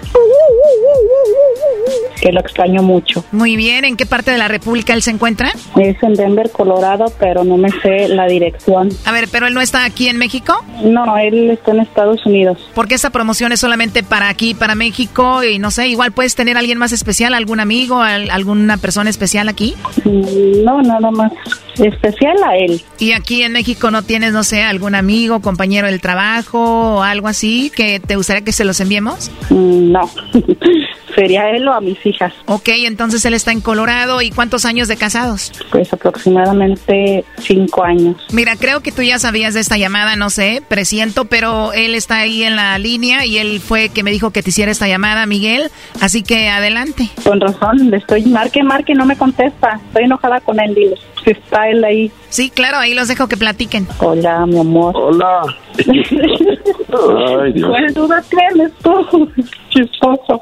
que 2.21 2.31
lo 2.31 2.39
extraño 2.39 2.81
mucho. 2.81 3.25
Muy 3.33 3.57
bien, 3.57 3.83
¿en 3.83 3.97
qué 3.97 4.05
parte 4.05 4.31
de 4.31 4.37
la 4.37 4.47
República 4.47 4.93
él 4.93 5.01
se 5.01 5.11
encuentra? 5.11 5.51
Es 5.75 6.01
en 6.01 6.13
Denver, 6.13 6.49
Colorado, 6.51 7.11
pero 7.19 7.43
no 7.43 7.57
me 7.57 7.69
sé 7.81 8.07
la 8.07 8.27
dirección. 8.27 8.89
A 9.05 9.11
ver, 9.11 9.27
¿pero 9.29 9.45
él 9.47 9.53
no 9.53 9.59
está 9.59 9.83
aquí 9.83 10.07
en 10.07 10.17
México? 10.17 10.55
No, 10.83 11.17
él 11.17 11.49
está 11.51 11.71
en 11.71 11.81
Estados 11.81 12.25
Unidos. 12.25 12.57
Porque 12.73 12.95
esta 12.95 13.09
promoción 13.09 13.51
es 13.51 13.59
solamente 13.59 14.03
para 14.03 14.29
aquí, 14.29 14.53
para 14.53 14.73
México? 14.75 15.43
Y 15.43 15.59
no 15.59 15.69
sé, 15.69 15.89
igual 15.89 16.13
puedes 16.13 16.35
tener 16.35 16.55
a 16.55 16.61
alguien 16.61 16.77
más 16.77 16.93
especial, 16.93 17.33
algún 17.33 17.59
amigo, 17.59 18.01
al- 18.01 18.29
alguna 18.31 18.77
persona 18.77 19.09
especial 19.09 19.49
aquí. 19.49 19.75
Mm, 20.05 20.63
No, 20.63 20.81
nada 20.81 21.11
más 21.11 21.32
especial 21.79 22.37
a 22.43 22.55
él. 22.57 22.81
¿Y 22.99 23.13
aquí 23.13 23.43
en 23.43 23.51
México 23.53 23.91
no 23.91 24.03
tienes, 24.03 24.33
no 24.33 24.43
sé, 24.43 24.63
algún 24.63 24.95
amigo, 24.95 25.41
compañero 25.41 25.87
del 25.87 26.01
trabajo 26.01 26.97
o 26.97 27.01
algo 27.03 27.27
así 27.27 27.71
que 27.75 27.99
te 27.99 28.15
gustaría 28.15 28.43
que 28.43 28.51
se 28.51 28.65
los 28.65 28.79
enviemos? 28.79 29.31
Mm, 29.49 29.91
No, 29.91 30.09
sería 31.15 31.49
él 31.51 31.67
o 31.67 31.73
a 31.73 31.81
mis 31.81 32.03
hijas. 32.05 32.33
Ok, 32.45 32.69
entonces 32.69 33.23
él 33.25 33.33
está 33.33 33.51
en 33.51 33.61
Colorado. 33.61 34.21
¿Y 34.21 34.29
cuántos 34.31 34.65
años 34.65 34.87
de 34.87 34.97
casados? 34.97 35.51
Pues 35.71 35.91
aproximadamente 35.93 37.23
cinco 37.39 37.83
años. 37.83 38.15
Mira, 38.31 38.55
creo 38.55 38.81
que 38.81 38.91
tú 38.91 39.01
ya 39.01 39.19
sabías 39.19 39.53
de 39.53 39.59
esta 39.59 39.77
llamada, 39.77 40.15
no 40.15 40.29
sé, 40.29 40.61
presiento, 40.67 41.25
pero 41.25 41.73
él 41.73 41.95
está 41.95 42.19
ahí 42.19 42.43
en 42.43 42.55
la 42.55 42.77
línea 42.77 43.25
y 43.25 43.37
él 43.37 43.59
fue 43.59 43.89
que 43.89 44.03
me 44.03 44.11
dijo 44.11 44.31
que 44.31 44.43
te 44.43 44.49
hiciera 44.49 44.71
esta 44.71 44.87
llamada, 44.87 45.25
Miguel. 45.25 45.69
Así 46.01 46.23
que 46.23 46.49
adelante. 46.49 47.09
Con 47.23 47.39
razón, 47.41 47.89
le 47.89 47.97
estoy 47.97 48.23
marque, 48.25 48.63
marque, 48.63 48.93
no 48.93 49.05
me 49.05 49.15
contesta. 49.17 49.79
Estoy 49.87 50.05
enojada 50.05 50.39
con 50.41 50.59
él, 50.59 50.73
dile. 50.73 50.95
Si 51.23 51.31
está 51.31 51.69
él 51.69 51.83
ahí. 51.83 52.11
Sí, 52.29 52.49
claro, 52.49 52.77
ahí 52.77 52.93
los 52.93 53.07
dejo 53.07 53.27
que 53.27 53.37
platiquen. 53.37 53.87
Hola, 53.99 54.45
mi 54.45 54.59
amor. 54.59 54.93
Hola. 54.95 55.41
Ay, 55.77 57.53
Dios. 57.53 57.69
¿Cuál 57.69 57.93
duda 57.93 58.21
tienes 58.29 58.71
tú? 58.81 59.29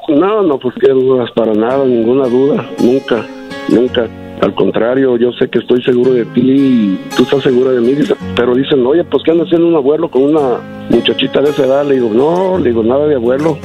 No, 0.08 0.42
no, 0.42 0.58
pues 0.58 0.74
qué 0.80 0.90
dudas, 0.90 1.30
para 1.32 1.52
nada, 1.54 1.84
ninguna 1.84 2.26
duda, 2.26 2.68
nunca, 2.82 3.24
nunca. 3.68 4.08
Al 4.40 4.54
contrario, 4.54 5.16
yo 5.16 5.30
sé 5.32 5.48
que 5.48 5.60
estoy 5.60 5.82
seguro 5.84 6.12
de 6.14 6.24
ti 6.26 6.40
y 6.42 7.00
tú 7.16 7.22
estás 7.22 7.42
segura 7.44 7.70
de 7.70 7.80
mí, 7.80 7.92
dice- 7.94 8.16
pero 8.34 8.54
dicen, 8.56 8.84
oye, 8.84 9.04
pues 9.04 9.22
¿qué 9.24 9.30
anda 9.30 9.44
haciendo 9.44 9.68
un 9.68 9.76
abuelo 9.76 10.10
con 10.10 10.22
una 10.24 10.58
muchachita 10.90 11.40
de 11.40 11.50
esa 11.50 11.64
edad? 11.64 11.86
Le 11.86 11.94
digo, 11.94 12.10
no, 12.12 12.58
le 12.58 12.70
digo, 12.70 12.82
nada 12.82 13.06
de 13.06 13.14
abuelo. 13.14 13.56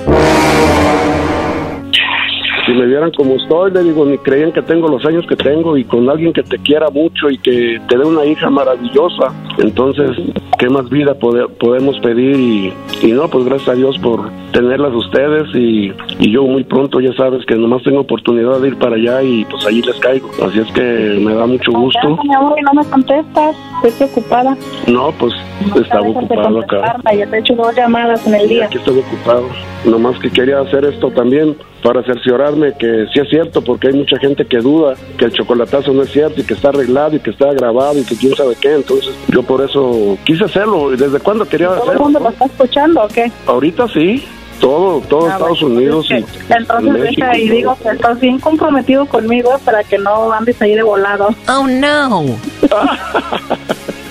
Si 2.67 2.73
me 2.73 2.85
vieran 2.85 3.11
como 3.11 3.35
estoy, 3.35 3.71
le 3.71 3.81
digo, 3.83 4.05
ni 4.05 4.17
creían 4.17 4.51
que 4.51 4.61
tengo 4.61 4.89
los 4.89 5.03
años 5.05 5.25
que 5.25 5.37
tengo 5.37 5.77
y 5.77 5.85
con 5.85 6.09
alguien 6.09 6.33
que 6.33 6.43
te 6.43 6.57
quiera 6.59 6.89
mucho 6.89 7.29
y 7.29 7.37
que 7.37 7.79
te 7.87 7.97
dé 7.97 8.03
una 8.03 8.25
hija 8.25 8.49
maravillosa. 8.49 9.33
Entonces, 9.57 10.11
¿qué 10.59 10.67
más 10.69 10.89
vida 10.89 11.13
pode- 11.17 11.47
podemos 11.59 11.97
pedir? 12.01 12.35
Y, 12.35 12.73
y 13.01 13.11
no, 13.13 13.29
pues 13.29 13.45
gracias 13.45 13.69
a 13.69 13.73
Dios 13.75 13.97
por 13.99 14.29
tenerlas 14.51 14.93
ustedes 14.93 15.47
y, 15.55 15.93
y 16.19 16.31
yo 16.31 16.43
muy 16.43 16.65
pronto 16.65 16.99
ya 16.99 17.13
sabes 17.13 17.45
que 17.45 17.55
nomás 17.55 17.83
tengo 17.83 18.01
oportunidad 18.01 18.59
de 18.59 18.67
ir 18.67 18.77
para 18.77 18.95
allá 18.97 19.23
y 19.23 19.45
pues 19.45 19.65
allí 19.65 19.81
les 19.81 19.95
caigo. 19.99 20.29
Así 20.45 20.59
es 20.59 20.67
que 20.73 21.19
me 21.23 21.33
da 21.35 21.45
mucho 21.45 21.71
gusto. 21.71 22.19
Mi 22.21 22.35
amor, 22.35 22.59
y 22.59 22.63
no 22.63 22.73
me 22.73 22.89
contestas. 22.89 23.55
Estoy 23.83 24.07
preocupada. 24.09 24.57
No, 24.87 25.11
pues 25.17 25.33
estaba 25.81 26.07
ocupado 26.07 26.59
acá. 26.59 26.95
Ya 27.15 27.25
te 27.27 27.37
he 27.37 27.39
hecho 27.39 27.55
dos 27.55 27.73
llamadas 27.75 28.27
en 28.27 28.35
el 28.35 28.45
Y 28.45 28.55
día. 28.55 28.65
aquí 28.65 28.77
estoy 28.77 28.99
ocupado. 28.99 29.45
Nomás 29.85 30.19
que 30.19 30.29
quería 30.29 30.59
hacer 30.59 30.83
esto 30.83 31.09
también 31.11 31.55
para 31.83 32.03
cerciorarme 32.03 32.73
que 32.77 33.05
sí 33.13 33.19
es 33.19 33.29
cierto, 33.29 33.61
porque 33.61 33.87
hay 33.87 33.93
mucha 33.93 34.17
gente 34.19 34.45
que 34.45 34.57
duda 34.57 34.95
que 35.17 35.25
el 35.25 35.31
chocolatazo 35.31 35.93
no 35.93 36.03
es 36.03 36.11
cierto 36.11 36.41
y 36.41 36.43
que 36.43 36.53
está 36.53 36.69
arreglado 36.69 37.15
y 37.15 37.19
que 37.19 37.29
está 37.29 37.51
grabado 37.53 37.97
y 37.99 38.03
que 38.03 38.15
quién 38.15 38.35
sabe 38.35 38.55
qué. 38.59 38.73
Entonces 38.75 39.13
yo 39.29 39.43
por 39.43 39.61
eso 39.61 40.17
quise 40.25 40.43
hacerlo. 40.45 40.93
¿Y 40.93 40.97
¿Desde 40.97 41.19
cuándo 41.19 41.45
quería 41.45 41.67
¿Todo 41.67 41.75
el 41.77 41.81
hacerlo? 41.83 42.03
mundo 42.03 42.19
lo 42.19 42.29
está 42.29 42.45
escuchando 42.45 43.03
o 43.03 43.07
qué? 43.07 43.31
Ahorita 43.45 43.87
sí. 43.89 44.25
Todo, 44.59 45.01
todo 45.01 45.27
Ah, 45.27 45.33
Estados 45.33 45.61
bueno, 45.61 45.75
Unidos 45.75 46.07
y, 46.09 46.13
Entonces 46.15 46.87
y 46.87 46.89
México. 46.89 47.21
deja 47.21 47.37
y 47.37 47.45
todo. 47.47 47.55
digo 47.55 47.77
que 47.83 47.89
estás 47.89 48.19
bien 48.19 48.39
comprometido 48.39 49.05
conmigo 49.05 49.51
para 49.63 49.83
que 49.83 49.99
no 49.99 50.31
andes 50.33 50.59
ahí 50.61 50.73
de 50.73 50.81
volado. 50.81 51.27
Oh, 51.47 51.67
no. 51.67 52.25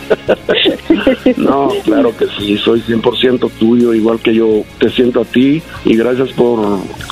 No, 1.36 1.68
claro 1.84 2.16
que 2.16 2.26
sí, 2.38 2.56
soy 2.58 2.80
100% 2.80 3.50
tuyo, 3.58 3.94
igual 3.94 4.20
que 4.20 4.34
yo 4.34 4.64
te 4.78 4.90
siento 4.90 5.20
a 5.20 5.24
ti 5.24 5.62
y 5.84 5.96
gracias 5.96 6.30
por 6.30 6.60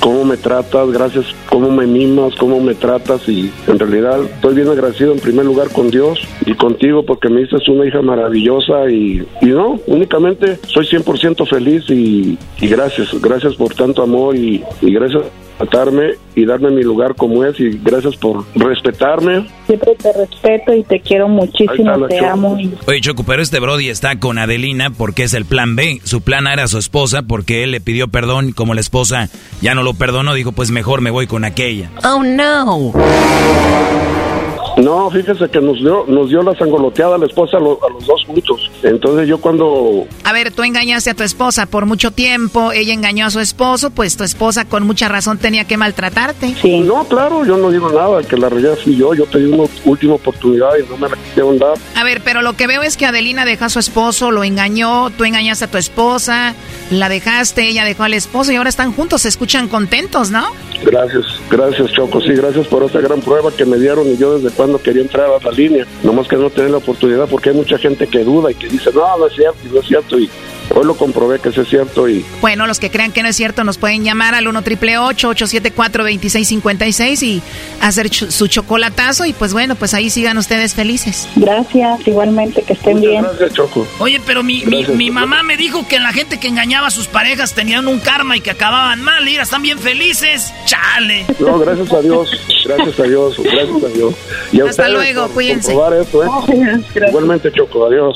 cómo 0.01 0.25
me 0.25 0.37
tratas, 0.37 0.91
gracias 0.91 1.25
cómo 1.49 1.71
me 1.71 1.85
mimas, 1.85 2.35
cómo 2.35 2.59
me 2.59 2.75
tratas 2.75 3.27
y 3.27 3.51
en 3.67 3.79
realidad 3.79 4.21
estoy 4.23 4.55
bien 4.55 4.69
agradecido 4.69 5.13
en 5.13 5.19
primer 5.19 5.45
lugar 5.45 5.69
con 5.71 5.89
Dios 5.89 6.19
y 6.45 6.53
contigo 6.55 7.05
porque 7.05 7.29
me 7.29 7.41
diste 7.41 7.55
una 7.71 7.85
hija 7.85 8.01
maravillosa 8.01 8.89
y, 8.89 9.25
no, 9.41 9.79
únicamente 9.87 10.59
soy 10.67 10.85
100% 10.85 11.47
feliz 11.47 11.89
y, 11.89 12.37
y 12.59 12.67
gracias, 12.67 13.09
gracias 13.21 13.55
por 13.55 13.73
tanto 13.73 14.03
amor 14.03 14.35
y 14.35 14.63
gracias 14.81 15.23
por 15.57 15.67
tratarme 15.67 16.13
y 16.35 16.45
darme 16.45 16.71
mi 16.71 16.83
lugar 16.83 17.15
como 17.15 17.45
es 17.45 17.59
y 17.59 17.79
gracias 17.83 18.15
por 18.17 18.45
respetarme. 18.55 19.47
Siempre 19.65 19.95
te 19.95 20.13
respeto 20.13 20.73
y 20.73 20.83
te 20.83 20.99
quiero 20.99 21.27
muchísimo, 21.27 22.07
te 22.07 22.17
Choco. 22.17 22.29
amo. 22.29 22.59
Y... 22.59 22.73
Oye, 22.87 23.01
Choco, 23.01 23.23
pero 23.23 23.41
este 23.41 23.59
Brody 23.59 23.89
está 23.89 24.19
con 24.19 24.37
Adelina 24.37 24.89
porque 24.89 25.23
es 25.23 25.33
el 25.33 25.45
plan 25.45 25.75
B. 25.75 26.01
Su 26.03 26.21
plan 26.21 26.47
A 26.47 26.53
era 26.53 26.67
su 26.67 26.77
esposa 26.77 27.23
porque 27.23 27.63
él 27.63 27.71
le 27.71 27.81
pidió 27.81 28.07
perdón. 28.07 28.51
Como 28.51 28.73
la 28.73 28.81
esposa 28.81 29.29
ya 29.61 29.75
no 29.75 29.83
lo 29.83 29.93
perdonó, 29.93 30.33
dijo, 30.33 30.51
pues 30.51 30.71
mejor 30.71 31.01
me 31.01 31.11
voy 31.11 31.27
con 31.27 31.45
aquella. 31.45 31.89
Oh, 32.03 32.23
no. 32.23 32.93
No, 34.77 35.09
fíjese 35.09 35.47
que 35.49 35.61
nos 35.61 35.77
dio, 35.77 36.03
nos 36.07 36.29
dio 36.29 36.41
la 36.43 36.53
sangoloteada 36.55 37.15
a 37.15 37.17
la 37.17 37.25
esposa 37.27 37.57
a, 37.57 37.59
lo- 37.61 37.79
a 37.87 37.89
los 37.93 38.05
dos 38.05 38.23
juntos. 38.25 38.69
Entonces 38.83 39.27
yo 39.27 39.39
cuando... 39.39 40.05
A 40.25 40.33
ver, 40.33 40.51
tú 40.51 40.63
engañaste 40.63 41.11
a 41.11 41.13
tu 41.13 41.23
esposa 41.23 41.65
por 41.65 41.85
mucho 41.85 42.11
tiempo, 42.11 42.71
ella 42.73 42.93
engañó 42.93 43.25
a 43.25 43.29
su 43.29 43.39
esposo, 43.39 43.89
pues 43.89 44.17
tu 44.17 44.23
esposa 44.25 44.65
con 44.65 44.85
mucha 44.85 45.07
razón 45.07 45.37
tenía 45.37 45.63
que 45.65 45.77
maltratarte. 45.77 46.55
No, 46.83 47.05
claro, 47.05 47.45
yo 47.45 47.55
no 47.57 47.71
digo 47.71 47.89
nada, 47.89 48.21
que 48.23 48.35
la 48.35 48.49
regué 48.49 48.75
fui 48.75 48.97
yo, 48.97 49.13
yo 49.13 49.25
te 49.25 49.37
di 49.39 49.45
una 49.45 49.63
última 49.85 50.15
oportunidad 50.15 50.71
y 50.77 50.89
no 50.89 50.97
me 50.97 51.07
la 51.09 51.65
dar. 51.65 51.77
A 51.95 52.03
ver, 52.03 52.21
pero 52.25 52.41
lo 52.41 52.57
que 52.57 52.67
veo 52.67 52.81
es 52.83 52.97
que 52.97 53.05
Adelina 53.05 53.45
dejó 53.45 53.65
a 53.65 53.69
su 53.69 53.79
esposo, 53.79 54.31
lo 54.31 54.43
engañó, 54.43 55.09
tú 55.11 55.23
engañaste 55.23 55.65
a 55.65 55.71
tu 55.71 55.77
esposa, 55.77 56.53
la 56.91 57.07
dejaste, 57.07 57.69
ella 57.69 57.85
dejó 57.85 58.03
al 58.03 58.13
esposo 58.13 58.51
y 58.51 58.55
ahora 58.57 58.69
están 58.69 58.91
juntos, 58.91 59.21
se 59.21 59.29
escuchan 59.29 59.69
contentos, 59.69 60.31
¿no? 60.31 60.45
Gracias, 60.83 61.25
gracias 61.49 61.91
Choco, 61.93 62.19
sí, 62.21 62.33
gracias 62.33 62.67
por 62.67 62.83
esa 62.83 62.99
gran 62.99 63.21
prueba 63.21 63.51
que 63.51 63.63
me 63.65 63.77
dieron 63.77 64.07
y 64.11 64.17
yo 64.17 64.37
desde 64.37 64.53
cuando 64.55 64.64
quería 64.79 65.01
entrar 65.01 65.29
a 65.29 65.43
la 65.43 65.51
línea, 65.51 65.85
nomás 66.03 66.27
que 66.27 66.35
no 66.35 66.49
tenía 66.49 66.71
la 66.71 66.77
oportunidad 66.77 67.27
porque 67.29 67.49
hay 67.49 67.55
mucha 67.55 67.77
gente 67.77 68.07
que 68.07 68.23
duda 68.23 68.51
y 68.51 68.55
que 68.55 68.67
dice, 68.67 68.91
no, 68.93 69.17
no 69.17 69.27
es 69.27 69.33
cierto, 69.33 69.59
no 69.71 69.79
es 69.79 69.87
cierto 69.87 70.19
y 70.19 70.29
hoy 70.73 70.85
lo 70.85 70.95
comprobé 70.95 71.39
que 71.39 71.51
sí 71.51 71.61
es 71.61 71.69
cierto 71.69 72.07
y 72.09 72.25
Bueno, 72.41 72.67
los 72.67 72.79
que 72.79 72.89
crean 72.89 73.11
que 73.11 73.21
no 73.23 73.29
es 73.29 73.35
cierto 73.35 73.63
nos 73.63 73.77
pueden 73.77 74.03
llamar 74.03 74.35
al 74.35 74.47
1 74.47 74.61
triple 74.63 74.97
874 74.97 76.03
2656 76.03 77.23
y 77.23 77.41
hacer 77.81 78.09
ch- 78.09 78.29
su 78.31 78.47
chocolatazo 78.47 79.25
y 79.25 79.33
pues 79.33 79.53
bueno, 79.53 79.75
pues 79.75 79.93
ahí 79.93 80.09
sigan 80.09 80.37
ustedes 80.37 80.73
felices. 80.73 81.27
Gracias, 81.35 82.07
igualmente, 82.07 82.61
que 82.63 82.73
estén 82.73 83.01
bien. 83.01 83.23
Gracias 83.23 83.53
Choco. 83.53 83.87
Oye, 83.99 84.21
pero 84.25 84.43
mi, 84.43 84.65
mi, 84.65 84.77
Gracias. 84.77 84.97
mi 84.97 85.11
mamá 85.11 85.43
me 85.43 85.57
dijo 85.57 85.87
que 85.87 85.99
la 85.99 86.11
gente 86.13 86.39
que 86.39 86.47
engañaba 86.47 86.87
a 86.87 86.91
sus 86.91 87.07
parejas 87.07 87.53
tenían 87.53 87.87
un 87.87 87.99
karma 87.99 88.37
y 88.37 88.41
que 88.41 88.51
acababan 88.51 89.01
mal. 89.01 89.23
Mira, 89.25 89.43
están 89.43 89.61
bien 89.61 89.79
felices. 89.79 90.53
Chale. 90.65 91.25
No, 91.39 91.59
gracias 91.59 91.91
a 91.93 92.01
Dios, 92.01 92.29
gracias 92.65 92.99
a 92.99 93.03
Dios, 93.03 93.37
gracias 93.43 93.83
a 93.83 93.87
Dios. 93.87 94.13
Y 94.51 94.61
a 94.61 94.65
Hasta 94.65 94.89
luego, 94.89 95.27
cuídense. 95.29 95.73
esto, 96.01 96.23
¿eh? 96.23 96.27
Igualmente 97.09 97.51
Choco, 97.51 97.85
adiós. 97.87 98.15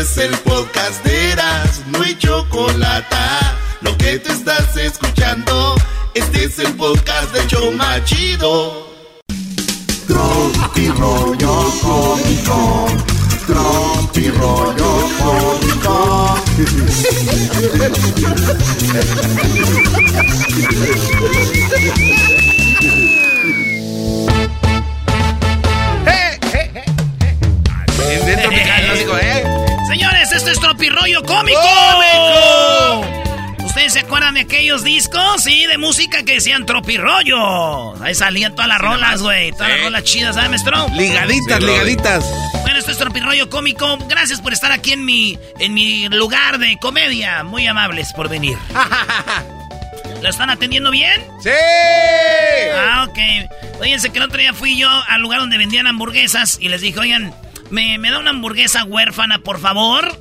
Es 0.00 0.16
el 0.18 0.30
podcast 0.38 1.04
de 1.04 1.32
Eras, 1.32 1.82
no 1.88 2.02
hay 2.02 2.16
chocolate. 2.16 3.16
Lo 3.80 3.96
que 3.98 4.18
te 4.18 4.32
estás 4.32 4.76
escuchando, 4.76 5.74
este 6.14 6.44
es 6.44 6.58
el 6.60 6.72
podcast 6.74 7.32
de 7.32 7.44
Choma 7.48 8.04
Chido. 8.04 8.86
Tropi 10.06 10.88
rollo 10.90 11.72
cómico. 11.82 12.86
Tropi 13.46 14.30
rollo 14.30 15.08
cómico. 15.18 16.38
Señores, 28.98 29.57
esto 30.38 30.50
es 30.52 30.60
Tropirollo 30.60 31.22
Cómico. 31.24 31.58
¿Ustedes 33.64 33.92
se 33.92 34.00
acuerdan 34.00 34.34
de 34.34 34.40
aquellos 34.42 34.84
discos? 34.84 35.42
Sí, 35.42 35.66
de 35.66 35.78
música 35.78 36.22
que 36.22 36.34
decían 36.34 36.64
Tropirollo. 36.64 38.00
Ahí 38.02 38.14
salían 38.14 38.52
todas 38.54 38.68
las 38.68 38.78
rolas, 38.78 39.20
güey. 39.20 39.50
Todas 39.52 39.68
las 39.70 39.80
rolas 39.82 40.04
chidas, 40.04 40.36
¿sabes, 40.36 40.50
maestro? 40.50 40.86
Ligaditas, 40.94 41.58
Sí, 41.60 41.66
ligaditas. 41.66 42.24
Bueno, 42.62 42.78
esto 42.78 42.92
es 42.92 42.98
Tropirollo 42.98 43.50
Cómico. 43.50 43.98
Gracias 44.08 44.40
por 44.40 44.52
estar 44.52 44.70
aquí 44.70 44.92
en 44.92 45.04
mi, 45.04 45.36
en 45.58 45.74
mi 45.74 46.08
lugar 46.08 46.58
de 46.58 46.76
comedia. 46.80 47.42
Muy 47.42 47.66
amables 47.66 48.12
por 48.12 48.28
venir. 48.28 48.56
¿Lo 50.22 50.28
están 50.28 50.50
atendiendo 50.50 50.90
bien? 50.92 51.20
¡Sí! 51.42 51.50
Ah, 52.76 53.06
ok. 53.08 53.18
Oiganse 53.80 54.10
que 54.10 54.18
el 54.18 54.24
otro 54.24 54.38
día 54.38 54.52
fui 54.52 54.76
yo 54.78 54.88
al 55.08 55.20
lugar 55.20 55.40
donde 55.40 55.58
vendían 55.58 55.86
hamburguesas 55.88 56.58
y 56.60 56.68
les 56.68 56.80
dije, 56.80 56.98
oigan, 56.98 57.34
¿me, 57.70 57.98
me 57.98 58.10
da 58.10 58.18
una 58.18 58.30
hamburguesa 58.30 58.84
huérfana, 58.84 59.38
por 59.40 59.60
favor? 59.60 60.18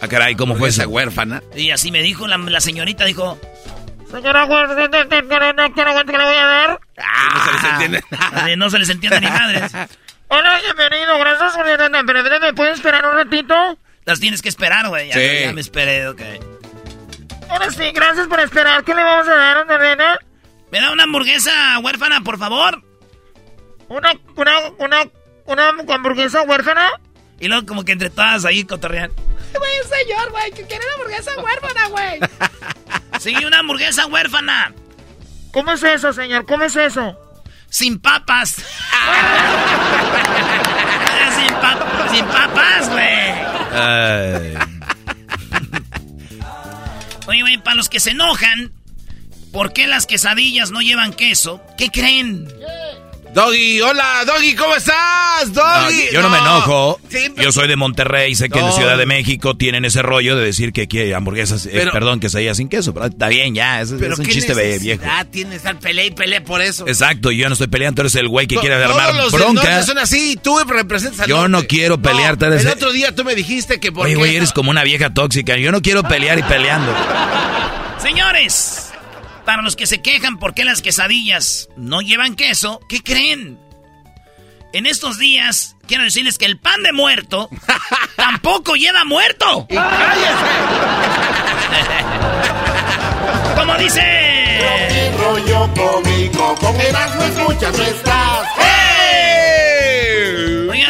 Ah, 0.00 0.08
caray, 0.08 0.34
¿cómo 0.34 0.56
fue 0.56 0.68
esa 0.68 0.86
huérfana? 0.86 1.42
Y 1.54 1.70
así 1.70 1.90
me 1.90 2.02
dijo 2.02 2.26
la, 2.26 2.36
la 2.38 2.60
señorita, 2.60 3.04
dijo... 3.04 3.38
Señora, 4.10 4.46
¿qué 4.46 6.12
le 6.12 6.24
voy 6.24 6.36
a 6.36 6.46
dar? 6.46 6.80
no 7.34 7.44
se 7.44 7.52
les 7.52 7.64
entiende 7.64 8.56
No 8.56 8.70
se 8.70 8.78
les 8.78 8.90
entiende 8.90 9.20
ni 9.20 9.26
madres. 9.26 9.72
Hola, 10.28 10.60
bienvenido, 10.62 11.18
gracias 11.18 11.54
por 11.56 11.64
Pero 11.64 12.22
pero, 12.22 12.40
¿me 12.40 12.54
puedes 12.54 12.74
esperar 12.76 13.04
un 13.06 13.16
ratito? 13.16 13.54
Las 14.04 14.20
tienes 14.20 14.42
que 14.42 14.48
esperar, 14.48 14.88
güey. 14.88 15.08
Ya, 15.08 15.14
Sí. 15.14 15.20
ya 15.44 15.52
me 15.52 15.60
esperé, 15.60 16.08
ok. 16.08 16.20
Ahora 17.48 17.70
sí, 17.70 17.90
gracias 17.92 18.26
por 18.28 18.38
esperar. 18.40 18.84
¿Qué 18.84 18.94
le 18.94 19.02
vamos 19.02 19.26
a 19.28 19.34
dar, 19.34 19.64
una 19.64 19.78
nena? 19.78 20.18
¿Me 20.70 20.80
da 20.80 20.92
una 20.92 21.04
hamburguesa 21.04 21.78
huérfana, 21.80 22.20
por 22.22 22.38
favor? 22.38 22.82
¿Una, 23.88 24.12
una, 24.36 24.52
una, 24.78 25.02
una 25.46 25.94
hamburguesa 25.94 26.42
huérfana? 26.42 26.90
Y 27.40 27.48
luego 27.48 27.66
como 27.66 27.84
que 27.84 27.92
entre 27.92 28.10
todas 28.10 28.44
ahí 28.44 28.64
cotorrean. 28.64 29.10
Güey, 29.54 29.80
un 29.82 29.88
señor, 29.88 30.30
güey, 30.30 30.50
que 30.52 30.62
quiere 30.66 30.84
una 30.84 30.94
hamburguesa 30.94 31.30
huérfana, 31.40 31.88
güey. 31.88 32.20
Sí, 33.20 33.34
una 33.44 33.60
hamburguesa 33.60 34.06
huérfana. 34.06 34.72
¿Cómo 35.52 35.72
es 35.72 35.82
eso, 35.82 36.12
señor? 36.12 36.44
¿Cómo 36.46 36.64
es 36.64 36.76
eso? 36.76 37.18
Sin 37.70 37.98
papas. 37.98 38.50
sin, 41.36 41.54
pa- 41.54 42.08
sin 42.12 42.24
papas, 42.26 42.90
güey. 42.90 43.32
Oye, 47.26 47.40
güey, 47.40 47.58
para 47.58 47.74
los 47.76 47.88
que 47.88 47.98
se 48.00 48.10
enojan, 48.10 48.72
¿por 49.52 49.72
qué 49.72 49.86
las 49.86 50.06
quesadillas 50.06 50.70
no 50.70 50.80
llevan 50.80 51.12
queso? 51.14 51.60
¿Qué 51.78 51.90
creen? 51.90 52.48
Doggy, 53.36 53.82
hola, 53.82 54.24
Doggy, 54.24 54.54
¿cómo 54.54 54.74
estás? 54.76 55.48
No, 55.52 55.62
Doggy. 55.62 56.04
yo 56.10 56.22
no, 56.22 56.30
me 56.30 56.38
enojo. 56.38 56.98
Sí, 57.10 57.18
Yo 57.36 57.52
soy 57.52 57.68
de 57.68 57.76
Monterrey, 57.76 58.34
sé 58.34 58.48
que 58.48 58.60
en 58.60 58.64
No. 58.64 58.72
Ciudad 58.72 58.96
de 58.96 59.04
México 59.04 59.54
tienen 59.58 59.84
ese 59.84 60.00
rollo 60.00 60.36
de 60.36 60.42
decir 60.46 60.72
que 60.72 60.88
quiere 60.88 61.14
hamburguesas, 61.14 61.66
eh, 61.66 61.70
Pero- 61.74 61.92
perdón, 61.92 62.18
que 62.18 62.30
se 62.30 62.54
sin 62.54 62.70
queso, 62.70 62.94
pero 62.94 63.04
está 63.04 63.28
bien, 63.28 63.54
ya, 63.54 63.82
es, 63.82 63.92
Pero 63.98 64.14
es 64.14 64.20
un 64.20 64.24
qué 64.24 64.32
chiste 64.32 64.54
viejo. 64.54 65.02
necesidad 65.02 65.26
tiene 65.26 65.54
estar 65.56 65.78
pelea 65.78 66.06
y 66.06 66.12
pelea 66.12 66.42
por 66.44 66.62
eso. 66.62 66.88
Exacto, 66.88 67.30
yo 67.30 67.46
no 67.48 67.52
estoy 67.52 67.66
peleando, 67.66 67.96
tú 67.96 68.00
eres 68.02 68.14
el 68.14 68.26
güey 68.28 68.46
que 68.46 68.56
quiere 68.56 68.76
todos 68.82 68.90
armar 68.96 69.14
los 69.14 69.30
del 69.30 69.40
bronca. 69.42 69.68
norte 69.68 69.82
son 69.86 69.98
así, 69.98 70.38
tú 70.42 70.58
representas 70.66 71.20
al 71.20 71.28
Yo 71.28 71.36
norte. 71.46 71.50
no 71.50 71.62
quiero 71.68 72.00
pelear, 72.00 72.38
eres- 72.42 72.62
El 72.64 72.68
otro 72.72 72.90
día 72.90 73.14
tú 73.14 73.22
me 73.22 73.34
dijiste 73.34 73.78
que 73.80 73.92
por 73.92 74.06
Oye, 74.06 74.14
güey, 74.14 74.34
eres 74.34 74.52
como 74.54 74.70
una 74.70 74.82
vieja 74.82 75.12
tóxica. 75.12 75.58
Yo 75.58 75.72
no 75.72 75.82
quiero 75.82 76.02
pelear 76.04 76.38
y 76.38 76.42
peleando. 76.42 76.90
Señores, 78.02 78.75
para 79.46 79.62
los 79.62 79.76
que 79.76 79.86
se 79.86 80.02
quejan 80.02 80.38
por 80.38 80.52
qué 80.52 80.64
las 80.64 80.82
quesadillas 80.82 81.68
no 81.76 82.02
llevan 82.02 82.34
queso, 82.34 82.80
¿qué 82.88 83.00
creen? 83.00 83.58
En 84.72 84.84
estos 84.84 85.18
días, 85.18 85.76
quiero 85.86 86.02
decirles 86.02 86.36
que 86.36 86.44
el 86.44 86.58
pan 86.58 86.82
de 86.82 86.92
muerto 86.92 87.48
tampoco 88.16 88.74
lleva 88.74 89.04
muerto. 89.04 89.66
Como 93.56 93.74
dice... 93.78 95.12
rollo 95.18 95.70
cómico. 95.74 96.54
Con 96.60 96.78
Erasmo 96.80 97.22
escuchas 97.22 97.78
no 97.78 97.84
estás. 97.84 98.35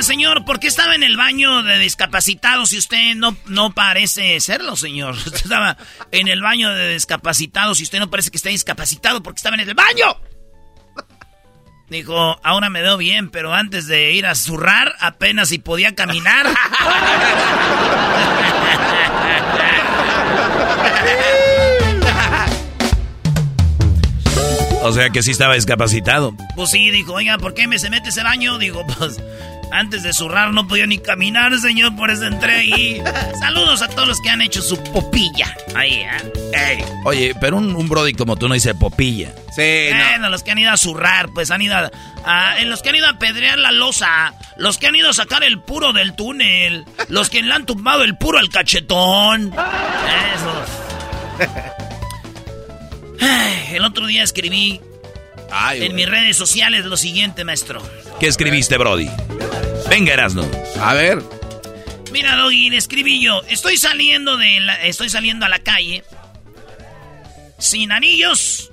Señor, 0.06 0.44
¿por 0.44 0.60
qué 0.60 0.68
estaba 0.68 0.94
en 0.94 1.02
el 1.02 1.16
baño 1.16 1.64
de 1.64 1.80
discapacitados 1.80 2.70
si 2.70 2.78
usted 2.78 3.16
no, 3.16 3.36
no 3.46 3.72
parece 3.72 4.38
serlo, 4.38 4.76
señor? 4.76 5.14
Usted 5.26 5.34
estaba 5.34 5.76
en 6.12 6.28
el 6.28 6.40
baño 6.42 6.72
de 6.72 6.92
discapacitados 6.92 7.80
y 7.80 7.82
usted 7.82 7.98
no 7.98 8.08
parece 8.08 8.30
que 8.30 8.36
esté 8.36 8.50
discapacitado 8.50 9.20
porque 9.20 9.38
estaba 9.38 9.56
en 9.56 9.68
el 9.68 9.74
baño. 9.74 10.16
Dijo, 11.88 12.38
ahora 12.44 12.70
me 12.70 12.82
veo 12.82 12.96
bien, 12.96 13.30
pero 13.30 13.52
antes 13.52 13.88
de 13.88 14.12
ir 14.12 14.26
a 14.26 14.36
zurrar, 14.36 14.94
apenas 15.00 15.48
si 15.48 15.58
podía 15.58 15.96
caminar. 15.96 16.46
O 24.82 24.92
sea 24.92 25.10
que 25.10 25.20
sí 25.20 25.32
estaba 25.32 25.54
discapacitado. 25.54 26.32
Pues 26.54 26.70
sí, 26.70 26.92
dijo, 26.92 27.14
oiga, 27.14 27.38
¿por 27.38 27.54
qué 27.54 27.66
me 27.66 27.76
se 27.76 27.90
mete 27.90 28.10
ese 28.10 28.22
baño? 28.22 28.56
Digo, 28.56 28.86
pues 28.86 29.20
antes 29.72 30.02
de 30.02 30.12
zurrar 30.12 30.52
no 30.52 30.66
podía 30.68 30.86
ni 30.86 30.98
caminar, 30.98 31.56
señor, 31.58 31.94
por 31.96 32.10
eso 32.10 32.26
entré 32.26 32.52
ahí. 32.54 33.02
Saludos 33.40 33.82
a 33.82 33.88
todos 33.88 34.08
los 34.08 34.20
que 34.20 34.30
han 34.30 34.40
hecho 34.42 34.62
su 34.62 34.76
popilla. 34.84 35.54
Ahí, 35.74 35.92
¿eh? 35.94 36.32
Ey. 36.54 36.84
Oye, 37.04 37.34
pero 37.40 37.56
un, 37.58 37.74
un 37.76 37.88
brody 37.88 38.12
como 38.14 38.36
tú 38.36 38.48
no 38.48 38.54
dice 38.54 38.74
popilla. 38.74 39.32
Sí, 39.54 39.88
Bueno, 39.90 40.28
los 40.28 40.42
que 40.42 40.50
han 40.50 40.58
ido 40.58 40.70
a 40.70 40.76
zurrar, 40.76 41.28
pues 41.34 41.50
han 41.50 41.62
ido 41.62 41.74
a, 41.76 41.90
a- 42.24 42.60
en 42.60 42.68
los 42.70 42.82
que 42.82 42.90
han 42.90 42.96
ido 42.96 43.08
a 43.08 43.18
pedrear 43.18 43.58
la 43.58 43.72
losa, 43.72 44.34
los 44.56 44.76
que 44.78 44.86
han 44.86 44.96
ido 44.96 45.10
a 45.10 45.14
sacar 45.14 45.42
el 45.44 45.60
puro 45.60 45.92
del 45.92 46.14
túnel, 46.14 46.84
los 47.08 47.30
que 47.30 47.42
le 47.42 47.52
han 47.54 47.64
tumbado 47.66 48.04
el 48.04 48.16
puro 48.16 48.38
al 48.38 48.48
cachetón. 48.50 49.52
Esos. 50.34 51.48
Ay, 53.20 53.74
El 53.76 53.84
otro 53.84 54.06
día 54.06 54.22
escribí 54.22 54.80
en 55.74 55.94
mis 55.94 56.08
redes 56.08 56.36
sociales 56.36 56.84
lo 56.84 56.96
siguiente, 56.96 57.44
maestro. 57.44 57.82
¿Qué 58.20 58.26
escribiste, 58.26 58.76
brody? 58.78 59.08
Venga, 59.88 60.12
Erasno. 60.12 60.48
A 60.80 60.94
ver. 60.94 61.22
Mira, 62.12 62.36
Doggy, 62.36 62.70
le 62.70 62.76
escribí 62.76 63.20
yo. 63.20 63.42
Estoy 63.48 63.76
saliendo 63.76 64.36
de 64.36 64.60
la, 64.60 64.74
estoy 64.84 65.08
saliendo 65.08 65.46
a 65.46 65.48
la 65.48 65.58
calle 65.58 66.04
sin 67.58 67.92
anillos, 67.92 68.70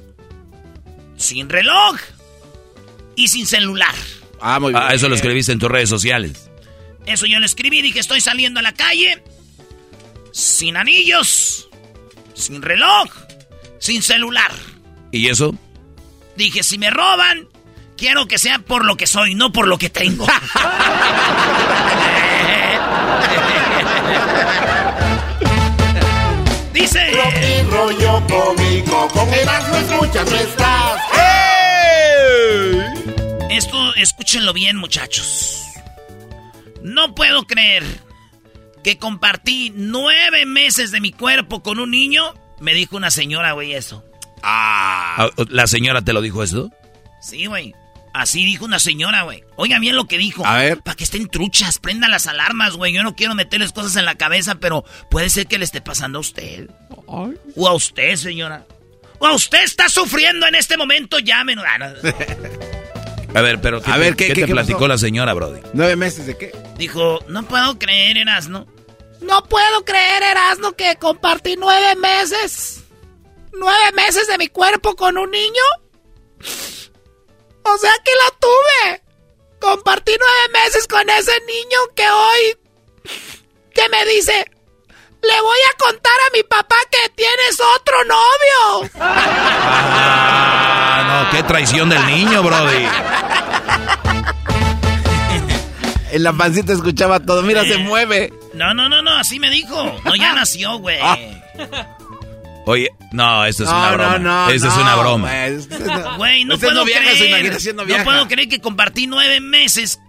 sin 1.18 1.50
reloj 1.50 1.98
y 3.16 3.28
sin 3.28 3.46
celular. 3.46 3.96
Ah, 4.40 4.60
muy 4.60 4.74
bien. 4.74 4.84
Ah, 4.84 4.94
eso 4.94 5.10
lo 5.10 5.16
escribiste 5.16 5.52
en 5.52 5.60
tus 5.60 5.70
redes 5.70 5.90
sociales. 5.90 6.50
Eso 7.06 7.26
yo 7.26 7.40
le 7.40 7.46
escribí, 7.46 7.82
dije, 7.82 8.00
estoy 8.00 8.22
saliendo 8.22 8.60
a 8.60 8.64
la 8.64 8.74
calle 8.74 9.22
sin 10.32 10.78
anillos, 10.78 11.70
sin 12.34 12.62
reloj, 12.62 13.10
sin 13.80 14.02
celular. 14.02 14.52
¿Y 15.12 15.28
eso? 15.28 15.54
Dije, 16.36 16.64
si 16.64 16.78
me 16.78 16.90
roban, 16.90 17.48
quiero 17.98 18.28
que 18.28 18.38
sea 18.38 18.60
por 18.60 18.86
lo 18.86 18.98
que 18.98 19.08
soy, 19.08 19.36
no 19.36 19.52
por 19.52 19.68
lo 19.68 19.78
que 19.78 19.90
tengo. 19.90 20.26
Dice... 26.74 27.00
Tropi 27.12 27.62
rollo 27.70 28.24
cómico. 28.28 29.08
Con 29.10 29.30
escuchas. 29.30 30.30
Esto, 33.50 33.96
escúchenlo 33.96 34.54
bien, 34.54 34.78
muchachos. 34.78 35.62
No 36.82 37.14
puedo 37.14 37.44
creer 37.44 37.84
que 38.84 38.98
compartí 38.98 39.72
nueve 39.76 40.46
meses 40.46 40.92
de 40.92 41.00
mi 41.00 41.12
cuerpo 41.12 41.62
con 41.64 41.80
un 41.80 41.92
niño. 41.92 42.34
Me 42.60 42.74
dijo 42.74 42.98
una 42.98 43.12
señora, 43.12 43.54
güey, 43.54 43.74
eso. 43.74 44.04
Ah, 44.44 45.30
¿La 45.50 45.68
señora 45.68 46.02
te 46.02 46.14
lo 46.14 46.22
dijo 46.22 46.44
esto? 46.44 46.70
Sí, 47.22 47.46
güey. 47.46 47.74
Así 48.14 48.46
dijo 48.46 48.66
una 48.66 48.78
señora, 48.80 49.24
güey. 49.24 49.44
Oiga 49.56 49.80
bien 49.80 49.96
lo 49.96 50.06
que 50.06 50.18
dijo. 50.20 50.46
A 50.46 50.58
ver. 50.58 50.82
Para 50.84 50.96
que 50.96 51.04
estén 51.04 51.28
truchas, 51.30 51.80
prendan 51.80 52.12
las 52.12 52.28
alarmas, 52.28 52.76
güey. 52.76 52.94
Yo 52.94 53.02
no 53.02 53.16
quiero 53.16 53.34
meterles 53.34 53.72
cosas 53.72 53.96
en 53.96 54.06
la 54.06 54.16
cabeza, 54.16 54.56
pero 54.56 54.84
puede 55.10 55.30
ser 55.32 55.48
que 55.48 55.58
le 55.58 55.66
esté 55.66 55.82
pasando 55.82 56.20
a 56.20 56.22
usted. 56.22 56.70
O 57.08 57.68
a 57.68 57.74
usted, 57.74 58.16
señora. 58.18 58.66
O 59.18 59.26
a 59.26 59.34
usted 59.34 59.64
está 59.64 59.90
sufriendo 59.90 60.46
en 60.46 60.54
este 60.56 60.78
momento, 60.78 61.18
llámenos. 61.20 61.66
Ah, 61.68 61.78
no. 61.80 61.86
A 63.36 63.42
ver, 63.42 63.60
pero 63.62 63.82
¿qué, 63.82 63.90
A 63.90 63.96
te- 63.96 64.00
ver, 64.00 64.16
¿qué- 64.16 64.28
qué 64.28 64.34
qué- 64.34 64.42
te 64.42 64.48
qué 64.48 64.54
platicó 64.54 64.78
pasó? 64.80 64.88
la 64.90 64.98
señora, 65.00 65.34
brody? 65.34 65.60
¿Nueve 65.74 65.96
meses 65.96 66.28
de 66.28 66.38
qué? 66.38 66.52
Dijo, 66.78 67.20
no 67.30 67.42
puedo 67.48 67.80
creer, 67.80 68.18
Erasno. 68.20 68.68
No 69.22 69.44
puedo 69.46 69.84
creer, 69.86 70.22
Erasmo, 70.22 70.74
que 70.74 70.98
compartí 70.98 71.56
nueve 71.58 71.96
meses. 71.96 72.83
¿Nueve 73.54 73.92
meses 73.94 74.28
de 74.28 74.38
mi 74.38 74.48
cuerpo 74.48 74.96
con 74.96 75.18
un 75.18 75.32
niño? 75.32 75.64
O 77.64 77.78
sea 77.78 77.94
que 78.04 78.12
lo 78.26 78.32
tuve. 78.40 79.02
meses 80.52 80.88
con 80.88 81.10
ese 81.10 81.32
niño 81.48 81.80
que 81.96 82.10
hoy... 82.10 82.58
que 83.74 83.90
me 83.90 84.06
dice... 84.06 84.46
Le 85.22 85.42
voy 85.42 85.60
a 85.74 85.78
contar 85.78 86.14
a 86.28 86.32
mi 86.36 86.44
papá 86.44 86.76
que 86.92 87.10
tienes 87.16 87.58
otro 87.78 88.04
novio. 88.04 88.92
Ah, 89.00 90.44
no, 91.08 91.30
qué 91.32 91.44
traición 91.44 91.88
del 91.88 92.06
niño, 92.06 92.44
Brody. 92.44 92.86
En 96.12 96.24
la 96.24 96.34
pancita 96.34 96.74
escuchaba 96.74 97.22
todo. 97.22 97.42
Mira, 97.42 97.64
se 97.64 97.78
mueve. 97.78 98.34
No, 98.54 98.74
no, 98.74 98.90
no, 98.90 99.02
no, 99.02 99.16
así 99.16 99.40
me 99.40 99.50
dijo. 99.50 99.98
No, 100.04 100.14
ya 100.14 100.34
nació, 100.34 100.78
güey. 100.80 101.00
Ah. 101.02 101.18
Oye, 102.66 102.90
no, 103.12 103.46
esto 103.46 103.64
es 103.64 103.70
No, 103.70 103.78
una 103.78 103.92
no, 103.92 103.98
broma. 103.98 104.20
no, 104.20 104.50
Esto 104.50 104.68
es 104.68 104.76
no, 104.76 104.82
una 104.82 104.96
broma. 104.96 105.32
Güey, 106.18 106.46
no 106.46 106.56
Usted 106.56 106.68
puedo 106.68 106.80
no 106.82 106.86
viaja, 106.86 107.04
creer. 107.12 107.76
no 107.76 107.86
viaja. 107.86 108.04
puedo 108.04 108.28
creer 108.28 108.48
que 108.48 108.60
compartí 108.62 109.06
nueve 109.08 109.40
meses 109.42 110.00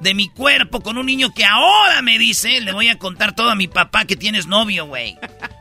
de 0.00 0.12
mi 0.12 0.28
cuerpo 0.28 0.82
con 0.82 0.98
un 0.98 1.06
niño 1.06 1.32
que 1.34 1.44
ahora 1.46 2.02
me 2.02 2.18
dice, 2.18 2.60
le 2.60 2.72
voy 2.72 2.88
a 2.88 2.98
contar 2.98 3.34
todo 3.34 3.48
a 3.48 3.54
mi 3.54 3.68
papá 3.68 4.04
que 4.04 4.16
tienes 4.16 4.46
novio, 4.46 4.84
güey. 4.86 5.16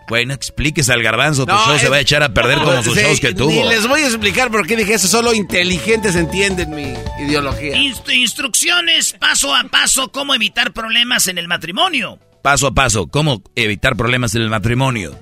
Güey, 0.09 0.25
no 0.25 0.33
expliques 0.33 0.89
al 0.89 1.01
garbanzo, 1.01 1.45
tu 1.45 1.53
No, 1.53 1.65
show 1.65 1.79
se 1.79 1.87
va 1.87 1.95
a 1.95 1.99
echar 2.01 2.23
a 2.23 2.33
perder 2.33 2.57
como 2.59 2.83
sus 2.83 2.93
Sí, 2.95 3.01
shows 3.01 3.19
que 3.21 3.29
Ni 3.29 3.35
tuvo. 3.35 3.69
les 3.69 3.87
voy 3.87 4.01
a 4.01 4.07
explicar 4.07 4.51
por 4.51 4.67
qué 4.67 4.75
dije 4.75 4.95
eso. 4.95 5.07
Solo 5.07 5.33
inteligentes 5.33 6.15
entienden 6.15 6.71
mi 6.75 6.93
ideología. 7.25 7.77
Inst- 7.77 8.13
instrucciones 8.13 9.13
paso 9.17 9.55
a 9.55 9.63
paso 9.65 10.11
cómo 10.11 10.35
evitar 10.35 10.73
problemas 10.73 11.27
en 11.29 11.37
el 11.37 11.47
matrimonio. 11.47 12.19
Paso 12.41 12.67
a 12.67 12.73
paso, 12.73 13.07
¿cómo 13.07 13.41
evitar 13.55 13.95
problemas 13.95 14.35
en 14.35 14.41
el 14.41 14.49
matrimonio? 14.49 15.17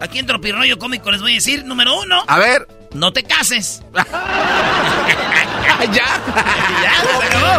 Aquí 0.00 0.18
en 0.18 0.26
Tropirroyo 0.26 0.78
Cómico 0.78 1.10
les 1.10 1.20
voy 1.20 1.32
a 1.32 1.34
decir, 1.36 1.64
número 1.64 1.98
uno. 2.00 2.22
A 2.26 2.38
ver. 2.38 2.66
No 2.92 3.12
te 3.12 3.24
cases. 3.24 3.82
ya. 5.92 6.22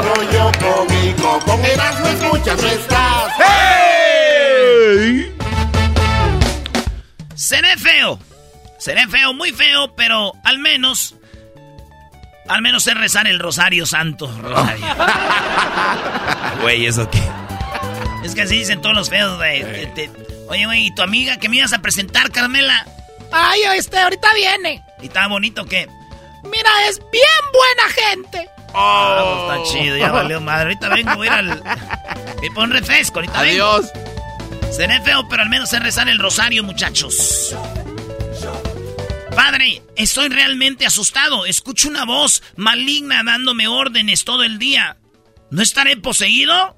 Rollo 0.01 0.51
cómico, 0.59 1.39
con 1.45 1.65
Erasmo 1.65 2.07
escuchas 2.07 2.61
no 2.61 2.67
estás. 2.69 3.33
Seré 7.36 7.77
feo. 7.77 8.19
Seré 8.79 9.07
feo, 9.07 9.33
muy 9.33 9.51
feo, 9.51 9.93
pero 9.95 10.33
al 10.43 10.59
menos. 10.59 11.15
Al 12.47 12.61
menos 12.61 12.83
sé 12.83 12.93
rezar 12.93 13.27
el 13.27 13.39
Rosario 13.39 13.86
Santo. 13.86 14.27
Rosario. 14.41 14.86
Güey, 16.61 16.86
¿eso 16.86 17.09
qué? 17.09 17.21
es 18.23 18.33
que 18.33 18.41
así 18.43 18.57
dicen 18.57 18.81
todos 18.81 18.95
los 18.95 19.09
feos, 19.09 19.36
güey. 19.38 19.61
Oye, 20.47 20.65
güey, 20.65 20.87
¿y 20.87 20.95
tu 20.95 21.01
amiga 21.01 21.37
que 21.37 21.49
me 21.49 21.57
ibas 21.57 21.73
a 21.73 21.81
presentar, 21.81 22.31
Carmela? 22.31 22.85
Ay, 23.31 23.61
este, 23.75 23.97
ahorita 23.99 24.33
viene. 24.35 24.83
¿Y 25.01 25.07
está 25.07 25.27
bonito 25.27 25.63
o 25.63 25.65
qué? 25.65 25.87
Mira, 26.43 26.69
es 26.89 26.99
bien 27.11 27.23
buena 27.51 27.89
gente. 27.89 28.49
Ah, 28.73 29.55
pues 29.57 29.69
está 29.71 29.79
chido, 29.79 29.97
ya 29.97 30.11
valió 30.11 30.39
madre. 30.41 30.63
Ahorita 30.65 30.89
vengo, 30.89 31.15
voy 31.15 31.27
a 31.27 31.41
ir 31.41 31.49
al. 31.51 31.63
Me 32.41 32.51
pon 32.51 32.69
refresco, 32.71 33.19
ahorita 33.19 33.39
Adiós. 33.39 33.91
vengo. 33.93 34.71
Seré 34.71 35.01
feo, 35.01 35.27
pero 35.29 35.43
al 35.43 35.49
menos 35.49 35.69
sé 35.69 35.79
rezar 35.79 36.09
el 36.09 36.19
rosario, 36.19 36.63
muchachos. 36.63 37.55
Padre, 39.35 39.81
estoy 39.95 40.29
realmente 40.29 40.85
asustado. 40.85 41.45
Escucho 41.45 41.89
una 41.89 42.05
voz 42.05 42.41
maligna 42.55 43.23
dándome 43.23 43.67
órdenes 43.67 44.23
todo 44.23 44.43
el 44.43 44.59
día. 44.59 44.97
¿No 45.49 45.61
estaré 45.61 45.97
poseído? 45.97 46.77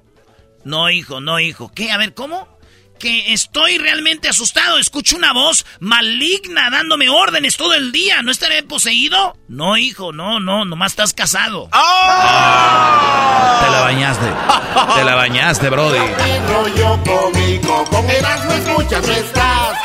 No, 0.64 0.90
hijo, 0.90 1.20
no, 1.20 1.38
hijo. 1.40 1.72
¿Qué? 1.74 1.90
A 1.92 1.96
ver, 1.96 2.14
¿cómo? 2.14 2.57
Que 2.98 3.32
estoy 3.32 3.78
realmente 3.78 4.28
asustado. 4.28 4.78
Escucho 4.78 5.16
una 5.16 5.32
voz 5.32 5.64
maligna 5.80 6.68
dándome 6.70 7.08
órdenes 7.08 7.56
todo 7.56 7.74
el 7.74 7.92
día. 7.92 8.22
¿No 8.22 8.30
estaré 8.32 8.62
poseído? 8.64 9.36
No, 9.48 9.76
hijo, 9.76 10.12
no, 10.12 10.40
no, 10.40 10.64
nomás 10.64 10.92
estás 10.92 11.12
casado. 11.14 11.68
Te 13.60 13.70
la 13.70 13.80
bañaste. 13.82 14.26
Te 14.96 15.04
la 15.04 15.14
bañaste, 15.14 15.68
Brody. 15.70 15.98
Rollo 16.48 17.00
cómico, 17.04 17.84
con 17.90 18.08
Erasmo 18.10 18.52
escuchas 18.52 19.06
no 19.06 19.12
estás. 19.12 19.78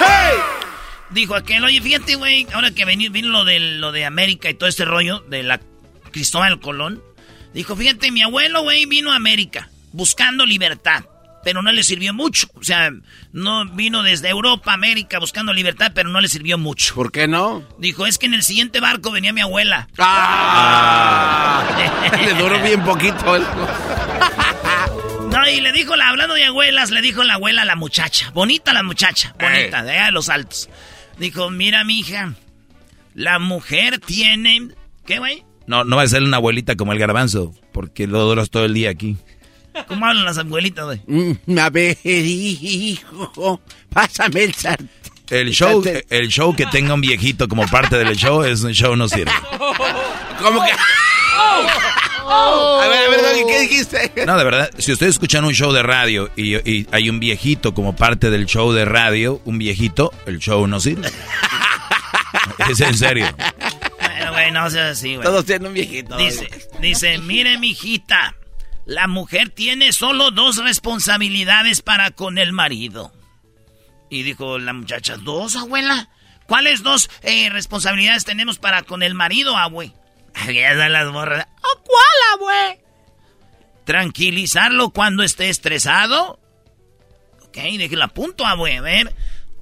Dijo 1.11 1.35
aquel, 1.35 1.63
oye, 1.63 1.79
fíjate, 1.81 2.15
güey, 2.15 2.47
ahora 2.53 2.71
que 2.71 2.85
vení- 2.87 3.11
vino 3.11 3.27
lo 3.29 3.45
de, 3.45 3.59
lo 3.59 3.91
de 3.91 4.05
América 4.05 4.49
y 4.49 4.55
todo 4.55 4.67
este 4.67 4.83
rollo 4.85 5.19
de 5.29 5.43
la 5.43 5.59
Cristóbal 6.11 6.59
Colón. 6.59 7.03
Dijo, 7.53 7.75
fíjate, 7.75 8.09
mi 8.09 8.23
abuelo, 8.23 8.63
güey, 8.63 8.87
vino 8.87 9.11
a 9.11 9.15
América 9.17 9.69
buscando 9.91 10.43
libertad, 10.47 11.03
pero 11.43 11.61
no 11.61 11.71
le 11.71 11.83
sirvió 11.83 12.13
mucho. 12.13 12.47
O 12.55 12.63
sea, 12.63 12.91
no 13.31 13.65
vino 13.65 14.03
desde 14.03 14.29
Europa 14.29 14.71
a 14.71 14.75
América 14.75 15.19
buscando 15.19 15.53
libertad, 15.53 15.91
pero 15.93 16.09
no 16.09 16.21
le 16.21 16.27
sirvió 16.29 16.57
mucho. 16.57 16.95
¿Por 16.95 17.11
qué 17.11 17.27
no? 17.27 17.63
Dijo, 17.79 18.05
es 18.05 18.17
que 18.17 18.25
en 18.27 18.33
el 18.33 18.43
siguiente 18.43 18.79
barco 18.79 19.11
venía 19.11 19.33
mi 19.33 19.41
abuela. 19.41 19.87
Ah. 19.97 21.63
Le 22.25 22.33
duró 22.35 22.61
bien 22.61 22.81
poquito. 22.83 23.35
el- 23.35 23.43
No, 25.29 25.47
y 25.49 25.61
le 25.61 25.71
dijo, 25.71 25.95
la, 25.95 26.09
hablando 26.09 26.35
de 26.35 26.45
abuelas, 26.45 26.91
le 26.91 27.01
dijo 27.01 27.23
la 27.23 27.33
abuela 27.35 27.63
a 27.63 27.65
la 27.65 27.75
muchacha. 27.75 28.29
Bonita 28.31 28.71
la 28.73 28.83
muchacha, 28.83 29.33
bonita, 29.39 29.83
de 29.83 29.91
allá 29.91 30.05
de 30.05 30.11
los 30.11 30.29
altos. 30.29 30.69
Dijo, 31.17 31.49
mira, 31.49 31.83
mija, 31.83 32.33
la 33.15 33.39
mujer 33.39 33.99
tiene... 33.99 34.69
¿Qué, 35.05 35.17
güey? 35.19 35.43
No, 35.65 35.83
no 35.83 35.95
va 35.95 36.03
a 36.03 36.07
ser 36.07 36.23
una 36.23 36.37
abuelita 36.37 36.75
como 36.75 36.93
el 36.93 36.99
garbanzo, 36.99 37.53
porque 37.71 38.05
lo 38.07 38.19
duras 38.25 38.49
todo 38.49 38.65
el 38.65 38.73
día 38.73 38.89
aquí. 38.91 39.17
¿Cómo 39.87 40.05
hablan 40.05 40.25
las 40.25 40.37
abuelitas, 40.37 40.85
güey? 40.85 41.01
Mm, 41.07 41.57
A 41.59 41.69
ver, 41.69 41.97
hijo, 42.03 43.61
pásame 43.91 44.43
el 44.43 44.53
sartén. 44.53 44.89
El 45.29 45.51
show, 45.51 45.83
el 46.09 46.27
show 46.27 46.55
que 46.55 46.65
tenga 46.67 46.93
un 46.93 47.01
viejito 47.01 47.47
como 47.47 47.65
parte 47.67 47.97
del 47.97 48.15
show 48.15 48.43
es 48.43 48.61
un 48.63 48.73
show 48.73 48.95
no 48.95 49.07
sirve. 49.07 49.31
¿Cómo 50.39 50.63
que? 50.63 50.71
A 52.25 52.87
ver, 52.89 53.07
a 53.07 53.09
ver, 53.09 53.45
¿qué 53.47 53.59
dijiste? 53.61 54.25
No, 54.25 54.37
de 54.37 54.43
verdad, 54.43 54.69
si 54.77 54.91
ustedes 54.91 55.15
escuchan 55.15 55.43
un 55.45 55.53
show 55.53 55.71
de 55.71 55.81
radio 55.83 56.29
y, 56.35 56.55
y 56.69 56.87
hay 56.91 57.09
un 57.09 57.19
viejito 57.19 57.73
como 57.73 57.95
parte 57.95 58.29
del 58.29 58.45
show 58.45 58.71
de 58.73 58.85
radio, 58.85 59.41
un 59.45 59.57
viejito, 59.57 60.11
el 60.25 60.39
show 60.39 60.65
no 60.67 60.79
sirve. 60.79 61.09
Es 62.69 62.79
en 62.81 62.95
serio. 62.97 63.27
Bueno, 63.99 64.31
güey, 64.33 64.51
no 64.51 64.69
seas 64.69 64.97
así, 64.97 65.15
güey. 65.15 65.23
Todos 65.25 65.45
tienen 65.45 65.67
un 65.67 65.73
viejito. 65.73 66.15
Dice, 66.17 66.47
dice, 66.81 67.17
mire, 67.19 67.57
mijita, 67.57 68.35
la 68.85 69.07
mujer 69.07 69.49
tiene 69.49 69.93
solo 69.93 70.31
dos 70.31 70.57
responsabilidades 70.57 71.81
para 71.81 72.11
con 72.11 72.37
el 72.37 72.51
marido. 72.53 73.13
Y 74.09 74.23
dijo 74.23 74.59
la 74.59 74.73
muchacha, 74.73 75.17
¿dos, 75.17 75.55
abuela? 75.55 76.09
¿Cuáles 76.47 76.83
dos 76.83 77.09
eh, 77.21 77.49
responsabilidades 77.49 78.25
tenemos 78.25 78.59
para 78.59 78.83
con 78.83 79.01
el 79.01 79.15
marido, 79.15 79.57
abue? 79.57 79.93
Las 80.47 81.11
morras. 81.11 81.45
¿A 81.45 81.81
cuál, 81.83 82.33
abue? 82.33 82.83
Tranquilizarlo 83.85 84.91
cuando 84.91 85.23
esté 85.23 85.49
estresado. 85.49 86.39
Ok, 87.47 87.57
déjela 87.77 88.07
punto, 88.09 88.45
abue. 88.45 88.77
A 88.77 88.81
ver. 88.81 89.15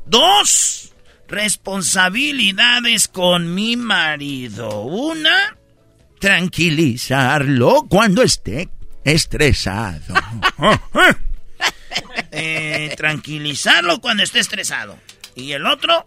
Dos 0.05 0.93
responsabilidades 1.27 3.07
con 3.07 3.53
mi 3.53 3.77
marido. 3.77 4.81
Una, 4.81 5.55
Tranquilizarlo 6.21 7.87
cuando 7.89 8.21
esté 8.21 8.69
estresado. 9.03 10.13
eh, 12.31 12.93
tranquilizarlo 12.97 13.99
cuando 13.99 14.23
esté 14.23 14.39
estresado. 14.39 14.97
Y 15.35 15.51
el 15.53 15.65
otro, 15.65 16.05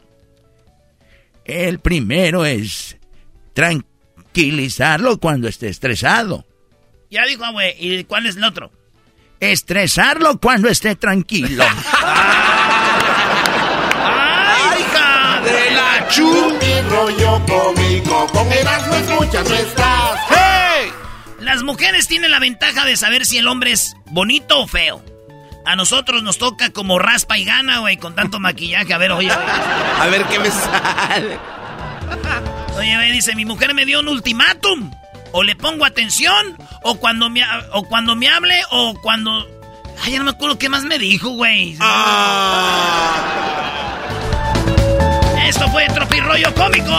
El 1.44 1.78
primero 1.80 2.44
es 2.44 2.96
tranquilizarlo 3.54 5.18
cuando 5.18 5.48
esté 5.48 5.68
estresado. 5.68 6.44
ya 7.10 7.24
dijo, 7.26 7.44
abue. 7.44 7.74
¿Y 7.78 8.04
cuál 8.04 8.26
es 8.26 8.36
el 8.36 8.44
otro? 8.44 8.70
Estresarlo 9.40 10.38
cuando 10.40 10.68
esté 10.68 10.94
tranquilo. 10.96 11.64
¡Ay, 13.96 14.80
hija 14.80 15.40
de 15.44 15.70
la 15.74 16.08
chu! 16.08 16.58
Rollo 16.88 17.42
cómico, 17.46 18.26
con 18.28 18.52
Erasmo 18.52 18.94
escuchas 18.94 19.48
no 19.48 19.54
estás. 19.56 20.33
Las 21.44 21.62
mujeres 21.62 22.08
tienen 22.08 22.30
la 22.30 22.38
ventaja 22.38 22.86
de 22.86 22.96
saber 22.96 23.26
si 23.26 23.36
el 23.36 23.46
hombre 23.48 23.72
es 23.72 23.96
bonito 24.06 24.60
o 24.60 24.66
feo. 24.66 25.04
A 25.66 25.76
nosotros 25.76 26.22
nos 26.22 26.38
toca 26.38 26.70
como 26.70 26.98
raspa 26.98 27.36
y 27.36 27.44
gana, 27.44 27.80
güey, 27.80 27.98
con 27.98 28.14
tanto 28.14 28.40
maquillaje. 28.40 28.94
A 28.94 28.98
ver, 28.98 29.12
oye, 29.12 29.30
oye. 29.30 29.44
A 30.00 30.06
ver 30.06 30.24
qué 30.24 30.38
me 30.38 30.50
sale. 30.50 31.38
Oye, 32.76 32.94
güey, 32.96 33.12
dice, 33.12 33.34
mi 33.34 33.44
mujer 33.44 33.74
me 33.74 33.84
dio 33.84 34.00
un 34.00 34.08
ultimátum. 34.08 34.90
O 35.32 35.42
le 35.42 35.54
pongo 35.54 35.84
atención, 35.84 36.56
o 36.82 36.96
cuando 36.96 37.28
me, 37.28 37.42
o 37.72 37.82
cuando 37.84 38.16
me 38.16 38.28
hable, 38.28 38.62
o 38.70 38.94
cuando... 39.02 39.46
Ay, 40.02 40.12
ya 40.12 40.18
no 40.18 40.24
me 40.24 40.30
acuerdo 40.30 40.58
qué 40.58 40.68
más 40.68 40.84
me 40.84 40.98
dijo, 40.98 41.28
güey. 41.30 41.76
Esto 45.46 45.68
fue 45.70 45.86
Tropirollo 45.88 46.54
Cómico. 46.54 46.98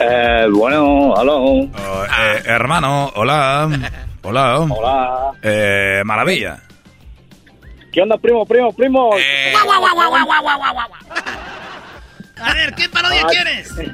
Eh, 0.00 0.46
bueno, 0.52 1.14
aló. 1.16 1.62
eh, 1.64 2.42
hermano, 2.46 3.10
hola. 3.14 3.68
Hola. 4.26 4.58
Hola. 4.60 5.32
Eh, 5.42 6.00
maravilla. 6.02 6.58
¿Qué 7.92 8.00
onda, 8.00 8.16
primo, 8.16 8.46
primo, 8.46 8.72
primo? 8.72 9.10
A 12.40 12.54
ver, 12.54 12.74
¿qué 12.74 12.88
parodia 12.88 13.22
Ah, 13.24 13.28
quieres? 13.30 13.70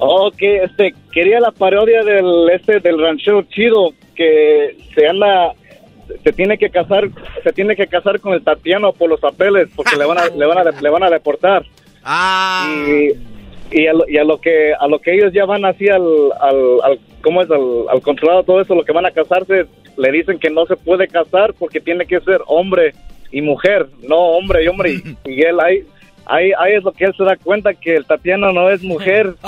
Ok, 0.00 0.36
este, 0.40 0.94
quería 1.10 1.40
la 1.40 1.50
parodia 1.50 2.04
del, 2.04 2.48
este, 2.52 2.78
del 2.78 3.02
ranchero 3.02 3.42
chido 3.42 3.90
que 4.14 4.76
se 4.94 5.08
anda, 5.08 5.52
se 6.22 6.32
tiene 6.32 6.56
que 6.56 6.70
casar, 6.70 7.08
se 7.42 7.52
tiene 7.52 7.74
que 7.74 7.88
casar 7.88 8.20
con 8.20 8.32
el 8.34 8.44
Tatiano 8.44 8.92
por 8.92 9.10
los 9.10 9.18
papeles 9.18 9.68
porque 9.74 9.96
le 9.96 10.06
van 10.06 10.18
a, 10.18 10.26
le 10.26 10.46
van 10.46 10.58
a, 10.58 10.70
le 10.70 10.88
van 10.90 11.02
a 11.02 11.10
deportar. 11.10 11.64
Ah. 12.10 12.72
Y, 12.86 13.10
y, 13.70 13.86
a 13.86 13.92
lo, 13.92 14.08
y 14.08 14.18
a 14.18 14.24
lo 14.24 14.40
que, 14.40 14.72
a 14.78 14.86
lo 14.86 14.98
que 14.98 15.14
ellos 15.14 15.32
ya 15.32 15.44
van 15.44 15.64
así 15.64 15.88
al, 15.88 16.02
al, 16.40 16.80
al 16.82 17.00
¿cómo 17.22 17.42
es? 17.42 17.50
Al, 17.50 17.88
al 17.90 18.00
controlado 18.00 18.42
todo 18.42 18.60
eso, 18.60 18.74
lo 18.74 18.84
que 18.84 18.92
van 18.92 19.06
a 19.06 19.10
casarse, 19.10 19.66
le 19.96 20.12
dicen 20.12 20.38
que 20.38 20.50
no 20.50 20.64
se 20.66 20.76
puede 20.76 21.08
casar 21.08 21.54
porque 21.58 21.80
tiene 21.80 22.06
que 22.06 22.20
ser 22.20 22.40
hombre 22.46 22.92
y 23.30 23.42
mujer, 23.42 23.88
no 24.02 24.16
hombre 24.16 24.64
y 24.64 24.68
hombre. 24.68 24.92
Y, 24.92 25.16
y 25.30 25.42
él 25.42 25.58
ahí, 25.60 25.84
ahí, 26.26 26.52
ahí 26.58 26.74
es 26.74 26.84
lo 26.84 26.92
que 26.92 27.04
él 27.04 27.14
se 27.16 27.24
da 27.24 27.36
cuenta 27.36 27.74
que 27.74 27.96
el 27.96 28.06
Tatiano 28.06 28.52
no 28.52 28.70
es 28.70 28.82
mujer. 28.82 29.34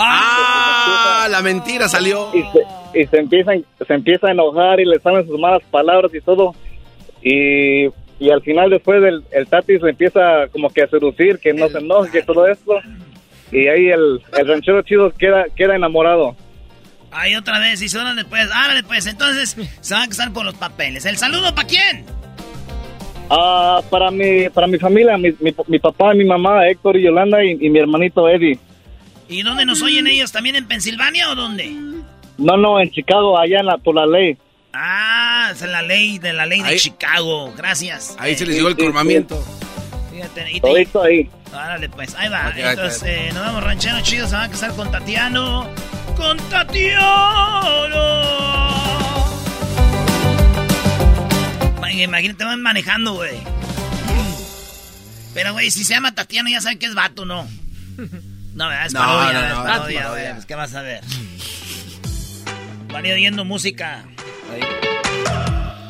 Ah, 0.82 1.28
la 1.30 1.42
mentira 1.42 1.86
salió. 1.88 2.28
Y 2.32 2.42
se, 2.42 3.00
y 3.00 3.06
se 3.06 3.18
empieza, 3.18 3.52
se 3.86 3.94
empieza 3.94 4.28
a 4.28 4.30
enojar 4.30 4.80
y 4.80 4.86
le 4.86 4.98
salen 4.98 5.26
sus 5.26 5.38
malas 5.38 5.62
palabras 5.70 6.10
y 6.14 6.20
todo. 6.22 6.54
Y, 7.22 7.84
y 8.18 8.30
al 8.30 8.40
final 8.40 8.70
después 8.70 9.02
el, 9.04 9.22
el 9.30 9.46
Tati 9.46 9.78
se 9.78 9.90
empieza 9.90 10.48
como 10.50 10.70
que 10.70 10.82
a 10.82 10.88
seducir, 10.88 11.38
que 11.38 11.52
no 11.52 11.68
se 11.68 11.78
enoje, 11.78 12.10
que 12.10 12.22
todo 12.22 12.46
esto. 12.46 12.72
Y 13.52 13.66
ahí 13.66 13.88
el, 13.88 14.22
el 14.38 14.48
ranchero 14.48 14.82
chido 14.82 15.10
queda, 15.12 15.46
queda 15.56 15.76
enamorado. 15.76 16.36
Ahí 17.12 17.34
otra 17.34 17.58
vez, 17.58 17.82
y 17.82 17.88
son 17.88 18.14
después. 18.14 18.48
Árale, 18.52 18.82
pues, 18.84 19.06
entonces 19.06 19.56
se 19.80 19.94
van 19.94 20.04
a 20.04 20.08
casar 20.08 20.32
por 20.32 20.44
los 20.44 20.54
papeles. 20.54 21.04
¿El 21.04 21.16
saludo 21.16 21.54
para 21.54 21.66
quién? 21.66 22.04
Ah, 23.28 23.80
para 23.90 24.10
mi, 24.10 24.48
para 24.48 24.66
mi 24.66 24.78
familia, 24.78 25.16
mi, 25.16 25.30
mi, 25.40 25.54
mi 25.66 25.78
papá, 25.78 26.14
mi 26.14 26.24
mamá, 26.24 26.68
Héctor 26.68 26.96
y 26.96 27.04
Yolanda 27.04 27.44
y, 27.44 27.56
y 27.60 27.70
mi 27.70 27.78
hermanito 27.78 28.28
Eddie. 28.28 28.58
¿Y 29.28 29.42
dónde 29.42 29.64
nos 29.64 29.82
oyen 29.82 30.06
ellos? 30.08 30.32
¿También 30.32 30.56
en 30.56 30.66
Pensilvania 30.66 31.30
o 31.30 31.36
dónde? 31.36 31.70
No, 32.38 32.56
no, 32.56 32.80
en 32.80 32.90
Chicago, 32.90 33.38
allá 33.38 33.60
en 33.60 33.66
la, 33.66 33.78
por 33.78 33.94
la 33.94 34.06
ley. 34.06 34.36
Ah, 34.72 35.50
es 35.52 35.62
la 35.62 35.82
ley 35.82 36.18
de 36.18 36.32
la 36.32 36.46
ley 36.46 36.62
de 36.62 36.76
Chicago. 36.76 37.52
Gracias. 37.56 38.16
Ahí 38.18 38.34
se 38.34 38.46
les 38.46 38.56
llegó 38.56 38.68
el 38.68 38.76
colmamiento. 38.76 39.40
Fíjate, 40.20 40.50
y 40.50 40.54
te- 40.54 40.68
Todito 40.68 41.02
ahí. 41.02 41.30
Árale, 41.52 41.88
pues, 41.88 42.14
ahí 42.14 42.28
va. 42.28 42.48
Ok, 42.48 42.54
ahí 42.56 42.62
Entonces, 42.62 42.94
está. 42.96 43.10
eh, 43.10 43.32
nos 43.32 43.42
vamos 43.46 43.64
ranchero 43.64 44.00
chido, 44.02 44.26
se 44.28 44.34
van 44.34 44.44
a 44.44 44.50
casar 44.50 44.72
con 44.74 44.90
Tatiano. 44.90 45.66
¡Con 46.16 46.36
Tatiano! 46.50 47.06
Ma- 51.80 51.92
Imagínate, 51.92 52.44
van 52.44 52.62
manejando, 52.62 53.14
güey. 53.14 53.38
Pero, 55.34 55.52
güey, 55.52 55.70
si 55.70 55.84
se 55.84 55.94
llama 55.94 56.14
Tatiano, 56.14 56.48
ya 56.50 56.60
saben 56.60 56.78
que 56.78 56.86
es 56.86 56.94
vato, 56.94 57.24
¿no? 57.24 57.46
No, 58.54 58.68
¿verdad? 58.68 58.86
es 58.86 58.92
No, 58.92 59.00
parodia, 59.00 59.32
no, 59.32 59.46
es 59.46 59.48
no, 59.54 59.62
parodia, 59.64 59.78
es 59.78 59.86
güey. 59.90 60.02
parodia. 60.02 60.34
Pues, 60.34 60.46
¿qué 60.46 60.54
vas 60.54 60.74
a 60.74 60.82
ver? 60.82 61.00
Van 62.92 63.04
oyendo 63.06 63.44
música. 63.44 64.04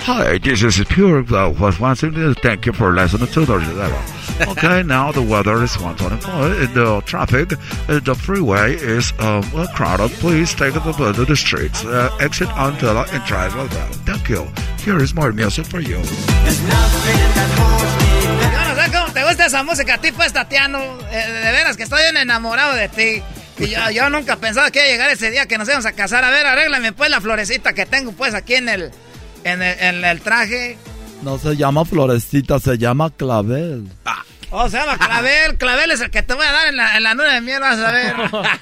Hi, 0.07 0.39
this 0.41 0.63
is 0.63 0.83
Pure 0.87 1.23
was 1.59 1.79
once 1.81 2.03
again, 2.07 2.35
Thank 2.43 2.67
you 2.67 2.73
for 2.73 2.93
listening 2.95 3.29
to 3.29 3.45
the 3.47 3.53
level. 3.59 3.99
Okay, 4.49 4.83
now 4.83 5.13
the 5.13 5.23
weather 5.23 5.63
is 5.63 5.79
124 5.79 6.65
and 6.65 6.75
the 6.75 7.03
traffic, 7.05 7.53
uh, 7.53 8.01
the 8.01 8.15
freeway 8.15 8.75
is 8.75 9.13
um, 9.19 9.45
uh, 9.55 9.67
crowded. 9.75 10.11
Please 10.13 10.55
take 10.55 10.73
the 10.75 10.81
to 10.81 11.25
the 11.25 11.37
streets. 11.37 11.85
Uh, 11.85 12.11
exit 12.21 12.49
until 12.57 12.99
and 12.99 13.25
drive 13.25 13.55
well. 13.55 13.69
Thank 14.07 14.29
you. 14.29 14.47
Here 14.85 14.99
is 14.99 15.15
more 15.15 15.33
music 15.33 15.67
for 15.67 15.81
you. 15.81 15.99
Yo 18.41 18.65
no 18.65 18.75
sé 18.75 18.91
cómo 18.93 19.13
te 19.13 19.25
gusta 19.25 19.47
esa 19.47 19.63
música 19.63 19.95
a 19.95 19.99
ti, 19.99 20.13
pues, 20.13 20.33
Tatiano. 20.33 20.79
Eh, 21.11 21.33
de 21.33 21.53
veras 21.53 21.77
que 21.77 21.83
estoy 21.83 22.03
bien 22.03 22.17
enamorado 22.17 22.75
de 22.75 22.89
ti. 22.89 23.23
Y 23.59 23.69
yo, 23.69 23.91
yo 23.91 24.09
nunca 24.09 24.37
pensaba 24.37 24.71
que 24.71 24.79
iba 24.79 24.87
a 24.87 24.91
llegar 24.91 25.11
ese 25.11 25.31
día 25.31 25.47
que 25.47 25.59
nos 25.59 25.69
íbamos 25.69 25.87
a 25.87 25.93
casar. 25.93 26.25
A 26.25 26.31
ver, 26.31 26.47
arréglame 26.47 26.93
pues 26.93 27.11
la 27.11 27.21
florecita 27.21 27.75
que 27.75 27.85
tengo 27.85 28.13
pues 28.13 28.33
aquí 28.35 28.55
en 28.55 28.71
el, 28.71 28.91
en 29.45 29.61
el, 29.61 29.79
en 29.79 30.05
el 30.05 30.21
traje. 30.23 30.79
No 31.23 31.39
se 31.39 31.57
llama 31.57 31.85
florecita, 31.85 32.59
se 32.59 32.79
llama 32.79 33.11
clavel. 33.11 33.89
Oh, 34.51 34.69
se 34.69 34.79
llama 34.79 34.97
clavel. 34.97 35.57
Clavel 35.59 35.91
es 35.91 36.01
el 36.01 36.11
que 36.11 36.23
te 36.23 36.35
voy 36.35 36.47
a 36.47 36.53
dar 36.53 36.69
en 36.69 36.77
la, 36.77 36.97
en 36.97 37.03
la 37.03 37.15
luna 37.15 37.35
de 37.35 37.41
miel, 37.41 37.61
vas 37.61 37.79
a 37.79 37.93
ver. 37.93 38.15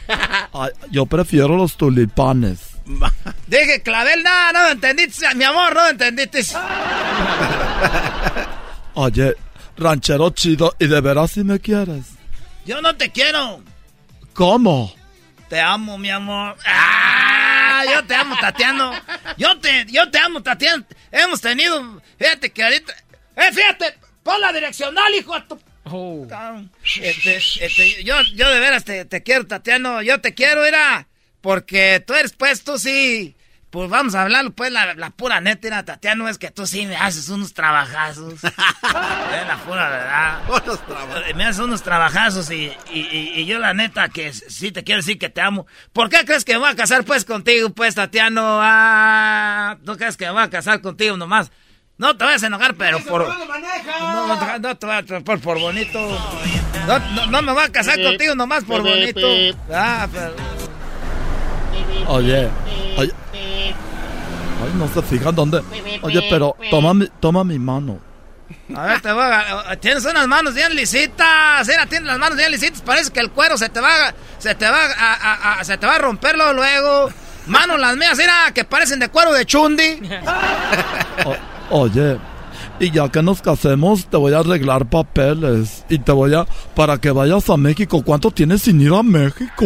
Ay, 0.52 0.70
yo 0.90 1.06
prefiero 1.06 1.56
los 1.56 1.76
tulipanes. 1.76 2.58
Dije 3.46 3.82
clavel, 3.82 4.22
no, 4.22 4.52
no 4.52 4.62
lo 4.62 4.68
entendiste, 4.70 5.34
mi 5.34 5.44
amor, 5.44 5.74
no 5.74 5.88
entendiste. 5.88 6.42
Oye, 8.94 9.36
ranchero 9.76 10.30
chido, 10.30 10.74
¿y 10.78 10.86
de 10.86 11.00
veras 11.00 11.32
si 11.32 11.44
me 11.44 11.60
quieres? 11.60 12.06
Yo 12.66 12.82
no 12.82 12.96
te 12.96 13.10
quiero. 13.10 13.62
¿Cómo? 14.34 14.92
Te 15.48 15.60
amo, 15.60 15.96
mi 15.96 16.10
amor. 16.10 16.56
¡Ah! 16.66 17.27
Yo 17.84 18.04
te 18.04 18.14
amo, 18.14 18.36
Tatiano. 18.40 18.92
Yo 19.36 19.58
te, 19.58 19.86
yo 19.88 20.10
te 20.10 20.18
amo, 20.18 20.42
Tatiano. 20.42 20.84
Hemos 21.10 21.40
tenido. 21.40 22.02
Fíjate 22.18 22.50
que 22.50 22.62
ahorita. 22.62 22.94
¡Eh, 23.36 23.52
fíjate! 23.52 23.98
Pon 24.22 24.40
la 24.40 24.52
direccional, 24.52 25.14
hijo 25.14 25.34
de 25.34 25.40
tu. 25.42 25.60
Cabrón. 26.28 26.70
Este, 27.00 27.36
este, 27.36 28.04
yo, 28.04 28.20
yo 28.34 28.50
de 28.50 28.60
veras 28.60 28.84
te, 28.84 29.04
te 29.04 29.22
quiero, 29.22 29.46
Tatiano. 29.46 30.02
Yo 30.02 30.20
te 30.20 30.34
quiero, 30.34 30.64
era. 30.64 31.08
Porque 31.40 32.02
tú 32.06 32.14
eres, 32.14 32.32
pues, 32.32 32.62
tú 32.64 32.78
sí. 32.78 33.36
Pues 33.70 33.90
vamos 33.90 34.14
a 34.14 34.22
hablarlo, 34.22 34.50
pues, 34.52 34.72
la, 34.72 34.94
la 34.94 35.10
pura 35.10 35.42
neta, 35.42 35.66
era, 35.68 35.84
Tatiano, 35.84 36.26
es 36.28 36.38
que 36.38 36.50
tú 36.50 36.66
sí 36.66 36.86
me 36.86 36.96
haces 36.96 37.28
unos 37.28 37.52
trabajazos. 37.52 38.32
es 38.44 39.46
la 39.46 39.58
pura 39.66 39.90
verdad. 39.90 40.38
Me 41.34 41.44
haces 41.44 41.58
unos 41.60 41.82
trabajazos 41.82 42.50
y, 42.50 42.72
y, 42.90 43.00
y- 43.00 43.32
y 43.40 43.44
yo 43.44 43.58
la 43.58 43.74
neta 43.74 44.08
que 44.08 44.32
sí 44.32 44.72
te 44.72 44.84
quiero 44.84 45.00
decir 45.02 45.18
que 45.18 45.28
te 45.28 45.42
amo. 45.42 45.66
¿Por 45.92 46.08
qué 46.08 46.24
crees 46.24 46.46
que 46.46 46.54
me 46.54 46.60
voy 46.60 46.70
a 46.70 46.76
casar 46.76 47.04
pues 47.04 47.26
contigo, 47.26 47.68
pues, 47.70 47.94
Tatiano? 47.94 48.58
Ah, 48.62 49.76
¿tú 49.84 49.96
crees 49.98 50.16
que 50.16 50.24
me 50.24 50.30
voy 50.32 50.42
a 50.44 50.50
casar 50.50 50.80
contigo 50.80 51.18
nomás? 51.18 51.52
No 51.98 52.16
te 52.16 52.24
vayas 52.24 52.44
a 52.44 52.46
enojar, 52.46 52.74
pero 52.76 53.00
por... 53.00 53.26
No, 53.28 54.26
no, 54.28 54.38
te- 54.38 54.60
no 54.60 54.76
te 54.78 54.86
voy 54.86 54.96
a 54.96 55.02
por, 55.24 55.40
por 55.40 55.58
bonito. 55.58 55.98
No, 56.86 56.98
no, 57.00 57.26
no 57.26 57.42
me 57.42 57.52
voy 57.52 57.64
a 57.64 57.72
casar 57.72 58.00
contigo 58.02 58.34
nomás 58.34 58.64
por 58.64 58.80
bonito. 58.82 59.28
Ah, 59.70 60.08
pero... 60.10 60.57
Oye, 62.06 62.48
oye. 62.96 63.12
Ay, 63.32 64.72
no 64.76 64.88
se 64.88 65.02
fijan 65.02 65.34
dónde. 65.34 65.62
Oye, 66.02 66.26
pero 66.30 66.56
toma 66.70 66.94
mi, 66.94 67.06
toma 67.20 67.44
mi 67.44 67.58
mano. 67.58 67.98
A 68.74 68.82
ver, 68.86 69.00
te 69.00 69.12
voy 69.12 69.22
a... 69.22 69.76
Tienes 69.80 70.04
unas 70.04 70.26
manos 70.26 70.54
bien 70.54 70.74
lisitas. 70.74 71.66
Mira, 71.68 71.86
tienes 71.86 72.06
las 72.06 72.18
manos 72.18 72.36
bien 72.38 72.50
lisitas. 72.50 72.80
Parece 72.80 73.10
que 73.12 73.20
el 73.20 73.30
cuero 73.30 73.56
se 73.58 73.68
te 73.68 73.80
va, 73.80 74.12
se 74.38 74.54
te 74.54 74.68
va, 74.68 74.84
a, 74.98 75.14
a- 75.14 75.60
a- 75.60 75.64
se 75.64 75.76
te 75.76 75.86
va 75.86 75.96
a 75.96 75.98
romperlo 75.98 76.52
luego. 76.54 77.10
Manos 77.46 77.78
las 77.78 77.96
mías, 77.96 78.16
mira, 78.18 78.50
que 78.54 78.64
parecen 78.64 78.98
de 79.00 79.08
cuero 79.08 79.32
de 79.32 79.44
chundi. 79.46 80.00
O- 81.70 81.80
oye, 81.82 82.18
y 82.80 82.90
ya 82.90 83.08
que 83.10 83.22
nos 83.22 83.40
casemos, 83.42 84.06
te 84.06 84.16
voy 84.16 84.32
a 84.34 84.38
arreglar 84.38 84.86
papeles. 84.86 85.84
Y 85.88 85.98
te 85.98 86.12
voy 86.12 86.34
a. 86.34 86.46
Para 86.74 86.98
que 86.98 87.10
vayas 87.10 87.48
a 87.50 87.56
México. 87.56 88.02
¿Cuánto 88.02 88.30
tienes 88.30 88.62
sin 88.62 88.80
ir 88.80 88.92
a 88.94 89.02
México? 89.02 89.64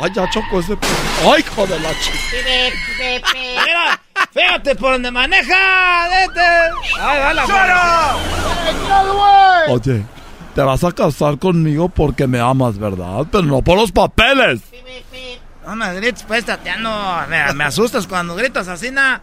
Ay, 0.00 0.10
ya 0.14 0.28
chocó 0.30 0.60
ese. 0.60 0.76
Ay, 1.24 1.40
hijo 1.40 1.66
de 1.66 1.80
la 1.80 1.90
chica. 2.00 2.18
Mira, 3.32 4.00
fíjate 4.32 4.74
por 4.76 4.92
donde 4.92 5.10
maneja. 5.10 6.08
Vete. 6.08 6.40
Ay, 7.00 7.18
va 7.20 7.34
la 7.34 8.16
Oye, 9.68 10.04
te 10.54 10.62
vas 10.62 10.84
a 10.84 10.92
casar 10.92 11.38
conmigo 11.38 11.88
porque 11.88 12.26
me 12.26 12.40
amas, 12.40 12.78
¿verdad? 12.78 13.26
Pero 13.30 13.44
no 13.44 13.62
por 13.62 13.78
los 13.78 13.92
papeles. 13.92 14.60
No 15.66 15.76
me 15.76 15.94
grites, 15.94 16.24
pues, 16.24 16.44
Tatiano. 16.44 17.26
Me, 17.28 17.52
me 17.54 17.64
asustas 17.64 18.06
cuando 18.06 18.34
gritas 18.34 18.68
así, 18.68 18.90
na. 18.90 19.20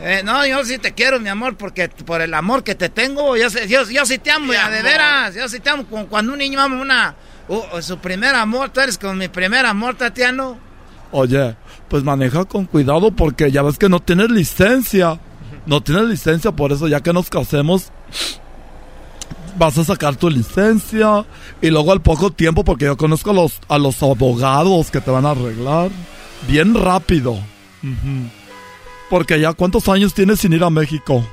Eh, 0.00 0.22
no, 0.24 0.46
yo 0.46 0.64
sí 0.64 0.78
te 0.78 0.94
quiero, 0.94 1.18
mi 1.18 1.28
amor, 1.28 1.56
porque 1.56 1.88
por 1.88 2.20
el 2.20 2.32
amor 2.32 2.62
que 2.62 2.76
te 2.76 2.88
tengo, 2.88 3.36
yo, 3.36 3.50
sé- 3.50 3.66
yo, 3.66 3.82
yo 3.90 4.06
sí 4.06 4.18
te 4.18 4.30
amo, 4.30 4.52
ya, 4.52 4.70
de 4.70 4.82
veras. 4.82 5.34
Yo 5.34 5.48
sí 5.48 5.58
te 5.58 5.70
amo. 5.70 5.84
Como 5.86 6.06
cuando 6.06 6.32
un 6.34 6.38
niño 6.38 6.60
ama 6.60 6.80
una, 6.80 7.14
uh, 7.48 7.82
su 7.82 7.98
primer 7.98 8.34
amor, 8.34 8.70
tú 8.70 8.80
eres 8.80 8.98
con 8.98 9.18
mi 9.18 9.28
primer 9.28 9.66
amor, 9.66 9.96
Tatiano. 9.96 10.58
Oye, 11.10 11.56
pues 11.88 12.04
maneja 12.04 12.44
con 12.44 12.66
cuidado 12.66 13.10
porque 13.10 13.50
ya 13.50 13.62
ves 13.62 13.78
que 13.78 13.88
no 13.88 14.00
tienes 14.00 14.30
licencia. 14.30 15.18
No 15.66 15.82
tienes 15.82 16.04
licencia, 16.04 16.52
por 16.52 16.72
eso 16.72 16.88
ya 16.88 17.02
que 17.02 17.12
nos 17.12 17.28
casemos, 17.28 17.92
vas 19.58 19.76
a 19.76 19.84
sacar 19.84 20.16
tu 20.16 20.30
licencia. 20.30 21.26
Y 21.60 21.68
luego 21.70 21.92
al 21.92 22.00
poco 22.00 22.30
tiempo, 22.30 22.64
porque 22.64 22.86
yo 22.86 22.96
conozco 22.96 23.30
a 23.30 23.34
los, 23.34 23.60
a 23.68 23.78
los 23.78 24.02
abogados 24.02 24.90
que 24.90 25.00
te 25.00 25.10
van 25.10 25.26
a 25.26 25.32
arreglar. 25.32 25.90
bien 26.46 26.74
rápido. 26.74 27.38
Porque 29.10 29.40
ya 29.40 29.52
cuántos 29.52 29.88
años 29.88 30.14
tienes 30.14 30.40
sin 30.40 30.52
ir 30.52 30.64
a 30.64 30.70
México. 30.70 31.26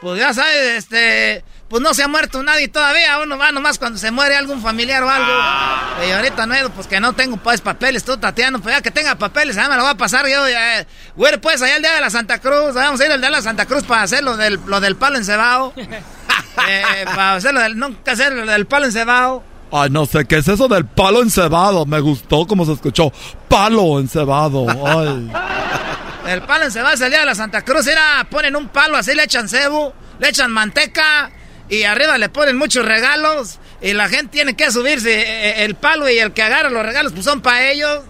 Pues 0.00 0.18
ya 0.18 0.34
sabes, 0.34 0.78
este, 0.78 1.44
pues 1.72 1.82
no 1.82 1.94
se 1.94 2.02
ha 2.02 2.08
muerto 2.08 2.42
nadie 2.42 2.68
todavía, 2.68 3.18
uno 3.22 3.38
va 3.38 3.50
nomás 3.50 3.78
cuando 3.78 3.98
se 3.98 4.10
muere 4.10 4.36
algún 4.36 4.60
familiar 4.60 5.02
o 5.04 5.08
algo. 5.08 5.32
Y 6.06 6.10
ahorita 6.10 6.44
no, 6.44 6.52
he 6.52 6.60
ido, 6.60 6.68
pues 6.68 6.86
que 6.86 7.00
no 7.00 7.14
tengo 7.14 7.38
pues 7.38 7.62
papeles, 7.62 8.04
tú 8.04 8.18
Tatiana, 8.18 8.58
pues 8.58 8.74
ya 8.74 8.82
que 8.82 8.90
tenga 8.90 9.14
papeles, 9.14 9.56
ya 9.56 9.70
me 9.70 9.76
lo 9.76 9.80
voy 9.80 9.92
a 9.92 9.94
pasar 9.94 10.26
yo, 10.28 10.46
ya, 10.50 10.86
güey, 11.16 11.38
pues 11.38 11.62
allá 11.62 11.76
el 11.76 11.82
día 11.82 11.94
de 11.94 12.02
la 12.02 12.10
Santa 12.10 12.40
Cruz, 12.40 12.74
vamos 12.74 13.00
a 13.00 13.06
ir 13.06 13.12
al 13.12 13.22
día 13.22 13.30
de 13.30 13.36
la 13.36 13.40
Santa 13.40 13.64
Cruz 13.64 13.84
para 13.84 14.02
hacer 14.02 14.22
lo 14.22 14.36
del, 14.36 14.60
lo 14.66 14.82
del 14.82 14.96
palo 14.96 15.16
encebado. 15.16 15.72
eh, 15.76 17.04
para 17.06 17.36
hacer 17.36 17.54
lo 17.54 17.60
del, 17.60 17.78
nunca 17.78 18.12
hacer 18.12 18.34
lo 18.34 18.44
del 18.44 18.66
palo 18.66 18.84
encebado. 18.84 19.42
Ay, 19.72 19.88
no 19.88 20.04
sé, 20.04 20.26
¿qué 20.26 20.36
es 20.36 20.48
eso 20.48 20.68
del 20.68 20.84
palo 20.84 21.22
encebado? 21.22 21.86
Me 21.86 22.00
gustó 22.00 22.46
como 22.46 22.66
se 22.66 22.72
escuchó. 22.72 23.10
Palo 23.48 23.98
encebado. 23.98 24.66
Ay. 24.68 25.32
El 26.26 26.42
palo 26.42 26.66
encebado 26.66 26.94
es 26.94 27.00
el 27.00 27.10
día 27.10 27.20
de 27.20 27.26
la 27.26 27.34
Santa 27.34 27.62
Cruz, 27.62 27.84
era, 27.88 28.24
ponen 28.30 28.54
un 28.54 28.68
palo 28.68 28.96
así, 28.96 29.12
le 29.12 29.24
echan 29.24 29.48
cebo, 29.48 29.92
le 30.20 30.28
echan 30.28 30.52
manteca 30.52 31.32
y 31.72 31.84
arriba 31.84 32.18
le 32.18 32.28
ponen 32.28 32.58
muchos 32.58 32.84
regalos 32.84 33.58
y 33.80 33.94
la 33.94 34.06
gente 34.10 34.28
tiene 34.30 34.54
que 34.54 34.70
subirse 34.70 35.22
eh, 35.22 35.64
el 35.64 35.74
palo 35.74 36.06
y 36.10 36.18
el 36.18 36.32
que 36.32 36.42
agarra 36.42 36.68
los 36.68 36.84
regalos 36.84 37.12
pues 37.12 37.24
son 37.24 37.40
para 37.40 37.70
ellos. 37.70 38.00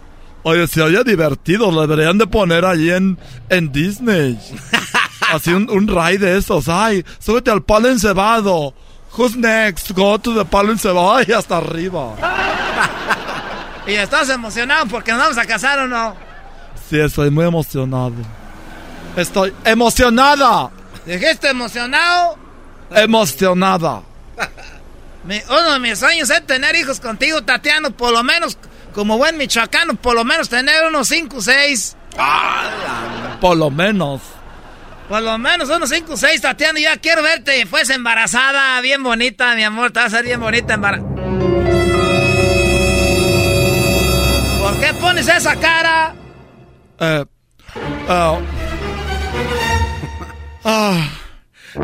Oye, 0.43 0.67
se 0.67 0.83
oye 0.83 1.05
divertido. 1.05 1.71
Lo 1.71 1.87
deberían 1.87 2.19
de 2.19 2.27
poner 2.27 2.65
allí 2.65 2.91
en, 2.91 3.17
en 3.49 3.71
Disney. 3.71 4.37
Así 5.33 5.53
un, 5.53 5.71
un 5.71 5.87
ride 5.87 6.19
de 6.19 6.39
esos. 6.39 6.69
Ay, 6.69 7.05
súbete 7.21 7.53
al 7.53 7.63
palo 7.63 7.89
encebado. 7.89 8.75
Who's 9.17 9.37
next? 9.37 9.93
Go 9.93 10.19
to 10.19 10.35
the 10.35 10.45
palo 10.45 10.73
encebado. 10.73 11.15
Ay, 11.15 11.27
hasta 11.33 11.59
arriba. 11.59 12.17
Y 13.85 13.95
estás 13.95 14.29
emocionado 14.29 14.87
porque 14.87 15.11
nos 15.11 15.21
vamos 15.21 15.39
a 15.39 15.45
casar 15.45 15.81
o 15.81 15.89
no. 15.89 16.15
Sí, 16.89 17.01
estoy 17.01 17.31
muy 17.31 17.45
emocionado. 17.47 18.13
Estoy 19.17 19.53
emocionada. 19.65 20.71
¿Dijiste 21.05 21.49
emocionado? 21.49 22.39
Emocionada. 22.95 24.03
Uno 25.25 25.73
de 25.73 25.79
mis 25.79 25.99
sueños 25.99 26.31
es 26.31 26.47
tener 26.47 26.75
hijos 26.75 26.99
contigo, 27.01 27.43
Tatiano, 27.43 27.93
por 27.93 28.13
lo 28.13 28.25
menos, 28.25 28.59
como 28.93 29.19
buen 29.19 29.37
michoacano, 29.37 29.95
por 29.95 30.15
lo 30.15 30.25
menos 30.25 30.49
tener 30.49 30.85
unos 30.85 31.09
5 31.09 31.37
o 31.37 31.41
6. 31.41 31.97
Por 33.41 33.57
lo 33.57 33.71
menos. 33.71 34.21
Por 35.09 35.23
lo 35.23 35.39
menos 35.39 35.69
unos 35.69 35.91
5 35.91 36.13
o 36.13 36.17
6, 36.17 36.41
Tatiana. 36.41 36.81
Ya 36.81 36.97
quiero 36.97 37.23
verte, 37.23 37.67
pues 37.67 37.91
embarazada, 37.91 38.81
bien 38.81 39.03
bonita, 39.03 39.55
mi 39.55 39.63
amor. 39.63 39.93
Te 39.93 40.01
vas 40.01 40.13
a 40.13 40.17
ser 40.17 40.25
bien 40.25 40.41
bonita 40.41 40.75
embarazada. 40.75 41.09
¿Por 44.61 44.81
qué 44.81 44.95
pones 45.01 45.29
esa 45.29 45.57
cara? 45.57 46.15
Eh, 46.99 47.25
ah, 48.09 48.39
ah, 50.65 51.09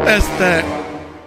este. 0.07 0.65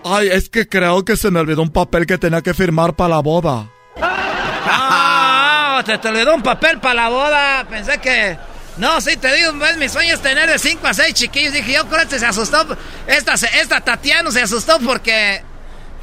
Ay, 0.03 0.29
es 0.29 0.49
que 0.49 0.67
creo 0.67 1.05
que 1.05 1.15
se 1.15 1.29
me 1.31 1.39
olvidó 1.39 1.61
un 1.61 1.69
papel 1.69 2.05
que 2.05 2.17
tenía 2.17 2.41
que 2.41 2.53
firmar 2.53 2.95
para 2.95 3.15
la 3.15 3.19
boda. 3.19 3.69
Ah, 3.97 5.81
te, 5.85 5.97
te 5.97 6.07
olvidó 6.07 6.35
un 6.35 6.41
papel 6.41 6.79
para 6.79 6.93
la 6.95 7.09
boda. 7.09 7.67
Pensé 7.69 7.99
que. 7.99 8.37
No, 8.77 9.01
sí, 9.01 9.17
te 9.17 9.33
digo, 9.35 9.51
pues, 9.59 9.77
mi 9.77 9.89
sueño 9.89 10.13
es 10.13 10.21
tener 10.21 10.49
de 10.49 10.57
5 10.57 10.87
a 10.87 10.93
6 10.93 11.13
chiquillos. 11.13 11.53
Dije, 11.53 11.73
yo 11.73 11.87
creo 11.87 12.07
que 12.07 12.17
se 12.17 12.25
asustó. 12.25 12.65
Esta, 13.05 13.33
esta 13.33 13.81
Tatiana 13.81 14.31
se 14.31 14.41
asustó 14.41 14.79
porque. 14.79 15.43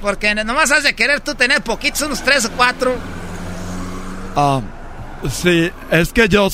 Porque 0.00 0.32
nomás 0.34 0.70
has 0.70 0.84
de 0.84 0.94
querer 0.94 1.20
tú 1.20 1.34
tener 1.34 1.60
poquitos, 1.62 2.02
unos 2.02 2.22
3 2.22 2.44
o 2.44 2.50
4. 2.52 2.94
Ah, 4.36 4.60
sí, 5.28 5.72
es 5.90 6.12
que 6.12 6.28
yo, 6.28 6.48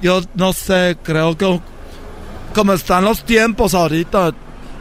yo 0.00 0.22
no 0.34 0.54
sé, 0.54 0.96
creo 1.02 1.36
que 1.36 1.60
como 2.54 2.72
están 2.72 3.04
los 3.04 3.24
tiempos 3.24 3.74
ahorita. 3.74 4.32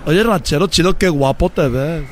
Oye, 0.07 0.23
ranchero 0.23 0.67
chido, 0.67 0.97
qué 0.97 1.09
guapo 1.09 1.49
te 1.49 1.67
ves. 1.67 2.03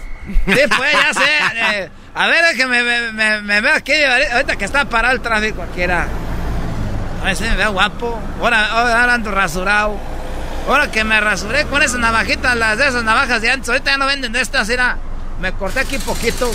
Sí, 0.45 0.59
pues, 0.77 0.91
ya 0.91 1.13
sé. 1.13 1.79
eh, 1.79 1.89
a 2.13 2.27
ver, 2.27 2.43
es 2.51 2.57
que 2.57 2.67
me, 2.67 2.83
me, 2.83 3.13
me, 3.13 3.41
me 3.41 3.61
veo 3.61 3.73
aquí, 3.73 3.93
ahorita 4.33 4.57
que 4.57 4.65
está 4.65 4.83
parado 4.83 5.13
el 5.15 5.21
tráfico 5.21 5.61
aquí 5.61 5.81
era. 5.81 6.09
A 7.21 7.25
ver 7.25 7.37
si 7.37 7.43
me 7.45 7.55
veo 7.55 7.71
guapo. 7.71 8.19
Ahora, 8.41 8.65
ahora 8.69 9.13
ando 9.13 9.31
rasurado. 9.31 9.95
Ahora 10.67 10.91
que 10.91 11.05
me 11.05 11.21
rasuré 11.21 11.63
con 11.67 11.81
esas 11.83 11.99
navajitas, 11.99 12.57
las 12.57 12.77
de 12.77 12.85
esas 12.87 13.03
navajas 13.05 13.41
de 13.41 13.49
antes, 13.51 13.69
ahorita 13.69 13.91
ya 13.91 13.97
no 13.97 14.07
venden 14.07 14.33
de 14.33 14.41
estas, 14.41 14.67
era. 14.67 14.97
Me 15.39 15.53
corté 15.53 15.79
aquí 15.79 15.97
poquito. 15.97 16.51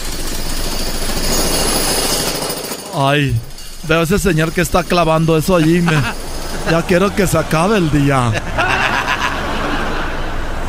Ay, 2.94 3.34
veo 3.84 4.02
ese 4.02 4.18
señor 4.18 4.52
que 4.52 4.60
está 4.60 4.84
clavando 4.84 5.38
eso 5.38 5.56
allí. 5.56 5.80
Me, 5.80 5.92
ya 6.70 6.82
quiero 6.82 7.14
que 7.14 7.26
se 7.26 7.38
acabe 7.38 7.78
el 7.78 7.90
día. 7.90 8.30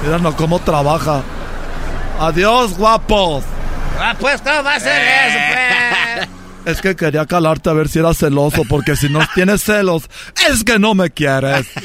Mira 0.03 0.17
no 0.17 0.35
cómo 0.35 0.59
trabaja. 0.59 1.21
Adiós, 2.19 2.77
guapos. 2.77 3.43
Ah, 3.99 4.15
pues, 4.19 4.41
¿cómo 4.41 4.63
va 4.63 4.75
a 4.75 4.79
ser 4.79 5.01
eso, 5.01 5.39
pues? 5.53 6.29
Es 6.65 6.81
que 6.81 6.95
quería 6.95 7.25
calarte 7.25 7.69
a 7.69 7.73
ver 7.73 7.89
si 7.89 7.99
eras 7.99 8.17
celoso, 8.17 8.63
porque 8.69 8.95
si 8.95 9.09
no 9.09 9.19
tienes 9.33 9.63
celos, 9.63 10.09
es 10.49 10.63
que 10.63 10.77
no 10.77 10.93
me 10.93 11.09
quieres. 11.09 11.67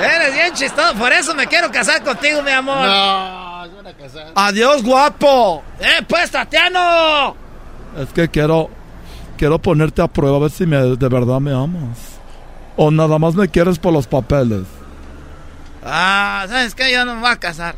Eres 0.00 0.32
bien 0.32 0.54
chistoso, 0.54 0.94
por 0.94 1.12
eso 1.12 1.34
me 1.34 1.46
quiero 1.46 1.70
casar 1.70 2.02
contigo, 2.02 2.42
mi 2.42 2.50
amor. 2.52 2.86
No, 2.86 3.68
van 3.76 3.86
a 3.86 3.92
casar. 3.92 4.32
Adiós, 4.34 4.82
guapo. 4.82 5.62
¡Eh, 5.78 6.02
pues, 6.08 6.30
Tatiano! 6.30 7.36
Es 7.98 8.08
que 8.14 8.28
quiero, 8.28 8.70
quiero 9.36 9.58
ponerte 9.58 10.00
a 10.00 10.08
prueba 10.08 10.36
a 10.36 10.40
ver 10.40 10.50
si 10.50 10.64
me, 10.64 10.78
de 10.78 11.08
verdad 11.08 11.38
me 11.40 11.52
amas. 11.52 11.98
O 12.76 12.90
nada 12.90 13.18
más 13.18 13.34
me 13.34 13.48
quieres 13.48 13.78
por 13.78 13.92
los 13.92 14.06
papeles. 14.06 14.62
Ah, 15.84 16.46
¿sabes 16.48 16.74
qué? 16.74 16.92
Yo 16.92 17.04
no 17.04 17.14
me 17.14 17.20
voy 17.22 17.30
a 17.30 17.36
casar. 17.36 17.76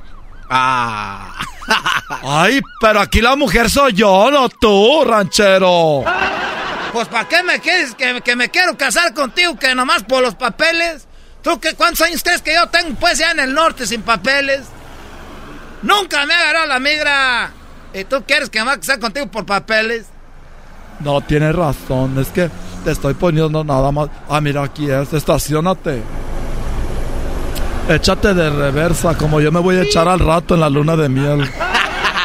Ah. 0.49 1.35
Ay, 2.23 2.61
pero 2.81 3.01
aquí 3.01 3.20
la 3.20 3.37
mujer 3.37 3.70
soy 3.70 3.93
yo, 3.93 4.31
no 4.31 4.49
tú, 4.49 5.05
ranchero. 5.05 6.05
Pues 6.93 7.09
¿para 7.09 7.27
qué 7.27 7.43
me 7.43 7.59
quieres 7.61 7.95
que, 7.95 8.20
que 8.20 8.37
me 8.37 8.51
quiero 8.51 8.77
casar 8.77 9.15
contigo 9.15 9.57
que 9.57 9.74
nomás 9.74 10.03
por 10.03 10.23
los 10.23 10.35
papeles? 10.35 11.07
¿Tú 11.43 11.59
qué, 11.59 11.74
cuántos 11.74 12.03
años 12.03 12.23
crees 12.23 12.43
que 12.43 12.55
yo 12.55 12.69
tengo 12.69 12.95
pues 13.01 13.19
ya 13.19 13.31
en 13.31 13.41
el 13.41 13.55
norte 13.55 13.87
sin 13.87 14.03
papeles? 14.03 14.62
Nunca 15.83 16.27
me 16.27 16.35
ha 16.35 16.41
agarrado 16.41 16.66
la 16.66 16.79
migra. 16.79 17.51
¿Y 17.95 18.05
tú 18.05 18.23
quieres 18.27 18.49
que 18.51 18.59
me 18.61 18.66
vaya 18.66 18.77
a 18.77 18.81
casar 18.81 19.01
contigo 19.01 19.27
por 19.27 19.45
papeles? 19.45 20.07
No, 21.01 21.20
tienes 21.20 21.55
razón, 21.55 22.19
es 22.19 22.29
que 22.29 22.49
te 22.85 22.93
estoy 22.93 23.15
poniendo 23.15 23.65
nada 23.65 23.91
más. 23.91 24.09
Ah, 24.29 24.41
mira, 24.41 24.62
aquí 24.62 24.91
es, 24.91 25.12
estacionate. 25.12 26.03
Échate 27.88 28.34
de 28.34 28.50
reversa, 28.50 29.14
como 29.14 29.40
yo 29.40 29.50
me 29.50 29.60
voy 29.60 29.76
a 29.76 29.82
echar 29.82 30.09
al 30.09 30.20
rato 30.20 30.54
en 30.54 30.60
la 30.60 30.70
luna 30.70 30.96
de 30.96 31.09
miel. 31.09 31.50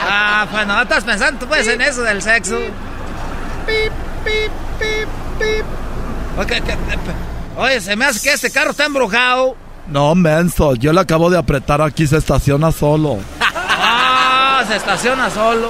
Ah, 0.10 0.48
pues 0.52 0.68
no 0.68 0.82
estás 0.82 1.04
pensando 1.04 1.40
tú 1.40 1.48
pues 1.48 1.68
en 1.68 1.82
eso 1.82 2.02
del 2.04 2.22
sexo. 2.22 2.58
Pip, 3.66 3.92
pip, 4.24 4.52
pip, 4.80 5.10
pip. 5.40 5.66
Oye, 7.58 7.82
se 7.82 7.96
me 7.96 8.06
hace 8.06 8.22
que 8.22 8.34
este 8.34 8.52
carro 8.52 8.72
está 8.72 8.86
embrujado. 8.86 9.56
No, 9.88 10.14
menso, 10.16 10.76
yo 10.76 10.94
le 10.94 11.02
acabo 11.02 11.30
de 11.30 11.38
apretar 11.38 11.82
aquí, 11.82 12.06
se 12.06 12.18
estaciona 12.18 12.72
solo. 12.72 13.18
Ah, 13.80 14.64
se 14.68 14.76
estaciona 14.76 15.30
solo. 15.30 15.70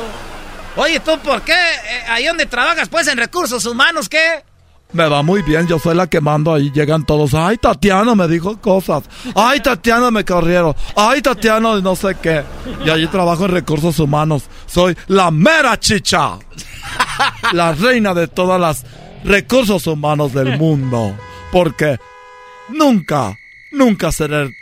Oye, 0.77 1.01
¿tú 1.01 1.19
por 1.19 1.41
qué? 1.41 1.51
Eh, 1.53 2.03
ahí 2.07 2.25
donde 2.25 2.45
trabajas, 2.45 2.87
pues, 2.87 3.05
en 3.07 3.17
recursos 3.17 3.65
humanos, 3.65 4.07
¿qué? 4.07 4.43
Me 4.93 5.07
va 5.09 5.21
muy 5.21 5.41
bien, 5.41 5.67
yo 5.67 5.79
soy 5.79 5.95
la 5.95 6.07
que 6.07 6.21
mando 6.21 6.53
ahí, 6.53 6.71
llegan 6.71 7.05
todos. 7.05 7.33
Ay, 7.33 7.57
Tatiana 7.57 8.15
me 8.15 8.27
dijo 8.27 8.57
cosas. 8.61 9.03
Ay, 9.35 9.59
Tatiana 9.59 10.11
me 10.11 10.23
corrieron. 10.23 10.73
Ay, 10.95 11.21
Tatiana 11.21 11.81
no 11.81 11.95
sé 11.95 12.15
qué. 12.21 12.43
Y 12.85 12.89
allí 12.89 13.07
trabajo 13.07 13.45
en 13.45 13.51
recursos 13.51 13.99
humanos. 13.99 14.43
Soy 14.65 14.95
la 15.07 15.29
mera 15.29 15.77
chicha. 15.79 16.39
La 17.51 17.73
reina 17.73 18.13
de 18.13 18.27
todas 18.27 18.59
las 18.59 18.85
recursos 19.23 19.87
humanos 19.87 20.33
del 20.33 20.57
mundo. 20.57 21.15
Porque 21.51 21.97
nunca, 22.69 23.37
nunca 23.71 24.11
seré 24.11 24.55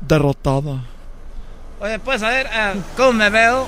derrotada. 0.00 0.84
Oye, 1.80 1.98
pues, 2.00 2.22
a 2.22 2.28
ver, 2.30 2.46
eh, 2.52 2.74
¿cómo 2.96 3.12
me 3.12 3.30
veo? 3.30 3.66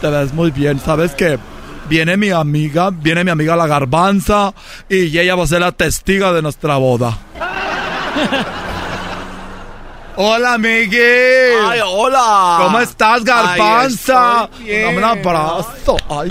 Te 0.00 0.08
ves 0.08 0.32
muy 0.32 0.50
bien. 0.50 0.78
¿Sabes 0.78 1.14
que 1.14 1.38
Viene 1.90 2.16
mi 2.16 2.30
amiga, 2.30 2.90
viene 2.90 3.24
mi 3.24 3.32
amiga 3.32 3.56
la 3.56 3.66
garbanza 3.66 4.54
y 4.88 5.18
ella 5.18 5.34
va 5.34 5.42
a 5.42 5.46
ser 5.48 5.60
la 5.60 5.72
testiga 5.72 6.32
de 6.32 6.40
nuestra 6.40 6.76
boda. 6.76 7.18
Hola, 10.16 10.58
Miguel. 10.58 11.54
Ay, 11.66 11.80
hola. 11.84 12.58
¿Cómo 12.62 12.78
estás, 12.80 13.24
garbanza? 13.24 14.48
Dame 14.60 14.98
un 14.98 15.04
abrazo. 15.04 15.96
Ay. 16.10 16.28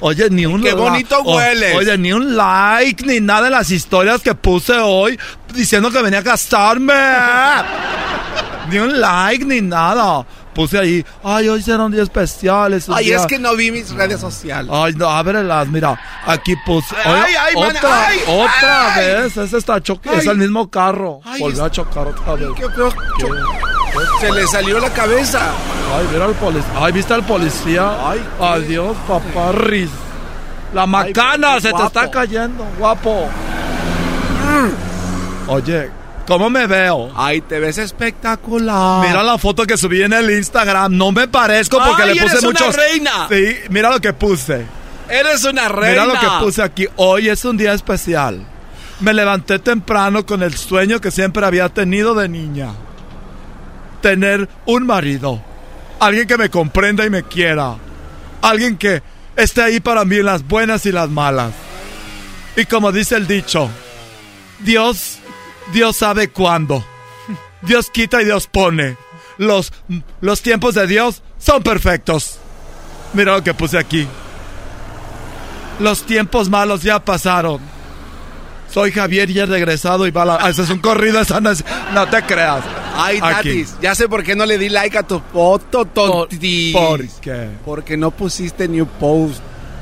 Oye, 0.00 0.28
ni 0.30 0.44
un 0.46 0.60
Qué 0.60 0.70
la- 0.70 0.74
bonito 0.74 1.22
hueles. 1.22 1.76
Oye, 1.76 1.96
ni 1.96 2.12
un 2.12 2.36
like, 2.36 3.04
ni 3.06 3.20
nada 3.20 3.44
de 3.44 3.50
las 3.50 3.70
historias 3.70 4.20
que 4.20 4.34
puse 4.34 4.72
hoy 4.74 5.18
diciendo 5.54 5.90
que 5.90 6.02
venía 6.02 6.18
a 6.18 6.22
casarme. 6.24 6.92
ni 8.70 8.78
un 8.78 9.00
like, 9.00 9.44
ni 9.44 9.60
nada. 9.60 10.24
Puse 10.60 10.78
ahí, 10.78 11.06
ay, 11.24 11.48
hoy 11.48 11.62
será 11.62 11.84
un 11.84 11.92
día 11.92 12.02
especial. 12.02 12.74
Es 12.74 12.86
un 12.86 12.94
Ay, 12.94 13.12
es 13.12 13.24
que 13.24 13.38
no 13.38 13.56
vi 13.56 13.70
mis 13.70 13.90
redes 13.90 14.20
sociales. 14.20 14.70
Ay, 14.70 14.92
no, 14.94 15.08
ábrelas, 15.08 15.66
mira, 15.68 15.98
aquí 16.26 16.54
puse. 16.66 16.94
Ay, 17.02 17.32
ay, 17.40 17.54
man, 17.54 17.76
otra, 17.76 18.06
ay, 18.06 18.18
otra 18.26 18.94
ay. 18.94 19.04
vez, 19.04 19.36
ese 19.38 19.56
está 19.56 19.80
choque, 19.80 20.10
es 20.14 20.26
el 20.26 20.36
mismo 20.36 20.70
carro. 20.70 21.20
Volvió 21.38 21.64
a 21.64 21.70
chocar 21.70 22.08
otra 22.08 22.34
vez. 22.34 22.48
qué 22.56 22.66
Se 24.20 24.32
le 24.32 24.46
salió 24.48 24.78
la 24.80 24.90
cabeza. 24.90 25.40
Ay, 25.96 26.06
mira 26.12 26.26
al 26.26 26.34
policía. 26.34 26.72
Ay, 26.76 26.92
¿viste 26.92 27.14
al 27.14 27.24
policía? 27.24 28.10
Ay, 28.10 28.22
adiós, 28.38 28.96
papá 29.08 29.52
Riz. 29.52 29.90
La 30.74 30.86
macana 30.86 31.58
se 31.58 31.72
te 31.72 31.82
está 31.82 32.10
cayendo, 32.10 32.66
guapo. 32.78 33.28
Oye, 35.48 35.90
¿cómo 36.30 36.48
me 36.48 36.68
veo? 36.68 37.10
Ay, 37.16 37.40
te 37.40 37.58
ves 37.58 37.76
espectacular. 37.78 39.04
Mira 39.04 39.20
la 39.24 39.36
foto 39.36 39.64
que 39.64 39.76
subí 39.76 40.00
en 40.00 40.12
el 40.12 40.30
Instagram. 40.30 40.96
No 40.96 41.10
me 41.10 41.26
parezco 41.26 41.78
porque 41.84 42.04
Ay, 42.04 42.14
le 42.14 42.22
puse 42.22 42.34
eres 42.36 42.44
una 42.44 42.70
reina. 42.70 43.26
Sí, 43.28 43.56
mira 43.68 43.90
lo 43.90 44.00
que 44.00 44.12
puse. 44.12 44.64
Eres 45.08 45.42
una 45.42 45.66
reina. 45.68 46.04
Mira 46.04 46.06
lo 46.06 46.20
que 46.20 46.44
puse 46.44 46.62
aquí. 46.62 46.86
Hoy 46.94 47.28
es 47.28 47.44
un 47.44 47.56
día 47.56 47.72
especial. 47.72 48.46
Me 49.00 49.12
levanté 49.12 49.58
temprano 49.58 50.24
con 50.24 50.44
el 50.44 50.56
sueño 50.56 51.00
que 51.00 51.10
siempre 51.10 51.44
había 51.44 51.68
tenido 51.68 52.14
de 52.14 52.28
niña. 52.28 52.74
Tener 54.00 54.48
un 54.66 54.86
marido. 54.86 55.42
Alguien 55.98 56.28
que 56.28 56.38
me 56.38 56.48
comprenda 56.48 57.04
y 57.04 57.10
me 57.10 57.24
quiera. 57.24 57.74
Alguien 58.40 58.76
que 58.76 59.02
esté 59.34 59.62
ahí 59.62 59.80
para 59.80 60.04
mí 60.04 60.18
en 60.18 60.26
las 60.26 60.46
buenas 60.46 60.86
y 60.86 60.92
las 60.92 61.10
malas. 61.10 61.50
Y 62.56 62.66
como 62.66 62.92
dice 62.92 63.16
el 63.16 63.26
dicho, 63.26 63.68
Dios, 64.60 65.19
Dios 65.72 65.96
sabe 65.96 66.28
cuándo. 66.28 66.84
Dios 67.62 67.90
quita 67.90 68.22
y 68.22 68.24
Dios 68.24 68.46
pone. 68.46 68.96
Los, 69.38 69.72
los 70.20 70.42
tiempos 70.42 70.74
de 70.74 70.86
Dios 70.86 71.22
son 71.38 71.62
perfectos. 71.62 72.38
Mira 73.12 73.32
lo 73.36 73.42
que 73.44 73.54
puse 73.54 73.78
aquí. 73.78 74.06
Los 75.78 76.02
tiempos 76.04 76.48
malos 76.50 76.82
ya 76.82 77.00
pasaron. 77.04 77.60
Soy 78.72 78.92
Javier 78.92 79.28
y 79.30 79.38
he 79.40 79.46
regresado 79.46 80.06
y 80.06 80.10
va 80.10 80.24
la... 80.24 80.36
Ah, 80.40 80.50
ese 80.50 80.62
es 80.62 80.70
un 80.70 80.78
corrido, 80.78 81.20
esa 81.20 81.40
no, 81.40 81.50
es- 81.50 81.64
no 81.92 82.06
te 82.08 82.22
creas. 82.22 82.62
Ay. 82.96 83.18
Tatis, 83.20 83.74
ya 83.80 83.94
sé 83.94 84.08
por 84.08 84.22
qué 84.22 84.36
no 84.36 84.46
le 84.46 84.58
di 84.58 84.68
like 84.68 84.96
a 84.96 85.02
tu 85.02 85.20
foto, 85.32 85.86
tontis. 85.86 86.72
¿Por 86.74 87.04
qué? 87.20 87.48
Porque 87.64 87.96
no 87.96 88.10
pusiste 88.12 88.68
new 88.68 88.86
post. 88.86 89.40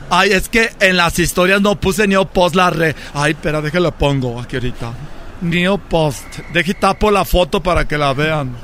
Ay, 0.08 0.32
es 0.32 0.48
que 0.48 0.70
en 0.80 0.96
las 0.96 1.18
historias 1.18 1.60
no 1.60 1.78
puse 1.78 2.06
Neo 2.08 2.24
Post 2.24 2.54
la 2.54 2.70
re. 2.70 2.94
Ay, 3.12 3.32
espera, 3.32 3.60
déjalo 3.60 3.92
pongo 3.92 4.40
aquí 4.40 4.56
ahorita. 4.56 4.92
Neo 5.40 5.78
Post. 5.78 6.38
Deje 6.52 6.74
tapo 6.74 7.10
la 7.10 7.24
foto 7.24 7.62
para 7.62 7.86
que 7.86 7.96
la 7.96 8.12
vean. 8.12 8.56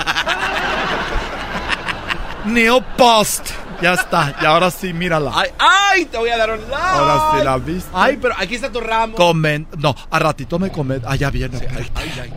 Neo 2.45 2.81
Post. 2.97 3.51
Ya 3.81 3.95
está. 3.95 4.35
Y 4.41 4.45
ahora 4.47 4.71
sí, 4.71 4.93
mírala. 4.93 5.33
Ay, 5.35 5.51
ay, 5.59 6.05
te 6.07 6.17
voy 6.17 6.31
a 6.31 6.37
dar 6.37 6.51
un 6.51 6.61
like. 6.61 6.75
Ahora 6.75 7.31
sí 7.33 7.45
la 7.45 7.59
viste. 7.59 7.91
Ay, 7.93 8.19
pero 8.21 8.35
aquí 8.39 8.55
está 8.55 8.71
tu 8.71 8.81
ramo. 8.81 9.15
Comen. 9.17 9.67
No, 9.79 9.95
a 10.11 10.19
ratito 10.19 10.59
me 10.59 10.71
comen. 10.71 11.03
Ah, 11.07 11.17
ya 11.17 11.31
viene. 11.31 11.59
ay, 11.95 12.13
ay. 12.23 12.33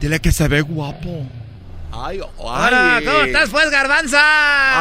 Dile 0.00 0.20
que 0.20 0.30
se 0.32 0.46
ve 0.48 0.60
guapo. 0.60 1.26
Ay, 1.98 2.20
Hola, 2.36 2.96
ay. 2.96 3.04
¿cómo 3.04 3.18
estás, 3.22 3.48
pues, 3.50 3.70
garbanza? 3.70 4.20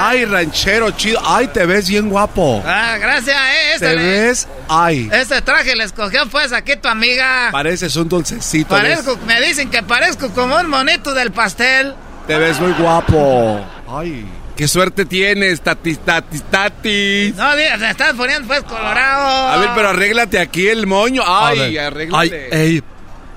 Ay, 0.10 0.26
ranchero 0.26 0.92
chido. 0.92 1.20
Ay, 1.26 1.48
te 1.48 1.66
ves 1.66 1.88
bien 1.88 2.10
guapo. 2.10 2.62
Ah, 2.66 2.98
gracias, 3.00 3.36
eh. 3.38 3.74
Este, 3.76 3.88
Te 3.88 3.96
le- 3.96 4.04
ves, 4.04 4.48
ay. 4.68 5.10
este 5.14 5.42
traje 5.42 5.76
le 5.76 5.86
escogió, 5.86 6.28
pues, 6.28 6.52
aquí 6.52 6.76
tu 6.76 6.88
amiga. 6.90 7.50
Pareces 7.52 7.96
un 7.96 8.10
dulcecito. 8.10 8.70
Parezco, 8.70 9.18
me 9.26 9.40
dicen 9.42 9.70
que 9.70 9.82
parezco 9.84 10.30
como 10.32 10.58
un 10.58 10.68
monito 10.70 11.14
del 11.14 11.32
pastel. 11.32 11.96
Te 12.28 12.38
ves 12.38 12.60
muy 12.60 12.74
guapo. 12.74 13.66
Ay, 13.88 14.26
qué 14.58 14.68
suerte 14.68 15.06
tienes, 15.06 15.62
tatis, 15.62 16.00
tatis, 16.00 16.44
tatis. 16.52 17.36
No, 17.36 17.54
te 17.56 17.74
estás 17.90 18.14
poniendo, 18.14 18.48
pues, 18.48 18.64
colorado. 18.64 19.48
A 19.50 19.58
ver, 19.58 19.70
pero 19.74 19.90
arréglate 19.90 20.40
aquí 20.40 20.68
el 20.68 20.86
moño. 20.86 21.24
Ay, 21.26 21.78
arréglate. 21.78 22.50
Ay, 22.52 22.60
ey, 22.60 22.84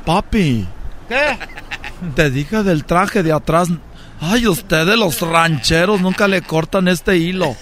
papi. 0.05 0.67
¿Qué? 1.09 1.39
Te 2.15 2.31
dije 2.31 2.63
del 2.63 2.85
traje 2.85 3.23
de 3.23 3.33
atrás. 3.33 3.69
Ay, 4.21 4.47
ustedes 4.49 4.97
los 4.97 5.21
rancheros 5.21 6.01
nunca 6.01 6.27
le 6.29 6.43
cortan 6.43 6.89
este 6.89 7.17
hilo. 7.19 7.57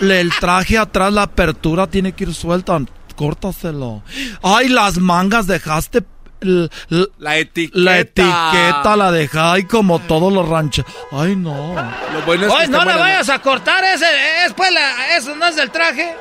Le- 0.00 0.20
el 0.20 0.30
traje 0.38 0.76
atrás, 0.78 1.12
la 1.12 1.22
apertura 1.22 1.86
tiene 1.86 2.12
que 2.12 2.24
ir 2.24 2.34
suelta. 2.34 2.78
Córtaselo. 3.16 4.02
Ay, 4.42 4.68
las 4.68 4.98
mangas 4.98 5.46
dejaste. 5.46 6.04
l- 6.42 6.70
l- 6.88 7.06
la 7.18 7.36
etiqueta. 7.36 7.78
La 7.78 7.98
etiqueta 7.98 8.96
la 8.96 9.12
dejé. 9.12 9.38
Ay, 9.38 9.64
como 9.64 9.98
todos 9.98 10.32
los 10.32 10.48
rancheros. 10.48 10.90
Ay, 11.12 11.36
no. 11.36 11.74
Lo 12.14 12.22
bueno 12.24 12.46
es 12.46 12.48
que 12.52 12.56
Oye, 12.56 12.64
está 12.64 12.78
no 12.78 12.84
la 12.86 12.96
vayas 12.96 13.28
a 13.28 13.38
cortar, 13.40 13.84
ese, 13.84 14.06
es, 14.46 14.52
pues, 14.54 14.72
la- 14.72 15.16
eso 15.18 15.36
no 15.36 15.46
es 15.46 15.56
del 15.56 15.70
traje. 15.70 16.14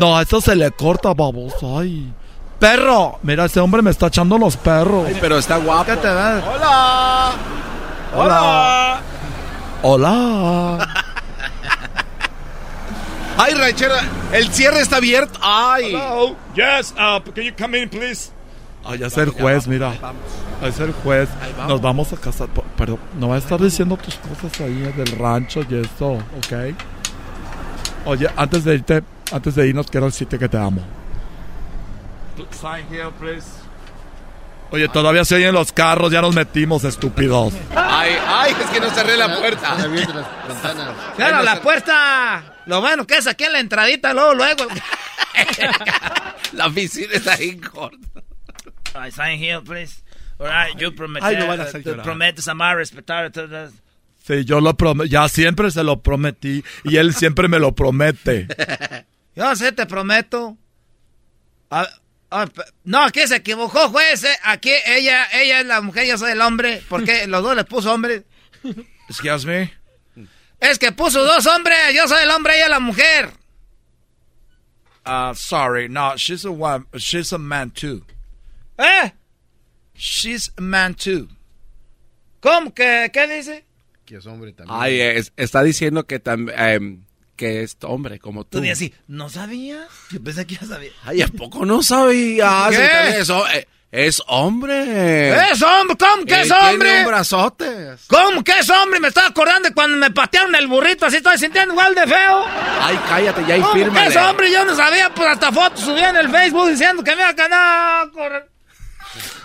No, 0.00 0.20
eso 0.20 0.40
se 0.40 0.56
le 0.56 0.70
corta, 0.72 1.14
baboso. 1.14 1.78
Ay. 1.78 2.12
Perro. 2.62 3.18
Mira, 3.24 3.46
ese 3.46 3.58
hombre 3.58 3.82
me 3.82 3.90
está 3.90 4.06
echando 4.06 4.38
los 4.38 4.56
perros. 4.56 5.06
Ay, 5.08 5.18
pero 5.20 5.36
está 5.36 5.56
guapo. 5.56 5.84
¿Qué 5.84 5.96
te 5.96 6.06
ves? 6.06 6.44
Hola. 6.46 7.32
Hola. 8.14 9.00
Hola. 9.82 10.88
Ay, 13.36 13.54
ranchero, 13.54 13.94
el 14.32 14.48
cierre 14.52 14.78
está 14.80 14.98
abierto. 14.98 15.36
Ay. 15.42 15.86
Hello. 15.92 16.36
Yes, 16.54 16.92
uh, 16.92 17.18
can 17.32 17.42
you 17.42 17.52
come 17.58 17.76
in, 17.76 17.88
please? 17.88 18.30
Ay, 18.84 19.02
es 19.02 19.16
el 19.16 19.30
juez, 19.30 19.66
mira. 19.66 19.94
Es 20.62 20.78
el 20.78 20.92
juez. 20.92 21.28
Nos 21.66 21.80
vamos 21.80 22.12
a 22.12 22.16
casar. 22.16 22.46
P- 22.46 22.62
Perdón, 22.76 23.00
no 23.18 23.30
va 23.30 23.34
a 23.34 23.38
estar 23.38 23.60
diciendo 23.60 23.96
tus 23.96 24.14
cosas 24.16 24.60
ahí 24.60 24.92
del 24.96 25.18
rancho 25.18 25.62
y 25.68 25.74
eso, 25.80 26.12
¿ok? 26.12 26.76
Oye, 28.04 28.28
antes 28.36 28.62
de 28.62 28.74
irte, 28.74 29.02
antes 29.32 29.54
de 29.56 29.66
irnos, 29.66 29.88
quiero 29.90 30.06
decirte 30.06 30.38
que 30.38 30.48
te 30.48 30.58
amo. 30.58 30.80
Sign 32.60 32.86
here, 32.90 33.10
please. 33.18 33.46
Oye, 34.70 34.88
todavía 34.88 35.24
se 35.24 35.34
oyen 35.34 35.52
los 35.52 35.70
carros, 35.72 36.10
ya 36.12 36.22
nos 36.22 36.34
metimos, 36.34 36.82
estúpidos. 36.84 37.52
Ay, 37.76 38.12
ay, 38.26 38.54
es 38.58 38.70
que 38.70 38.80
no 38.80 38.88
cerré 38.90 39.16
la 39.18 39.36
puerta. 39.38 39.76
¡Cierra 41.16 41.42
la 41.42 41.60
puerta! 41.60 42.54
Lo 42.66 42.80
bueno 42.80 43.06
que 43.06 43.18
es 43.18 43.26
aquí 43.26 43.44
en 43.44 43.52
la 43.52 43.60
entradita, 43.60 44.14
luego, 44.14 44.34
luego. 44.34 44.64
La 46.52 46.66
oficina 46.66 47.12
está 47.14 47.34
ahí 47.34 47.56
corta. 47.58 48.22
I 48.94 49.10
sign 49.10 49.38
here, 49.42 49.60
please. 49.62 50.02
Alright, 50.38 50.76
yo 50.78 50.94
prometo. 50.94 51.24
Ay, 51.24 51.36
lo 51.36 51.46
van 51.46 51.60
a 51.60 51.64
hacer 51.64 51.82
te 51.82 51.90
llorar. 51.90 52.04
prometes 52.04 52.46
amar, 52.48 52.76
respetar. 52.76 53.30
todas- 53.30 53.72
Sí, 54.26 54.44
yo 54.44 54.60
lo 54.60 54.74
prometí, 54.76 55.10
ya 55.10 55.28
siempre 55.28 55.70
se 55.70 55.82
lo 55.82 56.00
prometí 56.02 56.62
y 56.84 56.96
él 56.96 57.12
siempre 57.14 57.48
me 57.48 57.58
lo 57.58 57.74
promete. 57.74 58.46
Yo 59.34 59.56
sé, 59.56 59.72
te 59.72 59.86
prometo. 59.86 60.56
Ah, 61.70 61.88
ah, 62.32 62.48
no, 62.84 63.02
aquí 63.04 63.26
se 63.26 63.36
equivocó, 63.36 63.88
juez. 63.90 64.24
eh. 64.24 64.36
Aquí 64.42 64.72
ella, 64.86 65.26
ella 65.32 65.60
es 65.60 65.66
la 65.66 65.80
mujer, 65.80 66.06
yo 66.06 66.18
soy 66.18 66.32
el 66.32 66.40
hombre. 66.40 66.82
Porque 66.88 67.26
los 67.26 67.42
dos 67.42 67.54
le 67.54 67.64
puso 67.64 67.92
hombre. 67.92 68.24
Excuse 69.08 69.46
me. 69.46 69.72
Es 70.60 70.78
que 70.78 70.92
puso 70.92 71.24
dos 71.24 71.46
hombres, 71.46 71.76
yo 71.94 72.06
soy 72.08 72.22
el 72.22 72.30
hombre, 72.30 72.54
ella 72.56 72.64
es 72.64 72.70
la 72.70 72.80
mujer. 72.80 73.30
Uh, 75.04 75.34
sorry, 75.34 75.88
no, 75.88 76.16
she's 76.16 76.44
a 76.44 76.50
one, 76.50 76.84
she's 76.96 77.32
a 77.32 77.38
man 77.38 77.70
too. 77.72 78.04
¿Eh? 78.78 79.10
She's 79.94 80.52
a 80.56 80.60
man 80.60 80.94
too. 80.94 81.28
¿Cómo? 82.40 82.72
¿Qué, 82.72 83.10
qué 83.12 83.26
dice? 83.26 83.64
Que 84.06 84.16
es 84.18 84.26
hombre 84.26 84.52
también. 84.52 84.78
Ay, 84.80 85.00
es- 85.00 85.32
está 85.36 85.62
diciendo 85.64 86.06
que 86.06 86.20
también 86.20 87.04
que 87.42 87.62
es 87.64 87.76
hombre 87.82 88.20
como 88.20 88.44
tú. 88.44 88.58
Tú 88.58 88.60
dices 88.60 88.78
así, 88.78 88.94
¿no 89.08 89.28
sabías? 89.28 89.88
Yo 90.10 90.22
pensé 90.22 90.46
que 90.46 90.54
ya 90.54 90.64
sabía. 90.66 90.92
Ay, 91.04 91.22
¿a 91.22 91.26
poco 91.26 91.66
no 91.66 91.82
sabías? 91.82 92.70
¿Qué? 92.70 93.18
Eso, 93.18 93.44
eh, 93.48 93.66
es 93.90 94.22
hombre. 94.28 95.50
¿Es 95.50 95.60
hombre? 95.60 95.96
¿Cómo 95.98 96.24
que 96.24 96.40
es 96.42 96.48
Tiene 96.48 96.70
hombre? 96.70 97.00
un 97.00 97.06
brazote. 97.08 97.96
¿Cómo 98.06 98.44
que 98.44 98.58
es 98.60 98.70
hombre? 98.70 99.00
Me 99.00 99.08
estaba 99.08 99.26
acordando 99.26 99.68
de 99.68 99.74
cuando 99.74 99.96
me 99.96 100.12
patearon 100.12 100.54
el 100.54 100.68
burrito, 100.68 101.06
así 101.06 101.16
estoy 101.16 101.36
sintiendo 101.36 101.74
igual 101.74 101.94
de 101.96 102.06
feo. 102.06 102.44
Ay, 102.80 102.98
cállate 103.08 103.44
ya 103.46 103.56
¿Cómo 103.56 103.72
que 103.72 103.78
fírmale. 103.80 104.06
es 104.08 104.16
hombre? 104.16 104.52
Yo 104.52 104.64
no 104.64 104.76
sabía, 104.76 105.12
pues 105.12 105.28
hasta 105.28 105.50
fotos 105.50 105.80
subí 105.80 106.00
en 106.00 106.14
el 106.16 106.30
Facebook 106.30 106.68
diciendo 106.70 107.02
que 107.02 107.10
me 107.16 107.22
iba 107.22 107.30
a 107.30 107.32
ganar. 107.32 108.10
Cor- 108.12 108.48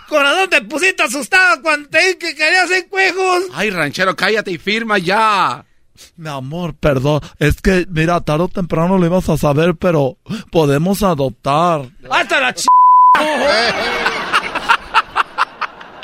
Corazón, 0.07 0.49
te 0.49 0.61
pusiste 0.61 1.03
asustado 1.03 1.61
cuando 1.61 1.89
te 1.89 1.97
dije 1.99 2.17
que 2.17 2.35
querías 2.35 2.69
ser 2.69 2.87
cuejos. 2.87 3.43
Ay, 3.53 3.69
ranchero, 3.71 4.15
cállate 4.15 4.51
y 4.51 4.57
firma 4.59 4.97
ya. 4.99 5.65
Mi 6.15 6.29
amor, 6.29 6.75
perdón, 6.75 7.21
es 7.39 7.61
que, 7.61 7.85
mira, 7.89 8.21
tarde 8.21 8.43
o 8.43 8.47
temprano 8.47 8.97
lo 8.97 9.05
ibas 9.05 9.29
a 9.29 9.37
saber, 9.37 9.75
pero 9.75 10.17
podemos 10.51 11.03
adoptar. 11.03 11.89
Hasta 12.09 12.39
la 12.39 12.53
ch... 12.53 12.65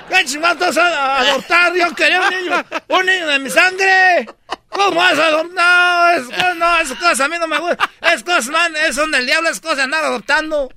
¿Qué 0.10 0.26
chingados 0.26 0.60
vas 0.60 0.78
a 0.78 1.20
adoptar? 1.22 1.74
Yo 1.76 1.94
quería 1.96 2.22
un 2.22 2.30
niño, 2.30 2.64
un 2.90 3.06
niño 3.06 3.28
de 3.28 3.40
mi 3.40 3.50
sangre. 3.50 4.28
¿Cómo 4.70 4.96
vas 4.96 5.18
a 5.18 5.28
adoptar? 5.28 6.22
No, 6.22 6.34
es, 6.36 6.58
no, 6.58 6.78
esas 6.80 6.98
cosas 6.98 7.20
a 7.22 7.28
mí 7.28 7.36
no 7.40 7.48
me 7.48 7.60
gustan. 7.60 7.90
Es 8.02 8.24
cosas, 8.24 8.50
man, 8.50 8.74
es 8.76 8.96
son 8.96 9.12
del 9.12 9.26
diablo, 9.26 9.50
es 9.50 9.60
cosas 9.60 9.78
de 9.78 9.84
andar 9.84 10.04
adoptando. 10.06 10.70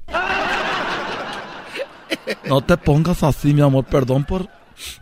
No 2.44 2.60
te 2.62 2.76
pongas 2.76 3.22
así, 3.22 3.52
mi 3.52 3.62
amor, 3.62 3.84
perdón 3.84 4.24
por, 4.24 4.48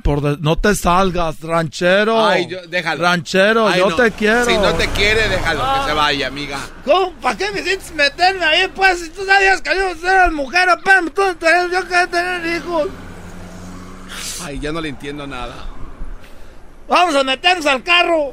Por 0.03 0.21
de- 0.21 0.37
no 0.41 0.57
te 0.57 0.75
salgas, 0.75 1.41
ranchero. 1.41 2.25
Ay, 2.27 2.47
yo- 2.47 2.67
déjalo. 2.69 3.03
Ranchero, 3.03 3.69
Ay, 3.69 3.81
yo 3.81 3.91
no. 3.91 3.97
te 3.97 4.11
quiero. 4.13 4.45
Si 4.45 4.57
no 4.57 4.73
te 4.75 4.87
quiere, 4.89 5.29
déjalo 5.29 5.61
que 5.83 5.89
se 5.89 5.95
vaya, 5.95 6.27
amiga. 6.29 6.59
¿Cómo? 6.85 7.13
¿Para 7.15 7.37
qué 7.37 7.51
me 7.51 7.63
sientes 7.63 7.93
meterme 7.95 8.45
ahí, 8.45 8.69
pues? 8.75 9.01
Si 9.01 9.11
tú 9.11 9.25
sabías 9.27 9.61
que 9.63 9.71
yo 9.77 10.09
era 10.09 10.31
mujer, 10.31 10.69
apenas 10.69 11.13
tú 11.15 11.23
yo 11.23 11.83
quería 11.89 12.07
tener 12.07 12.57
hijos. 12.57 12.89
Ay, 14.45 14.59
ya 14.61 14.73
no 14.73 14.81
le 14.81 14.89
entiendo 14.91 15.27
nada. 15.27 15.55
Vamos 16.89 17.15
a 17.17 17.25
meternos 17.25 17.67
al 17.67 17.83
carro. 17.83 18.33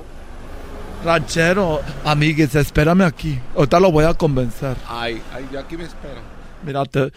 Ranchero, 1.03 1.81
amigues, 2.05 2.53
espérame 2.53 3.01
aquí. 3.01 3.39
Ahorita 3.55 3.79
lo 3.79 3.91
voy 3.91 4.05
a 4.05 4.13
convencer. 4.13 4.77
Ay, 4.87 5.21
ay, 5.33 5.47
yo 5.51 5.59
aquí 5.59 5.75
me 5.75 5.85
espero. 5.85 6.21
Mira, 6.63 6.85
te, 6.85 7.11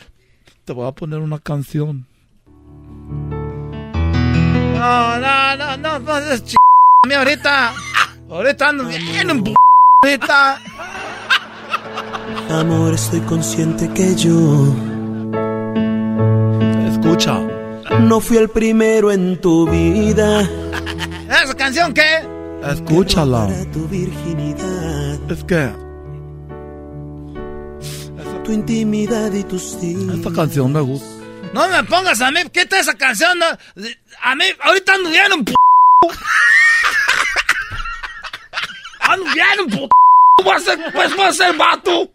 te 0.65 0.73
voy 0.73 0.89
a 0.89 0.93
poner 0.93 1.19
una 1.19 1.39
canción. 1.39 2.07
No, 4.85 5.19
no, 5.19 5.57
no, 5.57 5.77
no, 5.79 5.99
no, 5.99 6.19
es 6.19 6.45
ch... 6.45 6.57
a 7.05 7.09
mí 7.09 7.15
ahorita. 7.15 7.73
Ahorita 8.29 8.69
ando 8.69 8.85
bien 8.85 9.31
en 9.31 9.43
p... 9.43 9.55
ahorita. 10.05 10.61
Amor, 12.51 12.93
estoy 12.93 13.21
consciente 13.21 13.89
que 13.95 14.15
yo 14.15 14.75
Escucha. 16.91 17.41
no 18.01 18.21
fui 18.21 18.37
el 18.37 18.51
primero 18.51 19.11
en 19.11 19.41
tu 19.41 19.67
vida. 19.71 20.43
¿Esa 21.31 21.55
canción 21.57 21.95
qué? 21.95 22.29
Escúchala. 22.71 23.49
Tu 23.73 23.89
virginidad, 23.89 25.31
Es 25.31 25.45
que 25.45 25.73
tu 28.45 28.53
intimidad 28.53 29.33
y 29.33 29.45
tus 29.45 29.81
días. 29.81 30.17
esta 30.17 30.31
canción 30.31 30.71
me 30.71 30.81
gusta. 30.83 31.14
No 31.55 31.69
me 31.69 31.85
pongas 31.85 32.21
a 32.21 32.33
mí, 32.33 32.41
¿qué 32.53 32.63
está 32.63 32.81
esa 32.81 32.95
canción? 32.95 33.39
No, 33.39 33.47
a 33.47 34.35
mí, 34.35 34.45
ahorita 34.61 34.95
ando 34.95 35.09
bien 35.09 35.33
en 35.35 35.45
p... 35.45 35.55
Ando 38.99 39.25
bien 39.33 39.47
en 39.61 39.71
p... 39.71 39.89
Voy 40.43 40.57
a 40.57 40.59
ser, 40.59 40.93
pues 40.93 41.15
voy 41.15 41.27
a 41.27 41.33
ser 41.33 41.57
vato. 41.57 42.11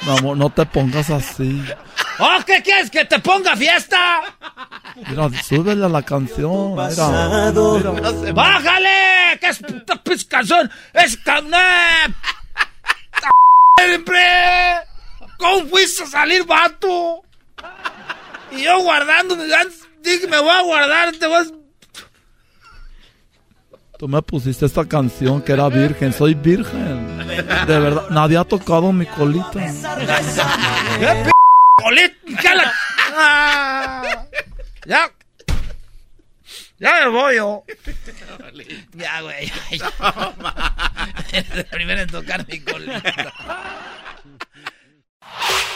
Amor, 0.00 0.38
no 0.38 0.48
te 0.48 0.64
pongas 0.64 1.10
así. 1.10 1.62
¿Oh, 2.18 2.38
qué 2.46 2.62
quieres? 2.62 2.90
¿Que 2.90 3.04
te 3.04 3.18
ponga 3.18 3.54
fiesta? 3.54 4.22
Mira, 5.06 5.28
súbele 5.42 5.84
a 5.84 5.90
la 5.90 6.00
canción. 6.00 6.70
Mira, 6.70 6.88
Pasado. 6.88 7.92
mira. 7.92 8.32
¡Bájale! 8.32 9.38
¿Qué 9.42 9.48
es 9.48 9.58
puta 9.58 10.00
canción? 10.26 10.72
¡Es 10.94 11.18
canep! 11.18 12.16
¡Siempre! 13.78 14.24
¿Cómo 15.36 15.66
fuiste 15.66 16.04
a 16.04 16.06
salir, 16.06 16.46
vato? 16.46 17.27
Y 18.52 18.62
yo 18.64 18.78
guardándome, 18.82 19.52
antes 19.54 19.86
dije, 20.02 20.26
me 20.26 20.38
voy 20.40 20.50
a 20.50 20.62
guardar, 20.62 21.12
te 21.16 21.26
vas... 21.26 21.52
Tú 23.98 24.06
me 24.08 24.22
pusiste 24.22 24.64
esta 24.64 24.84
canción 24.86 25.42
que 25.42 25.52
era 25.52 25.68
virgen. 25.68 26.12
Soy 26.12 26.34
virgen. 26.34 27.18
De 27.66 27.78
verdad, 27.80 28.08
nadie 28.10 28.38
ha 28.38 28.44
tocado 28.44 28.92
mi 28.92 29.04
colita. 29.06 29.50
¿Qué 29.52 31.06
p... 31.24 31.30
bolet- 31.82 32.40
ya 32.42 32.54
la- 32.54 32.72
Ah, 33.16 34.24
ya... 34.86 35.10
Ya 36.78 36.94
me 37.00 37.08
voy 37.08 37.34
yo. 37.36 37.64
Ya, 38.94 39.20
güey. 39.22 39.50
ya, 39.72 39.92
ya. 41.32 41.44
El 41.56 41.64
primero 41.72 42.02
en 42.02 42.08
tocar 42.08 42.46
mi 42.46 42.60
colita. 42.60 43.32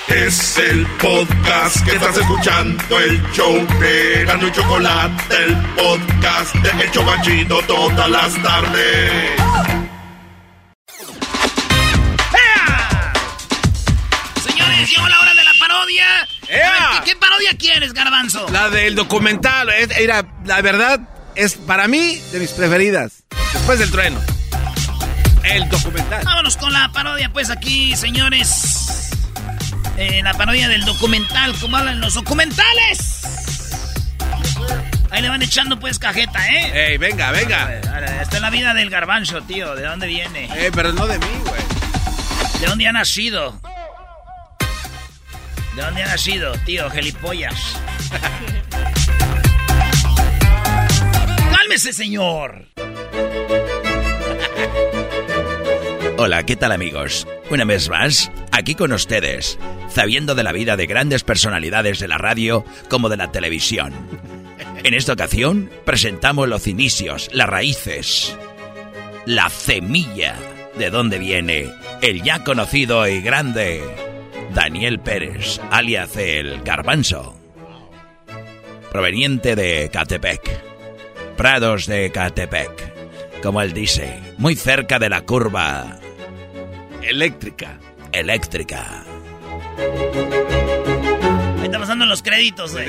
Es 0.09 0.59
el 0.59 0.87
podcast 1.01 1.85
que 1.85 1.93
estás 1.93 2.17
escuchando, 2.19 2.99
el 2.99 3.23
show 3.33 3.67
de 3.81 4.25
Gano 4.27 4.47
y 4.49 4.53
Chocolate, 4.53 5.37
el 5.45 5.57
podcast 5.77 6.55
de 6.57 6.85
El 6.85 6.91
Chobachito 6.91 7.63
todas 7.63 8.11
las 8.11 8.43
tardes. 8.43 9.31
Señores, 14.45 14.91
llegó 14.91 15.09
la 15.09 15.21
hora 15.21 15.35
de 15.35 15.45
la 15.45 15.53
parodia. 15.59 16.07
A 16.23 16.27
ver, 16.49 17.05
¿qué, 17.05 17.11
qué 17.11 17.17
parodia 17.17 17.57
quieres, 17.57 17.93
Garbanzo? 17.93 18.47
La 18.51 18.69
del 18.71 18.95
documental, 18.95 19.69
es- 19.71 19.97
era, 19.99 20.25
la 20.45 20.61
verdad, 20.63 21.01
es 21.35 21.55
para 21.55 21.89
mí 21.89 22.21
de 22.33 22.41
mis 22.41 22.51
preferidas. 22.51 23.25
Después 23.53 23.79
del 23.79 23.91
trueno. 23.91 24.21
El 25.45 25.69
documental. 25.69 26.23
Vámonos 26.25 26.57
con 26.57 26.73
la 26.73 26.91
parodia, 26.93 27.31
pues 27.33 27.51
aquí, 27.51 27.97
señores. 27.97 29.02
Eh, 29.97 30.21
la 30.23 30.35
parodia 30.35 30.69
del 30.69 30.85
documental, 30.85 31.55
como 31.61 31.77
hablan 31.77 32.01
los 32.01 32.15
documentales. 32.15 33.21
Ahí 35.11 35.21
le 35.21 35.29
van 35.29 35.43
echando, 35.43 35.79
pues, 35.79 35.99
cajeta, 35.99 36.49
¿eh? 36.49 36.93
Ey, 36.93 36.99
venga, 36.99 37.31
venga. 37.31 37.75
Esta 38.23 38.37
es 38.37 38.41
la 38.41 38.51
vida 38.51 38.73
del 38.73 38.89
garbanzo, 38.89 39.43
tío. 39.43 39.75
¿De 39.75 39.83
dónde 39.83 40.07
viene? 40.07 40.49
Eh, 40.55 40.71
pero 40.75 40.93
no 40.93 41.07
de 41.07 41.19
mí, 41.19 41.27
güey. 41.45 41.61
¿De 42.61 42.67
dónde 42.67 42.89
ha 42.89 42.93
nacido? 42.93 43.61
¿De 45.77 45.83
dónde 45.83 46.03
ha 46.03 46.07
nacido, 46.07 46.53
tío? 46.65 46.89
Gelipollas. 46.91 47.55
¡Cálmese, 51.57 51.93
señor! 51.93 52.67
Hola, 56.25 56.47
¿qué 56.47 56.55
tal 56.55 56.71
amigos? 56.71 57.27
Una 57.51 57.65
vez 57.65 57.89
más, 57.89 58.31
aquí 58.53 58.77
con 58.77 58.93
ustedes, 58.93 59.59
sabiendo 59.89 60.37
de 60.37 60.45
la 60.45 60.53
vida 60.53 60.77
de 60.77 60.87
grandes 60.87 61.25
personalidades 61.25 61.99
de 61.99 62.07
la 62.07 62.17
radio 62.17 62.65
como 62.89 63.09
de 63.09 63.17
la 63.17 63.33
televisión. 63.33 63.93
En 64.85 64.95
esta 64.95 65.15
ocasión 65.15 65.69
presentamos 65.85 66.49
los 66.49 66.69
inicios, 66.69 67.29
las 67.33 67.49
raíces, 67.49 68.39
la 69.27 69.51
semilla 69.51 70.37
de 70.79 70.91
donde 70.91 71.19
viene 71.19 71.69
el 72.03 72.23
ya 72.23 72.45
conocido 72.45 73.09
y 73.09 73.21
grande 73.21 73.83
Daniel 74.55 75.01
Pérez, 75.01 75.61
alias 75.73 76.17
el 76.17 76.63
Garbanzo, 76.63 77.35
proveniente 78.93 79.57
de 79.57 79.91
Catepec, 79.93 80.63
Prados 81.37 81.87
de 81.87 82.13
Catepec, 82.13 83.43
como 83.43 83.61
él 83.61 83.73
dice, 83.73 84.21
muy 84.39 84.55
cerca 84.55 85.01
de 85.01 85.09
la 85.09 85.23
curva 85.23 85.99
eléctrica. 87.03 87.79
Eléctrica. 88.13 89.05
Ahí 91.59 91.65
está 91.65 91.79
pasando 91.79 92.07
los 92.07 92.23
créditos, 92.23 92.73
güey. 92.73 92.87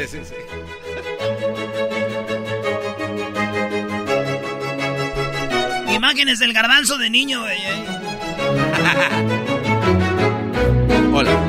Imágenes 5.94 6.40
del 6.40 6.54
garbanzo 6.54 6.98
de 6.98 7.10
niño, 7.10 7.42
güey. 7.42 7.58
eh. 7.58 7.86
Hola. 11.14 11.40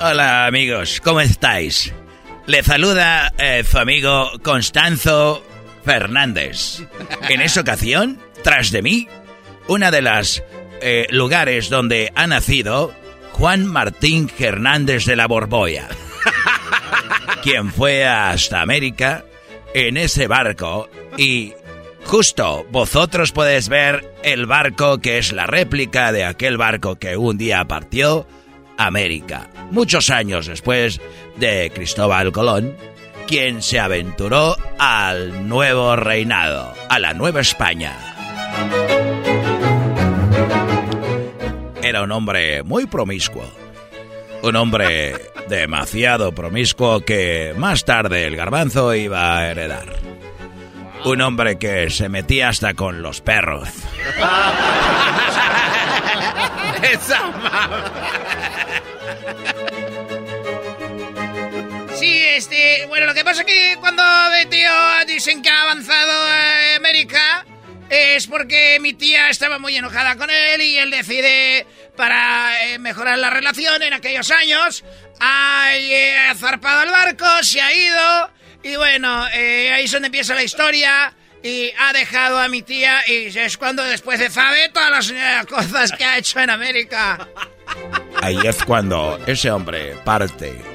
Hola 0.00 0.46
amigos, 0.46 1.00
¿cómo 1.00 1.20
estáis? 1.20 1.92
Le 2.52 2.62
saluda 2.62 3.32
eh, 3.38 3.64
su 3.64 3.78
amigo 3.78 4.30
Constanzo 4.42 5.42
Fernández. 5.86 6.82
En 7.30 7.40
esa 7.40 7.62
ocasión, 7.62 8.18
tras 8.44 8.70
de 8.70 8.82
mí, 8.82 9.08
una 9.68 9.90
de 9.90 10.02
las 10.02 10.42
eh, 10.82 11.06
lugares 11.08 11.70
donde 11.70 12.12
ha 12.14 12.26
nacido 12.26 12.92
Juan 13.32 13.64
Martín 13.64 14.30
Hernández 14.38 15.06
de 15.06 15.16
la 15.16 15.28
Borboya, 15.28 15.88
quien 17.42 17.72
fue 17.72 18.04
hasta 18.04 18.60
América 18.60 19.24
en 19.72 19.96
ese 19.96 20.26
barco 20.26 20.90
y 21.16 21.54
justo 22.04 22.66
vosotros 22.70 23.32
podéis 23.32 23.70
ver 23.70 24.12
el 24.24 24.44
barco 24.44 24.98
que 24.98 25.16
es 25.16 25.32
la 25.32 25.46
réplica 25.46 26.12
de 26.12 26.24
aquel 26.24 26.58
barco 26.58 26.96
que 26.96 27.16
un 27.16 27.38
día 27.38 27.64
partió 27.64 28.26
América, 28.86 29.48
muchos 29.70 30.10
años 30.10 30.46
después 30.46 31.00
de 31.36 31.70
Cristóbal 31.74 32.32
Colón, 32.32 32.76
quien 33.26 33.62
se 33.62 33.80
aventuró 33.80 34.56
al 34.78 35.48
nuevo 35.48 35.96
reinado, 35.96 36.74
a 36.88 36.98
la 36.98 37.14
Nueva 37.14 37.40
España. 37.40 37.96
Era 41.82 42.02
un 42.02 42.12
hombre 42.12 42.62
muy 42.62 42.86
promiscuo, 42.86 43.44
un 44.42 44.56
hombre 44.56 45.16
demasiado 45.48 46.32
promiscuo 46.32 47.00
que 47.00 47.54
más 47.56 47.84
tarde 47.84 48.24
el 48.24 48.36
garbanzo 48.36 48.94
iba 48.94 49.36
a 49.36 49.50
heredar. 49.50 49.86
Un 51.04 51.20
hombre 51.20 51.58
que 51.58 51.90
se 51.90 52.08
metía 52.08 52.48
hasta 52.48 52.74
con 52.74 53.02
los 53.02 53.20
perros. 53.20 53.68
Esa 56.82 57.22
Este, 62.62 62.86
bueno, 62.86 63.06
lo 63.06 63.14
que 63.14 63.24
pasa 63.24 63.44
es 63.46 63.76
cuando 63.78 64.04
mi 64.38 64.46
tío 64.48 64.70
dicen 65.06 65.42
que 65.42 65.50
ha 65.50 65.62
avanzado 65.62 66.12
a 66.12 66.76
América 66.76 67.44
es 67.90 68.26
porque 68.28 68.78
mi 68.80 68.94
tía 68.94 69.28
estaba 69.30 69.58
muy 69.58 69.76
enojada 69.76 70.16
con 70.16 70.30
él 70.30 70.62
y 70.62 70.78
él 70.78 70.90
decide 70.90 71.66
para 71.96 72.68
eh, 72.68 72.78
mejorar 72.78 73.18
la 73.18 73.30
relación 73.30 73.82
en 73.82 73.92
aquellos 73.92 74.30
años. 74.30 74.84
Ha 75.18 75.72
eh, 75.74 76.14
zarpado 76.36 76.84
el 76.84 76.90
barco, 76.90 77.26
se 77.42 77.60
ha 77.60 77.74
ido. 77.74 78.30
Y 78.62 78.76
bueno, 78.76 79.26
eh, 79.34 79.72
ahí 79.72 79.84
es 79.84 79.92
donde 79.92 80.06
empieza 80.06 80.34
la 80.34 80.44
historia. 80.44 81.12
Y 81.42 81.72
ha 81.76 81.92
dejado 81.92 82.38
a 82.38 82.48
mi 82.48 82.62
tía. 82.62 83.02
Y 83.08 83.36
es 83.36 83.58
cuando 83.58 83.82
después 83.82 84.20
se 84.20 84.30
sabe 84.30 84.68
todas 84.68 84.90
las 84.90 85.10
eh, 85.10 85.46
cosas 85.48 85.90
que 85.90 86.04
ha 86.04 86.16
hecho 86.16 86.38
en 86.38 86.50
América. 86.50 87.26
Ahí 88.22 88.38
es 88.44 88.62
cuando 88.64 89.18
ese 89.26 89.50
hombre 89.50 89.96
parte. 90.04 90.71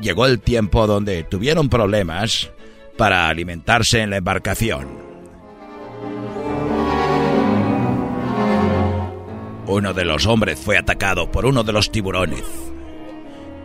Llegó 0.00 0.26
el 0.26 0.40
tiempo 0.40 0.86
donde 0.86 1.24
tuvieron 1.24 1.68
problemas 1.68 2.50
para 2.96 3.28
alimentarse 3.28 4.00
en 4.00 4.10
la 4.10 4.18
embarcación. 4.18 4.88
Uno 9.66 9.92
de 9.92 10.04
los 10.04 10.26
hombres 10.26 10.58
fue 10.58 10.78
atacado 10.78 11.30
por 11.30 11.46
uno 11.46 11.62
de 11.62 11.72
los 11.72 11.92
tiburones. 11.92 12.44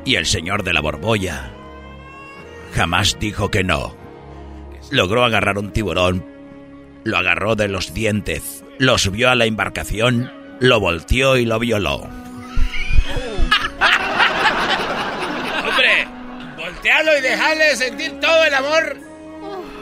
Y 0.05 0.15
el 0.15 0.25
señor 0.25 0.63
de 0.63 0.73
la 0.73 0.81
borbolla 0.81 1.51
jamás 2.73 3.17
dijo 3.19 3.49
que 3.49 3.63
no. 3.63 3.95
Logró 4.91 5.23
agarrar 5.23 5.57
un 5.57 5.71
tiburón, 5.71 6.25
lo 7.03 7.17
agarró 7.17 7.55
de 7.55 7.67
los 7.67 7.93
dientes, 7.93 8.63
lo 8.79 8.97
subió 8.97 9.29
a 9.29 9.35
la 9.35 9.45
embarcación, 9.45 10.31
lo 10.59 10.79
volteó 10.79 11.37
y 11.37 11.45
lo 11.45 11.57
violó. 11.59 12.07
Voltealo 17.03 17.17
y 17.17 17.21
dejale 17.21 17.75
sentir 17.75 18.19
todo 18.19 18.43
el 18.45 18.53
amor. 18.53 18.97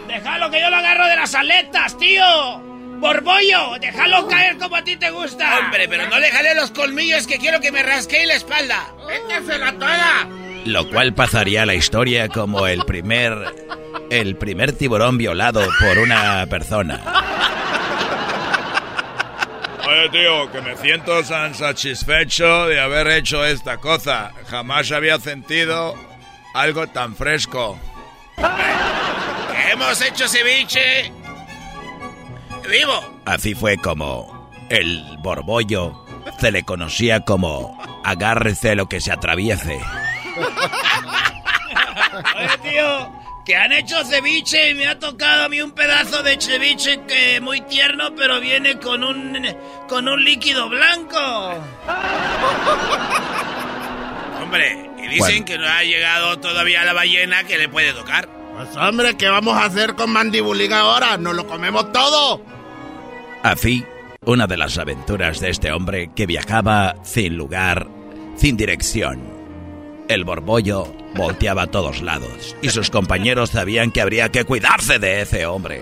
Déjalo 0.08 0.52
que 0.52 0.60
yo 0.60 0.70
lo 0.70 0.76
agarro 0.78 1.08
de 1.08 1.16
las 1.16 1.36
aletas, 1.36 1.98
tío. 1.98 2.60
Borbollo, 3.00 3.80
déjalo 3.80 4.28
caer 4.28 4.58
como 4.58 4.76
a 4.76 4.84
ti 4.84 4.96
te 4.96 5.10
gusta. 5.10 5.60
Hombre, 5.60 5.88
pero 5.88 6.08
no 6.08 6.20
le 6.20 6.30
jale 6.30 6.54
los 6.54 6.72
colmillos 6.72 7.26
que 7.26 7.38
quiero 7.38 7.60
que 7.60 7.72
me 7.72 7.82
rasquee 7.82 8.26
la 8.26 8.36
espalda. 8.36 8.94
¡Métesela 9.08 9.74
toda! 9.74 10.28
Lo 10.66 10.88
cual 10.90 11.14
pasaría 11.14 11.64
a 11.64 11.66
la 11.66 11.74
historia 11.74 12.28
como 12.28 12.68
el 12.68 12.86
primer 12.86 13.34
el 14.12 14.36
primer 14.36 14.74
tiburón 14.74 15.18
violado 15.18 15.66
por 15.80 15.98
una 15.98 16.46
persona. 16.48 17.02
Oye, 19.88 20.10
tío, 20.10 20.52
que 20.52 20.62
me 20.62 20.78
siento 20.78 21.24
tan 21.24 21.56
satisfecho 21.56 22.68
de 22.68 22.80
haber 22.80 23.08
hecho 23.08 23.44
esta 23.46 23.78
cosa. 23.78 24.32
Jamás 24.50 24.92
había 24.92 25.18
sentido 25.18 25.96
algo 26.54 26.88
tan 26.88 27.16
fresco. 27.16 27.80
Hemos 29.72 30.02
hecho 30.02 30.28
ceviche 30.28 31.12
vivo. 32.70 33.22
Así 33.26 33.56
fue 33.56 33.78
como 33.78 34.50
el 34.70 35.18
borbollo 35.20 36.06
se 36.40 36.52
le 36.52 36.64
conocía 36.64 37.22
como 37.22 37.80
agárrese 38.04 38.76
lo 38.76 38.88
que 38.88 39.02
se 39.02 39.12
atraviese. 39.12 39.80
Oye, 42.36 42.58
tío, 42.70 43.12
que 43.46 43.56
han 43.56 43.72
hecho 43.72 44.04
ceviche 44.06 44.70
y 44.70 44.74
me 44.76 44.88
ha 44.88 45.00
tocado 45.00 45.46
a 45.46 45.50
mí 45.50 45.62
un 45.62 45.72
pedazo 45.72 46.22
de 46.24 46.40
ceviche 46.40 47.02
que 47.08 47.40
muy 47.42 47.62
tierno, 47.62 48.16
pero 48.16 48.40
viene 48.40 48.80
con 48.80 49.04
un 49.04 49.38
con 49.88 50.08
un 50.08 50.24
líquido 50.24 50.70
blanco. 50.70 51.18
Hombre, 54.42 54.91
y 55.04 55.08
dicen 55.08 55.20
Bueno. 55.20 55.46
que 55.46 55.58
no 55.58 55.68
ha 55.68 55.84
llegado 55.84 56.40
todavía 56.40 56.84
la 56.84 56.94
ballena 56.94 57.44
que 57.44 57.58
le 57.58 57.70
puede 57.70 57.94
tocar. 57.94 58.30
Pues 58.56 58.76
hombre, 58.78 59.16
¿qué 59.18 59.28
vamos 59.30 59.56
a 59.58 59.66
hacer 59.66 59.96
con 59.96 60.12
Mandibulín 60.12 60.74
ahora? 60.74 61.18
¿Nos 61.18 61.36
lo 61.36 61.48
comemos 61.48 61.92
todo? 61.92 62.44
Así, 63.44 63.84
una 64.26 64.46
de 64.48 64.58
las 64.58 64.78
aventuras 64.78 65.40
de 65.40 65.50
este 65.50 65.72
hombre 65.72 66.12
que 66.16 66.26
viajaba 66.28 66.96
sin 67.04 67.38
lugar, 67.38 67.88
sin 68.36 68.58
dirección. 68.58 69.22
El 70.08 70.26
borbollo 70.26 70.94
volteaba 71.16 71.64
a 71.64 71.68
todos 71.68 72.02
lados 72.02 72.56
y 72.62 72.70
sus 72.70 72.90
compañeros 72.90 73.52
sabían 73.52 73.92
que 73.92 74.02
habría 74.02 74.30
que 74.30 74.44
cuidarse 74.46 75.00
de 75.00 75.22
ese 75.22 75.46
hombre. 75.46 75.82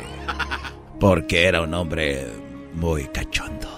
Porque 1.00 1.46
era 1.46 1.62
un 1.62 1.74
hombre 1.74 2.28
muy 2.74 3.08
cachondo. 3.08 3.69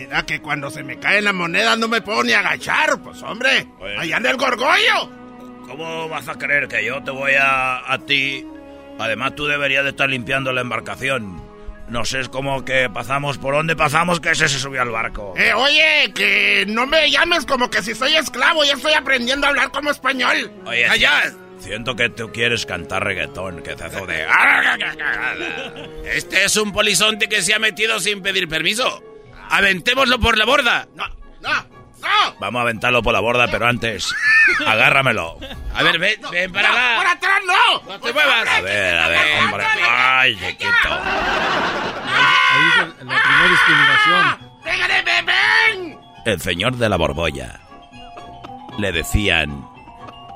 Mira 0.00 0.24
que 0.24 0.40
cuando 0.40 0.70
se 0.70 0.82
me 0.82 0.98
caen 0.98 1.24
las 1.24 1.34
monedas 1.34 1.76
no 1.76 1.86
me 1.86 2.00
puedo 2.00 2.24
ni 2.24 2.32
agachar, 2.32 2.98
pues 3.02 3.22
hombre. 3.22 3.66
Allá 3.98 4.16
en 4.16 4.24
el 4.24 4.38
gorgollo. 4.38 5.10
¿Cómo 5.66 6.08
vas 6.08 6.26
a 6.26 6.36
creer 6.38 6.68
que 6.68 6.82
yo 6.82 7.02
te 7.02 7.10
voy 7.10 7.32
a, 7.34 7.92
a 7.92 7.98
ti? 7.98 8.46
Además, 8.98 9.34
tú 9.34 9.46
deberías 9.46 9.84
de 9.84 9.90
estar 9.90 10.08
limpiando 10.08 10.54
la 10.54 10.62
embarcación. 10.62 11.42
No 11.88 12.06
sé, 12.06 12.20
es 12.20 12.30
como 12.30 12.64
que 12.64 12.88
pasamos 12.88 13.36
por 13.36 13.54
donde 13.54 13.76
pasamos 13.76 14.20
que 14.20 14.30
ese 14.30 14.48
se 14.48 14.58
subió 14.58 14.80
al 14.80 14.88
barco. 14.88 15.34
Eh, 15.36 15.52
oye, 15.52 16.10
que 16.14 16.64
no 16.66 16.86
me 16.86 17.10
llames 17.10 17.44
como 17.44 17.68
que 17.68 17.82
si 17.82 17.94
soy 17.94 18.14
esclavo, 18.14 18.64
ya 18.64 18.72
estoy 18.72 18.94
aprendiendo 18.94 19.46
a 19.46 19.50
hablar 19.50 19.70
como 19.70 19.90
español. 19.90 20.50
Oye, 20.64 20.86
allá. 20.86 21.30
Siento 21.58 21.94
que 21.94 22.08
tú 22.08 22.32
quieres 22.32 22.64
cantar 22.64 23.04
reggaetón, 23.04 23.62
que 23.62 23.76
te 23.76 23.84
de... 23.84 24.26
Este 26.14 26.44
es 26.44 26.56
un 26.56 26.72
polizonte 26.72 27.28
que 27.28 27.42
se 27.42 27.52
ha 27.52 27.58
metido 27.58 28.00
sin 28.00 28.22
pedir 28.22 28.48
permiso. 28.48 29.09
Aventémoslo 29.50 30.18
por 30.20 30.38
la 30.38 30.44
borda. 30.46 30.86
No, 30.94 31.04
no, 31.40 31.52
no. 31.52 32.36
Vamos 32.40 32.58
a 32.60 32.62
aventarlo 32.62 33.02
por 33.02 33.12
la 33.12 33.20
borda, 33.20 33.46
pero 33.50 33.66
antes, 33.66 34.14
agárramelo. 34.66 35.38
A 35.74 35.82
ver, 35.82 35.98
ven, 35.98 36.20
ven 36.30 36.52
para 36.52 36.68
No, 36.68 36.74
acá. 36.74 36.96
¡Por 36.96 37.06
atrás 37.06 37.40
no! 37.46 37.82
No 37.92 38.00
te 38.00 38.12
muevas. 38.12 38.48
A 38.48 38.60
ver, 38.62 38.98
a 38.98 39.08
ver, 39.08 39.44
hombre. 39.44 39.64
Ay, 39.88 40.34
chiquito. 40.36 40.88
Ahí 42.12 42.68
es 42.68 42.78
el- 43.00 43.06
la 43.06 43.22
primera 43.22 43.48
discriminación. 43.50 44.50
¡Déjale, 44.64 45.02
ven! 45.24 45.98
El 46.24 46.40
señor 46.40 46.76
de 46.76 46.88
la 46.88 46.96
borbolla. 46.96 47.60
Le 48.78 48.92
decían 48.92 49.66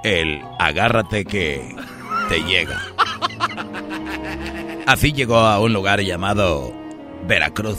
el 0.02 0.42
agárrate 0.58 1.24
que 1.24 1.74
te 2.28 2.42
llega. 2.42 2.80
Así 4.86 5.12
llegó 5.12 5.38
a 5.38 5.60
un 5.60 5.72
lugar 5.72 6.00
llamado 6.00 6.72
Veracruz. 7.26 7.78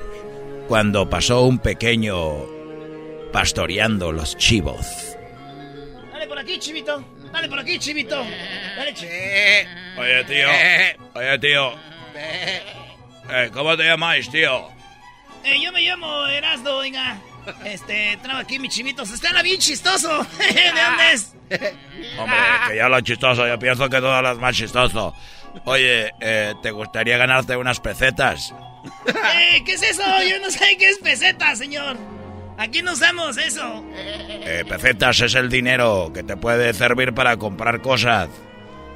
cuando 0.71 1.09
pasó 1.09 1.41
un 1.41 1.59
pequeño 1.59 2.15
pastoreando 3.33 4.13
los 4.13 4.37
chivos. 4.37 5.17
Dale 6.13 6.25
por 6.27 6.39
aquí, 6.39 6.57
chivito. 6.59 7.03
Dale 7.33 7.49
por 7.49 7.59
aquí, 7.59 7.77
chivito. 7.77 8.15
Dale, 8.77 8.93
chi- 8.93 9.05
Oye, 9.99 10.23
tío. 10.23 10.47
Oye, 11.13 11.39
tío. 11.39 11.73
Eh, 12.15 13.49
¿Cómo 13.51 13.75
te 13.75 13.83
llamáis, 13.83 14.31
tío? 14.31 14.69
Eh, 15.43 15.61
yo 15.61 15.73
me 15.73 15.81
llamo 15.81 16.25
Erasdo, 16.27 16.77
oiga. 16.77 17.17
Este, 17.65 18.17
traigo 18.23 18.39
aquí 18.39 18.57
mis 18.57 18.73
chivitos. 18.73 19.11
Está 19.11 19.41
bien 19.41 19.59
chistoso. 19.59 20.07
¿De 20.39 20.81
dónde 20.81 21.11
es? 21.11 21.35
Hombre, 22.17 22.37
que 22.69 22.75
ya 22.77 22.87
lo 22.87 23.01
chistoso, 23.01 23.45
yo 23.45 23.59
pienso 23.59 23.89
que 23.89 23.97
todo 23.99 24.21
lo 24.21 24.35
más 24.37 24.55
chistoso. 24.55 25.13
Oye, 25.65 26.13
eh, 26.21 26.53
¿te 26.63 26.71
gustaría 26.71 27.17
ganarte 27.17 27.57
unas 27.57 27.81
pesetas? 27.81 28.53
Eh, 29.05 29.63
¿Qué 29.65 29.73
es 29.73 29.83
eso? 29.83 30.03
Yo 30.29 30.39
no 30.39 30.49
sé 30.49 30.77
qué 30.77 30.89
es 30.89 30.97
peseta, 30.99 31.55
señor. 31.55 31.97
Aquí 32.57 32.81
no 32.81 32.93
usamos 32.93 33.37
eso. 33.37 33.83
Eh, 33.95 34.63
pesetas 34.67 35.19
es 35.21 35.35
el 35.35 35.49
dinero 35.49 36.11
que 36.13 36.23
te 36.23 36.37
puede 36.37 36.73
servir 36.73 37.13
para 37.13 37.37
comprar 37.37 37.81
cosas. 37.81 38.29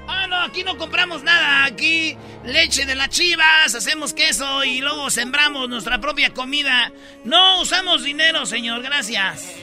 Ah, 0.07 0.28
no, 0.28 0.40
aquí 0.44 0.64
no 0.64 0.78
compramos 0.78 1.24
nada. 1.24 1.66
Aquí 1.66 2.16
leche 2.44 2.86
de 2.86 2.95
las 2.95 3.10
chivas, 3.10 3.74
hacemos 3.74 4.14
queso 4.14 4.64
y 4.64 4.82
luego 4.82 5.10
sembramos 5.10 5.68
nuestra 5.68 5.99
propia 5.99 6.32
comida. 6.32 6.91
No 7.24 7.62
usamos 7.62 8.03
dinero, 8.03 8.45
señor, 8.45 8.84
gracias. 8.84 9.56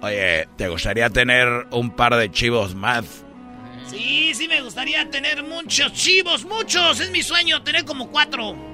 Oye, 0.00 0.48
¿te 0.56 0.68
gustaría 0.68 1.10
tener 1.10 1.66
un 1.70 1.90
par 1.90 2.16
de 2.16 2.30
chivos 2.30 2.74
más? 2.74 3.24
Sí, 3.86 4.32
sí 4.34 4.48
me 4.48 4.62
gustaría 4.62 5.08
tener 5.10 5.42
muchos 5.42 5.92
chivos, 5.92 6.44
muchos. 6.44 7.00
Es 7.00 7.10
mi 7.10 7.22
sueño 7.22 7.62
tener 7.62 7.84
como 7.84 8.10
cuatro. 8.10 8.73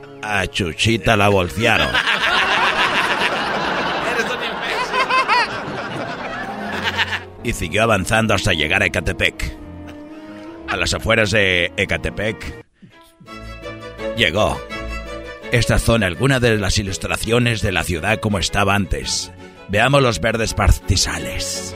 a 0.21 0.47
Chuchita 0.47 1.15
la 1.15 1.29
bolsearon. 1.29 1.89
Y 7.43 7.53
siguió 7.53 7.83
avanzando 7.83 8.33
hasta 8.33 8.53
llegar 8.53 8.83
a 8.83 8.85
Ecatepec. 8.85 9.57
A 10.67 10.77
las 10.77 10.93
afueras 10.93 11.31
de 11.31 11.71
Ecatepec 11.75 12.65
llegó. 14.15 14.61
Estas 15.51 15.81
son 15.81 16.03
algunas 16.03 16.39
de 16.39 16.57
las 16.57 16.77
ilustraciones 16.77 17.61
de 17.61 17.71
la 17.71 17.83
ciudad 17.83 18.19
como 18.19 18.39
estaba 18.39 18.75
antes. 18.75 19.31
Veamos 19.67 20.01
los 20.01 20.21
verdes 20.21 20.53
pastizales. 20.53 21.75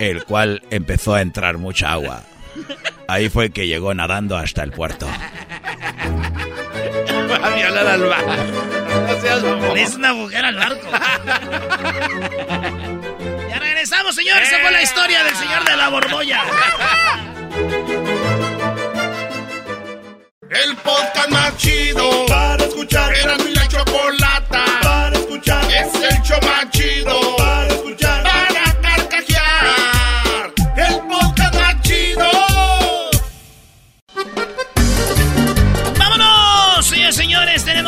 el 0.00 0.24
cual 0.24 0.62
empezó 0.70 1.14
a 1.14 1.20
entrar 1.20 1.58
mucha 1.58 1.92
agua. 1.92 2.22
Ahí 3.06 3.28
fue 3.28 3.50
que 3.50 3.68
llegó 3.68 3.94
nadando 3.94 4.36
hasta 4.36 4.64
el 4.64 4.72
puerto. 4.72 5.06
Va 5.06 5.14
a 7.46 7.50
violar 7.50 7.86
al 7.86 8.02
barco. 8.02 8.32
No 9.06 9.20
seas 9.20 9.42
mamón. 9.42 9.78
Es 9.78 9.94
una 9.94 10.12
mujer 10.14 10.44
al 10.44 10.56
barco. 10.56 10.88
ya 13.48 13.58
regresamos, 13.58 14.14
señores. 14.14 14.48
Esa 14.48 14.58
fue 14.60 14.70
la 14.72 14.82
historia 14.82 15.22
del 15.22 15.36
señor 15.36 15.64
de 15.64 15.76
la 15.76 15.88
borbolla. 15.90 16.40
El 20.50 20.76
podcast 20.76 21.28
más 21.30 21.56
chido 21.58 22.26
para 22.26 22.64
escuchar. 22.64 23.14
Era 23.14 23.36
mi 23.38 23.52
la 23.52 23.68
chocolata 23.68 24.64
para 24.82 25.16
escuchar. 25.16 25.64
Es 25.70 25.94
el 25.94 26.22
show 26.22 26.38
más 26.42 26.68
chido 26.70 27.36
para 27.36 27.68
escuchar. 27.68 28.29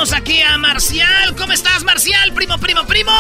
Tenemos 0.03 0.13
aquí 0.15 0.43
a 0.43 0.59
Marcial. 0.59 1.37
¿Cómo 1.37 1.53
estás, 1.53 1.85
Marcial? 1.85 2.33
Primo, 2.35 2.59
primo, 2.59 2.85
primo. 2.87 3.13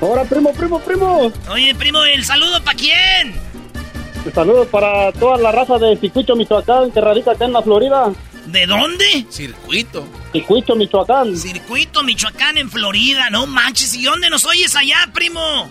Ahora, 0.00 0.24
primo, 0.24 0.52
primo, 0.54 0.80
primo. 0.80 1.30
Oye, 1.50 1.74
primo, 1.74 2.02
¿el 2.04 2.24
saludo 2.24 2.62
para 2.64 2.78
quién? 2.78 3.34
Un 4.24 4.32
saludo 4.32 4.66
para 4.66 5.12
toda 5.12 5.36
la 5.36 5.52
raza 5.52 5.76
de 5.78 5.96
Circuito 5.98 6.34
Michoacán 6.36 6.90
que 6.90 7.00
radica 7.02 7.32
acá 7.32 7.44
en 7.44 7.52
la 7.52 7.60
Florida. 7.62 8.12
¿De 8.46 8.66
dónde? 8.66 9.26
Circuito. 9.28 10.06
Circuito 10.32 10.74
Michoacán. 10.74 11.36
Circuito 11.36 12.02
Michoacán 12.02 12.56
en 12.56 12.70
Florida, 12.70 13.28
no 13.28 13.46
manches. 13.46 13.94
¿Y 13.94 14.04
dónde 14.04 14.30
nos 14.30 14.46
oyes 14.46 14.74
allá, 14.74 15.06
primo? 15.12 15.68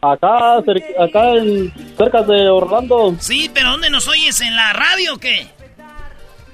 Acá, 0.00 0.60
cer- 0.64 0.98
acá 0.98 1.30
en, 1.34 1.72
cerca 1.98 2.22
de 2.22 2.48
Orlando. 2.48 3.14
Sí, 3.20 3.50
pero 3.52 3.72
¿dónde 3.72 3.90
nos 3.90 4.08
oyes? 4.08 4.40
¿En 4.40 4.56
la 4.56 4.72
radio 4.72 5.14
o 5.14 5.18
qué? 5.18 5.46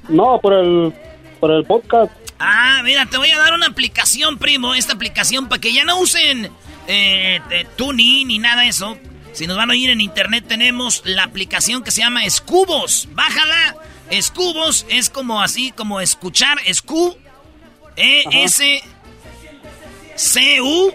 No, 0.09 0.40
por 0.40 0.55
el, 0.55 0.93
por 1.39 1.51
el 1.51 1.65
podcast. 1.65 2.12
Ah, 2.39 2.81
mira, 2.85 3.06
te 3.06 3.16
voy 3.16 3.31
a 3.31 3.39
dar 3.39 3.52
una 3.55 3.66
aplicación, 3.66 4.39
primo. 4.39 4.74
Esta 4.74 4.93
aplicación 4.93 5.48
para 5.48 5.60
que 5.60 5.73
ya 5.73 5.85
no 5.85 5.98
usen 6.01 6.51
eh, 6.86 7.40
eh, 7.51 7.66
TuneIn 7.77 8.28
ni 8.28 8.39
nada 8.39 8.62
de 8.62 8.69
eso. 8.69 8.98
Si 9.32 9.47
nos 9.47 9.56
van 9.56 9.70
a 9.70 9.73
oír 9.73 9.90
en 9.90 10.01
internet, 10.01 10.44
tenemos 10.47 11.02
la 11.05 11.24
aplicación 11.24 11.82
que 11.82 11.90
se 11.90 12.01
llama 12.01 12.24
Escubos. 12.24 13.09
Bájala. 13.12 13.77
Escubos 14.10 14.86
es 14.89 15.10
como 15.10 15.43
así, 15.43 15.73
como 15.73 16.01
escuchar. 16.01 16.59
Escu. 16.66 17.16
E-S. 17.97 18.82
C-U. 20.16 20.94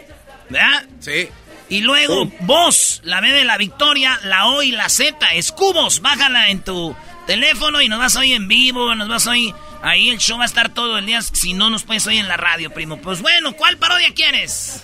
¿Verdad? 0.50 0.86
Sí. 1.00 1.30
Y 1.70 1.82
luego, 1.82 2.30
voz, 2.42 3.02
la 3.04 3.22
B 3.22 3.32
de 3.32 3.46
la 3.46 3.58
victoria, 3.58 4.20
la 4.24 4.48
O 4.48 4.62
y 4.62 4.72
la 4.72 4.90
Z, 4.90 5.34
escubos, 5.34 6.02
bájala 6.02 6.50
en 6.50 6.62
tu 6.62 6.96
teléfono 7.26 7.82
y 7.82 7.88
nos 7.88 7.98
vas 7.98 8.16
a 8.16 8.20
oír 8.20 8.36
en 8.36 8.48
vivo, 8.48 8.94
nos 8.94 9.08
vas 9.08 9.26
a 9.26 9.32
oír 9.32 9.56
ahí, 9.84 10.10
el 10.10 10.18
show 10.18 10.38
va 10.38 10.44
a 10.44 10.48
estar 10.48 10.74
todo 10.74 10.98
el 10.98 11.06
día, 11.06 11.22
si 11.22 11.54
no 11.54 11.70
nos 11.70 11.84
puedes 11.84 12.08
oír 12.08 12.20
en 12.20 12.28
la 12.28 12.38
radio, 12.38 12.72
primo. 12.74 12.98
Pues 12.98 13.22
bueno, 13.22 13.54
¿cuál 13.54 13.78
parodia 13.78 14.14
quieres? 14.16 14.84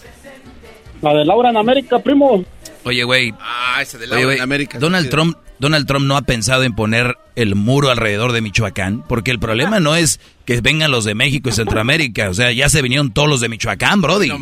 La 1.02 1.14
de 1.14 1.26
Laura 1.26 1.50
en 1.50 1.58
América, 1.58 2.00
primo. 2.00 2.44
Oye, 2.84 3.04
güey. 3.04 3.34
Ah, 3.40 3.82
ese 3.82 3.98
de 3.98 4.08
Laura 4.08 4.36
en 4.36 4.42
América. 4.42 4.78
Donald 4.80 5.06
Sí. 5.06 5.10
Trump, 5.12 5.38
Donald 5.60 5.88
Trump 5.88 6.06
no 6.06 6.18
ha 6.18 6.22
pensado 6.22 6.64
en 6.64 6.74
poner 6.76 7.18
el 7.36 7.56
muro 7.56 7.90
alrededor 7.90 8.32
de 8.34 8.42
Michoacán, 8.42 9.04
porque 9.08 9.32
el 9.32 9.40
problema 9.40 9.80
no 9.80 9.96
es 9.96 10.20
que 10.46 10.60
vengan 10.62 10.92
los 10.92 11.06
de 11.06 11.16
México 11.16 11.50
y 11.50 11.54
Centroamérica, 11.54 12.30
o 12.30 12.34
sea, 12.34 12.52
ya 12.52 12.70
se 12.70 12.82
vinieron 12.82 13.12
todos 13.12 13.30
los 13.30 13.42
de 13.42 13.50
Michoacán, 13.50 14.02
Brody. 14.02 14.30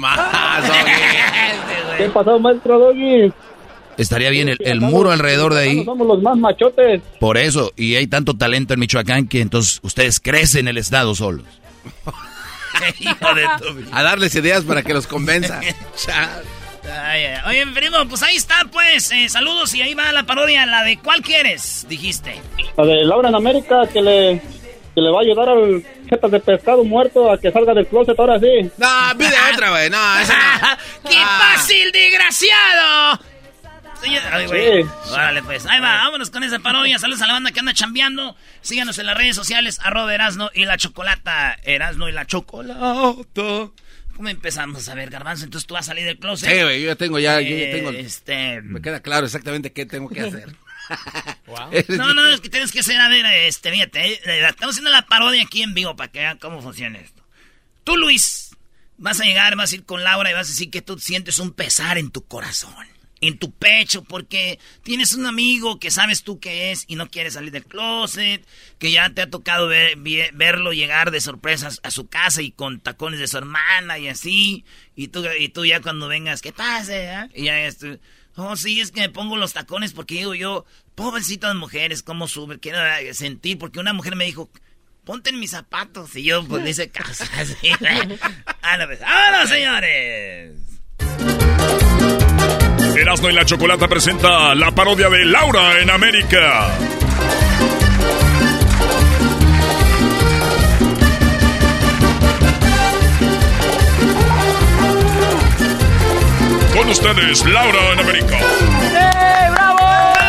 ¿Qué 1.97 2.09
pasó, 2.09 2.39
maestro 2.39 2.79
Doggy? 2.79 3.31
Estaría 3.97 4.29
bien 4.29 4.49
el, 4.49 4.57
el 4.59 4.79
muro 4.81 5.11
alrededor 5.11 5.53
de 5.53 5.61
ahí. 5.61 5.85
Somos 5.85 6.07
los 6.07 6.21
más 6.21 6.37
machotes. 6.37 7.01
Por 7.19 7.37
eso, 7.37 7.73
y 7.75 7.95
hay 7.95 8.07
tanto 8.07 8.35
talento 8.35 8.73
en 8.73 8.79
Michoacán 8.79 9.27
que 9.27 9.41
entonces 9.41 9.79
ustedes 9.81 10.19
crecen 10.19 10.67
el 10.67 10.77
estado 10.77 11.15
solos. 11.15 11.45
A 13.91 14.03
darles 14.03 14.35
ideas 14.35 14.63
para 14.63 14.83
que 14.83 14.93
los 14.93 15.07
convenza. 15.07 15.59
Oye, 17.47 17.67
primo, 17.73 17.97
pues 18.07 18.23
ahí 18.23 18.35
está, 18.35 18.65
pues, 18.71 19.11
eh, 19.11 19.27
saludos 19.29 19.73
y 19.75 19.81
ahí 19.81 19.93
va 19.93 20.11
la 20.11 20.23
parodia, 20.23 20.65
la 20.65 20.83
de 20.83 20.97
¿cuál 20.97 21.21
quieres? 21.21 21.85
Dijiste. 21.89 22.41
La 22.77 22.85
de 22.85 23.05
Laura 23.05 23.29
en 23.29 23.35
América 23.35 23.87
que 23.91 24.01
le, 24.01 24.41
que 24.95 25.01
le 25.01 25.11
va 25.11 25.19
a 25.19 25.21
ayudar 25.21 25.49
al 25.49 25.83
jeta 26.09 26.27
de 26.27 26.39
pescado 26.39 26.83
muerto 26.83 27.29
a 27.31 27.39
que 27.39 27.51
salga 27.51 27.73
del 27.73 27.87
closet 27.87 28.17
ahora 28.17 28.39
sí. 28.39 28.71
No, 28.77 28.87
pide 29.17 29.35
otra, 29.53 29.69
güey. 29.71 29.89
No, 29.89 30.19
esa 30.19 30.33
no. 30.33 30.77
¡Qué 31.09 31.17
fácil, 31.17 31.91
desgraciado! 31.91 33.19
Señor- 34.01 34.23
Ay, 34.31 34.47
güey. 34.47 34.83
Sí. 34.83 34.89
Órale, 35.11 35.43
pues. 35.43 35.65
Ahí 35.65 35.79
va, 35.79 35.95
vámonos 36.03 36.29
con 36.29 36.43
esa 36.43 36.59
parodia. 36.59 36.99
Saludos 36.99 37.21
a 37.21 37.27
la 37.27 37.33
banda 37.33 37.51
que 37.51 37.59
anda 37.59 37.73
chambeando. 37.73 38.35
Síganos 38.61 38.97
en 38.99 39.05
las 39.05 39.17
redes 39.17 39.35
sociales, 39.35 39.79
arroba 39.83 40.13
Erasno 40.13 40.49
y 40.53 40.65
la 40.65 40.77
Chocolata. 40.77 41.57
Erasno 41.63 42.07
y 42.09 42.11
la 42.11 42.25
Chocolata. 42.25 43.13
¿Cómo 44.15 44.29
empezamos? 44.29 44.89
A 44.89 44.95
ver, 44.95 45.09
Garbanzo, 45.11 45.45
entonces 45.45 45.67
tú 45.67 45.75
vas 45.75 45.85
a 45.85 45.91
salir 45.91 46.05
del 46.05 46.17
closet. 46.17 46.49
Sí, 46.49 46.63
güey, 46.63 46.81
yo 46.81 46.87
ya 46.87 46.95
tengo 46.95 47.19
ya, 47.19 47.39
yo 47.39 47.55
ya 47.55 47.71
tengo. 47.71 47.91
Este... 47.91 48.61
Me 48.63 48.81
queda 48.81 48.99
claro 49.01 49.27
exactamente 49.27 49.71
qué 49.71 49.85
tengo 49.85 50.09
que 50.09 50.21
hacer. 50.21 50.55
No, 51.89 52.13
no, 52.13 52.27
es 52.29 52.41
que 52.41 52.49
tienes 52.49 52.71
que 52.71 52.81
ser, 52.83 52.99
a 52.99 53.09
ver, 53.09 53.25
este, 53.25 53.71
fíjate, 53.71 54.13
eh, 54.13 54.47
estamos 54.47 54.73
haciendo 54.73 54.89
la 54.89 55.01
parodia 55.05 55.43
aquí 55.43 55.61
en 55.61 55.73
vivo 55.73 55.95
para 55.95 56.11
que 56.11 56.19
vean 56.19 56.37
cómo 56.37 56.61
funciona 56.61 56.97
esto. 56.99 57.23
Tú, 57.83 57.97
Luis, 57.97 58.55
vas 58.97 59.19
a 59.21 59.25
llegar, 59.25 59.55
vas 59.55 59.71
a 59.71 59.75
ir 59.75 59.83
con 59.85 60.03
Laura 60.03 60.29
y 60.31 60.33
vas 60.33 60.47
a 60.47 60.51
decir 60.51 60.69
que 60.69 60.81
tú 60.81 60.97
sientes 60.97 61.39
un 61.39 61.51
pesar 61.51 61.97
en 61.97 62.09
tu 62.11 62.25
corazón, 62.25 62.73
en 63.21 63.37
tu 63.37 63.51
pecho, 63.51 64.03
porque 64.03 64.59
tienes 64.83 65.13
un 65.13 65.25
amigo 65.25 65.79
que 65.79 65.91
sabes 65.91 66.23
tú 66.23 66.39
que 66.39 66.71
es 66.71 66.85
y 66.87 66.95
no 66.95 67.09
quiere 67.09 67.31
salir 67.31 67.51
del 67.51 67.65
closet, 67.65 68.45
que 68.77 68.91
ya 68.91 69.09
te 69.09 69.21
ha 69.21 69.29
tocado 69.29 69.67
verlo 69.67 70.73
llegar 70.73 71.11
de 71.11 71.21
sorpresas 71.21 71.79
a 71.83 71.91
su 71.91 72.07
casa 72.07 72.41
y 72.41 72.51
con 72.51 72.79
tacones 72.79 73.19
de 73.19 73.27
su 73.27 73.37
hermana 73.37 73.97
y 73.99 74.07
así, 74.07 74.65
y 74.95 75.09
tú, 75.09 75.23
y 75.39 75.49
tú 75.49 75.65
ya 75.65 75.81
cuando 75.81 76.07
vengas, 76.07 76.41
¿qué 76.41 76.51
pase? 76.51 77.09
Ah? 77.09 77.29
Y 77.33 77.45
ya 77.45 77.55
oh 78.35 78.55
sí, 78.55 78.79
es 78.79 78.91
que 78.91 79.01
me 79.01 79.09
pongo 79.09 79.35
los 79.35 79.53
tacones 79.53 79.93
porque 79.93 80.15
digo 80.15 80.35
yo, 80.35 80.65
pobrecitas 80.95 81.55
mujeres, 81.55 82.03
¿cómo 82.03 82.27
sube? 82.27 82.59
Quiero 82.59 82.79
sentir, 83.13 83.57
porque 83.57 83.79
una 83.79 83.93
mujer 83.93 84.15
me 84.15 84.25
dijo, 84.25 84.49
ponte 85.03 85.29
en 85.29 85.39
mis 85.39 85.51
zapatos. 85.51 86.15
Y 86.15 86.23
yo, 86.23 86.45
pues, 86.45 86.63
le 86.63 86.71
hice 86.71 86.89
caso. 86.89 87.23
Así, 87.37 87.55
¡Vámonos, 88.61 89.49
señores! 89.49 90.51
Erasmo 92.97 93.29
y 93.29 93.33
la 93.33 93.45
Chocolata 93.45 93.87
presenta 93.87 94.55
la 94.55 94.71
parodia 94.71 95.07
de 95.07 95.23
Laura 95.23 95.79
en 95.79 95.91
América. 95.91 96.67
Con 106.73 106.89
ustedes, 106.89 107.45
Laura 107.45 107.93
en 107.93 107.99
América. 107.99 108.39
¡Eh, 108.39 109.49
bravo! 109.51 109.79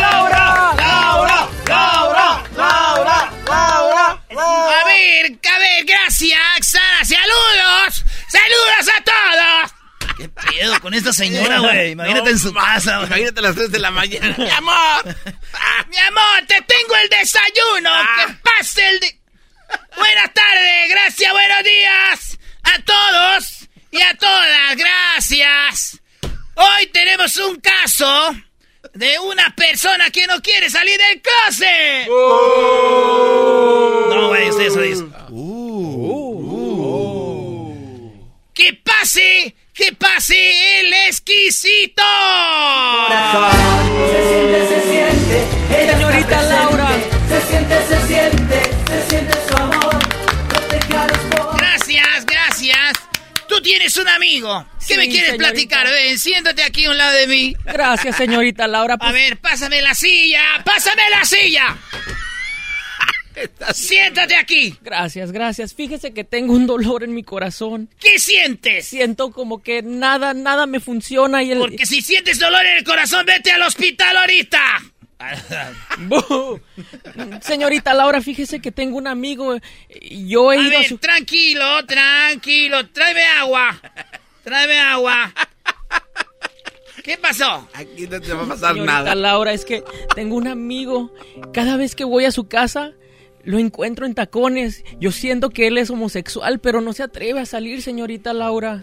¡Laura! 0.01 0.75
¡Laura! 0.77 1.49
¡Laura! 1.67 2.43
¡Laura! 2.55 3.33
¡Laura! 3.47 4.21
A 4.31 4.85
ver, 4.87 5.27
a 5.27 5.59
ver, 5.59 5.85
gracias, 5.87 6.41
Sara. 6.61 7.03
¡Saludos! 7.03 8.05
¡Saludos 8.29 8.95
a 8.95 9.05
todos! 9.05 9.78
¿Qué 10.19 10.29
pedo 10.29 10.81
con 10.81 10.93
esta 10.95 11.13
señora, 11.13 11.59
güey? 11.61 11.93
Imagínate 11.93 12.31
en 12.31 12.39
su 12.39 12.53
casa, 12.53 12.97
güey. 12.97 13.07
Imagínate 13.07 13.39
a 13.39 13.43
las 13.43 13.55
3 13.55 13.71
de 13.71 13.79
la 13.79 13.91
mañana. 13.93 14.35
¡Mi 14.39 14.51
amor! 14.51 15.17
¡Mi 15.89 15.97
amor, 15.97 16.47
te 16.47 16.61
tengo 16.63 16.97
el 17.03 17.09
desayuno! 17.09 17.91
Ah. 17.91 18.27
¡Que 18.27 18.35
pase 18.43 18.89
el... 18.91 19.01
De... 19.01 19.19
Buenas 19.97 20.35
tardes, 20.35 20.89
gracias, 20.91 21.33
buenos 21.33 21.65
días 21.65 22.39
a 22.63 22.83
todos 22.83 23.69
y 23.91 24.01
a 24.01 24.15
todas, 24.17 24.77
gracias. 24.77 26.01
Hoy 26.55 26.87
tenemos 26.93 27.37
un 27.37 27.61
caso 27.61 28.35
de 28.95 29.19
una 29.21 29.55
persona 29.55 30.11
que 30.11 30.27
no 30.27 30.41
quiere 30.41 30.69
salir 30.71 30.99
del 30.99 31.23
closet. 31.23 32.09
No, 34.09 34.29
güey, 34.29 34.51
usted 34.51 34.67
eso 34.67 34.81
dice. 34.81 35.05
¡Que 38.55 38.75
pase! 38.75 39.55
¡Que 39.79 39.93
pase 39.93 40.81
el 40.81 40.93
exquisito! 41.09 42.03
Se 44.11 44.29
siente, 44.29 44.69
se 44.69 44.91
siente. 44.91 45.93
Señorita 45.93 46.43
Laura. 46.43 46.89
Se 47.29 47.41
siente, 47.47 47.87
se 47.87 48.07
siente. 48.09 48.63
Se 48.89 49.11
siente 49.11 49.33
su 49.49 49.57
amor. 49.57 49.95
No 49.95 50.61
te. 50.69 50.79
Gracias, 51.59 52.27
gracias. 52.27 52.93
Tú 53.49 53.61
tienes 53.63 53.97
un 53.97 54.09
amigo. 54.09 54.67
¿Qué 54.81 54.85
Sí, 54.95 54.97
me 54.97 55.05
quieres 55.09 55.31
señorita. 55.31 55.51
platicar? 55.53 55.87
Ven, 55.91 56.19
siéntate 56.19 56.63
aquí 56.65 56.87
a 56.87 56.91
un 56.91 56.99
lado 56.99 57.13
de 57.13 57.27
mí. 57.29 57.57
Gracias, 57.65 58.17
señorita 58.17 58.67
Laura. 58.67 58.97
A 58.99 59.13
ver, 59.13 59.39
pásame 59.39 59.81
la 59.81 59.95
silla. 59.95 60.43
¡Pásame 60.65 61.03
la 61.11 61.25
silla! 61.25 61.77
Siéntate 63.75 64.37
aquí. 64.37 64.77
Gracias, 64.83 65.33
gracias. 65.33 65.75
Fíjese 65.75 66.13
que 66.13 66.25
tengo 66.25 66.53
un 66.55 66.67
dolor 66.67 67.05
en 67.05 67.15
mi 67.15 67.23
corazón. 67.23 67.89
¿Qué 67.99 68.19
sientes? 68.19 68.87
Siento 68.87 69.31
como 69.33 69.63
que 69.63 69.83
nada, 69.83 70.35
nada 70.35 70.67
me 70.67 70.81
funciona 70.81 71.43
y 71.43 71.53
el... 71.53 71.59
Porque 71.59 71.87
si 71.87 72.01
sientes 72.03 72.39
dolor 72.39 72.65
en 72.65 72.79
el 72.79 72.85
corazón, 72.85 73.25
vete 73.27 73.51
al 73.53 73.63
hospital 73.63 74.17
ahorita. 74.17 74.61
Señorita 77.43 77.95
Laura, 77.95 78.21
fíjese 78.21 78.61
que 78.61 78.73
tengo 78.73 78.97
un 78.97 79.07
amigo. 79.07 79.57
y 79.89 80.29
Yo 80.29 80.53
he 80.53 80.59
A 80.59 80.61
ido 80.61 80.77
a 80.77 80.81
ver, 80.81 80.89
su... 80.89 80.99
tranquilo, 80.99 81.85
tranquilo. 81.87 82.87
Tráeme 82.89 83.25
agua. 83.25 83.81
Tráeme 84.45 84.79
agua. 84.79 85.33
¿Qué 87.03 87.17
pasó? 87.17 87.69
Aquí 87.73 88.07
no 88.07 88.21
te 88.21 88.33
va 88.35 88.43
a 88.45 88.49
pasar 88.49 88.73
Señorita 88.75 88.93
nada. 88.93 89.15
Laura, 89.15 89.53
es 89.53 89.65
que 89.65 89.83
tengo 90.15 90.37
un 90.37 90.47
amigo. 90.47 91.13
Cada 91.55 91.77
vez 91.77 91.95
que 91.95 92.05
voy 92.05 92.27
a 92.27 92.31
su 92.31 92.49
casa, 92.49 92.93
lo 93.49 93.59
encuentro 93.59 94.05
en 94.05 94.15
tacones. 94.15 94.85
Yo 95.01 95.11
siento 95.11 95.49
que 95.49 95.69
él 95.69 95.79
es 95.79 95.89
homosexual, 95.89 96.59
pero 96.61 96.83
no 96.83 96.93
se 96.93 97.03
atreve 97.03 97.41
a 97.41 97.47
salir, 97.47 97.81
señorita 97.81 98.35
Laura. 98.35 98.81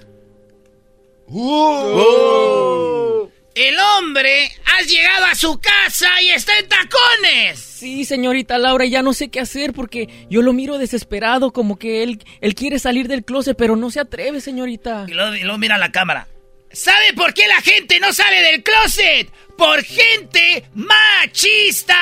El 3.53 3.75
hombre 3.79 4.51
has 4.65 4.87
llegado 4.87 5.25
a 5.25 5.35
su 5.35 5.59
casa 5.59 6.07
y 6.23 6.29
está 6.29 6.57
en 6.57 6.67
tacones. 6.67 7.59
Sí, 7.59 8.05
señorita 8.05 8.57
Laura, 8.57 8.85
ya 8.85 9.03
no 9.03 9.13
sé 9.13 9.29
qué 9.29 9.39
hacer 9.39 9.71
porque 9.71 10.09
yo 10.31 10.41
lo 10.41 10.51
miro 10.51 10.79
desesperado, 10.79 11.53
como 11.53 11.77
que 11.77 12.01
él, 12.01 12.23
él 12.41 12.55
quiere 12.55 12.79
salir 12.79 13.07
del 13.07 13.23
closet, 13.23 13.55
pero 13.55 13.75
no 13.75 13.91
se 13.91 13.99
atreve, 13.99 14.41
señorita. 14.41 15.05
Y 15.07 15.13
luego, 15.13 15.35
y 15.35 15.43
luego 15.43 15.59
mira 15.59 15.77
la 15.77 15.91
cámara. 15.91 16.27
¿Sabe 16.75 17.13
por 17.13 17.33
qué 17.33 17.47
la 17.47 17.61
gente 17.61 18.01
no 18.01 18.11
sale 18.11 18.41
del 18.41 18.61
closet? 18.61 19.31
Por 19.57 19.81
gente 19.81 20.65
machista. 20.73 21.95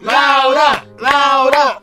Laura, 0.00 0.86
Laura, 0.98 1.82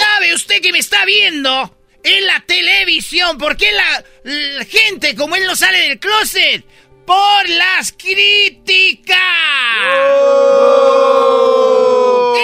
¿Sabe 0.00 0.34
usted 0.34 0.60
que 0.60 0.72
me 0.72 0.80
está 0.80 1.04
viendo 1.04 1.76
en 2.02 2.26
la 2.26 2.40
televisión? 2.44 3.38
¿Por 3.38 3.56
qué 3.56 3.70
la, 3.70 4.04
la 4.24 4.64
gente 4.64 5.14
como 5.14 5.36
él 5.36 5.46
no 5.46 5.54
sale 5.54 5.82
del 5.82 6.00
closet? 6.00 6.64
Por 7.06 7.48
las 7.48 7.92
críticas. 7.92 9.16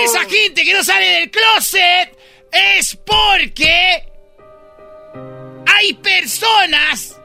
Esa 0.04 0.20
gente 0.28 0.62
que 0.62 0.72
no 0.72 0.84
sale 0.84 1.06
del 1.06 1.30
closet 1.32 2.16
es 2.52 2.96
porque 3.04 4.11
hay 5.66 5.94
personas 5.94 7.18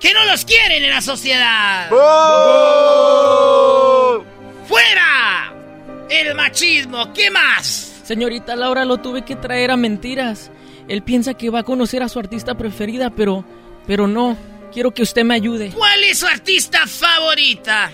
que 0.00 0.12
no 0.12 0.24
los 0.24 0.44
quieren 0.44 0.84
en 0.84 0.90
la 0.90 1.00
sociedad. 1.00 1.88
¡Fuera! 4.66 5.52
El 6.08 6.34
machismo, 6.34 7.12
¿qué 7.12 7.30
más? 7.30 8.00
Señorita 8.04 8.56
Laura, 8.56 8.84
lo 8.84 8.98
tuve 8.98 9.22
que 9.24 9.36
traer 9.36 9.70
a 9.70 9.76
mentiras. 9.76 10.50
Él 10.88 11.02
piensa 11.02 11.34
que 11.34 11.50
va 11.50 11.60
a 11.60 11.64
conocer 11.64 12.02
a 12.02 12.08
su 12.08 12.18
artista 12.18 12.56
preferida, 12.56 13.10
pero, 13.10 13.44
pero 13.86 14.06
no. 14.06 14.36
Quiero 14.72 14.92
que 14.92 15.02
usted 15.02 15.24
me 15.24 15.34
ayude. 15.34 15.70
¿Cuál 15.70 16.04
es 16.04 16.18
su 16.18 16.26
artista 16.26 16.86
favorita? 16.86 17.90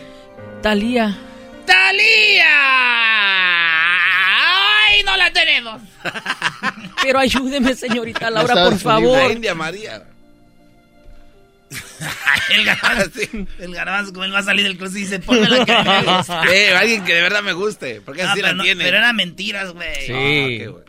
Talía. 0.62 1.16
¡Talía! 1.66 2.44
¡Ay, 5.14 5.18
no 5.18 5.24
la 5.24 5.32
tenemos! 5.32 5.82
Pero 7.02 7.18
ayúdeme, 7.18 7.74
señorita 7.74 8.30
Laura, 8.30 8.54
por 8.64 8.78
favor. 8.78 9.18
La 9.28 9.32
India 9.32 9.54
María. 9.54 10.02
El 12.50 12.64
garbanzo, 12.64 13.10
el 13.58 13.74
garbanzo, 13.74 14.12
como 14.12 14.24
él 14.24 14.34
va 14.34 14.38
a 14.38 14.42
salir 14.44 14.64
del 14.64 14.76
closet 14.76 14.96
y 14.98 15.00
dice, 15.00 15.18
ponme 15.18 15.48
la 15.48 15.64
que 15.64 15.72
me 15.72 16.02
gusta. 16.16 16.42
Eh, 16.52 16.76
alguien 16.76 17.04
que 17.04 17.14
de 17.14 17.22
verdad 17.22 17.42
me 17.42 17.52
guste. 17.52 18.00
Porque 18.00 18.22
Ah, 18.22 18.32
así 18.32 18.42
la 18.42 18.52
no- 18.52 18.62
tiene. 18.62 18.84
pero 18.84 18.98
eran 18.98 19.16
mentiras, 19.16 19.72
güey. 19.72 20.06
Sí. 20.06 20.64
Ah. 20.64 20.80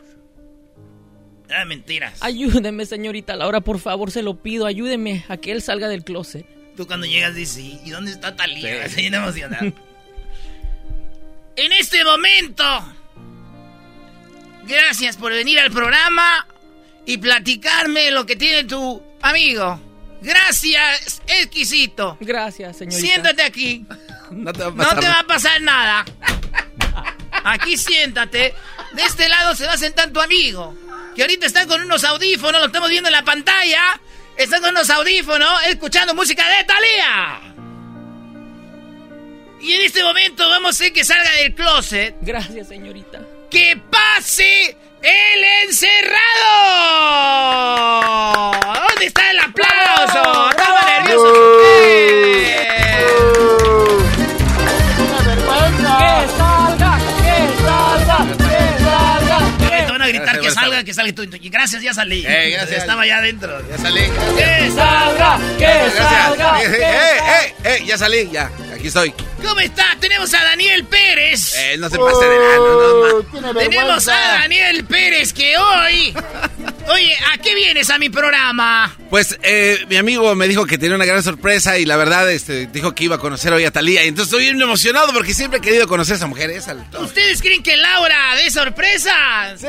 Eran 1.50 1.68
mentiras. 1.68 2.22
Ayúdeme, 2.22 2.86
señorita 2.86 3.36
Laura, 3.36 3.62
por 3.62 3.80
favor, 3.80 4.12
se 4.12 4.22
lo 4.22 4.36
pido. 4.42 4.66
Ayúdeme 4.66 5.24
a 5.28 5.38
que 5.38 5.52
él 5.52 5.62
salga 5.62 5.88
del 5.88 6.04
closet. 6.04 6.46
Tú 6.76 6.86
cuando 6.88 7.06
llegas 7.06 7.34
dices, 7.36 7.58
"¿Y- 7.64 7.80
¿y 7.86 7.90
dónde 7.92 8.12
está 8.12 8.36
Talía? 8.36 8.84
Así 8.86 8.96
bien 9.02 9.14
emocionado. 9.14 9.72
En 11.56 11.72
este 11.72 12.04
momento, 12.04 12.64
gracias 14.68 15.18
por 15.18 15.32
venir 15.32 15.60
al 15.60 15.72
programa 15.72 16.48
y 17.06 17.18
platicarme 17.18 18.12
lo 18.12 18.26
que 18.26 18.36
tiene 18.36 18.64
tu 18.64 19.02
amigo. 19.22 19.80
Gracias, 20.22 21.22
exquisito. 21.28 22.18
Gracias, 22.20 22.78
señorita. 22.78 23.02
Siéntate 23.02 23.44
aquí. 23.44 23.86
No 24.32 24.52
te 24.52 24.60
va 24.64 24.68
a 24.70 24.72
No 24.72 24.78
pasar 24.78 25.00
te 25.00 25.06
va 25.06 25.12
nada. 25.12 25.20
a 25.20 25.28
pasar 25.28 25.62
nada. 25.62 26.06
Aquí 27.44 27.78
siéntate. 27.78 28.56
De 28.94 29.04
este 29.04 29.30
lado 29.30 29.54
se 29.56 29.68
va 29.68 29.74
a 29.74 29.78
sentar 29.78 30.10
tu 30.10 30.20
amigo. 30.20 30.76
Que 31.16 31.22
ahorita 31.22 31.46
está 31.46 31.68
con 31.68 31.80
unos 31.82 32.04
audífonos, 32.04 32.60
lo 32.60 32.66
estamos 32.68 32.90
viendo 32.90 33.08
en 33.08 33.14
la 33.14 33.24
pantalla. 33.24 34.02
Está 34.36 34.60
con 34.60 34.72
unos 34.72 34.90
audífonos, 34.90 35.68
escuchando 35.68 36.16
música 36.16 36.44
de 36.50 36.64
Thalía. 36.64 37.40
Y 39.62 39.74
en 39.74 39.82
este 39.82 40.04
momento 40.04 40.50
vamos 40.50 40.70
a 40.70 40.72
hacer 40.72 40.92
que 40.92 41.06
salga 41.06 41.32
del 41.34 41.54
closet. 41.54 42.16
Gracias, 42.22 42.68
señorita. 42.68 43.22
¡Que 43.50 43.78
pase 43.90 44.76
el 45.02 45.44
encerrado! 45.64 46.16
¿Dónde 48.90 49.06
está 49.06 49.32
el 49.32 49.40
aplauso? 49.40 50.50
¡Estaba 50.50 50.82
nervioso! 50.82 51.34
¡Eh! 51.64 52.55
Que 60.86 60.94
salga. 60.94 61.14
tú- 61.14 61.28
tú- 61.30 61.38
Gracias, 61.41 61.82
ya 61.82 61.94
salí. 61.94 62.24
Eh, 62.26 62.52
gracias. 62.52 62.82
Estaba 62.82 63.06
ya 63.06 63.18
adentro. 63.18 63.62
Ya 63.70 63.78
salí. 63.78 64.02
¡Que 64.38 64.72
salga! 64.72 65.40
¡Que 65.57 65.91
salga! 65.98 66.64
Eh, 66.64 66.66
eh, 66.66 66.80
salga. 66.80 67.44
eh, 67.44 67.53
eh, 67.64 67.84
ya 67.86 67.98
salí, 67.98 68.30
ya. 68.32 68.49
Aquí 68.74 68.88
estoy. 68.88 69.12
¿Cómo 69.44 69.60
está? 69.60 69.86
Tenemos 69.99 70.34
a 70.34 70.44
Daniel 70.44 70.86
Pérez. 70.86 71.56
Eh, 71.57 71.76
no 71.78 71.90
se 71.90 71.98
pase 71.98 72.26
de 72.26 72.38
lano, 72.38 72.80
no, 72.80 73.24
ma- 73.24 73.32
tiene 73.53 73.70
Tenemos 73.70 74.07
a 74.07 74.12
Daniel 74.40 74.86
Pérez 74.86 75.34
que 75.34 75.57
hoy... 75.57 76.14
Oye, 76.88 77.18
¿a 77.34 77.38
qué 77.40 77.56
vienes 77.56 77.90
a 77.90 77.98
mi 77.98 78.10
programa? 78.12 78.95
Pues 79.10 79.40
eh, 79.41 79.84
mi 79.90 79.98
amigo 79.98 80.36
me 80.36 80.48
dijo 80.48 80.68
que 80.68 80.78
tenía 80.78 80.95
una 80.95 81.06
gran 81.06 81.24
sorpresa 81.24 81.80
y 81.80 81.86
la 81.86 81.95
verdad 81.98 82.30
este, 82.32 82.68
dijo 82.68 82.94
que 82.94 83.06
iba 83.06 83.16
a 83.16 83.20
conocer 83.20 83.52
hoy 83.53 83.66
a 83.66 83.72
Talía. 83.72 84.06
Y 84.06 84.10
entonces 84.10 84.32
estoy 84.32 84.44
bien 84.52 84.62
emocionado 84.62 85.12
porque 85.12 85.34
siempre 85.34 85.57
he 85.57 85.62
querido 85.62 85.88
conocer 85.88 86.14
a 86.14 86.18
esa 86.18 86.28
mujer. 86.28 86.52
Esa, 86.52 86.76
¿Ustedes 86.99 87.41
creen 87.41 87.64
que 87.64 87.76
Laura 87.76 88.36
de 88.36 88.52
sorpresa? 88.52 89.12
¡Sí! 89.57 89.66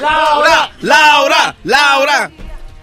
¡Laura! 0.00 0.72
¡Laura! 0.80 1.56
¡Laura! 1.64 2.30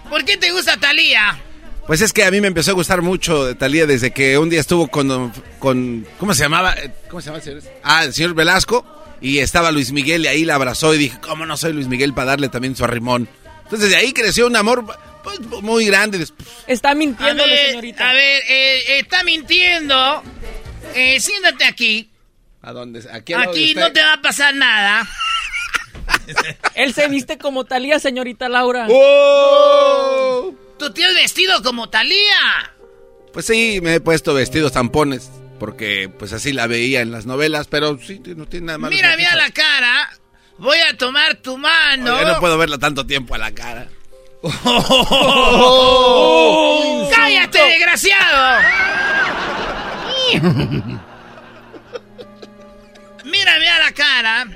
¿Por 0.10 0.26
qué 0.26 0.38
te 0.38 0.52
gusta 0.52 0.78
Talía? 0.78 1.40
Pues 1.88 2.02
es 2.02 2.14
que 2.14 2.24
a 2.24 2.32
mí 2.32 2.42
me 2.42 2.48
empezó 2.48 2.72
a 2.72 2.74
gustar 2.74 3.02
mucho 3.02 3.46
de 3.46 3.56
Talía 3.56 3.86
desde 3.86 4.12
que 4.12 4.38
un 4.38 4.50
día 4.50 4.60
estuvo 4.60 4.88
con, 4.88 5.32
con 5.60 6.06
¿cómo 6.20 6.34
se 6.34 6.44
llamaba? 6.44 6.76
¿Cómo 7.10 7.22
se 7.22 7.28
llama 7.28 7.38
el 7.38 7.44
señor? 7.44 7.64
Ah, 7.84 8.04
el 8.06 8.14
señor 8.14 8.34
Velasco. 8.34 8.86
Y 9.20 9.38
estaba 9.40 9.72
Luis 9.72 9.92
Miguel 9.92 10.26
y 10.26 10.28
ahí 10.28 10.46
la 10.46 10.56
abrazó 10.56 10.96
y 10.96 10.98
dije, 10.98 11.18
¿cómo 11.22 11.46
no 11.46 11.56
soy 11.56 11.74
Luis 11.74 11.88
Miguel 11.88 12.14
para 12.14 12.32
darle 12.32 12.50
también 12.50 12.76
su 12.76 12.84
arrimón? 12.84 13.30
Entonces 13.66 13.90
de 13.92 13.96
ahí 13.96 14.14
creció 14.14 14.48
un 14.48 14.56
amor 14.56 14.84
pues, 15.24 15.40
muy 15.62 15.86
grande. 15.86 16.18
Después, 16.18 16.48
Está 16.66 16.96
mintiendo, 16.96 17.44
señorita. 17.44 18.10
a 18.10 18.14
ver, 18.14 18.42
eh, 18.48 19.00
está 19.00 19.24
mintiendo. 19.24 20.24
Eh, 20.96 21.20
siéntate 21.20 21.66
aquí. 21.66 22.10
¿A 22.64 22.74
dónde? 22.74 23.04
Aquí, 23.12 23.34
Aquí 23.34 23.76
no 23.76 23.92
te 23.92 24.02
va 24.02 24.14
a 24.14 24.22
pasar 24.22 24.56
nada. 24.56 25.08
Él 26.76 26.94
se 26.94 27.08
viste 27.08 27.38
como 27.38 27.66
Talía, 27.66 28.00
señorita 28.00 28.50
Laura. 28.50 28.88
¡Oh! 28.90 30.54
Tú 30.78 30.92
te 30.92 31.06
has 31.06 31.14
vestido 31.14 31.62
como 31.64 31.90
Talía. 31.90 32.74
Pues 33.34 33.46
sí, 33.46 33.80
me 33.82 33.96
he 33.96 34.00
puesto 34.00 34.34
vestidos 34.34 34.72
tampones 34.72 35.30
porque 35.62 36.10
pues 36.10 36.34
así 36.34 36.54
la 36.54 36.66
veía 36.66 37.02
en 37.02 37.12
las 37.12 37.28
novelas, 37.28 37.68
pero 37.68 38.00
sí, 38.00 38.20
no 38.36 38.48
tiene 38.48 38.66
nada 38.66 38.80
malo. 38.80 38.96
Mira, 38.96 39.16
mira 39.16 39.36
la 39.36 39.52
cara. 39.52 40.10
Voy 40.58 40.80
a 40.80 40.98
tomar 40.98 41.36
tu 41.36 41.56
mano. 41.58 42.16
Oiga, 42.16 42.34
no 42.34 42.40
puedo 42.40 42.58
verla 42.58 42.80
tanto 42.80 43.06
tiempo 43.06 43.36
a 43.36 43.38
la 43.38 43.52
cara. 43.52 43.88
¡Oh! 45.64 47.08
¡Cállate, 47.16 47.60
desgraciado! 47.60 48.62
Mira, 53.24 53.60
mira 53.60 53.80
la 53.80 53.92
cara. 53.92 54.48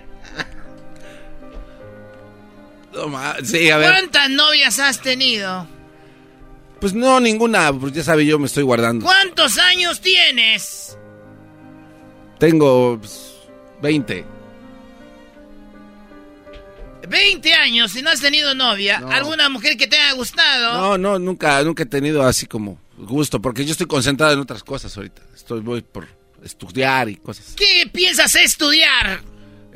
No 2.95 3.07
ma- 3.09 3.35
sí, 3.43 3.69
a 3.69 3.77
ver. 3.77 3.91
¿Cuántas 3.91 4.29
novias 4.29 4.79
has 4.79 5.01
tenido? 5.01 5.67
Pues 6.79 6.93
no, 6.93 7.19
ninguna, 7.19 7.73
pues 7.73 7.93
ya 7.93 8.03
sabe, 8.03 8.25
yo 8.25 8.39
me 8.39 8.45
estoy 8.45 8.63
guardando. 8.63 9.05
¿Cuántos 9.05 9.57
años 9.57 10.01
tienes? 10.01 10.97
Tengo 12.39 12.97
pues, 12.99 13.33
20. 13.81 14.25
20 17.07 17.53
años 17.53 17.95
y 17.95 18.01
no 18.01 18.09
has 18.09 18.19
tenido 18.21 18.53
novia. 18.55 18.99
No. 18.99 19.09
¿Alguna 19.11 19.49
mujer 19.49 19.77
que 19.77 19.87
te 19.87 19.97
haya 19.97 20.13
gustado? 20.13 20.73
No, 20.73 20.97
no, 20.97 21.19
nunca, 21.19 21.61
nunca 21.63 21.83
he 21.83 21.85
tenido 21.85 22.23
así 22.23 22.45
como 22.45 22.79
gusto, 22.97 23.41
porque 23.41 23.65
yo 23.65 23.71
estoy 23.71 23.87
concentrado 23.87 24.33
en 24.33 24.39
otras 24.39 24.63
cosas 24.63 24.95
ahorita. 24.95 25.21
Estoy 25.35 25.59
voy 25.61 25.81
por 25.81 26.07
estudiar 26.43 27.09
y 27.09 27.17
cosas. 27.17 27.53
¿Qué 27.55 27.89
piensas 27.91 28.35
estudiar? 28.35 29.21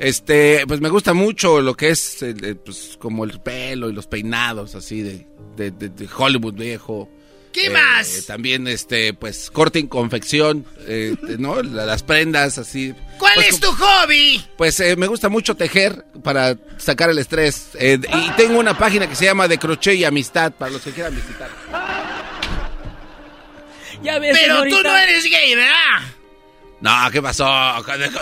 Este, 0.00 0.64
pues 0.66 0.80
me 0.80 0.88
gusta 0.88 1.12
mucho 1.12 1.60
lo 1.60 1.76
que 1.76 1.90
es, 1.90 2.22
el- 2.22 2.42
el, 2.44 2.56
pues, 2.56 2.96
como 2.98 3.24
el 3.24 3.38
pelo 3.40 3.88
y 3.90 3.92
los 3.92 4.06
peinados 4.06 4.74
así 4.74 5.02
de, 5.02 5.26
de, 5.56 5.70
de- 5.70 5.90
de 5.90 6.08
Hollywood 6.16 6.54
viejo. 6.54 7.08
¿Qué 7.52 7.66
Eh, 7.66 7.70
más? 7.70 8.24
También, 8.26 8.66
este, 8.68 9.12
pues, 9.12 9.50
corte 9.50 9.78
y 9.80 9.88
confección, 9.88 10.64
eh, 10.86 11.16
¿no? 11.38 11.62
La- 11.62 11.84
Las 11.84 12.02
prendas 12.02 12.56
así. 12.58 12.94
¿Cuál 13.18 13.34
Pues, 13.34 13.48
es 13.50 13.60
tu 13.60 13.70
hobby? 13.72 14.42
Pues 14.56 14.80
eh, 14.80 14.96
me 14.96 15.06
gusta 15.06 15.28
mucho 15.28 15.54
tejer 15.54 16.04
para 16.22 16.56
sacar 16.78 17.10
el 17.10 17.18
estrés. 17.18 17.70
Eh, 17.74 17.98
y 18.00 18.30
tengo 18.38 18.58
una 18.58 18.78
página 18.78 19.06
que 19.06 19.14
se 19.16 19.26
llama 19.26 19.48
De 19.48 19.58
Crochet 19.58 19.96
y 19.96 20.04
Amistad 20.04 20.52
para 20.52 20.70
los 20.70 20.80
que 20.80 20.92
quieran 20.92 21.14
visitar. 21.14 21.50
Ya 24.02 24.18
ves, 24.18 24.34
Pero 24.40 24.62
tú 24.62 24.82
no 24.82 24.96
eres 24.96 25.24
gay, 25.24 25.54
¿verdad? 25.54 26.00
No, 26.80 27.10
¿qué 27.12 27.20
pasó? 27.20 27.46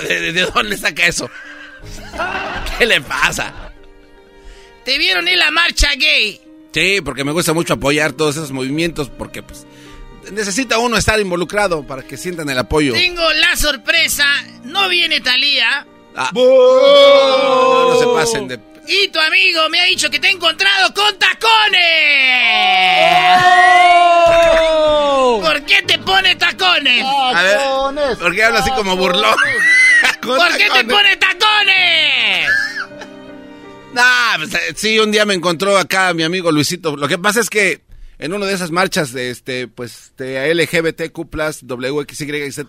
¿De, 0.08 0.20
de- 0.20 0.32
de 0.32 0.42
dónde 0.46 0.76
saca 0.76 1.06
eso? 1.06 1.30
¿Qué 2.78 2.86
le 2.86 3.00
pasa? 3.00 3.72
Te 4.84 4.98
vieron 4.98 5.28
en 5.28 5.38
la 5.38 5.50
marcha 5.50 5.90
gay. 5.96 6.40
Sí, 6.72 7.00
porque 7.04 7.24
me 7.24 7.32
gusta 7.32 7.52
mucho 7.52 7.74
apoyar 7.74 8.12
todos 8.12 8.36
esos 8.36 8.52
movimientos 8.52 9.10
porque 9.10 9.42
pues 9.42 9.66
necesita 10.32 10.78
uno 10.78 10.96
estar 10.96 11.18
involucrado 11.20 11.86
para 11.86 12.02
que 12.02 12.16
sientan 12.16 12.48
el 12.50 12.58
apoyo. 12.58 12.92
Tengo 12.92 13.32
la 13.32 13.56
sorpresa. 13.56 14.24
No 14.64 14.88
viene 14.88 15.20
Talía. 15.20 15.86
Ah. 16.14 16.30
No, 16.34 17.90
no 17.90 17.98
se 17.98 18.06
pasen 18.06 18.48
de... 18.48 18.58
Y 18.86 19.08
tu 19.08 19.20
amigo 19.20 19.68
me 19.68 19.80
ha 19.80 19.84
dicho 19.84 20.08
que 20.08 20.18
te 20.18 20.28
ha 20.28 20.30
encontrado 20.30 20.94
con 20.94 21.18
tacones. 21.18 21.82
¿Por 25.42 25.62
qué 25.66 25.82
te 25.82 25.98
pone 25.98 26.34
tacones? 26.36 27.04
A 27.04 27.42
ver, 27.42 28.16
¿por 28.18 28.34
qué 28.34 28.44
habla 28.44 28.60
así 28.60 28.70
como 28.70 28.96
burlón? 28.96 29.36
Con 30.22 30.36
¿Por 30.36 30.48
qué 30.56 30.64
te 30.64 30.68
tacones. 30.68 30.92
pone 30.94 31.16
tacones? 31.16 32.48
Nah, 33.94 34.36
pues, 34.36 34.52
eh, 34.54 34.74
sí, 34.76 34.98
un 34.98 35.10
día 35.10 35.24
me 35.24 35.32
encontró 35.32 35.76
acá 35.78 36.12
mi 36.12 36.22
amigo 36.22 36.52
Luisito. 36.52 36.94
Lo 36.94 37.08
que 37.08 37.16
pasa 37.18 37.40
es 37.40 37.48
que 37.48 37.80
en 38.18 38.34
una 38.34 38.44
de 38.44 38.52
esas 38.52 38.70
marchas 38.70 39.12
de 39.12 39.30
este, 39.30 39.66
pues, 39.66 40.12
de 40.18 40.54
LGBTQ+, 40.54 41.18
WXYZ, 41.62 42.60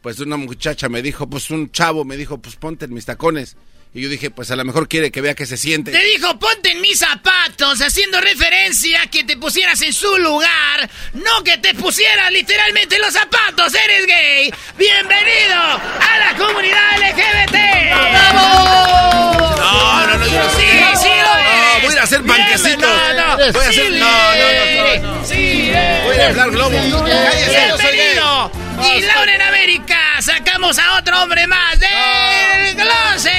pues 0.00 0.20
una 0.20 0.36
muchacha 0.36 0.88
me 0.88 1.02
dijo, 1.02 1.28
pues 1.28 1.50
un 1.50 1.72
chavo 1.72 2.04
me 2.04 2.16
dijo, 2.16 2.38
pues 2.38 2.54
ponte 2.54 2.84
en 2.84 2.94
mis 2.94 3.04
tacones. 3.04 3.56
Y 3.96 4.02
yo 4.02 4.08
dije, 4.08 4.28
pues 4.28 4.50
a 4.50 4.56
lo 4.56 4.64
mejor 4.64 4.88
quiere 4.88 5.12
que 5.12 5.20
vea 5.20 5.36
que 5.36 5.46
se 5.46 5.56
siente. 5.56 5.92
Te 5.92 6.02
dijo, 6.02 6.36
ponte 6.36 6.72
en 6.72 6.80
mis 6.80 6.98
zapatos, 6.98 7.80
haciendo 7.80 8.20
referencia 8.20 9.02
a 9.02 9.06
que 9.06 9.22
te 9.22 9.36
pusieras 9.36 9.80
en 9.82 9.92
su 9.92 10.18
lugar, 10.18 10.90
no 11.12 11.44
que 11.44 11.58
te 11.58 11.74
pusieras 11.74 12.28
literalmente 12.32 12.96
en 12.96 13.02
los 13.02 13.12
zapatos, 13.12 13.72
eres 13.72 14.04
gay. 14.04 14.52
Bienvenido 14.76 15.54
a 15.54 16.18
la 16.18 16.36
comunidad 16.36 16.98
LGBT. 16.98 17.54
No, 18.34 19.56
no, 19.56 20.16
no, 20.18 20.26
yo 20.26 20.42
no 20.42 20.50
Sí, 20.50 20.66
sí 21.00 21.08
lo. 21.08 21.34
No, 21.44 21.86
voy 21.86 21.96
a 21.96 22.02
hacer 22.02 22.22
Bien, 22.22 22.36
panquecitos. 22.36 22.80
no, 22.80 23.12
no, 23.14 23.52
Voy 23.52 23.64
a 23.64 23.68
hacer... 23.68 23.92
No, 23.92 24.34
no, 24.34 25.18
no. 25.18 25.24
Sí. 25.24 25.70
Voy 26.04 26.16
a 26.16 26.26
hablar 26.30 26.50
globo. 26.50 26.70
Bienvenido. 27.04 28.50
Y 28.96 29.00
Laura 29.02 29.34
en 29.36 29.42
América, 29.42 29.96
sacamos 30.20 30.80
a 30.80 30.98
otro 30.98 31.22
hombre 31.22 31.46
más 31.46 31.78
del 31.78 32.74
closet. 32.74 33.33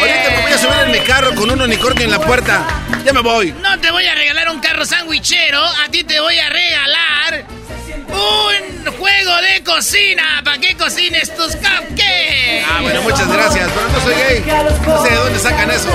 Ahorita 0.00 0.30
me 0.30 0.42
voy 0.42 0.52
a 0.52 0.58
subir 0.58 0.78
en 0.86 0.92
mi 0.92 1.00
carro 1.00 1.34
con 1.34 1.50
un 1.50 1.60
unicornio 1.60 2.04
en 2.04 2.10
la 2.10 2.20
puerta. 2.20 2.66
Ya 3.04 3.12
me 3.12 3.20
voy. 3.20 3.52
No 3.52 3.78
te 3.80 3.90
voy 3.90 4.06
a 4.06 4.14
regalar 4.14 4.48
un 4.50 4.60
carro 4.60 4.84
sandwichero, 4.84 5.62
a 5.64 5.88
ti 5.90 6.04
te 6.04 6.20
voy 6.20 6.38
a 6.38 6.48
regalar 6.48 7.44
un 8.08 8.92
juego 8.92 9.36
de 9.42 9.62
cocina 9.62 10.42
para 10.44 10.58
que 10.58 10.76
cocines 10.76 11.34
tus 11.34 11.54
cupcakes. 11.56 12.64
Ah, 12.68 12.80
bueno, 12.82 13.02
muchas 13.02 13.30
gracias, 13.32 13.70
pero 13.74 13.88
no 13.88 14.00
soy 14.00 14.14
gay. 14.14 14.44
No 14.86 15.02
sé 15.02 15.10
de 15.10 15.16
dónde 15.16 15.38
sacan 15.38 15.70
eso. 15.70 15.88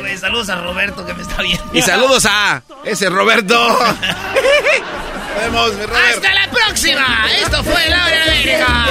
Güey, 0.00 0.16
Saludos 0.18 0.48
a 0.50 0.56
Roberto 0.56 1.06
que 1.06 1.14
me 1.14 1.22
está 1.22 1.42
viendo. 1.42 1.64
Y 1.72 1.82
saludos 1.82 2.26
a 2.26 2.62
ese 2.84 3.08
Roberto. 3.08 3.54
Vemos, 5.40 5.70
Robert. 5.76 6.16
Hasta 6.16 6.34
la 6.34 6.50
próxima. 6.50 7.26
Esto 7.40 7.62
fue 7.62 7.88
Laura 7.88 8.16
en 8.16 8.22
América. 8.22 8.86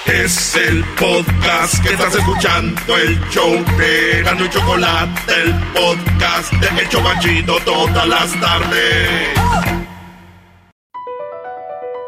Es 0.07 0.57
el 0.57 0.85
podcast 0.99 1.82
que 1.82 1.93
estás 1.93 2.15
escuchando, 2.15 2.97
el 2.97 3.20
show 3.28 3.53
de 3.77 4.23
Gano 4.24 4.45
y 4.45 4.49
Chocolate, 4.49 5.32
el 5.43 5.55
podcast 5.74 6.53
de 6.55 6.81
El 6.81 6.89
Chobachito 6.89 7.59
todas 7.65 8.09
las 8.09 8.40
tardes. 8.40 9.39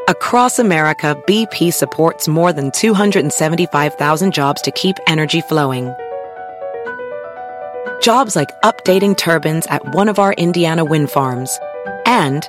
Across 0.08 0.58
America, 0.58 1.14
BP 1.26 1.72
supports 1.72 2.26
more 2.26 2.52
than 2.52 2.70
275,000 2.72 4.32
jobs 4.32 4.60
to 4.62 4.72
keep 4.72 4.96
energy 5.06 5.40
flowing. 5.42 5.92
Jobs 8.02 8.34
like 8.34 8.50
updating 8.62 9.16
turbines 9.16 9.66
at 9.68 9.94
one 9.94 10.08
of 10.08 10.18
our 10.18 10.32
Indiana 10.32 10.84
wind 10.84 11.10
farms 11.10 11.60
and 12.06 12.48